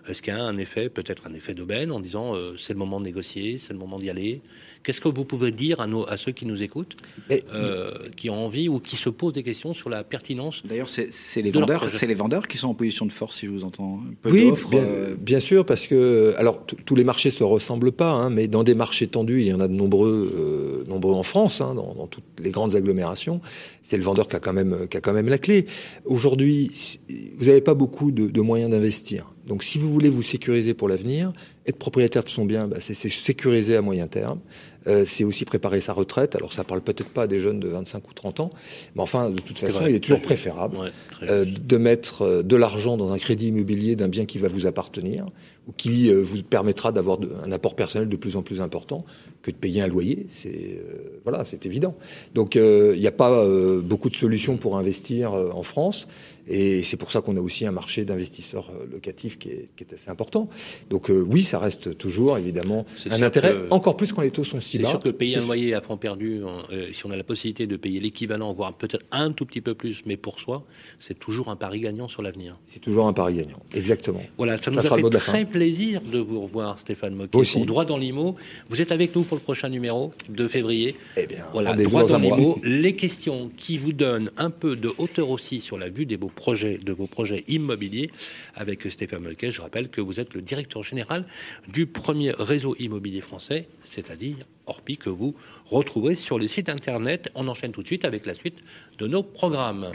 Est-ce 0.08 0.22
qu'il 0.22 0.34
y 0.34 0.38
a 0.38 0.44
un 0.44 0.58
effet, 0.58 0.90
peut-être 0.90 1.26
un 1.28 1.34
effet 1.34 1.54
d'aubaine, 1.56 1.92
en 1.92 2.00
disant 2.00 2.36
euh, 2.36 2.54
c'est 2.58 2.74
le 2.74 2.80
moment 2.80 3.00
de 3.00 3.06
négocier, 3.06 3.58
c'est 3.58 3.74
le 3.74 3.80
moment 3.80 3.98
d'y 3.98 4.10
aller? 4.12 4.42
Qu'est-ce 4.84 5.00
que 5.00 5.08
vous 5.08 5.24
pouvez 5.24 5.52
dire 5.52 5.80
à, 5.80 5.88
nos, 5.88 6.06
à 6.10 6.18
ceux 6.18 6.34
qui 6.34 6.46
nous 6.46 6.62
écoutent, 6.62 6.98
Mais- 7.30 7.42
euh, 7.54 7.94
qui 8.18 8.30
ont 8.30 8.46
envie 8.46 8.68
ou 8.68 8.80
qui 8.80 8.98
se 8.98 9.10
posent 9.10 9.32
des 9.32 9.42
questions 9.42 9.74
sur 9.74 9.90
la 9.90 10.04
pertinence 10.04 10.62
D'ailleurs, 10.66 10.90
c'est 10.90 11.42
les 11.42 11.52
vendeurs, 11.52 11.88
c'est 11.94 12.06
les 12.06 12.14
vendeurs 12.14 12.48
qui 12.50 12.58
sont 12.58 12.68
en 12.68 12.74
position 12.74 13.06
de 13.06 13.12
force, 13.14 13.38
si 13.38 13.46
je 13.46 13.52
vous 13.52 13.64
entends. 13.64 14.02
Peu 14.22 14.30
Oui, 14.30 14.52
bien, 14.70 14.80
euh, 14.84 15.16
bien 15.18 15.40
sûr, 15.40 15.66
parce 15.66 15.88
que 15.88 16.36
alors 16.38 16.66
tous 16.66 16.96
les 16.96 17.06
marchés 17.06 17.32
se 17.32 17.44
ressemblent 17.46 17.94
pas, 17.94 18.12
hein, 18.12 18.30
mais 18.30 18.48
dans 18.50 18.64
des 18.64 18.76
marchés 18.76 19.08
tendus, 19.08 19.40
il 19.40 19.48
y 19.48 19.54
en 19.54 19.62
a 19.62 19.70
de 19.70 19.74
nombreux, 19.74 20.30
euh, 20.38 20.53
nombreux 20.94 21.16
en 21.16 21.24
France, 21.24 21.62
hein, 21.62 21.76
dans, 21.76 22.08
toutes 22.08 22.24
les 22.40 22.52
grandes 22.52 22.76
agglomérations. 22.76 23.42
C'est 23.82 23.98
le 23.98 24.04
vendeur 24.04 24.28
qui 24.28 24.36
a 24.36 24.40
quand 24.40 24.54
même, 24.54 24.88
qui 24.90 24.98
a 24.98 25.02
quand 25.02 25.14
même 25.14 25.30
la 25.30 25.38
clé. 25.38 25.66
Aujourd'hui, 26.06 27.00
vous 27.38 27.46
n'avez 27.46 27.62
pas 27.62 27.74
beaucoup 27.74 28.12
de 28.12 28.42
moyens 28.42 28.72
d'investir. 28.72 29.30
Donc, 29.46 29.64
si 29.64 29.78
vous 29.78 29.92
voulez 29.92 30.10
vous 30.10 30.24
sécuriser 30.24 30.74
pour 30.74 30.88
l'avenir, 30.88 31.34
être 31.66 31.78
propriétaire 31.78 32.24
de 32.24 32.30
son 32.30 32.46
bien, 32.46 32.68
bah, 32.68 32.78
c'est 32.80 32.94
sécuriser 32.94 33.76
à 33.76 33.82
moyen 33.82 34.08
terme. 34.08 34.40
Euh, 34.86 35.06
c'est 35.06 35.24
aussi 35.24 35.46
préparer 35.46 35.80
sa 35.80 35.94
retraite. 35.94 36.36
Alors, 36.36 36.52
ça 36.52 36.66
parle 36.66 36.82
peut-être 36.82 37.10
pas 37.10 37.24
à 37.24 37.28
des 37.28 37.40
jeunes 37.40 37.62
de 37.62 37.70
25 37.70 38.10
ou 38.10 38.14
30 38.14 38.42
ans, 38.42 38.50
mais 38.96 39.02
enfin, 39.02 39.30
de 39.30 39.40
toute 39.40 39.58
façon, 39.58 39.80
vrai, 39.80 39.92
il 39.92 39.96
est 39.96 40.02
toujours 40.02 40.22
préférable 40.22 40.76
Ouais, 40.78 40.90
euh, 41.30 41.46
de 41.46 41.78
mettre 41.78 42.24
euh, 42.24 42.44
de 42.44 42.56
l'argent 42.58 42.98
dans 42.98 43.14
un 43.14 43.18
crédit 43.18 43.48
immobilier 43.48 43.96
d'un 43.96 44.10
bien 44.10 44.26
qui 44.26 44.40
va 44.40 44.50
vous 44.50 44.66
appartenir 44.66 45.26
ou 45.68 45.72
qui 45.72 46.12
euh, 46.12 46.22
vous 46.22 46.44
permettra 46.44 46.92
d'avoir 46.92 47.20
un 47.46 47.52
apport 47.52 47.76
personnel 47.76 48.10
de 48.10 48.16
plus 48.16 48.36
en 48.36 48.42
plus 48.42 48.60
important 48.60 49.06
que 49.42 49.52
de 49.52 49.56
payer 49.56 49.82
un 49.82 49.88
loyer. 49.88 50.28
C'est 50.30 50.82
euh, 50.82 51.22
voilà, 51.24 51.46
c'est 51.46 51.66
évident. 51.66 51.96
Donc 52.34 52.56
euh, 52.56 52.94
il 52.96 53.02
n'y 53.02 53.08
a 53.08 53.12
pas 53.12 53.32
euh, 53.32 53.82
beaucoup 53.82 54.10
de 54.10 54.16
solutions 54.16 54.58
pour 54.58 54.78
investir 54.78 55.34
euh, 55.34 55.52
en 55.52 55.64
France. 55.64 56.08
Et 56.48 56.84
c'est 56.84 56.98
pour 56.98 57.12
ça 57.12 57.22
qu'on 57.22 57.38
a 57.38 57.40
aussi 57.42 57.66
un 57.66 57.72
marché 57.72 58.04
d'investisseurs 58.06 58.70
euh, 58.72 58.86
locatifs 58.92 59.40
qui 59.40 59.50
est, 59.50 59.70
qui 59.78 59.84
est 59.84 59.94
assez 59.94 60.10
important. 60.10 60.50
Donc 60.90 61.10
euh, 61.10 61.22
oui, 61.28 61.44
ça 61.44 61.58
reste 61.60 61.98
toujours 61.98 62.38
évidemment 62.38 62.86
C'est 62.98 63.12
un 63.14 63.22
intérêt, 63.22 63.54
que- 63.54 63.68
encore 63.74 63.96
plus 63.96 64.12
quand 64.12 64.22
les 64.22 64.32
taux 64.32 64.44
sont 64.44 64.60
si 64.60 64.78
C'est 64.78 64.84
bas. 64.84 64.90
sûr 64.90 65.00
que 65.00 65.10
payer 65.10 65.36
C'est 65.36 65.42
un 65.44 65.46
loyer 65.46 65.74
à 65.74 65.82
fond 65.82 65.96
perdu, 65.98 66.42
euh, 66.72 66.88
si 66.92 67.06
on 67.06 67.12
a 67.12 67.16
la 67.18 67.24
possibilité 67.24 67.66
de 67.68 67.76
payer 67.78 68.00
l'équivalent, 68.00 68.52
voire 68.54 68.74
peut-être 68.74 69.04
un 69.12 69.32
tout 69.32 69.46
petit 69.46 69.62
peu 69.62 69.74
plus, 69.74 70.02
mais 70.06 70.18
pour 70.18 70.40
soi, 70.40 70.66
c'est 71.00 71.18
toujours 71.18 71.50
un 71.50 71.56
pari 71.56 71.80
gagnant 71.80 72.08
sur 72.08 72.22
l'avenir. 72.22 72.58
C'est 72.66 72.80
toujours 72.80 73.08
un 73.08 73.14
pari 73.14 73.36
gagnant. 73.36 73.60
Exactement. 73.74 74.22
Voilà, 74.38 74.58
ça, 74.58 74.66
Ça 74.66 74.72
nous 74.72 74.82
sera 74.82 74.96
a 74.98 75.00
fait 75.02 75.10
très 75.18 75.46
plaisir 75.46 76.02
de 76.02 76.20
vous 76.20 76.42
revoir, 76.42 76.78
Stéphane 76.80 77.16
Moquet, 77.16 77.38
Aussi. 77.38 77.54
pour 77.58 77.66
Droit 77.66 77.86
dans 77.86 77.98
l'IMO. 77.98 78.36
Vous 78.70 78.82
êtes 78.82 78.92
avec 78.92 79.16
nous 79.16 79.24
pour 79.24 79.38
le 79.38 79.42
prochain 79.44 79.70
numéro 79.70 80.12
de 80.30 80.48
février. 80.48 80.96
Eh 81.18 81.26
bien, 81.26 81.46
Voilà, 81.54 81.74
Droit 81.76 82.06
dans 82.06 82.18
l'IMO, 82.20 82.60
les 82.64 82.96
questions 82.96 83.50
qui 83.56 83.78
vous 83.78 83.94
donnent 83.94 84.32
un 84.38 84.50
peu 84.50 84.76
de 84.76 84.90
hauteur 84.98 85.30
aussi 85.30 85.60
sur 85.62 85.78
la 85.78 85.90
vue 85.90 86.06
de 86.06 86.18
vos 86.18 86.30
de 86.34 86.94
vos 86.94 87.08
projets 87.08 87.44
immobiliers, 87.48 88.12
avec 88.56 88.84
Stéphane 88.90 89.24
Moquet. 89.24 89.52
Je 89.52 89.62
rappelle 89.62 89.90
que 89.90 90.02
vous 90.02 90.20
êtes 90.20 90.34
le 90.34 90.42
directeur 90.42 90.84
général 90.84 91.26
du 91.68 91.86
premier 91.86 92.32
réseau 92.32 92.76
immobilier 92.80 93.22
français, 93.22 93.68
c'est-à-dire 93.86 94.38
Orpi, 94.66 94.98
que 94.98 95.10
vous 95.10 95.36
retrouverez 95.66 96.16
sur 96.16 96.38
le 96.38 96.48
site 96.48 96.70
internet. 96.70 97.30
On 97.36 97.48
enchaîne 97.48 97.72
tout 97.72 97.82
de 97.82 97.88
suite 97.88 98.06
avec 98.06 98.26
la 98.26 98.34
suite 98.34 98.58
de 98.98 99.08
nos 99.08 99.24
programmes. 99.24 99.92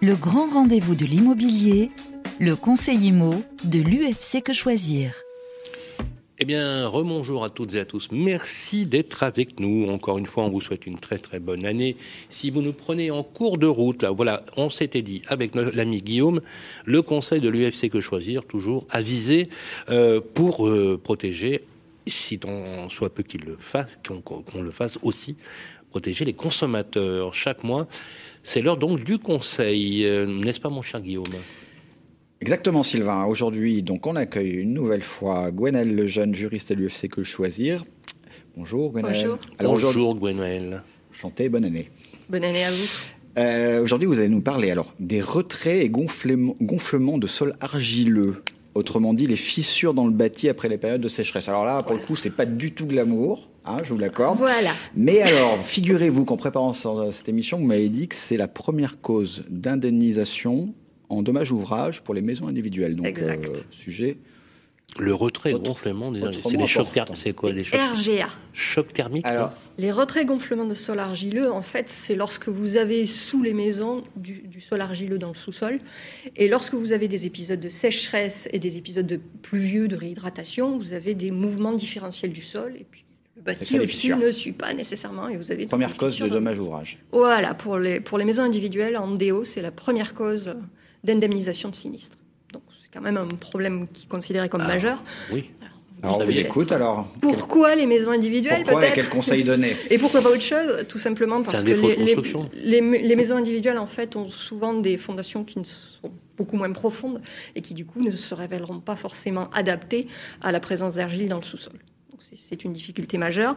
Le 0.00 0.14
grand 0.14 0.48
rendez-vous 0.48 0.94
de 0.94 1.04
l'immobilier, 1.04 1.90
le 2.38 2.54
conseil 2.54 3.08
IMO 3.08 3.42
de 3.64 3.80
l'UFC 3.80 4.42
Que 4.42 4.52
Choisir. 4.52 5.27
Eh 6.40 6.44
bien, 6.44 6.86
remonjour 6.86 7.42
à 7.42 7.50
toutes 7.50 7.74
et 7.74 7.80
à 7.80 7.84
tous. 7.84 8.10
Merci 8.12 8.86
d'être 8.86 9.24
avec 9.24 9.58
nous. 9.58 9.90
Encore 9.90 10.18
une 10.18 10.26
fois, 10.26 10.44
on 10.44 10.50
vous 10.50 10.60
souhaite 10.60 10.86
une 10.86 11.00
très 11.00 11.18
très 11.18 11.40
bonne 11.40 11.66
année. 11.66 11.96
Si 12.28 12.52
vous 12.52 12.62
nous 12.62 12.72
prenez 12.72 13.10
en 13.10 13.24
cours 13.24 13.58
de 13.58 13.66
route, 13.66 14.04
là, 14.04 14.12
voilà, 14.12 14.44
on 14.56 14.70
s'était 14.70 15.02
dit 15.02 15.22
avec 15.26 15.56
l'ami 15.56 16.00
Guillaume, 16.00 16.40
le 16.84 17.02
conseil 17.02 17.40
de 17.40 17.48
l'UFC 17.48 17.90
Que 17.90 18.00
Choisir, 18.00 18.44
toujours 18.44 18.86
avisé 18.88 19.48
euh, 19.88 20.20
pour 20.20 20.68
euh, 20.68 21.00
protéger, 21.02 21.64
si 22.06 22.38
tant 22.38 22.88
soit 22.88 23.12
peu 23.12 23.24
qu'il 23.24 23.40
le 23.40 23.56
fasse, 23.58 23.88
qu'on 24.24 24.62
le 24.62 24.70
fasse 24.70 24.96
aussi, 25.02 25.34
protéger 25.90 26.24
les 26.24 26.34
consommateurs. 26.34 27.34
Chaque 27.34 27.64
mois, 27.64 27.88
c'est 28.44 28.62
l'heure 28.62 28.76
donc 28.76 29.02
du 29.02 29.18
conseil, 29.18 30.04
Euh, 30.04 30.24
n'est-ce 30.24 30.60
pas, 30.60 30.68
mon 30.70 30.82
cher 30.82 31.00
Guillaume? 31.00 31.24
Exactement, 32.40 32.82
Sylvain. 32.82 33.24
Aujourd'hui, 33.26 33.82
donc, 33.82 34.06
on 34.06 34.14
accueille 34.16 34.52
une 34.52 34.72
nouvelle 34.72 35.02
fois 35.02 35.50
Gwenelle 35.50 35.94
Lejeune, 35.94 36.34
juriste 36.34 36.70
à 36.70 36.74
l'UFC 36.74 37.08
Que 37.08 37.24
Choisir. 37.24 37.84
Bonjour, 38.56 38.92
Gwenelle. 38.92 39.12
Bonjour. 39.14 39.38
Alors, 39.58 39.72
Bonjour, 39.74 40.14
Gwenuel. 40.16 40.82
chantez, 41.12 41.48
bonne 41.48 41.64
année. 41.64 41.90
Bonne 42.28 42.44
année 42.44 42.64
à 42.64 42.70
vous. 42.70 42.86
Euh, 43.38 43.82
aujourd'hui, 43.82 44.06
vous 44.06 44.18
allez 44.18 44.28
nous 44.28 44.40
parler 44.40 44.70
alors 44.70 44.94
des 45.00 45.20
retraits 45.20 45.82
et 45.82 45.88
gonflements, 45.88 46.56
gonflements 46.60 47.18
de 47.18 47.26
sol 47.26 47.52
argileux. 47.60 48.42
Autrement 48.74 49.14
dit, 49.14 49.26
les 49.26 49.36
fissures 49.36 49.94
dans 49.94 50.06
le 50.06 50.12
bâti 50.12 50.48
après 50.48 50.68
les 50.68 50.78
périodes 50.78 51.00
de 51.00 51.08
sécheresse. 51.08 51.48
Alors 51.48 51.64
là, 51.64 51.82
pour 51.82 51.94
le 51.94 52.00
coup, 52.00 52.14
c'est 52.14 52.30
pas 52.30 52.46
du 52.46 52.72
tout 52.72 52.86
glamour, 52.86 53.48
hein, 53.64 53.76
je 53.84 53.92
vous 53.92 53.98
l'accorde. 53.98 54.38
Voilà. 54.38 54.70
Mais 54.96 55.22
alors, 55.22 55.58
figurez-vous 55.58 56.24
qu'en 56.24 56.36
préparant 56.36 56.72
ce- 56.72 57.10
cette 57.10 57.28
émission, 57.28 57.58
vous 57.58 57.66
m'avez 57.66 57.88
dit 57.88 58.06
que 58.06 58.14
c'est 58.14 58.36
la 58.36 58.46
première 58.46 59.00
cause 59.00 59.44
d'indemnisation 59.50 60.72
en 61.08 61.22
dommages 61.22 61.52
ouvrages 61.52 62.02
pour 62.02 62.14
les 62.14 62.22
maisons 62.22 62.48
individuelles. 62.48 62.96
Donc, 62.96 63.06
Exact. 63.06 63.46
euh, 63.48 63.60
sujet. 63.70 64.18
Le 64.98 65.12
retrait 65.12 65.52
Autre- 65.52 65.64
gonflement, 65.64 66.10
des- 66.10 66.22
c'est 66.42 66.56
des 66.56 66.66
chocs. 66.66 66.86
C'est 67.14 67.34
quoi 67.34 67.52
des 67.52 67.62
chocs, 67.62 67.78
RGA. 67.78 68.28
chocs 68.54 68.92
thermiques 68.92 69.26
Alors, 69.26 69.52
Les 69.76 69.92
retraits 69.92 70.26
gonflements 70.26 70.64
de 70.64 70.72
sol 70.74 70.98
argileux, 70.98 71.52
en 71.52 71.60
fait, 71.62 71.88
c'est 71.90 72.16
lorsque 72.16 72.48
vous 72.48 72.76
avez 72.78 73.06
sous 73.06 73.42
les 73.42 73.52
maisons 73.52 74.02
du, 74.16 74.38
du 74.38 74.60
sol 74.62 74.80
argileux 74.80 75.18
dans 75.18 75.28
le 75.28 75.34
sous-sol. 75.34 75.78
Et 76.36 76.48
lorsque 76.48 76.72
vous 76.74 76.92
avez 76.92 77.06
des 77.06 77.26
épisodes 77.26 77.60
de 77.60 77.68
sécheresse 77.68 78.48
et 78.52 78.58
des 78.58 78.76
épisodes 78.78 79.06
de 79.06 79.20
pluvieux, 79.42 79.88
de 79.88 79.94
réhydratation, 79.94 80.78
vous 80.78 80.94
avez 80.94 81.14
des 81.14 81.30
mouvements 81.30 81.74
différentiels 81.74 82.32
du 82.32 82.42
sol. 82.42 82.72
Et 82.80 82.86
puis, 82.90 83.04
le 83.36 83.42
bâti 83.42 83.78
aussi 83.78 84.08
ne 84.14 84.32
suit 84.32 84.52
pas 84.52 84.72
nécessairement. 84.72 85.28
Et 85.28 85.36
vous 85.36 85.52
avez 85.52 85.66
première 85.66 85.94
cause 85.96 86.18
de 86.18 86.26
dommages 86.28 86.58
ouvrages. 86.58 86.98
Voilà, 87.12 87.52
pour 87.54 87.76
les, 87.78 88.00
pour 88.00 88.16
les 88.18 88.24
maisons 88.24 88.42
individuelles, 88.42 88.96
en 88.96 89.14
DO, 89.14 89.44
c'est 89.44 89.62
la 89.62 89.70
première 89.70 90.14
cause 90.14 90.54
d'indemnisation 91.12 91.68
de 91.70 91.74
sinistre. 91.74 92.16
Donc, 92.52 92.62
c'est 92.82 92.88
quand 92.92 93.00
même 93.00 93.16
un 93.16 93.26
problème 93.26 93.88
qui 93.92 94.04
est 94.04 94.08
considéré 94.08 94.48
comme 94.48 94.60
Ah. 94.64 94.68
majeur. 94.68 95.02
Oui. 95.32 95.50
Alors 96.00 96.18
on 96.20 96.24
vous 96.24 96.38
écoute 96.38 96.70
alors. 96.70 97.08
Pourquoi 97.20 97.74
les 97.74 97.84
maisons 97.86 98.12
individuelles 98.12 98.62
Pourquoi 98.62 98.86
et 98.86 98.92
quels 98.92 99.08
conseils 99.08 99.42
donner 99.42 99.74
Et 99.90 99.98
pourquoi 99.98 100.22
pas 100.22 100.28
autre 100.28 100.40
chose 100.40 100.86
Tout 100.88 100.98
simplement 101.00 101.42
parce 101.42 101.64
que 101.64 101.70
les, 101.70 101.74
les- 101.96 101.96
construction. 101.96 102.48
les- 102.54 102.80
les 102.80 103.16
maisons 103.16 103.34
individuelles 103.34 103.78
en 103.78 103.88
fait 103.88 104.14
ont 104.14 104.28
souvent 104.28 104.74
des 104.74 104.96
fondations 104.96 105.42
qui 105.42 105.54
sont 105.64 106.12
beaucoup 106.36 106.56
moins 106.56 106.70
profondes 106.70 107.20
et 107.56 107.62
qui 107.62 107.74
du 107.74 107.84
coup 107.84 108.00
ne 108.00 108.12
se 108.12 108.32
révéleront 108.32 108.78
pas 108.78 108.94
forcément 108.94 109.50
adaptées 109.50 110.06
à 110.40 110.52
la 110.52 110.60
présence 110.60 110.94
d'argile 110.94 111.28
dans 111.28 111.38
le 111.38 111.42
sous-sol. 111.42 111.74
C'est- 112.36 112.64
une 112.64 112.72
difficulté 112.72 113.18
majeure. 113.18 113.56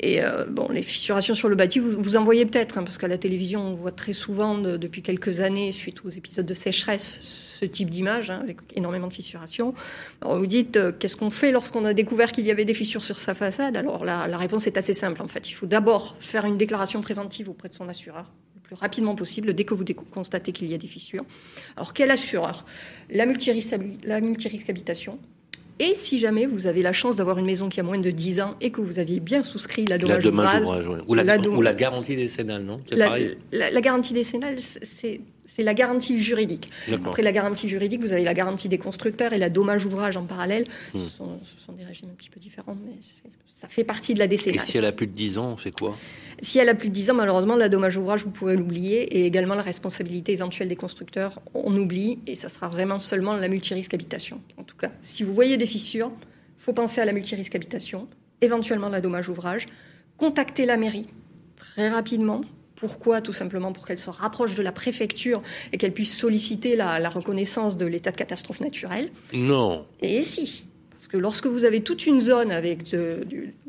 Et 0.00 0.22
euh, 0.22 0.44
bon, 0.46 0.68
les 0.70 0.82
fissurations 0.82 1.34
sur 1.34 1.48
le 1.48 1.54
bâti, 1.54 1.78
vous, 1.78 2.02
vous 2.02 2.16
en 2.16 2.24
voyez 2.24 2.44
peut-être, 2.46 2.78
hein, 2.78 2.82
parce 2.82 2.98
qu'à 2.98 3.06
la 3.08 3.18
télévision, 3.18 3.60
on 3.68 3.74
voit 3.74 3.92
très 3.92 4.12
souvent 4.12 4.58
de- 4.58 4.76
depuis 4.76 5.02
quelques 5.02 5.40
années, 5.40 5.72
suite 5.72 6.04
aux 6.04 6.08
épisodes 6.10 6.46
de 6.46 6.54
sécheresse, 6.54 7.18
ce 7.60 7.64
type 7.64 7.90
d'image, 7.90 8.30
hein, 8.30 8.40
avec 8.42 8.56
énormément 8.74 9.06
de 9.06 9.12
fissurations. 9.12 9.74
Alors, 10.20 10.38
vous 10.38 10.46
dites, 10.46 10.76
euh, 10.76 10.92
qu'est-ce 10.98 11.16
qu'on 11.16 11.30
fait 11.30 11.52
lorsqu'on 11.52 11.84
a 11.84 11.92
découvert 11.94 12.32
qu'il 12.32 12.46
y 12.46 12.50
avait 12.50 12.64
des 12.64 12.74
fissures 12.74 13.04
sur 13.04 13.18
sa 13.18 13.34
façade? 13.34 13.76
Alors 13.76 14.04
la, 14.04 14.26
réponse 14.38 14.66
est 14.66 14.76
assez 14.76 14.94
simple, 14.94 15.22
en 15.22 15.28
fait. 15.28 15.48
Il 15.48 15.52
faut 15.52 15.66
d'abord 15.66 16.16
faire 16.20 16.44
une 16.46 16.56
déclaration 16.56 17.00
préventive 17.02 17.48
auprès 17.48 17.68
de 17.68 17.74
son 17.74 17.88
assureur 17.88 18.32
le 18.54 18.60
plus 18.62 18.74
rapidement 18.74 19.14
possible 19.14 19.54
dès 19.54 19.64
que 19.64 19.74
vous 19.74 19.84
constatez 20.10 20.52
qu'il 20.52 20.68
y 20.68 20.74
a 20.74 20.78
des 20.78 20.86
fissures. 20.88 21.24
Alors 21.76 21.92
quel 21.92 22.10
assureur? 22.10 22.64
La 23.10 23.26
multirisque 23.26 24.70
habitation. 24.70 25.18
Et 25.80 25.94
si 25.94 26.18
jamais 26.18 26.44
vous 26.46 26.66
avez 26.66 26.82
la 26.82 26.92
chance 26.92 27.16
d'avoir 27.16 27.38
une 27.38 27.46
maison 27.46 27.68
qui 27.70 27.80
a 27.80 27.82
moins 27.82 27.98
de 27.98 28.10
10 28.10 28.40
ans 28.42 28.54
et 28.60 28.70
que 28.70 28.80
vous 28.82 28.98
aviez 28.98 29.18
bien 29.18 29.42
souscrit 29.42 29.86
la 29.86 29.96
La 29.96 30.18
dommage 30.18 30.26
ouvrage, 30.60 30.86
ouais. 30.86 30.98
ou, 31.08 31.14
la, 31.14 31.24
la 31.24 31.38
dom- 31.38 31.56
ou 31.56 31.62
la 31.62 31.72
garantie 31.74 32.14
décennale, 32.16 32.62
non 32.62 32.80
C'est 32.88 32.96
la, 32.96 33.80
garantie 33.80 34.12
décennale, 34.12 34.56
c'est 34.60 35.20
c'est 35.46 35.64
la 35.64 35.74
garantie 35.74 36.20
juridique. 36.20 36.70
Après 36.92 37.22
la 37.22 37.32
garantie 37.32 37.68
juridique, 37.68 38.00
vous 38.02 38.12
avez 38.12 38.22
la 38.22 38.34
garantie 38.34 38.68
des 38.68 38.78
constructeurs 38.78 39.32
et 39.32 39.38
la 39.38 39.50
dommage 39.50 39.84
ouvrage 39.84 40.16
en 40.16 40.22
parallèle. 40.24 40.64
Hmm. 40.94 41.00
Ce, 41.00 41.10
sont, 41.10 41.40
ce 41.42 41.60
sont 41.64 41.72
des 41.72 41.82
régimes 41.84 42.08
un 42.12 42.14
petit 42.14 42.30
peu 42.30 42.38
différents, 42.38 42.76
mais 42.86 42.92
c'est- 43.00 43.14
ça 43.48 43.66
fait 43.68 43.82
partie 43.84 44.14
de 44.14 44.20
la 44.20 44.26
Et 44.26 44.28
décennale. 44.28 44.64
si 44.64 44.78
elle 44.78 44.84
a 44.84 44.92
plus 44.92 45.08
de 45.08 45.12
10 45.12 45.38
ans, 45.38 45.52
on 45.52 45.56
fait 45.56 45.72
quoi? 45.72 45.96
Si 46.42 46.58
elle 46.58 46.68
a 46.68 46.74
plus 46.74 46.88
de 46.88 46.94
10 46.94 47.10
ans, 47.10 47.14
malheureusement, 47.14 47.56
la 47.56 47.68
dommage 47.68 47.96
ouvrage, 47.96 48.24
vous 48.24 48.30
pouvez 48.30 48.56
l'oublier. 48.56 49.18
Et 49.18 49.26
également 49.26 49.54
la 49.54 49.62
responsabilité 49.62 50.32
éventuelle 50.32 50.68
des 50.68 50.76
constructeurs, 50.76 51.40
on 51.54 51.76
oublie. 51.76 52.18
Et 52.26 52.34
ça 52.34 52.48
sera 52.48 52.68
vraiment 52.68 52.98
seulement 52.98 53.34
la 53.34 53.48
multirisque 53.48 53.94
habitation. 53.94 54.40
En 54.56 54.62
tout 54.62 54.76
cas, 54.76 54.90
si 55.02 55.22
vous 55.22 55.34
voyez 55.34 55.56
des 55.56 55.66
fissures, 55.66 56.12
faut 56.58 56.72
penser 56.72 57.00
à 57.00 57.04
la 57.04 57.12
multirisque 57.12 57.54
habitation, 57.54 58.08
éventuellement 58.40 58.88
la 58.88 59.00
dommage 59.00 59.28
ouvrage. 59.28 59.66
Contactez 60.16 60.66
la 60.66 60.76
mairie 60.76 61.08
très 61.56 61.88
rapidement. 61.88 62.42
Pourquoi? 62.76 63.20
Tout 63.20 63.34
simplement 63.34 63.72
pour 63.72 63.86
qu'elle 63.86 63.98
se 63.98 64.08
rapproche 64.08 64.54
de 64.54 64.62
la 64.62 64.72
préfecture 64.72 65.42
et 65.72 65.76
qu'elle 65.76 65.92
puisse 65.92 66.16
solliciter 66.16 66.76
la, 66.76 66.98
la 66.98 67.10
reconnaissance 67.10 67.76
de 67.76 67.84
l'état 67.84 68.10
de 68.10 68.16
catastrophe 68.16 68.60
naturelle. 68.60 69.10
Non. 69.34 69.86
Et 70.00 70.22
si 70.22 70.64
Parce 71.00 71.08
que 71.08 71.16
lorsque 71.16 71.46
vous 71.46 71.64
avez 71.64 71.80
toute 71.80 72.04
une 72.06 72.20
zone 72.20 72.52
avec 72.52 72.90
de- 72.90 73.20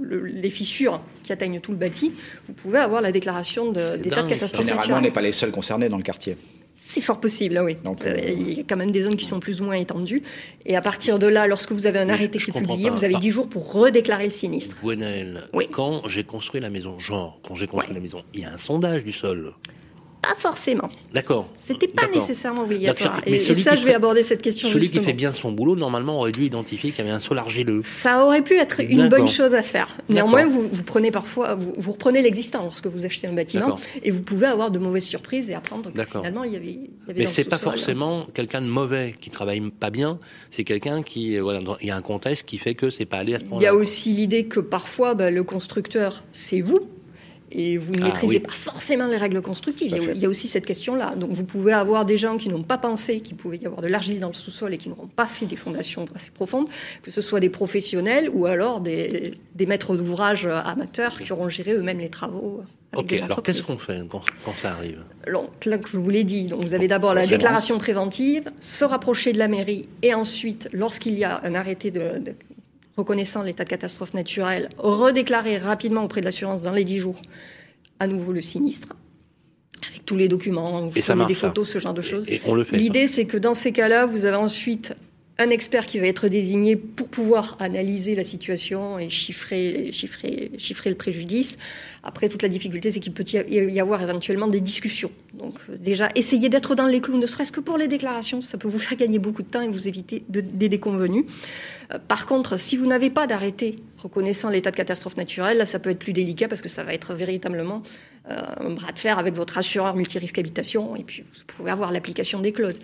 le- 0.02 0.26
les 0.26 0.50
fissures 0.50 1.00
qui 1.24 1.32
atteignent 1.32 1.62
tout 1.62 1.72
le 1.72 1.78
bâti, 1.78 2.12
vous 2.46 2.52
pouvez 2.52 2.78
avoir 2.80 3.02
la 3.02 3.14
déclaration 3.14 3.72
de- 3.72 3.96
d'état 3.96 4.24
de 4.24 4.28
catastrophe 4.28 4.66
Généralement, 4.66 4.98
on 4.98 5.02
n'est 5.02 5.12
pas 5.12 5.22
les 5.22 5.32
seuls 5.32 5.52
concernés 5.52 5.88
dans 5.88 5.96
le 5.96 6.04
quartier. 6.04 6.36
C'est 6.76 7.00
fort 7.00 7.22
possible, 7.22 7.56
ah 7.58 7.64
oui. 7.64 7.78
Donc, 7.86 8.06
Euh, 8.06 8.18
Il 8.28 8.52
y 8.58 8.60
a 8.60 8.64
quand 8.68 8.76
même 8.76 8.92
des 8.92 9.04
zones 9.04 9.16
qui 9.16 9.24
sont 9.24 9.40
plus 9.40 9.62
ou 9.62 9.64
moins 9.64 9.78
étendues. 9.78 10.24
Et 10.66 10.76
à 10.76 10.82
partir 10.82 11.20
de 11.20 11.28
là, 11.28 11.48
lorsque 11.48 11.72
vous 11.72 11.88
avez 11.88 12.00
un 12.00 12.10
arrêté 12.10 12.38
qui 12.38 12.50
est 12.50 12.54
publié, 12.54 12.90
pas. 12.90 12.96
vous 12.98 13.06
avez 13.06 13.16
Ah. 13.16 13.20
10 13.20 13.32
jours 13.32 13.48
pour 13.48 13.72
redéclarer 13.72 14.26
le 14.26 14.32
sinistre. 14.32 14.76
Gwenaël, 14.84 15.44
quand 15.72 16.06
j'ai 16.10 16.26
construit 16.26 16.60
la 16.60 16.70
maison, 16.70 17.00
genre, 17.00 17.40
quand 17.48 17.56
j'ai 17.56 17.68
construit 17.68 17.94
la 17.96 18.02
maison, 18.02 18.24
il 18.34 18.42
y 18.42 18.44
a 18.44 18.52
un 18.52 18.58
sondage 18.58 19.06
du 19.06 19.14
sol. 19.14 19.54
Pas 20.22 20.36
forcément. 20.38 20.90
D'accord. 21.14 21.50
C'était 21.54 21.88
pas 21.88 22.08
nécessairement 22.14 22.64
obligatoire. 22.64 23.22
Mais 23.26 23.38
et 23.38 23.40
ça, 23.40 23.76
je 23.76 23.84
vais 23.84 23.90
fait- 23.92 23.96
aborder 23.96 24.22
cette 24.22 24.42
question 24.42 24.70
Celui 24.70 24.84
justement. 24.84 25.02
qui 25.02 25.08
fait 25.08 25.14
bien 25.14 25.32
son 25.34 25.52
boulot, 25.52 25.76
normalement, 25.76 26.20
aurait 26.20 26.32
dû 26.32 26.44
identifier 26.44 26.92
qu'il 26.92 27.00
y 27.00 27.08
avait 27.08 27.16
un 27.16 27.20
sol 27.20 27.40
argileux. 27.40 27.82
Ça 27.84 28.24
aurait 28.24 28.44
pu 28.44 28.56
être 28.56 28.82
une 28.82 29.10
bonne 29.10 29.28
chose 29.28 29.56
à 29.56 29.64
faire. 29.64 29.98
Néanmoins, 30.10 30.46
vous, 30.46 30.68
vous 30.72 30.84
prenez 30.84 31.10
parfois, 31.10 31.56
vous, 31.56 31.74
vous 31.76 31.92
reprenez 31.94 32.22
l'existant 32.22 32.64
lorsque 32.64 32.86
vous 32.88 33.04
achetez 33.06 33.28
un 33.28 33.34
bâtiment, 33.34 33.80
et 34.04 34.12
vous 34.12 34.22
pouvez 34.22 34.46
avoir 34.48 34.70
de 34.70 34.78
mauvaises 34.80 35.06
surprises 35.06 35.50
et 35.50 35.56
apprendre 35.56 35.92
que 35.92 35.98
D'accord. 35.98 36.22
finalement 36.22 36.44
il 36.44 36.54
y 36.54 36.56
avait, 36.56 36.68
il 36.68 36.90
y 37.08 37.12
avait 37.12 37.22
Mais 37.22 37.28
c'est 37.28 37.44
pas 37.44 37.58
forcément 37.58 38.26
quelqu'un 38.34 38.62
de 38.62 38.68
mauvais 38.68 39.16
qui 39.20 39.30
travaille 39.32 39.62
pas 39.72 39.90
bien. 39.90 40.20
C'est 40.52 40.64
quelqu'un 40.64 41.02
qui, 41.02 41.36
euh, 41.38 41.42
voilà, 41.42 41.62
il 41.82 41.88
y 41.88 41.92
a 41.92 41.96
un 41.96 42.02
contexte 42.02 42.46
qui 42.46 42.58
fait 42.58 42.76
que 42.76 42.90
c'est 42.90 43.06
pas 43.06 43.18
allé 43.18 43.36
à 43.36 43.40
ce 43.40 43.46
Il 43.54 43.62
y 43.62 43.66
a 43.66 43.74
aussi 43.76 44.14
l'idée 44.14 44.46
que 44.46 44.60
parfois 44.60 45.16
bah, 45.16 45.32
le 45.32 45.44
constructeur, 45.44 46.24
c'est 46.32 46.62
vous. 46.62 46.82
Et 47.54 47.78
vous 47.78 47.94
ne 47.94 48.02
Ah, 48.02 48.06
maîtrisez 48.06 48.36
oui. 48.36 48.40
pas 48.40 48.52
forcément 48.52 49.08
les 49.08 49.18
règles 49.18 49.42
constructives. 49.42 49.92
Il 49.92 49.98
y, 49.98 50.00
a, 50.00 50.04
fait. 50.04 50.12
il 50.16 50.22
y 50.22 50.26
a 50.26 50.30
aussi 50.30 50.48
cette 50.48 50.66
question-là. 50.66 51.16
Donc 51.16 51.32
vous 51.32 51.44
pouvez 51.46 51.74
avoir 51.74 52.06
des 52.06 52.18
gens 52.18 52.38
qui 52.38 52.50
n'ont 52.50 52.64
pas 52.64 52.78
pensé 52.78 53.20
qu'il 53.20 53.36
pouvait 53.36 53.58
y 53.58 53.66
avoir 53.66 53.82
de 53.82 53.88
l'argile 53.88 54.20
dans 54.20 54.28
le 54.30 54.34
sous-sol 54.34 54.74
et 54.74 54.78
qui 54.78 54.90
n'auront 54.90 55.08
pas 55.08 55.26
fait 55.26 55.46
des 55.46 55.56
fondations 55.58 56.06
assez 56.16 56.32
profondes, 56.32 56.68
que 57.04 57.12
ce 57.12 57.22
soit 57.22 57.40
des 57.40 57.50
professionnels 57.50 58.30
ou 58.34 58.46
alors 58.46 58.80
des, 58.82 59.34
des 59.56 59.66
maîtres 59.66 59.96
d'ouvrage 59.98 60.46
amateurs 60.46 61.20
qui 61.20 61.32
auront 61.34 61.50
géré 61.50 61.74
eux-mêmes 61.74 62.00
les 62.00 62.10
travaux. 62.10 62.62
Ok, 62.96 63.14
alors 63.14 63.42
qu'est-ce 63.42 63.64
qu'on 63.64 63.78
fait 63.78 64.02
quand, 64.10 64.22
quand 64.44 64.54
ça 64.62 64.72
arrive 64.74 65.00
Donc 65.32 65.64
là 65.66 65.78
que 65.78 65.88
je 65.90 65.96
vous 65.98 66.10
l'ai 66.10 66.26
dit, 66.26 66.48
donc 66.48 66.62
vous 66.62 66.74
avez 66.74 66.90
d'abord 66.90 67.14
la 67.14 67.26
déclaration 67.26 67.78
préventive, 67.78 68.52
se 68.60 68.84
rapprocher 68.84 69.32
de 69.32 69.38
la 69.40 69.48
mairie 69.48 69.88
et 70.02 70.14
ensuite, 70.14 70.68
lorsqu'il 70.74 71.18
y 71.18 71.24
a 71.24 71.40
un 71.46 71.56
arrêté 71.56 71.90
de, 71.90 72.00
de- 72.20 72.34
reconnaissant 73.02 73.42
l'état 73.44 73.64
de 73.64 73.70
catastrophe 73.70 74.14
naturelle, 74.14 74.70
redéclarer 74.78 75.58
rapidement 75.58 76.04
auprès 76.04 76.22
de 76.22 76.26
l'assurance 76.26 76.62
dans 76.62 76.72
les 76.72 76.84
10 76.84 76.98
jours 77.00 77.22
à 78.00 78.08
nouveau 78.08 78.32
le 78.32 78.42
sinistre. 78.42 78.90
Avec 79.90 80.06
tous 80.06 80.16
les 80.16 80.28
documents, 80.28 80.88
vous 80.88 80.98
Et 80.98 81.02
ça 81.02 81.16
des 81.16 81.34
ça. 81.34 81.48
photos, 81.48 81.68
ce 81.70 81.80
genre 81.80 81.96
de 81.96 82.02
choses. 82.02 82.26
Et 82.28 82.40
on 82.46 82.54
le 82.54 82.64
fait. 82.64 82.78
L'idée, 82.78 83.08
c'est 83.08 83.26
que 83.26 83.38
dans 83.38 83.56
ces 83.56 83.72
cas-là, 83.72 84.06
vous 84.06 84.26
avez 84.26 84.38
ensuite 84.38 84.94
un 85.42 85.50
expert 85.50 85.86
qui 85.86 86.00
va 86.00 86.08
être 86.08 86.28
désigné 86.28 86.76
pour 86.76 87.10
pouvoir 87.10 87.58
analyser 87.60 88.16
la 88.16 88.24
situation 88.24 88.98
et 89.00 89.10
chiffrer, 89.10 89.92
le 89.92 90.94
préjudice. 90.96 91.58
Après, 92.04 92.30
toute 92.30 92.42
la 92.42 92.50
difficulté, 92.50 92.90
c'est 92.92 93.00
qu'il 93.00 93.14
peut 93.14 93.26
y 93.28 93.80
avoir 93.80 94.02
éventuellement 94.02 94.48
des 94.48 94.62
discussions. 94.62 95.12
Donc, 95.34 95.56
euh, 95.70 95.78
déjà, 95.78 96.10
essayez 96.16 96.50
d'être 96.50 96.74
dans 96.76 96.88
les 96.88 97.00
clous, 97.02 97.18
ne 97.18 97.28
serait-ce 97.28 97.52
que 97.52 97.60
pour 97.60 97.78
les 97.78 97.88
déclarations. 97.88 98.42
Ça 98.42 98.58
peut 98.58 98.68
vous 98.68 98.80
faire 98.80 98.98
gagner 98.98 99.20
beaucoup 99.20 99.44
de 99.44 99.48
temps 99.48 99.62
et 99.62 99.68
vous 99.68 99.88
éviter 99.88 100.24
de- 100.30 100.42
des 100.42 100.70
déconvenus. 100.70 101.26
Euh, 101.94 102.00
Par 102.08 102.26
contre, 102.26 102.58
si 102.58 102.76
vous 102.78 102.88
n'avez 102.88 103.10
pas 103.10 103.28
d'arrêté 103.28 103.78
reconnaissant 103.98 104.50
l'état 104.50 104.72
de 104.72 104.76
catastrophe 104.78 105.18
naturelle, 105.18 105.58
là, 105.58 105.66
ça 105.66 105.78
peut 105.80 105.90
être 105.92 106.00
plus 106.00 106.14
délicat 106.14 106.48
parce 106.48 106.62
que 106.62 106.70
ça 106.70 106.84
va 106.84 106.94
être 106.94 107.14
véritablement 107.14 107.84
euh, 108.30 108.36
un 108.60 108.70
bras 108.72 108.92
de 108.92 109.00
fer 109.00 109.18
avec 109.18 109.34
votre 109.34 109.58
assureur 109.58 109.96
multirisque 109.96 110.38
habitation 110.38 110.96
et 110.96 111.04
puis 111.04 111.24
vous 111.24 111.44
pouvez 111.48 111.72
avoir 111.72 111.92
l'application 111.92 112.40
des 112.40 112.52
clauses. 112.52 112.80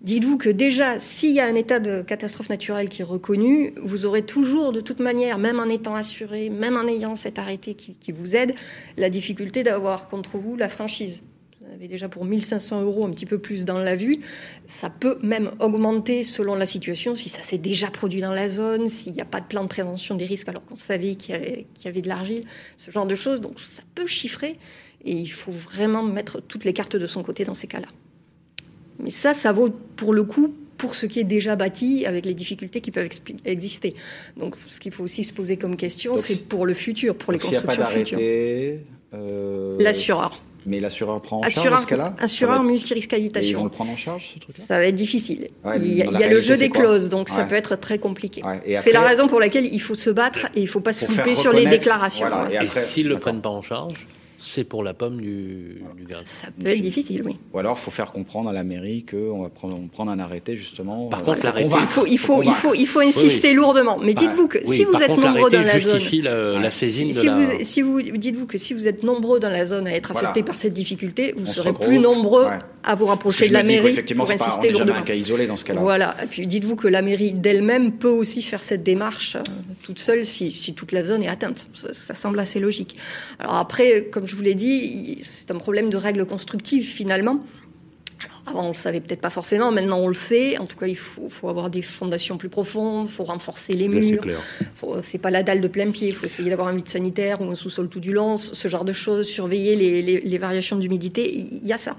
Dites-vous 0.00 0.38
que 0.38 0.48
déjà, 0.48 0.98
s'il 0.98 1.32
y 1.32 1.40
a 1.40 1.46
un 1.46 1.54
état 1.54 1.78
de 1.78 2.00
catastrophe 2.00 2.48
naturelle 2.48 2.88
qui 2.88 3.02
est 3.02 3.04
reconnu, 3.04 3.74
vous 3.82 4.06
aurez 4.06 4.22
toujours, 4.22 4.72
de 4.72 4.80
toute 4.80 4.98
manière, 4.98 5.38
même 5.38 5.60
en 5.60 5.66
étant 5.66 5.94
assuré, 5.94 6.48
même 6.48 6.78
en 6.78 6.86
ayant 6.86 7.16
cet 7.16 7.38
arrêté 7.38 7.74
qui, 7.74 8.10
vous 8.10 8.34
aide, 8.34 8.54
la 8.96 9.10
difficulté 9.10 9.62
d'avoir 9.62 10.08
contre 10.08 10.38
vous 10.38 10.56
la 10.56 10.70
franchise. 10.70 11.20
Vous 11.60 11.70
avez 11.74 11.86
déjà 11.86 12.08
pour 12.08 12.24
1500 12.24 12.80
euros, 12.80 13.04
un 13.04 13.10
petit 13.10 13.26
peu 13.26 13.36
plus 13.36 13.66
dans 13.66 13.78
la 13.78 13.94
vue. 13.94 14.20
Ça 14.66 14.88
peut 14.88 15.18
même 15.22 15.50
augmenter 15.58 16.24
selon 16.24 16.54
la 16.54 16.64
situation, 16.64 17.14
si 17.14 17.28
ça 17.28 17.42
s'est 17.42 17.58
déjà 17.58 17.90
produit 17.90 18.22
dans 18.22 18.32
la 18.32 18.48
zone, 18.48 18.86
s'il 18.86 19.12
n'y 19.12 19.20
a 19.20 19.26
pas 19.26 19.40
de 19.40 19.46
plan 19.46 19.64
de 19.64 19.68
prévention 19.68 20.14
des 20.14 20.24
risques 20.24 20.48
alors 20.48 20.64
qu'on 20.64 20.76
savait 20.76 21.14
qu'il 21.16 21.34
y, 21.34 21.84
y 21.84 21.88
avait 21.88 22.00
de 22.00 22.08
l'argile, 22.08 22.46
ce 22.78 22.90
genre 22.90 23.06
de 23.06 23.14
choses. 23.14 23.42
Donc 23.42 23.60
ça 23.60 23.82
peut 23.94 24.06
chiffrer 24.06 24.58
et 25.04 25.12
il 25.12 25.30
faut 25.30 25.52
vraiment 25.52 26.02
mettre 26.02 26.40
toutes 26.40 26.64
les 26.64 26.72
cartes 26.72 26.96
de 26.96 27.06
son 27.06 27.22
côté 27.22 27.44
dans 27.44 27.54
ces 27.54 27.66
cas-là. 27.66 27.88
Mais 29.02 29.10
ça, 29.10 29.34
ça 29.34 29.52
vaut 29.52 29.70
pour 29.96 30.12
le 30.12 30.24
coup 30.24 30.54
pour 30.78 30.94
ce 30.94 31.04
qui 31.06 31.20
est 31.20 31.24
déjà 31.24 31.56
bâti 31.56 32.06
avec 32.06 32.24
les 32.24 32.32
difficultés 32.34 32.80
qui 32.80 32.90
peuvent 32.90 33.08
exister. 33.44 33.94
Donc 34.38 34.54
ce 34.66 34.80
qu'il 34.80 34.92
faut 34.92 35.04
aussi 35.04 35.24
se 35.24 35.32
poser 35.34 35.56
comme 35.58 35.76
question, 35.76 36.16
c'est 36.16 36.48
pour 36.48 36.64
le 36.64 36.72
futur, 36.74 37.14
pour 37.16 37.32
les 37.32 37.38
Donc, 37.38 37.42
s'il 37.42 37.50
n'y 37.52 37.56
a 37.58 37.60
pas 37.62 37.66
constructions 37.76 37.98
futures. 38.00 38.18
d'arrêté. 38.18 38.80
euh, 39.14 39.76
L'assureur. 39.78 40.38
Mais 40.66 40.78
l'assureur 40.78 41.20
prend 41.22 41.38
en 41.38 41.42
charge 41.42 41.56
Assureur, 41.56 41.76
dans 41.78 41.82
ce 41.82 41.86
cas-là? 41.86 42.16
Assureur 42.20 42.56
être- 42.56 42.64
multirisque 42.64 43.12
Et 43.14 43.18
ils 43.42 43.56
vont 43.56 43.64
le 43.64 43.70
prendre 43.70 43.90
en 43.92 43.96
charge, 43.96 44.32
ce 44.34 44.38
truc-là? 44.38 44.64
Ça 44.66 44.78
va 44.78 44.84
être 44.86 44.94
difficile. 44.94 45.48
Ouais, 45.64 45.78
il 45.78 45.94
y 45.96 46.02
a, 46.02 46.04
dans 46.04 46.10
il 46.10 46.14
la 46.14 46.20
y 46.20 46.24
a 46.24 46.28
le 46.28 46.40
jeu 46.40 46.56
des 46.58 46.68
clauses, 46.68 47.08
donc 47.08 47.28
ça 47.30 47.44
peut 47.44 47.54
être 47.54 47.76
très 47.76 47.98
compliqué. 47.98 48.42
C'est 48.78 48.92
la 48.92 49.00
raison 49.02 49.26
pour 49.26 49.40
laquelle 49.40 49.66
il 49.72 49.80
faut 49.80 49.94
se 49.94 50.10
battre 50.10 50.46
et 50.54 50.60
il 50.60 50.62
ne 50.64 50.68
faut 50.68 50.80
pas 50.80 50.92
se 50.92 51.06
louper 51.06 51.34
sur 51.34 51.52
les 51.52 51.66
déclarations. 51.66 52.26
voilà, 52.28 52.48
Ouais. 52.48 52.66
et 52.66 52.68
s'ils 52.68 53.04
le 53.04 53.14
d'accord. 53.14 53.20
prennent 53.32 53.40
pas 53.42 53.48
en 53.50 53.62
charge, 53.62 54.06
c'est 54.42 54.64
pour 54.64 54.82
la 54.82 54.94
pomme 54.94 55.20
du, 55.20 55.82
du 55.96 56.04
gars. 56.04 56.20
Ça 56.24 56.48
peut 56.58 56.68
être 56.70 56.80
difficile, 56.80 57.22
oui. 57.24 57.36
Ou 57.52 57.58
alors, 57.58 57.76
il 57.78 57.80
faut 57.80 57.90
faire 57.90 58.10
comprendre 58.10 58.48
à 58.48 58.52
la 58.52 58.64
mairie 58.64 59.04
qu'on 59.04 59.42
va 59.42 59.50
prendre, 59.50 59.76
on 59.76 59.86
prendre 59.88 60.10
un 60.10 60.18
arrêté, 60.18 60.56
justement. 60.56 61.08
Par 61.08 61.20
euh, 61.20 61.24
contre, 61.24 61.44
l'arrêté- 61.44 61.68
Il 61.80 61.86
faut, 61.86 62.06
il 62.06 62.18
faut, 62.18 62.42
il 62.42 62.50
faut, 62.52 62.74
il 62.74 62.86
faut 62.86 63.00
Oui, 63.00 63.08
insister 63.08 63.48
oui. 63.50 63.54
lourdement. 63.54 63.98
Mais 64.02 64.14
Bah, 64.14 64.20
dites-vous 64.22 64.48
que 64.48 64.58
Oui, 64.66 64.76
si 64.76 64.84
vous 64.84 64.94
êtes 64.94 65.06
contre, 65.08 65.26
nombreux 65.28 65.50
dans 65.50 65.60
la 65.62 65.78
zone, 65.78 65.92
justifie 65.98 66.22
la, 66.22 66.58
la 66.58 66.70
saisine 66.70 67.12
si, 67.12 67.16
de 67.16 67.20
si 67.20 67.26
la... 67.26 67.34
vous, 67.36 67.64
si 67.64 67.82
vous 67.82 68.00
dites-vous 68.02 68.46
que 68.46 68.56
si 68.58 68.72
vous 68.74 68.86
êtes 68.86 69.02
nombreux 69.02 69.40
dans 69.40 69.50
la 69.50 69.66
zone 69.66 69.86
à 69.86 69.92
être 69.94 70.12
Voilà. 70.12 70.30
affectés 70.30 70.42
par 70.46 70.56
cette 70.56 70.72
difficulté, 70.72 71.34
vous 71.36 71.44
On 71.44 71.46
se 71.46 71.54
serez 71.54 71.72
plus 71.74 71.98
nombreux 71.98 72.46
ouais. 72.46 72.58
À 72.82 72.94
vous 72.94 73.06
rapprocher 73.06 73.48
de 73.48 73.52
la 73.52 73.62
mairie 73.62 73.88
qu'effectivement, 73.88 74.24
pour 74.24 74.32
c'est 74.32 74.38
pas, 74.38 74.44
on 74.44 74.48
insister 74.48 74.74
jamais 74.74 74.92
un 74.92 75.02
cas 75.02 75.14
isolé 75.14 75.46
dans 75.46 75.56
ce 75.56 75.64
cas-là. 75.64 75.80
Voilà. 75.80 76.16
Et 76.22 76.26
puis 76.26 76.46
dites-vous 76.46 76.76
que 76.76 76.88
la 76.88 77.02
mairie 77.02 77.32
d'elle-même 77.32 77.92
peut 77.92 78.08
aussi 78.08 78.42
faire 78.42 78.62
cette 78.62 78.82
démarche 78.82 79.36
euh, 79.36 79.42
toute 79.82 79.98
seule 79.98 80.24
si, 80.24 80.52
si 80.52 80.74
toute 80.74 80.92
la 80.92 81.04
zone 81.04 81.22
est 81.22 81.28
atteinte. 81.28 81.68
Ça, 81.74 81.92
ça 81.92 82.14
semble 82.14 82.40
assez 82.40 82.60
logique. 82.60 82.96
Alors 83.38 83.56
après, 83.56 84.08
comme 84.10 84.26
je 84.26 84.34
vous 84.34 84.42
l'ai 84.42 84.54
dit, 84.54 85.18
c'est 85.22 85.50
un 85.50 85.58
problème 85.58 85.90
de 85.90 85.96
règles 85.96 86.24
constructives 86.24 86.84
finalement. 86.84 87.44
Avant, 88.46 88.64
on 88.64 88.68
le 88.68 88.74
savait 88.74 89.00
peut-être 89.00 89.20
pas 89.20 89.30
forcément. 89.30 89.70
Maintenant, 89.70 89.98
on 89.98 90.08
le 90.08 90.14
sait. 90.14 90.58
En 90.58 90.66
tout 90.66 90.76
cas, 90.76 90.86
il 90.86 90.96
faut, 90.96 91.28
faut 91.28 91.48
avoir 91.48 91.70
des 91.70 91.82
fondations 91.82 92.36
plus 92.38 92.48
profondes. 92.48 93.06
Il 93.08 93.12
faut 93.12 93.24
renforcer 93.24 93.72
les 93.74 93.86
Là, 93.88 94.00
murs. 94.00 94.24
C'est 95.02 95.18
pas 95.18 95.30
la 95.30 95.42
dalle 95.42 95.60
de 95.60 95.68
plein 95.68 95.90
pied. 95.90 96.08
Il 96.08 96.14
faut 96.14 96.26
essayer 96.26 96.50
d'avoir 96.50 96.68
un 96.68 96.74
vide 96.74 96.88
sanitaire 96.88 97.40
ou 97.40 97.50
un 97.50 97.54
sous-sol 97.54 97.88
tout 97.88 98.00
du 98.00 98.12
long. 98.12 98.36
Ce 98.36 98.68
genre 98.68 98.84
de 98.84 98.92
choses. 98.92 99.26
Surveiller 99.28 99.76
les, 99.76 100.02
les- 100.02 100.20
les 100.20 100.38
variations 100.38 100.76
d'humidité. 100.76 101.32
Il 101.34 101.66
y 101.66 101.72
a 101.72 101.78
ça. 101.78 101.96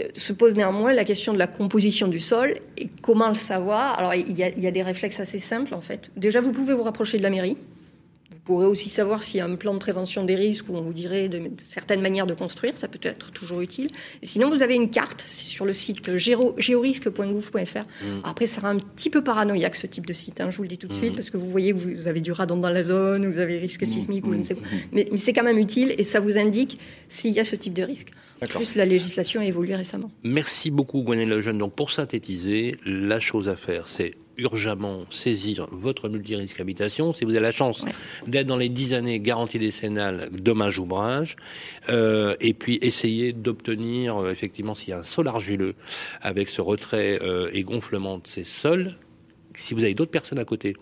Euh, 0.00 0.04
Se 0.14 0.32
pose 0.32 0.54
néanmoins 0.54 0.92
la 0.92 1.04
question 1.04 1.32
de 1.32 1.38
la 1.38 1.46
composition 1.46 2.08
du 2.08 2.20
sol 2.20 2.56
et 2.78 2.88
comment 3.02 3.28
le 3.28 3.34
savoir. 3.34 3.98
Alors, 3.98 4.14
il 4.14 4.32
y 4.36 4.42
a, 4.42 4.48
il 4.48 4.60
y 4.62 4.66
a 4.66 4.70
des 4.70 4.82
réflexes 4.82 5.20
assez 5.20 5.38
simples 5.38 5.74
en 5.74 5.80
fait. 5.80 6.10
Déjà, 6.16 6.40
vous 6.40 6.52
pouvez 6.52 6.74
vous 6.74 6.82
rapprocher 6.82 7.18
de 7.18 7.22
la 7.22 7.30
mairie. 7.30 7.56
Vous 8.32 8.40
pourrez 8.44 8.66
aussi 8.66 8.88
savoir 8.88 9.22
s'il 9.22 9.38
y 9.38 9.40
a 9.40 9.44
un 9.46 9.54
plan 9.54 9.72
de 9.74 9.78
prévention 9.78 10.24
des 10.24 10.34
risques 10.34 10.68
où 10.68 10.74
on 10.76 10.80
vous 10.80 10.92
dirait 10.92 11.28
de, 11.28 11.38
de 11.38 11.50
certaines 11.62 12.00
manières 12.00 12.26
de 12.26 12.34
construire, 12.34 12.76
ça 12.76 12.88
peut 12.88 12.98
être 13.02 13.30
toujours 13.30 13.60
utile. 13.60 13.88
Et 14.22 14.26
sinon, 14.26 14.48
vous 14.50 14.62
avez 14.62 14.74
une 14.74 14.90
carte 14.90 15.24
sur 15.28 15.64
le 15.64 15.72
site 15.72 16.16
géorisque.gouv.fr. 16.16 17.78
Mm. 17.78 18.20
Après, 18.24 18.46
ça 18.46 18.56
sera 18.56 18.70
un 18.70 18.78
petit 18.78 19.10
peu 19.10 19.22
paranoïaque 19.22 19.76
ce 19.76 19.86
type 19.86 20.06
de 20.06 20.12
site, 20.12 20.40
hein, 20.40 20.50
je 20.50 20.56
vous 20.56 20.62
le 20.62 20.68
dis 20.68 20.78
tout 20.78 20.88
de 20.88 20.92
suite, 20.94 21.10
Mhm. 21.10 21.16
parce 21.16 21.30
que 21.30 21.36
vous 21.36 21.48
voyez 21.48 21.72
que 21.72 21.78
vous 21.78 22.08
avez 22.08 22.20
du 22.20 22.32
radon 22.32 22.56
dans 22.56 22.68
la 22.70 22.82
zone, 22.82 23.26
vous 23.30 23.38
avez 23.38 23.58
risque 23.58 23.86
sismique 23.86 24.26
ou 24.26 24.32
je 24.32 24.38
ne 24.38 24.42
sais 24.42 24.54
quoi. 24.54 24.66
Mhm. 24.70 24.78
Mais, 24.92 25.08
mais 25.10 25.16
c'est 25.16 25.32
quand 25.32 25.44
même 25.44 25.58
utile 25.58 25.94
et 25.96 26.04
ça 26.04 26.20
vous 26.20 26.38
indique 26.38 26.78
s'il 27.08 27.32
y 27.32 27.40
a 27.40 27.44
ce 27.44 27.56
type 27.56 27.74
de 27.74 27.82
risque. 27.82 28.10
En 28.42 28.46
plus, 28.46 28.74
la 28.74 28.84
législation 28.84 29.40
a 29.40 29.44
évolué 29.44 29.74
récemment. 29.76 30.10
Merci 30.22 30.70
beaucoup, 30.70 31.02
Gwenaëlle 31.02 31.28
Lejeune. 31.30 31.58
Donc, 31.58 31.74
pour 31.74 31.90
synthétiser, 31.90 32.76
la 32.84 33.18
chose 33.20 33.48
à 33.48 33.56
faire, 33.56 33.88
c'est 33.88 34.14
urgemment 34.38 35.04
saisir 35.10 35.66
votre 35.72 36.08
multirisque 36.08 36.60
habitation. 36.60 37.12
Si 37.12 37.24
vous 37.24 37.32
avez 37.32 37.40
la 37.40 37.52
chance 37.52 37.84
d'être 38.26 38.46
dans 38.46 38.56
les 38.56 38.68
10 38.68 38.94
années 38.94 39.20
garantie 39.20 39.58
décennale 39.58 40.28
dommage 40.32 40.78
ouvrage, 40.78 41.36
euh, 41.88 42.36
et 42.40 42.54
puis 42.54 42.78
essayer 42.82 43.32
d'obtenir, 43.32 44.18
euh, 44.18 44.30
effectivement, 44.30 44.74
s'il 44.74 44.90
y 44.90 44.92
a 44.92 44.98
un 44.98 45.04
sol 45.04 45.28
argileux 45.28 45.74
avec 46.20 46.48
ce 46.48 46.60
retrait 46.60 47.18
euh, 47.22 47.50
et 47.52 47.62
gonflement 47.62 48.18
de 48.18 48.26
ces 48.26 48.44
sols, 48.44 48.94
si 49.54 49.74
vous 49.74 49.84
avez 49.84 49.94
d'autres 49.94 50.10
personnes 50.10 50.38
à 50.38 50.44
côté, 50.44 50.74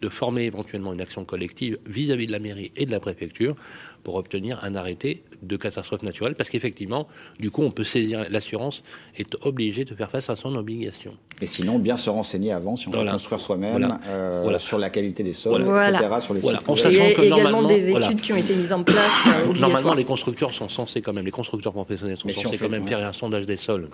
de 0.00 0.08
former 0.08 0.44
éventuellement 0.44 0.92
une 0.92 1.00
action 1.00 1.24
collective 1.24 1.78
vis-à-vis 1.86 2.26
de 2.26 2.32
la 2.32 2.38
mairie 2.38 2.72
et 2.76 2.84
de 2.84 2.90
la 2.90 3.00
préfecture 3.00 3.56
pour 4.04 4.14
obtenir 4.16 4.62
un 4.62 4.76
arrêté 4.76 5.22
de 5.42 5.56
catastrophe 5.56 6.02
naturelle, 6.02 6.34
parce 6.34 6.50
qu'effectivement, 6.50 7.08
du 7.40 7.50
coup, 7.50 7.62
on 7.62 7.70
peut 7.70 7.84
saisir 7.84 8.24
l'assurance 8.30 8.82
est 9.16 9.34
obligée 9.44 9.84
de 9.84 9.94
faire 9.94 10.10
face 10.10 10.28
à 10.30 10.36
son 10.36 10.54
obligation. 10.54 11.14
Et 11.40 11.46
sinon, 11.46 11.78
bien 11.78 11.96
se 11.96 12.10
renseigner 12.10 12.52
avant, 12.52 12.76
si 12.76 12.86
on 12.86 12.92
Voilà. 12.92 13.06
veut 13.06 13.14
construire 13.16 13.40
soi-même, 13.40 13.78
Voilà. 13.78 13.98
euh, 14.06 14.40
Voilà. 14.44 14.58
sur 14.58 14.78
la 14.78 14.90
qualité 14.90 15.22
des 15.22 15.32
sols, 15.32 15.62
Voilà. 15.62 15.98
etc., 16.00 16.14
sur 16.20 16.34
les 16.34 16.40
Voilà. 16.40 16.58
sites. 16.58 16.68
En 16.68 16.74
Il 16.74 16.78
y 16.78 16.82
sachant 16.82 17.04
a 17.04 17.12
que 17.12 17.22
également 17.22 17.36
normalement, 17.50 17.68
des 17.68 17.88
études 17.88 17.90
voilà. 17.90 18.14
qui 18.14 18.32
ont 18.32 18.36
été 18.36 18.54
mises 18.54 18.72
en 18.72 18.84
place. 18.84 19.24
euh, 19.26 19.52
Normalement, 19.54 19.94
les 19.94 20.04
constructeurs 20.04 20.52
sont 20.54 20.68
censés 20.68 21.00
quand 21.00 21.12
même, 21.14 21.24
les 21.24 21.30
constructeurs 21.30 21.72
professionnels 21.72 22.18
sont 22.18 22.26
Mais 22.28 22.34
si 22.34 22.42
censés 22.42 22.54
on 22.54 22.58
fait- 22.58 22.64
quand 22.66 22.70
même 22.70 22.82
ouais. 22.84 22.88
faire 22.90 23.04
un 23.06 23.12
sondage 23.14 23.46
des 23.46 23.56
sols, 23.56 23.88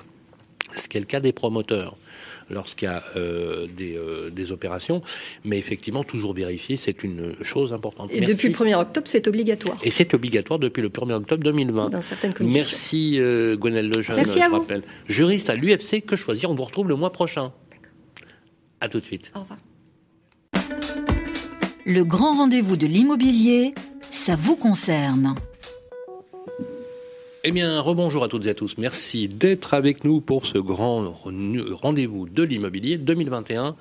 ce 0.76 0.88
qui 0.88 0.96
est 0.96 1.00
le 1.00 1.06
cas 1.06 1.20
des 1.20 1.32
promoteurs 1.32 1.96
lorsqu'il 2.50 2.86
y 2.86 2.88
a 2.88 3.02
euh, 3.16 3.66
des, 3.76 3.96
euh, 3.96 4.30
des 4.30 4.52
opérations, 4.52 5.02
mais 5.44 5.58
effectivement 5.58 6.04
toujours 6.04 6.34
vérifier, 6.34 6.76
c'est 6.76 7.02
une 7.04 7.34
chose 7.42 7.72
importante. 7.72 8.10
Et 8.12 8.20
Merci. 8.20 8.34
depuis 8.34 8.48
le 8.48 8.54
1er 8.54 8.74
octobre, 8.80 9.06
c'est 9.08 9.26
obligatoire. 9.28 9.78
Et 9.82 9.90
c'est 9.90 10.12
obligatoire 10.14 10.58
depuis 10.58 10.82
le 10.82 10.88
1er 10.88 11.12
octobre 11.14 11.42
2020. 11.44 11.90
Dans 11.90 12.02
certaines 12.02 12.34
conditions. 12.34 12.58
Merci 12.60 13.18
euh, 13.18 13.56
Gwenaëlle 13.56 13.88
Lejeune, 13.88 14.16
Merci 14.16 14.38
je 14.38 14.44
à 14.44 14.48
vous. 14.48 14.58
rappelle. 14.58 14.82
Juriste 15.08 15.50
à 15.50 15.54
l'UFC 15.54 16.02
que 16.04 16.16
choisir, 16.16 16.50
on 16.50 16.54
vous 16.54 16.64
retrouve 16.64 16.88
le 16.88 16.96
mois 16.96 17.12
prochain. 17.12 17.52
À 18.80 18.88
tout 18.88 19.00
de 19.00 19.04
suite. 19.04 19.30
Au 19.34 19.40
revoir. 19.40 19.58
Le 21.86 22.04
grand 22.04 22.36
rendez-vous 22.36 22.76
de 22.76 22.86
l'immobilier, 22.86 23.74
ça 24.12 24.36
vous 24.36 24.56
concerne. 24.56 25.34
Eh 27.42 27.52
bien, 27.52 27.80
rebonjour 27.80 28.22
à 28.22 28.28
toutes 28.28 28.44
et 28.46 28.50
à 28.50 28.54
tous. 28.54 28.76
Merci 28.76 29.26
d'être 29.26 29.72
avec 29.72 30.04
nous 30.04 30.20
pour 30.20 30.44
ce 30.46 30.58
grand 30.58 31.02
re- 31.24 31.72
rendez-vous 31.72 32.28
de 32.28 32.42
l'immobilier 32.42 32.98
2021. 32.98 33.76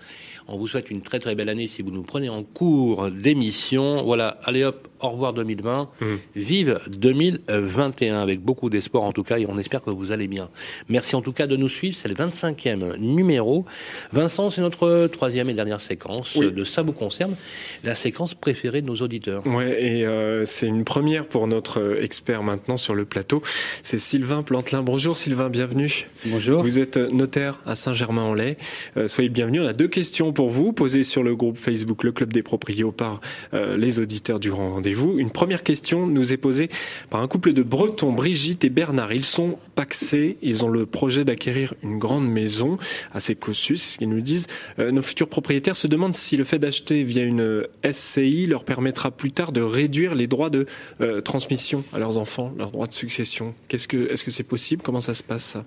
On 0.47 0.57
vous 0.57 0.67
souhaite 0.67 0.89
une 0.89 1.01
très 1.01 1.19
très 1.19 1.35
belle 1.35 1.49
année 1.49 1.67
si 1.67 1.81
vous 1.81 1.91
nous 1.91 2.03
prenez 2.03 2.29
en 2.29 2.43
cours 2.43 3.11
d'émission. 3.11 4.03
Voilà, 4.03 4.39
allez 4.43 4.63
hop, 4.63 4.87
au 4.99 5.09
revoir 5.09 5.33
2020. 5.33 5.89
Vive 6.35 6.79
2021 6.89 8.19
avec 8.19 8.41
beaucoup 8.41 8.69
d'espoir 8.69 9.03
en 9.03 9.11
tout 9.11 9.23
cas 9.23 9.37
et 9.37 9.45
on 9.47 9.57
espère 9.57 9.81
que 9.83 9.89
vous 9.89 10.11
allez 10.11 10.27
bien. 10.27 10.49
Merci 10.89 11.15
en 11.15 11.21
tout 11.21 11.31
cas 11.31 11.47
de 11.47 11.55
nous 11.55 11.69
suivre. 11.69 11.95
C'est 11.95 12.07
le 12.09 12.15
25e 12.15 12.97
numéro. 12.97 13.65
Vincent, 14.13 14.49
c'est 14.49 14.61
notre 14.61 15.07
troisième 15.07 15.49
et 15.49 15.53
dernière 15.53 15.81
séquence 15.81 16.35
Oui. 16.35 16.51
de 16.51 16.63
Ça 16.63 16.81
vous 16.81 16.93
concerne, 16.93 17.35
la 17.83 17.95
séquence 17.95 18.33
préférée 18.35 18.81
de 18.81 18.87
nos 18.87 18.95
auditeurs. 18.97 19.45
Ouais, 19.47 19.77
et 19.83 20.05
euh, 20.05 20.45
c'est 20.45 20.67
une 20.67 20.83
première 20.83 21.25
pour 21.27 21.47
notre 21.47 21.79
euh, 21.79 22.03
expert 22.03 22.43
maintenant 22.43 22.77
sur 22.77 22.95
le 22.95 23.05
plateau. 23.05 23.41
C'est 23.83 23.97
Sylvain 23.99 24.43
Plantelin. 24.43 24.81
Bonjour 24.81 25.17
Sylvain, 25.17 25.49
bienvenue. 25.49 26.07
Bonjour. 26.25 26.61
Vous 26.61 26.79
êtes 26.79 26.97
euh, 26.97 27.09
notaire 27.11 27.59
à 27.65 27.75
Saint-Germain-en-Laye. 27.75 28.57
Euh, 28.97 29.07
soyez 29.07 29.29
bienvenus. 29.29 29.61
On 29.63 29.67
a 29.67 29.73
deux 29.73 29.87
questions 29.87 30.33
pour 30.33 30.49
vous, 30.49 30.73
posées 30.73 31.03
sur 31.03 31.23
le 31.23 31.35
groupe 31.35 31.57
Facebook 31.57 32.03
Le 32.03 32.11
Club 32.11 32.33
des 32.33 32.43
Proprios 32.43 32.91
par 32.91 33.21
euh, 33.53 33.77
les 33.77 33.99
auditeurs 33.99 34.39
du 34.39 34.49
Grand 34.51 34.81
Une 34.91 35.29
première 35.29 35.63
question 35.63 36.07
nous 36.07 36.33
est 36.33 36.37
posée 36.37 36.69
par 37.09 37.21
un 37.21 37.27
couple 37.27 37.53
de 37.53 37.61
Bretons, 37.61 38.11
Brigitte 38.11 38.63
et 38.63 38.69
Bernard. 38.69 39.13
Ils 39.13 39.23
sont 39.23 39.57
paxés, 39.75 40.37
ils 40.41 40.65
ont 40.65 40.69
le 40.69 40.85
projet 40.85 41.25
d'acquérir 41.25 41.73
une 41.83 41.99
grande 41.99 42.27
maison 42.27 42.77
assez 43.11 43.35
cossue, 43.35 43.77
c'est 43.77 43.93
ce 43.93 43.97
qu'ils 43.97 44.09
nous 44.09 44.21
disent. 44.21 44.47
Euh, 44.79 44.91
nos 44.91 45.01
futurs 45.01 45.27
propriétaires 45.27 45.75
se 45.75 45.87
demandent 45.87 46.15
si 46.15 46.37
le 46.37 46.43
fait 46.43 46.59
d'acheter 46.59 47.03
via 47.03 47.23
une 47.23 47.67
SCI 47.89 48.47
leur 48.47 48.63
permettra 48.63 49.11
plus 49.11 49.31
tard 49.31 49.51
de 49.51 49.61
réduire 49.61 50.15
les 50.15 50.27
droits 50.27 50.49
de 50.49 50.65
euh, 51.01 51.21
transmission 51.21 51.83
à 51.93 51.99
leurs 51.99 52.17
enfants, 52.17 52.53
leurs 52.57 52.71
droits 52.71 52.87
de 52.87 52.93
succession. 52.93 53.53
Qu'est-ce 53.67 53.87
que, 53.87 54.11
est-ce 54.11 54.23
que 54.23 54.31
c'est 54.31 54.43
possible? 54.43 54.81
Comment 54.81 55.01
ça 55.01 55.13
se 55.13 55.23
passe 55.23 55.43
ça? 55.43 55.65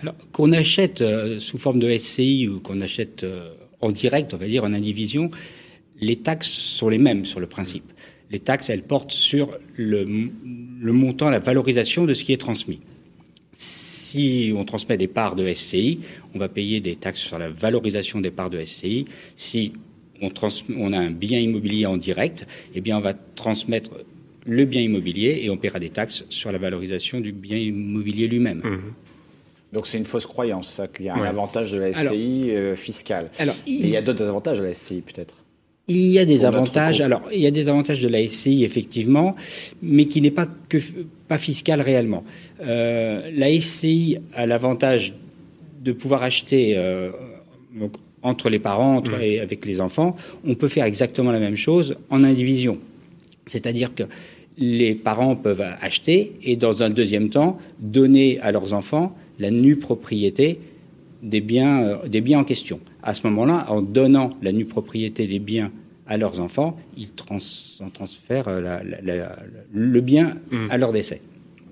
Alors, 0.00 0.14
qu'on 0.32 0.52
achète 0.52 1.02
euh, 1.02 1.38
sous 1.38 1.58
forme 1.58 1.78
de 1.78 1.96
SCI 1.98 2.48
ou 2.48 2.60
qu'on 2.60 2.80
achète 2.80 3.26
en 3.80 3.90
direct, 3.90 4.32
on 4.32 4.38
va 4.38 4.46
dire 4.46 4.64
en 4.64 4.72
indivision, 4.72 5.30
les 6.00 6.16
taxes 6.16 6.50
sont 6.50 6.88
les 6.88 6.98
mêmes 6.98 7.24
sur 7.24 7.40
le 7.40 7.46
principe. 7.46 7.91
Les 8.32 8.40
taxes, 8.40 8.70
elles 8.70 8.82
portent 8.82 9.12
sur 9.12 9.56
le, 9.76 10.04
le 10.04 10.92
montant, 10.92 11.30
la 11.30 11.38
valorisation 11.38 12.06
de 12.06 12.14
ce 12.14 12.24
qui 12.24 12.32
est 12.32 12.40
transmis. 12.40 12.80
Si 13.52 14.52
on 14.56 14.64
transmet 14.64 14.96
des 14.96 15.08
parts 15.08 15.36
de 15.36 15.52
SCI, 15.52 16.00
on 16.34 16.38
va 16.38 16.48
payer 16.48 16.80
des 16.80 16.96
taxes 16.96 17.20
sur 17.20 17.38
la 17.38 17.50
valorisation 17.50 18.20
des 18.20 18.30
parts 18.30 18.48
de 18.48 18.64
SCI. 18.64 19.04
Si 19.36 19.74
on, 20.22 20.30
trans, 20.30 20.48
on 20.74 20.92
a 20.94 20.98
un 20.98 21.10
bien 21.10 21.38
immobilier 21.38 21.84
en 21.84 21.98
direct, 21.98 22.46
eh 22.74 22.80
bien 22.80 22.96
on 22.96 23.00
va 23.00 23.12
transmettre 23.12 23.90
le 24.46 24.64
bien 24.64 24.80
immobilier 24.80 25.40
et 25.42 25.50
on 25.50 25.56
paiera 25.56 25.78
des 25.78 25.90
taxes 25.90 26.24
sur 26.30 26.50
la 26.50 26.58
valorisation 26.58 27.20
du 27.20 27.32
bien 27.32 27.58
immobilier 27.58 28.26
lui-même. 28.26 28.62
Donc 29.72 29.86
c'est 29.86 29.98
une 29.98 30.04
fausse 30.04 30.26
croyance, 30.26 30.68
ça, 30.68 30.88
qu'il 30.88 31.06
y 31.06 31.08
a 31.08 31.14
un 31.14 31.24
avantage 31.24 31.72
de 31.72 31.78
la 31.78 31.92
SCI 31.92 32.50
euh, 32.50 32.76
fiscale. 32.76 33.30
Alors, 33.38 33.54
Et 33.66 33.70
il 33.70 33.88
y 33.88 33.96
a 33.96 34.02
d'autres 34.02 34.24
avantages 34.24 34.58
de 34.58 34.64
la 34.64 34.74
SCI, 34.74 35.02
peut-être. 35.02 35.41
Il 35.92 36.12
y 36.12 36.18
a 36.18 36.24
des 36.24 36.44
avantages. 36.44 36.98
couple. 36.98 37.04
Alors, 37.04 37.22
il 37.32 37.40
y 37.40 37.46
a 37.46 37.50
des 37.50 37.68
avantages 37.68 38.00
de 38.00 38.08
la 38.08 38.26
SCI 38.26 38.64
effectivement, 38.64 39.36
mais 39.82 40.06
qui 40.06 40.20
n'est 40.20 40.30
pas 40.30 40.48
que 40.68 40.78
pas 41.28 41.38
fiscal 41.38 41.80
réellement. 41.80 42.24
Euh, 42.60 43.30
la 43.34 43.48
SCI 43.60 44.18
a 44.34 44.46
l'avantage 44.46 45.14
de 45.82 45.92
pouvoir 45.92 46.22
acheter 46.22 46.74
euh, 46.76 47.10
donc, 47.78 47.92
entre 48.22 48.48
les 48.48 48.58
parents 48.58 48.96
entre, 48.96 49.20
et 49.20 49.40
avec 49.40 49.66
les 49.66 49.80
enfants. 49.80 50.16
On 50.44 50.54
peut 50.54 50.68
faire 50.68 50.84
exactement 50.84 51.32
la 51.32 51.40
même 51.40 51.56
chose 51.56 51.96
en 52.10 52.22
indivision, 52.24 52.78
c'est-à-dire 53.46 53.94
que 53.94 54.04
les 54.58 54.94
parents 54.94 55.34
peuvent 55.34 55.64
acheter 55.80 56.32
et 56.42 56.56
dans 56.56 56.82
un 56.82 56.90
deuxième 56.90 57.30
temps 57.30 57.58
donner 57.80 58.38
à 58.40 58.52
leurs 58.52 58.74
enfants 58.74 59.16
la 59.38 59.50
nue 59.50 59.76
propriété 59.76 60.58
des 61.22 61.40
biens, 61.40 61.82
euh, 61.82 62.08
des 62.08 62.20
biens 62.20 62.40
en 62.40 62.44
question. 62.44 62.80
À 63.02 63.14
ce 63.14 63.26
moment-là, 63.26 63.66
en 63.68 63.80
donnant 63.80 64.30
la 64.42 64.52
nue 64.52 64.64
propriété 64.64 65.26
des 65.26 65.38
biens 65.38 65.70
à 66.12 66.16
leurs 66.18 66.40
enfants, 66.40 66.76
ils 66.96 67.10
trans, 67.10 67.38
en 67.80 67.88
transfèrent 67.90 68.48
euh, 68.48 68.60
la- 68.60 68.82
la- 68.84 69.00
la- 69.00 69.36
le 69.72 70.00
bien 70.02 70.36
à 70.70 70.76
leur 70.76 70.92
décès. 70.92 71.22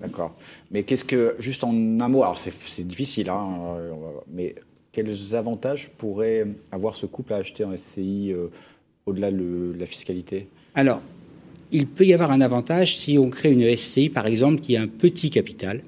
D'accord. 0.00 0.34
Mais 0.70 0.82
qu'est-ce 0.82 1.04
que, 1.04 1.34
juste 1.38 1.62
en 1.62 1.72
un 1.74 2.08
mot, 2.08 2.22
alors 2.22 2.38
c'est 2.38 2.86
difficile, 2.86 3.28
hein, 3.28 3.46
euh, 3.76 3.90
mais 4.32 4.54
quels 4.92 5.34
avantages 5.34 5.90
pourrait 5.98 6.46
avoir 6.72 6.96
ce 6.96 7.04
couple 7.04 7.34
à 7.34 7.36
acheter 7.36 7.64
en 7.64 7.72
SCI 7.76 8.32
euh, 8.32 8.46
au-delà 9.04 9.30
de 9.30 9.74
la 9.78 9.84
fiscalité? 9.84 10.48
Alors, 10.74 11.00
il 11.70 11.86
peut 11.86 12.06
y 12.06 12.14
avoir 12.14 12.30
un 12.30 12.40
avantage 12.40 12.96
si 12.96 13.18
on 13.18 13.28
crée 13.28 13.52
une 13.52 13.76
SCI, 13.76 14.08
par 14.08 14.26
exemple, 14.26 14.60
qui 14.62 14.74
a 14.76 14.82
un 14.82 14.88
petit 14.88 15.28
capital. 15.30 15.82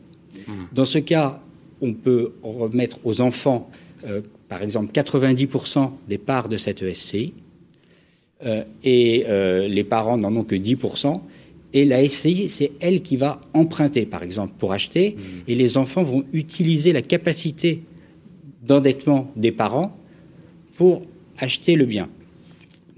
Dans 0.73 0.85
ce 0.85 0.99
cas, 0.99 1.41
on 1.81 1.95
peut 1.95 2.33
remettre 2.43 2.99
aux 3.05 3.21
enfants, 3.23 3.71
euh, 4.07 4.21
par 4.49 4.63
exemple, 4.63 4.93
90% 4.93 5.91
des 6.09 6.19
parts 6.19 6.49
de 6.51 6.57
cette 6.59 6.83
SCI, 6.95 7.33
et 8.83 9.25
euh, 9.29 9.69
les 9.69 9.85
parents 9.85 10.17
n'en 10.17 10.35
ont 10.37 10.45
que 10.45 10.57
10%. 10.57 11.21
Et 11.75 11.85
la 11.85 12.07
SCI, 12.07 12.49
c'est 12.49 12.73
elle 12.81 13.03
qui 13.03 13.17
va 13.17 13.41
emprunter, 13.55 14.05
par 14.05 14.23
exemple, 14.23 14.53
pour 14.59 14.73
acheter, 14.73 15.17
et 15.49 15.55
les 15.55 15.79
enfants 15.79 16.03
vont 16.03 16.25
utiliser 16.35 16.93
la 16.93 17.01
capacité 17.01 17.83
d'endettement 18.63 19.31
des 19.37 19.53
parents 19.53 19.97
pour 20.77 21.03
acheter 21.39 21.77
le 21.77 21.87
bien. 21.87 22.09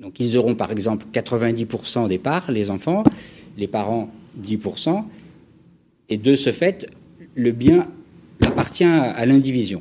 Donc 0.01 0.19
ils 0.19 0.37
auront 0.37 0.55
par 0.55 0.73
exemple 0.73 1.07
90% 1.13 2.09
des 2.09 2.19
parts, 2.19 2.51
les 2.51 2.69
enfants, 2.69 3.05
les 3.57 3.69
parents 3.69 4.11
10%, 4.43 5.05
et 6.09 6.19
de 6.19 6.35
ce 6.35 6.51
fait, 6.51 6.89
le 7.35 7.53
bien 7.53 7.89
appartient 8.43 8.85
à 8.85 9.25
l'indivision. 9.25 9.81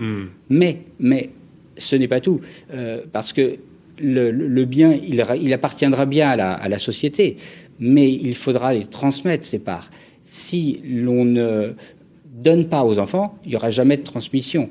Mais, 0.50 0.82
mais 1.00 1.32
ce 1.78 1.96
n'est 1.96 2.08
pas 2.08 2.22
tout, 2.22 2.42
euh, 2.74 3.02
parce 3.12 3.34
que 3.34 3.58
le, 4.00 4.32
le 4.32 4.66
bien, 4.66 4.94
il, 4.94 5.24
il, 5.42 5.54
appartiendra 5.54 6.06
bien 6.06 6.30
à 6.30 6.36
la, 6.36 6.54
à 6.54 6.70
la, 6.70 6.78
société, 6.78 7.38
mais 7.80 8.12
il 8.12 8.36
faudra 8.36 8.74
les 8.74 8.86
transmettre, 8.86 9.46
ces 9.46 9.60
parts. 9.60 9.90
Si 10.24 10.82
l'on 10.86 11.26
ne 11.26 11.74
donne 12.34 12.68
pas 12.68 12.84
aux 12.84 13.00
enfants, 13.00 13.38
il 13.46 13.52
n'y 13.52 13.56
aura 13.56 13.72
jamais 13.72 13.98
de 13.98 14.04
transmission. 14.04 14.70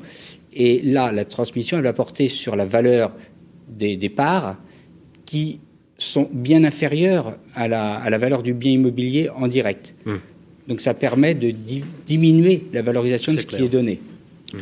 Et 0.52 0.82
là, 0.82 1.12
la 1.12 1.24
transmission, 1.24 1.78
elle 1.78 1.84
va 1.84 1.92
porter 1.92 2.28
sur 2.28 2.56
la 2.56 2.64
valeur 2.64 3.12
des, 3.68 3.96
des 3.96 4.08
parts 4.08 4.56
qui 5.24 5.60
sont 5.98 6.28
bien 6.32 6.64
inférieures 6.64 7.36
à 7.54 7.68
la, 7.68 7.94
à 7.94 8.10
la, 8.10 8.18
valeur 8.18 8.42
du 8.42 8.54
bien 8.54 8.72
immobilier 8.72 9.28
en 9.30 9.46
direct. 9.46 9.94
Mmh. 10.04 10.16
Donc 10.68 10.80
ça 10.80 10.94
permet 10.94 11.34
de 11.34 11.50
di 11.50 11.82
diminuer 12.06 12.64
la 12.72 12.82
valorisation 12.82 13.32
de 13.32 13.38
ce 13.38 13.46
clair. 13.46 13.60
qui 13.60 13.66
est 13.66 13.70
donné. 13.70 14.00
Mmh. 14.52 14.58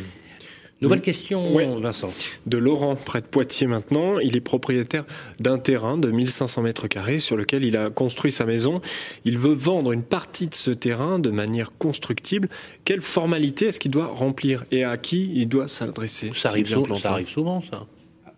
Nouvelle 0.81 1.01
question. 1.01 1.55
Vincent. 1.79 2.09
De 2.47 2.57
Laurent, 2.57 2.95
près 2.95 3.21
de 3.21 3.27
Poitiers 3.27 3.67
maintenant. 3.67 4.17
Il 4.19 4.35
est 4.35 4.41
propriétaire 4.41 5.05
d'un 5.39 5.59
terrain 5.59 5.97
de 5.97 6.09
1500 6.09 6.63
mètres 6.63 6.87
carrés 6.87 7.19
sur 7.19 7.37
lequel 7.37 7.63
il 7.63 7.77
a 7.77 7.89
construit 7.89 8.31
sa 8.31 8.45
maison. 8.45 8.81
Il 9.23 9.37
veut 9.37 9.53
vendre 9.53 9.91
une 9.91 10.01
partie 10.01 10.47
de 10.47 10.55
ce 10.55 10.71
terrain 10.71 11.19
de 11.19 11.29
manière 11.29 11.71
constructible. 11.77 12.49
Quelle 12.83 13.01
formalité 13.01 13.67
est-ce 13.67 13.79
qu'il 13.79 13.91
doit 13.91 14.07
remplir 14.07 14.65
et 14.71 14.83
à 14.83 14.97
qui 14.97 15.31
il 15.35 15.47
doit 15.47 15.67
s'adresser 15.67 16.31
ça, 16.35 16.49
arrive 16.49 16.67
ça 16.67 17.11
arrive 17.11 17.29
souvent, 17.29 17.61
ça. 17.61 17.85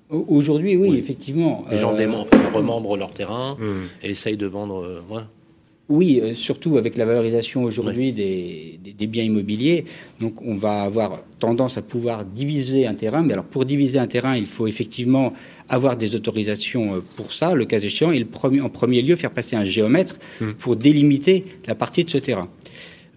Aujourd'hui, 0.10 0.76
oui, 0.76 0.90
oui, 0.91 0.98
effectivement. 0.98 1.65
Les 1.72 1.78
gens 1.78 1.95
euh... 1.98 2.24
remembrent 2.53 2.98
leur 2.98 3.14
terrain 3.14 3.57
mmh. 3.60 3.65
et 4.03 4.11
essayent 4.11 4.38
de 4.38 4.45
vendre. 4.45 4.84
Euh, 4.84 5.02
ouais. 5.10 5.22
Oui, 5.90 6.22
euh, 6.22 6.34
surtout 6.34 6.78
avec 6.78 6.96
la 6.96 7.06
valorisation 7.06 7.64
aujourd'hui 7.64 8.08
oui. 8.08 8.14
des, 8.14 8.80
des, 8.84 8.94
des, 8.94 9.08
biens 9.08 9.24
immobiliers. 9.24 9.84
Donc, 10.22 10.42
on 10.42 10.56
va 10.56 10.84
avoir 10.84 11.22
tendance 11.40 11.78
à 11.78 11.82
pouvoir 11.82 12.24
diviser 12.24 12.88
un 12.88 12.94
terrain. 12.96 13.22
Mais 13.22 13.34
alors, 13.34 13.46
pour 13.46 13.66
diviser 13.66 14.00
un 14.00 14.08
terrain, 14.08 14.38
il 14.38 14.46
faut 14.46 14.66
effectivement 14.66 15.34
avoir 15.68 15.98
des 15.98 16.16
autorisations 16.16 16.96
euh, 16.96 17.00
pour 17.18 17.34
ça, 17.34 17.54
le 17.54 17.66
cas 17.66 17.80
échéant, 17.80 18.12
et 18.12 18.20
le 18.20 18.26
premier, 18.26 18.62
en 18.62 18.70
premier 18.70 19.02
lieu, 19.02 19.16
faire 19.16 19.32
passer 19.32 19.56
un 19.56 19.66
géomètre 19.66 20.20
mmh. 20.40 20.52
pour 20.60 20.76
délimiter 20.76 21.46
la 21.68 21.76
partie 21.76 22.04
de 22.04 22.10
ce 22.10 22.18
terrain. 22.18 22.48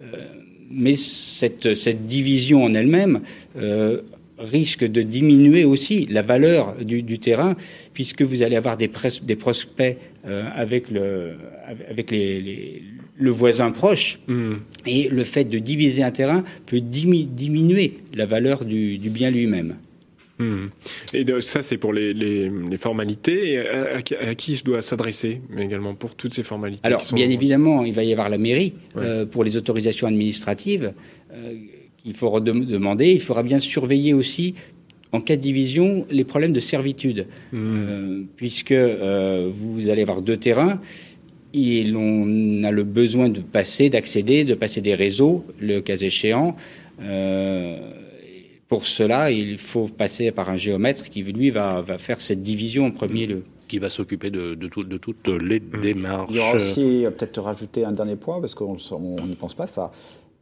Euh, 0.01 0.25
mais 0.69 0.95
cette, 0.95 1.75
cette, 1.75 2.05
division 2.05 2.63
en 2.63 2.73
elle-même 2.73 3.21
euh, 3.57 4.01
risque 4.37 4.83
de 4.83 5.01
diminuer 5.01 5.65
aussi 5.65 6.05
la 6.09 6.21
valeur 6.21 6.75
du, 6.83 7.01
du, 7.01 7.19
terrain, 7.19 7.55
puisque 7.93 8.21
vous 8.21 8.43
allez 8.43 8.55
avoir 8.55 8.77
des, 8.77 8.89
des 9.23 9.35
prospects 9.35 9.97
euh, 10.25 10.43
avec, 10.55 10.91
le, 10.91 11.35
avec 11.89 12.11
les, 12.11 12.41
les, 12.41 12.83
le 13.17 13.31
voisin 13.31 13.71
proche, 13.71 14.19
mmh. 14.27 14.53
et 14.85 15.09
le 15.09 15.23
fait 15.23 15.45
de 15.45 15.59
diviser 15.59 16.03
un 16.03 16.11
terrain 16.11 16.43
peut 16.65 16.81
dimi 16.81 17.25
diminuer 17.25 17.97
la 18.13 18.25
valeur 18.25 18.65
du, 18.65 18.97
du 18.97 19.09
bien 19.09 19.31
lui-même. 19.31 19.75
Mmh. 20.39 20.67
Et 21.15 21.25
ça, 21.39 21.63
c'est 21.63 21.77
pour 21.77 21.93
les, 21.93 22.13
les, 22.13 22.49
les, 22.49 22.77
formalités. 22.77 23.53
Et 23.53 23.67
à, 23.67 23.95
à, 23.95 24.29
à 24.29 24.35
qui 24.35 24.55
se 24.55 24.63
doit 24.63 24.83
s'adresser, 24.83 25.41
mais 25.49 25.65
également 25.65 25.95
pour 25.95 26.13
toutes 26.13 26.33
ces 26.33 26.43
formalités 26.43 26.81
Alors, 26.85 27.03
bien 27.13 27.29
évidemment, 27.29 27.83
il 27.83 27.93
va 27.93 28.03
y 28.03 28.11
avoir 28.11 28.29
la 28.29 28.37
mairie 28.37 28.73
ouais. 28.95 29.03
euh, 29.03 29.25
pour 29.25 29.43
les 29.43 29.57
autorisations 29.57 30.05
administratives. 30.07 30.93
Euh, 31.33 31.53
il 32.07 32.15
faut 32.15 32.39
demander. 32.39 33.11
Il 33.11 33.19
faudra 33.19 33.43
bien 33.43 33.59
surveiller 33.59 34.13
aussi, 34.13 34.55
en 35.11 35.21
cas 35.21 35.35
de 35.35 35.41
division, 35.41 36.05
les 36.09 36.23
problèmes 36.23 36.53
de 36.53 36.59
servitude, 36.59 37.27
mmh. 37.51 37.57
euh, 37.57 38.23
puisque 38.37 38.71
euh, 38.71 39.51
vous 39.53 39.89
allez 39.89 40.01
avoir 40.01 40.21
deux 40.21 40.37
terrains. 40.37 40.79
Et 41.53 41.83
l'on 41.83 42.63
a 42.63 42.71
le 42.71 42.83
besoin 42.83 43.29
de 43.29 43.41
passer, 43.41 43.89
d'accéder, 43.89 44.45
de 44.45 44.53
passer 44.53 44.81
des 44.81 44.95
réseaux, 44.95 45.45
le 45.59 45.81
cas 45.81 45.95
échéant. 45.95 46.55
Euh, 47.01 47.79
pour 48.67 48.85
cela, 48.85 49.31
il 49.31 49.57
faut 49.57 49.87
passer 49.87 50.31
par 50.31 50.49
un 50.49 50.57
géomètre 50.57 51.09
qui, 51.09 51.23
lui, 51.23 51.49
va, 51.49 51.81
va 51.81 51.97
faire 51.97 52.21
cette 52.21 52.43
division 52.43 52.85
en 52.85 52.91
premier 52.91 53.27
lieu 53.27 53.43
qui 53.67 53.79
va 53.79 53.89
s'occuper 53.89 54.29
de, 54.29 54.55
de, 54.55 54.67
tout, 54.67 54.85
de, 54.85 54.97
toutes 54.97 55.27
les 55.27 55.59
mmh. 55.59 55.81
démarches. 55.81 56.29
Il 56.29 56.37
y 56.37 56.39
aura 56.39 56.55
aussi 56.55 57.03
peut-être 57.17 57.41
rajouter 57.41 57.83
un 57.83 57.91
dernier 57.91 58.15
point, 58.15 58.39
parce 58.39 58.55
qu'on 58.55 58.77
n'y 59.25 59.35
pense 59.35 59.55
pas, 59.55 59.67
ça 59.67 59.91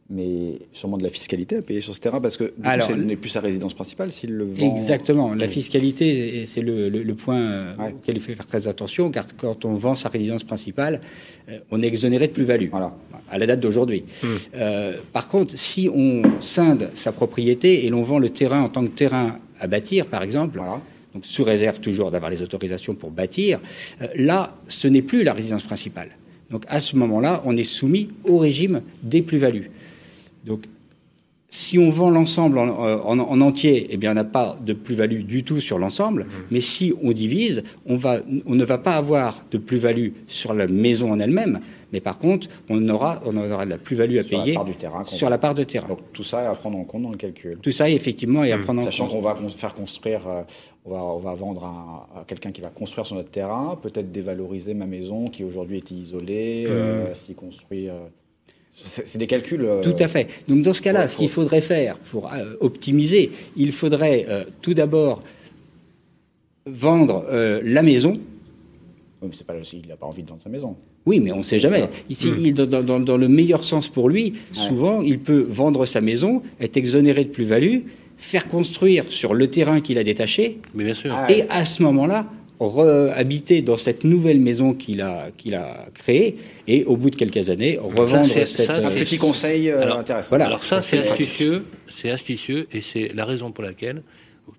mais 0.08 0.58
sûrement 0.72 0.98
de 0.98 1.02
la 1.02 1.08
fiscalité 1.08 1.56
à 1.56 1.62
payer 1.62 1.80
sur 1.80 1.94
ce 1.94 2.00
terrain 2.00 2.20
parce 2.20 2.36
que 2.36 2.52
ce 2.64 2.92
n'est 2.92 3.16
plus 3.16 3.30
sa 3.30 3.40
résidence 3.40 3.74
principale 3.74 4.12
s'il 4.12 4.32
le 4.32 4.44
vend. 4.44 4.74
Exactement. 4.74 5.34
La 5.34 5.48
fiscalité, 5.48 6.44
c'est 6.46 6.60
le, 6.60 6.88
le, 6.88 7.02
le, 7.02 7.14
point 7.14 7.74
ouais. 7.76 7.92
auquel 7.92 8.16
il 8.16 8.20
faut 8.20 8.32
faire 8.32 8.46
très 8.46 8.68
attention, 8.68 9.10
car 9.10 9.26
quand 9.36 9.64
on 9.64 9.74
vend 9.74 9.94
sa 9.94 10.08
résidence 10.08 10.44
principale, 10.44 11.00
euh, 11.48 11.58
on 11.70 11.82
est 11.82 11.86
exonéré 11.86 12.28
de 12.28 12.32
plus-value 12.32 12.68
voilà. 12.70 12.94
à 13.30 13.38
la 13.38 13.46
date 13.46 13.60
d'aujourd'hui. 13.60 14.04
Mmh. 14.22 14.26
Euh, 14.54 14.96
par 15.12 15.28
contre, 15.28 15.58
si 15.58 15.88
on 15.92 16.22
scinde 16.40 16.88
sa 16.94 17.10
propriété 17.10 17.86
et 17.86 17.90
l'on 17.90 18.02
vend 18.02 18.18
le 18.18 18.30
terrain 18.30 18.62
en 18.62 18.68
tant 18.68 18.84
que 18.84 18.90
terrain 18.90 19.38
à 19.60 19.66
bâtir, 19.66 20.06
par 20.06 20.22
exemple, 20.22 20.58
voilà. 20.58 20.80
donc 21.14 21.26
sous 21.26 21.42
réserve 21.42 21.80
toujours 21.80 22.12
d'avoir 22.12 22.30
les 22.30 22.42
autorisations 22.42 22.94
pour 22.94 23.10
bâtir, 23.10 23.58
euh, 24.02 24.06
là, 24.14 24.56
ce 24.68 24.86
n'est 24.86 25.02
plus 25.02 25.24
la 25.24 25.32
résidence 25.32 25.64
principale. 25.64 26.10
Donc 26.50 26.62
à 26.68 26.78
ce 26.78 26.94
moment-là, 26.94 27.42
on 27.44 27.56
est 27.56 27.64
soumis 27.64 28.08
au 28.24 28.38
régime 28.38 28.82
des 29.02 29.22
plus-values. 29.22 29.70
Donc, 30.46 30.66
si 31.48 31.78
on 31.78 31.90
vend 31.90 32.10
l'ensemble 32.10 32.58
en, 32.58 32.68
en, 32.68 33.18
en, 33.18 33.40
entier, 33.40 33.86
eh 33.90 33.96
bien, 33.96 34.10
on 34.10 34.14
n'a 34.14 34.24
pas 34.24 34.58
de 34.60 34.72
plus-value 34.72 35.22
du 35.22 35.44
tout 35.44 35.60
sur 35.60 35.78
l'ensemble. 35.78 36.24
Mmh. 36.24 36.28
Mais 36.50 36.60
si 36.60 36.92
on 37.02 37.12
divise, 37.12 37.62
on, 37.86 37.96
va, 37.96 38.18
on 38.46 38.54
ne 38.56 38.64
va 38.64 38.78
pas 38.78 38.96
avoir 38.96 39.44
de 39.52 39.58
plus-value 39.58 40.10
sur 40.26 40.54
la 40.54 40.66
maison 40.66 41.12
en 41.12 41.20
elle-même. 41.20 41.60
Mais 41.92 42.00
par 42.00 42.18
contre, 42.18 42.48
on 42.68 42.88
aura, 42.88 43.22
on 43.24 43.36
aura 43.36 43.64
de 43.64 43.70
la 43.70 43.78
plus-value 43.78 44.18
à 44.18 44.24
sur 44.24 44.42
payer 44.42 44.54
la 44.54 44.58
part 44.58 44.64
du 44.64 44.74
terrain, 44.74 45.04
sur 45.04 45.30
la 45.30 45.38
part 45.38 45.54
de 45.54 45.62
terrain. 45.62 45.86
Donc 45.86 46.00
tout 46.12 46.24
ça 46.24 46.42
est 46.42 46.46
à 46.46 46.54
prendre 46.54 46.78
en 46.78 46.84
compte 46.84 47.02
dans 47.02 47.12
le 47.12 47.16
calcul. 47.16 47.58
Tout 47.62 47.70
ça, 47.70 47.88
effectivement, 47.88 48.42
est 48.42 48.50
à 48.50 48.58
prendre 48.58 48.80
mmh. 48.80 48.84
Sachant 48.84 49.04
en 49.04 49.08
compte. 49.08 49.22
Sachant 49.22 49.34
qu'on 49.36 49.44
va 49.44 49.50
faire 49.50 49.74
construire, 49.74 50.28
euh, 50.28 50.42
on, 50.84 50.90
va, 50.90 51.04
on 51.04 51.18
va 51.18 51.34
vendre 51.34 51.64
à, 51.64 52.20
à 52.20 52.24
quelqu'un 52.24 52.50
qui 52.50 52.60
va 52.60 52.70
construire 52.70 53.06
sur 53.06 53.14
notre 53.14 53.30
terrain, 53.30 53.78
peut-être 53.80 54.10
dévaloriser 54.10 54.74
ma 54.74 54.86
maison 54.86 55.26
qui 55.26 55.44
aujourd'hui 55.44 55.78
était 55.78 55.94
isolée, 55.94 56.64
mmh. 56.66 56.70
euh, 56.70 57.14
s'y 57.14 57.34
construit. 57.34 57.88
Euh, 57.88 58.00
c'est 58.84 59.18
des 59.18 59.26
calculs. 59.26 59.64
Euh, 59.64 59.82
tout 59.82 59.96
à 59.98 60.08
fait. 60.08 60.28
Donc 60.48 60.62
dans 60.62 60.72
ce 60.72 60.82
cas-là, 60.82 61.08
ce 61.08 61.16
qu'il 61.16 61.30
faudrait 61.30 61.62
faire 61.62 61.98
pour 61.98 62.32
euh, 62.32 62.54
optimiser, 62.60 63.30
il 63.56 63.72
faudrait 63.72 64.26
euh, 64.28 64.44
tout 64.60 64.74
d'abord 64.74 65.22
vendre 66.66 67.24
euh, 67.30 67.60
la 67.64 67.82
maison. 67.82 68.12
Oui, 69.22 69.28
mais 69.28 69.30
c'est 69.32 69.46
pas 69.46 69.54
il 69.72 69.88
n'a 69.88 69.96
pas 69.96 70.06
envie 70.06 70.22
de 70.22 70.28
vendre 70.28 70.42
sa 70.42 70.50
maison. 70.50 70.76
Oui, 71.06 71.20
mais 71.20 71.32
on 71.32 71.38
ne 71.38 71.42
sait 71.42 71.60
jamais. 71.60 71.88
Ici, 72.10 72.28
mmh. 72.28 72.38
il, 72.40 72.54
dans, 72.54 72.82
dans, 72.82 73.00
dans, 73.00 73.16
le 73.16 73.28
meilleur 73.28 73.64
sens 73.64 73.88
pour 73.88 74.08
lui, 74.08 74.34
souvent, 74.52 75.00
il 75.00 75.20
peut 75.20 75.46
vendre 75.48 75.86
sa 75.86 76.00
maison, 76.00 76.42
être 76.60 76.76
exonéré 76.76 77.24
de 77.24 77.30
plus-value, 77.30 77.82
faire 78.16 78.48
construire 78.48 79.04
sur 79.08 79.32
le 79.32 79.48
terrain 79.48 79.80
qu'il 79.80 79.98
a 79.98 80.04
détaché, 80.04 80.58
mais 80.74 80.84
bien 80.84 80.94
sûr. 80.94 81.16
et 81.28 81.44
à 81.48 81.64
ce 81.64 81.82
moment-là, 81.84 82.26
habiter 83.14 83.62
dans 83.62 83.76
cette 83.76 84.04
nouvelle 84.04 84.40
maison 84.40 84.74
qu'il 84.74 85.02
a, 85.02 85.28
qu'il 85.36 85.54
a 85.54 85.86
créée 85.94 86.36
et 86.66 86.84
au 86.84 86.96
bout 86.96 87.10
de 87.10 87.16
quelques 87.16 87.50
années 87.50 87.78
revendre 87.78 88.26
ça, 88.26 88.46
cette. 88.46 88.66
Ça, 88.66 88.76
un 88.76 88.90
petit 88.90 89.18
conseil 89.18 89.70
euh, 89.70 89.82
alors, 89.82 89.98
intéressant. 89.98 90.30
Voilà. 90.30 90.46
Alors 90.46 90.64
ça 90.64 90.80
c'est 90.80 90.98
astucieux, 90.98 91.66
c'est 91.88 92.10
astucieux 92.10 92.66
et 92.72 92.80
c'est 92.80 93.12
la 93.14 93.24
raison 93.24 93.52
pour 93.52 93.64
laquelle 93.64 94.02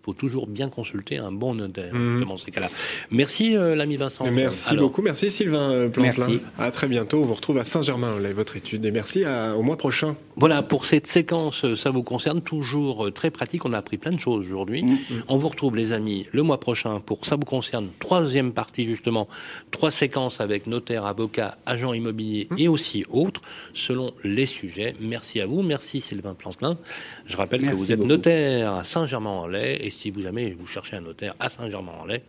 faut 0.08 0.14
toujours 0.14 0.48
bien 0.48 0.70
consulter 0.70 1.18
un 1.18 1.34
bon 1.34 1.56
notaire, 1.56 1.94
mmh. 1.94 2.12
justement, 2.12 2.38
ces 2.38 2.50
cas-là. 2.52 2.70
Merci, 3.12 3.58
euh, 3.58 3.76
l'ami 3.76 3.98
Vincent. 3.98 4.24
Merci 4.32 4.70
Alors. 4.70 4.86
beaucoup. 4.86 5.02
Merci, 5.02 5.30
Sylvain 5.30 5.90
Plantelin. 5.90 6.28
Merci. 6.28 6.40
À 6.58 6.72
très 6.72 6.88
bientôt. 6.88 7.20
On 7.20 7.24
vous 7.24 7.34
retrouve 7.34 7.58
à 7.58 7.66
Saint-Germain, 7.66 8.14
votre 8.34 8.56
étude. 8.56 8.86
Et 8.86 8.92
merci 8.92 9.26
à, 9.26 9.58
au 9.58 9.64
mois 9.64 9.76
prochain. 9.76 10.16
Voilà, 10.38 10.62
pour 10.62 10.86
cette 10.86 11.08
séquence, 11.08 11.66
ça 11.76 11.90
vous 11.90 12.04
concerne, 12.04 12.42
toujours 12.42 13.12
très 13.12 13.32
pratique. 13.32 13.66
On 13.66 13.74
a 13.74 13.80
appris 13.80 13.98
plein 13.98 14.12
de 14.12 14.20
choses 14.20 14.46
aujourd'hui. 14.46 14.84
Mmh. 14.84 14.98
On 15.28 15.36
vous 15.36 15.50
retrouve, 15.50 15.76
les 15.76 15.92
amis, 15.92 16.26
le 16.32 16.42
mois 16.42 16.62
prochain 16.62 17.02
pour 17.02 17.26
ça 17.26 17.36
vous 17.36 17.42
concerne. 17.42 17.90
Troisième 18.00 18.54
partie, 18.54 18.86
justement. 18.86 19.28
Trois 19.72 19.92
séquences 19.92 20.40
avec 20.40 20.68
notaire, 20.68 21.06
avocat, 21.06 21.58
agent 21.66 21.92
immobilier 21.92 22.48
mmh. 22.52 22.56
et 22.60 22.68
aussi 22.70 23.04
autres, 23.10 23.42
selon 23.74 24.14
les 24.24 24.46
sujets. 24.46 24.96
Merci 25.02 25.42
à 25.42 25.48
vous. 25.48 25.64
Merci, 25.64 26.00
Sylvain 26.00 26.34
Plantelin. 26.34 26.78
Je 27.26 27.36
rappelle 27.36 27.62
merci 27.62 27.74
que 27.74 27.84
vous 27.84 27.92
êtes 27.92 27.98
beaucoup. 27.98 28.08
notaire 28.08 28.72
à 28.72 28.84
Saint-Germain-en-Laye 28.86 29.80
et 29.82 29.97
si 29.98 30.12
vous 30.12 30.22
jamais 30.22 30.52
vous 30.52 30.68
cherchez 30.68 30.96
un 30.96 31.02
notaire 31.02 31.34
à 31.40 31.50
Saint-Germain-en-Laye, 31.50 32.24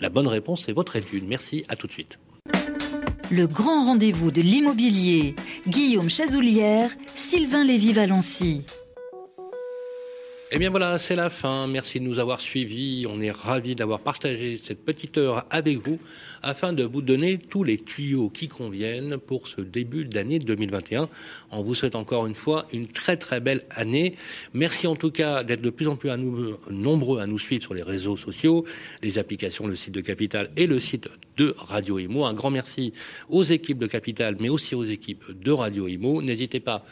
la 0.00 0.10
bonne 0.10 0.28
réponse 0.28 0.64
c'est 0.66 0.72
votre 0.72 0.96
étude. 0.96 1.24
Merci, 1.26 1.64
à 1.68 1.76
tout 1.76 1.86
de 1.86 1.92
suite. 1.92 2.18
Le 3.30 3.46
grand 3.46 3.86
rendez-vous 3.86 4.30
de 4.30 4.42
l'immobilier. 4.42 5.34
Guillaume 5.66 6.10
Chazoulière, 6.10 6.90
Sylvain 7.16 7.64
Lévy-Valency. 7.64 8.64
Eh 10.52 10.58
bien 10.58 10.68
voilà, 10.68 10.98
c'est 10.98 11.16
la 11.16 11.30
fin. 11.30 11.66
Merci 11.66 12.00
de 12.00 12.04
nous 12.04 12.18
avoir 12.18 12.38
suivis. 12.38 13.06
On 13.08 13.20
est 13.20 13.30
ravis 13.30 13.74
d'avoir 13.74 14.00
partagé 14.00 14.58
cette 14.58 14.84
petite 14.84 15.16
heure 15.16 15.46
avec 15.50 15.78
vous 15.78 15.98
afin 16.42 16.74
de 16.74 16.84
vous 16.84 17.00
donner 17.00 17.38
tous 17.38 17.64
les 17.64 17.78
tuyaux 17.78 18.28
qui 18.28 18.48
conviennent 18.48 19.16
pour 19.16 19.48
ce 19.48 19.62
début 19.62 20.04
d'année 20.04 20.38
2021. 20.38 21.08
On 21.50 21.62
vous 21.62 21.74
souhaite 21.74 21.96
encore 21.96 22.26
une 22.26 22.34
fois 22.34 22.66
une 22.72 22.86
très 22.86 23.16
très 23.16 23.40
belle 23.40 23.64
année. 23.70 24.16
Merci 24.52 24.86
en 24.86 24.96
tout 24.96 25.10
cas 25.10 25.44
d'être 25.44 25.62
de 25.62 25.70
plus 25.70 25.88
en 25.88 25.96
plus 25.96 26.10
à 26.10 26.18
nous, 26.18 26.56
nombreux 26.70 27.20
à 27.20 27.26
nous 27.26 27.38
suivre 27.38 27.62
sur 27.62 27.74
les 27.74 27.82
réseaux 27.82 28.18
sociaux, 28.18 28.66
les 29.02 29.18
applications, 29.18 29.66
le 29.66 29.76
site 29.76 29.94
de 29.94 30.02
Capital 30.02 30.50
et 30.58 30.66
le 30.66 30.78
site 30.78 31.08
de 31.38 31.54
Radio 31.56 31.98
Imo. 31.98 32.26
Un 32.26 32.34
grand 32.34 32.50
merci 32.50 32.92
aux 33.30 33.42
équipes 33.42 33.78
de 33.78 33.86
Capital, 33.86 34.36
mais 34.38 34.50
aussi 34.50 34.74
aux 34.74 34.84
équipes 34.84 35.24
de 35.32 35.50
Radio 35.50 35.88
Imo. 35.88 36.20
N'hésitez 36.20 36.60
pas 36.60 36.84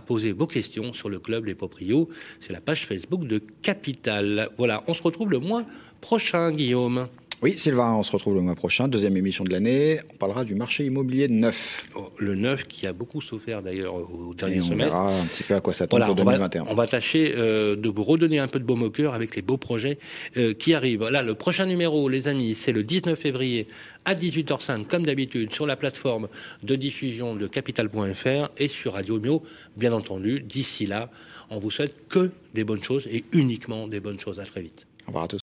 poser 0.00 0.32
vos 0.32 0.46
questions 0.46 0.92
sur 0.92 1.08
le 1.08 1.18
club 1.18 1.46
Les 1.46 1.54
Proprios. 1.54 2.08
C'est 2.40 2.52
la 2.52 2.60
page 2.60 2.86
Facebook 2.86 3.26
de 3.26 3.42
Capital. 3.62 4.50
Voilà, 4.56 4.84
on 4.86 4.94
se 4.94 5.02
retrouve 5.02 5.30
le 5.30 5.38
mois 5.38 5.64
prochain, 6.00 6.50
Guillaume. 6.52 7.08
Oui, 7.40 7.56
Sylvain, 7.56 7.92
on 7.94 8.02
se 8.02 8.10
retrouve 8.10 8.34
le 8.34 8.40
mois 8.40 8.56
prochain, 8.56 8.88
deuxième 8.88 9.16
émission 9.16 9.44
de 9.44 9.50
l'année. 9.50 10.00
On 10.12 10.16
parlera 10.16 10.44
du 10.44 10.56
marché 10.56 10.84
immobilier 10.84 11.28
neuf. 11.28 11.88
Oh, 11.94 12.10
le 12.18 12.34
neuf 12.34 12.66
qui 12.66 12.84
a 12.88 12.92
beaucoup 12.92 13.20
souffert 13.20 13.62
d'ailleurs 13.62 13.94
au 13.94 14.34
dernier 14.34 14.56
Et 14.56 14.60
on 14.60 14.64
semestre. 14.64 14.92
verra 14.92 15.20
un 15.20 15.24
petit 15.26 15.44
peu 15.44 15.54
à 15.54 15.60
quoi 15.60 15.72
s'attendre 15.72 16.04
Voilà, 16.04 16.14
pour 16.14 16.20
on 16.22 16.24
va- 16.26 16.32
2021. 16.32 16.64
On 16.68 16.74
va, 16.74 16.88
tâcher 16.88 17.34
euh, 17.36 17.76
de 17.76 17.88
vous 17.88 18.02
redonner 18.02 18.40
un 18.40 18.48
peu 18.48 18.58
de 18.58 18.64
baume 18.64 18.82
au 18.82 18.90
cœur 18.90 19.14
avec 19.14 19.36
les 19.36 19.42
beaux 19.42 19.56
projets 19.56 19.98
euh, 20.36 20.52
qui 20.52 20.74
arrivent. 20.74 21.04
Là, 21.08 21.22
le 21.22 21.34
prochain 21.36 21.66
numéro, 21.66 22.08
les 22.08 22.26
amis, 22.26 22.56
c'est 22.56 22.72
le 22.72 22.82
19 22.82 23.16
février 23.16 23.68
à 24.04 24.16
18h05, 24.16 24.86
comme 24.86 25.06
d'habitude, 25.06 25.54
sur 25.54 25.64
la 25.64 25.76
plateforme 25.76 26.26
de 26.64 26.74
diffusion 26.74 27.36
de 27.36 27.46
capital.fr 27.46 28.48
et 28.58 28.66
sur 28.66 28.94
Radio 28.94 29.20
Mio, 29.20 29.44
bien 29.76 29.92
entendu. 29.92 30.40
D'ici 30.40 30.86
là, 30.86 31.08
on 31.50 31.60
vous 31.60 31.70
souhaite 31.70 31.94
que 32.08 32.30
des 32.54 32.64
bonnes 32.64 32.82
choses 32.82 33.06
et 33.12 33.22
uniquement 33.32 33.86
des 33.86 34.00
bonnes 34.00 34.18
choses. 34.18 34.40
À 34.40 34.44
très 34.44 34.60
vite. 34.62 34.88
Au 35.04 35.08
revoir 35.08 35.24
à 35.24 35.28
tous. 35.28 35.38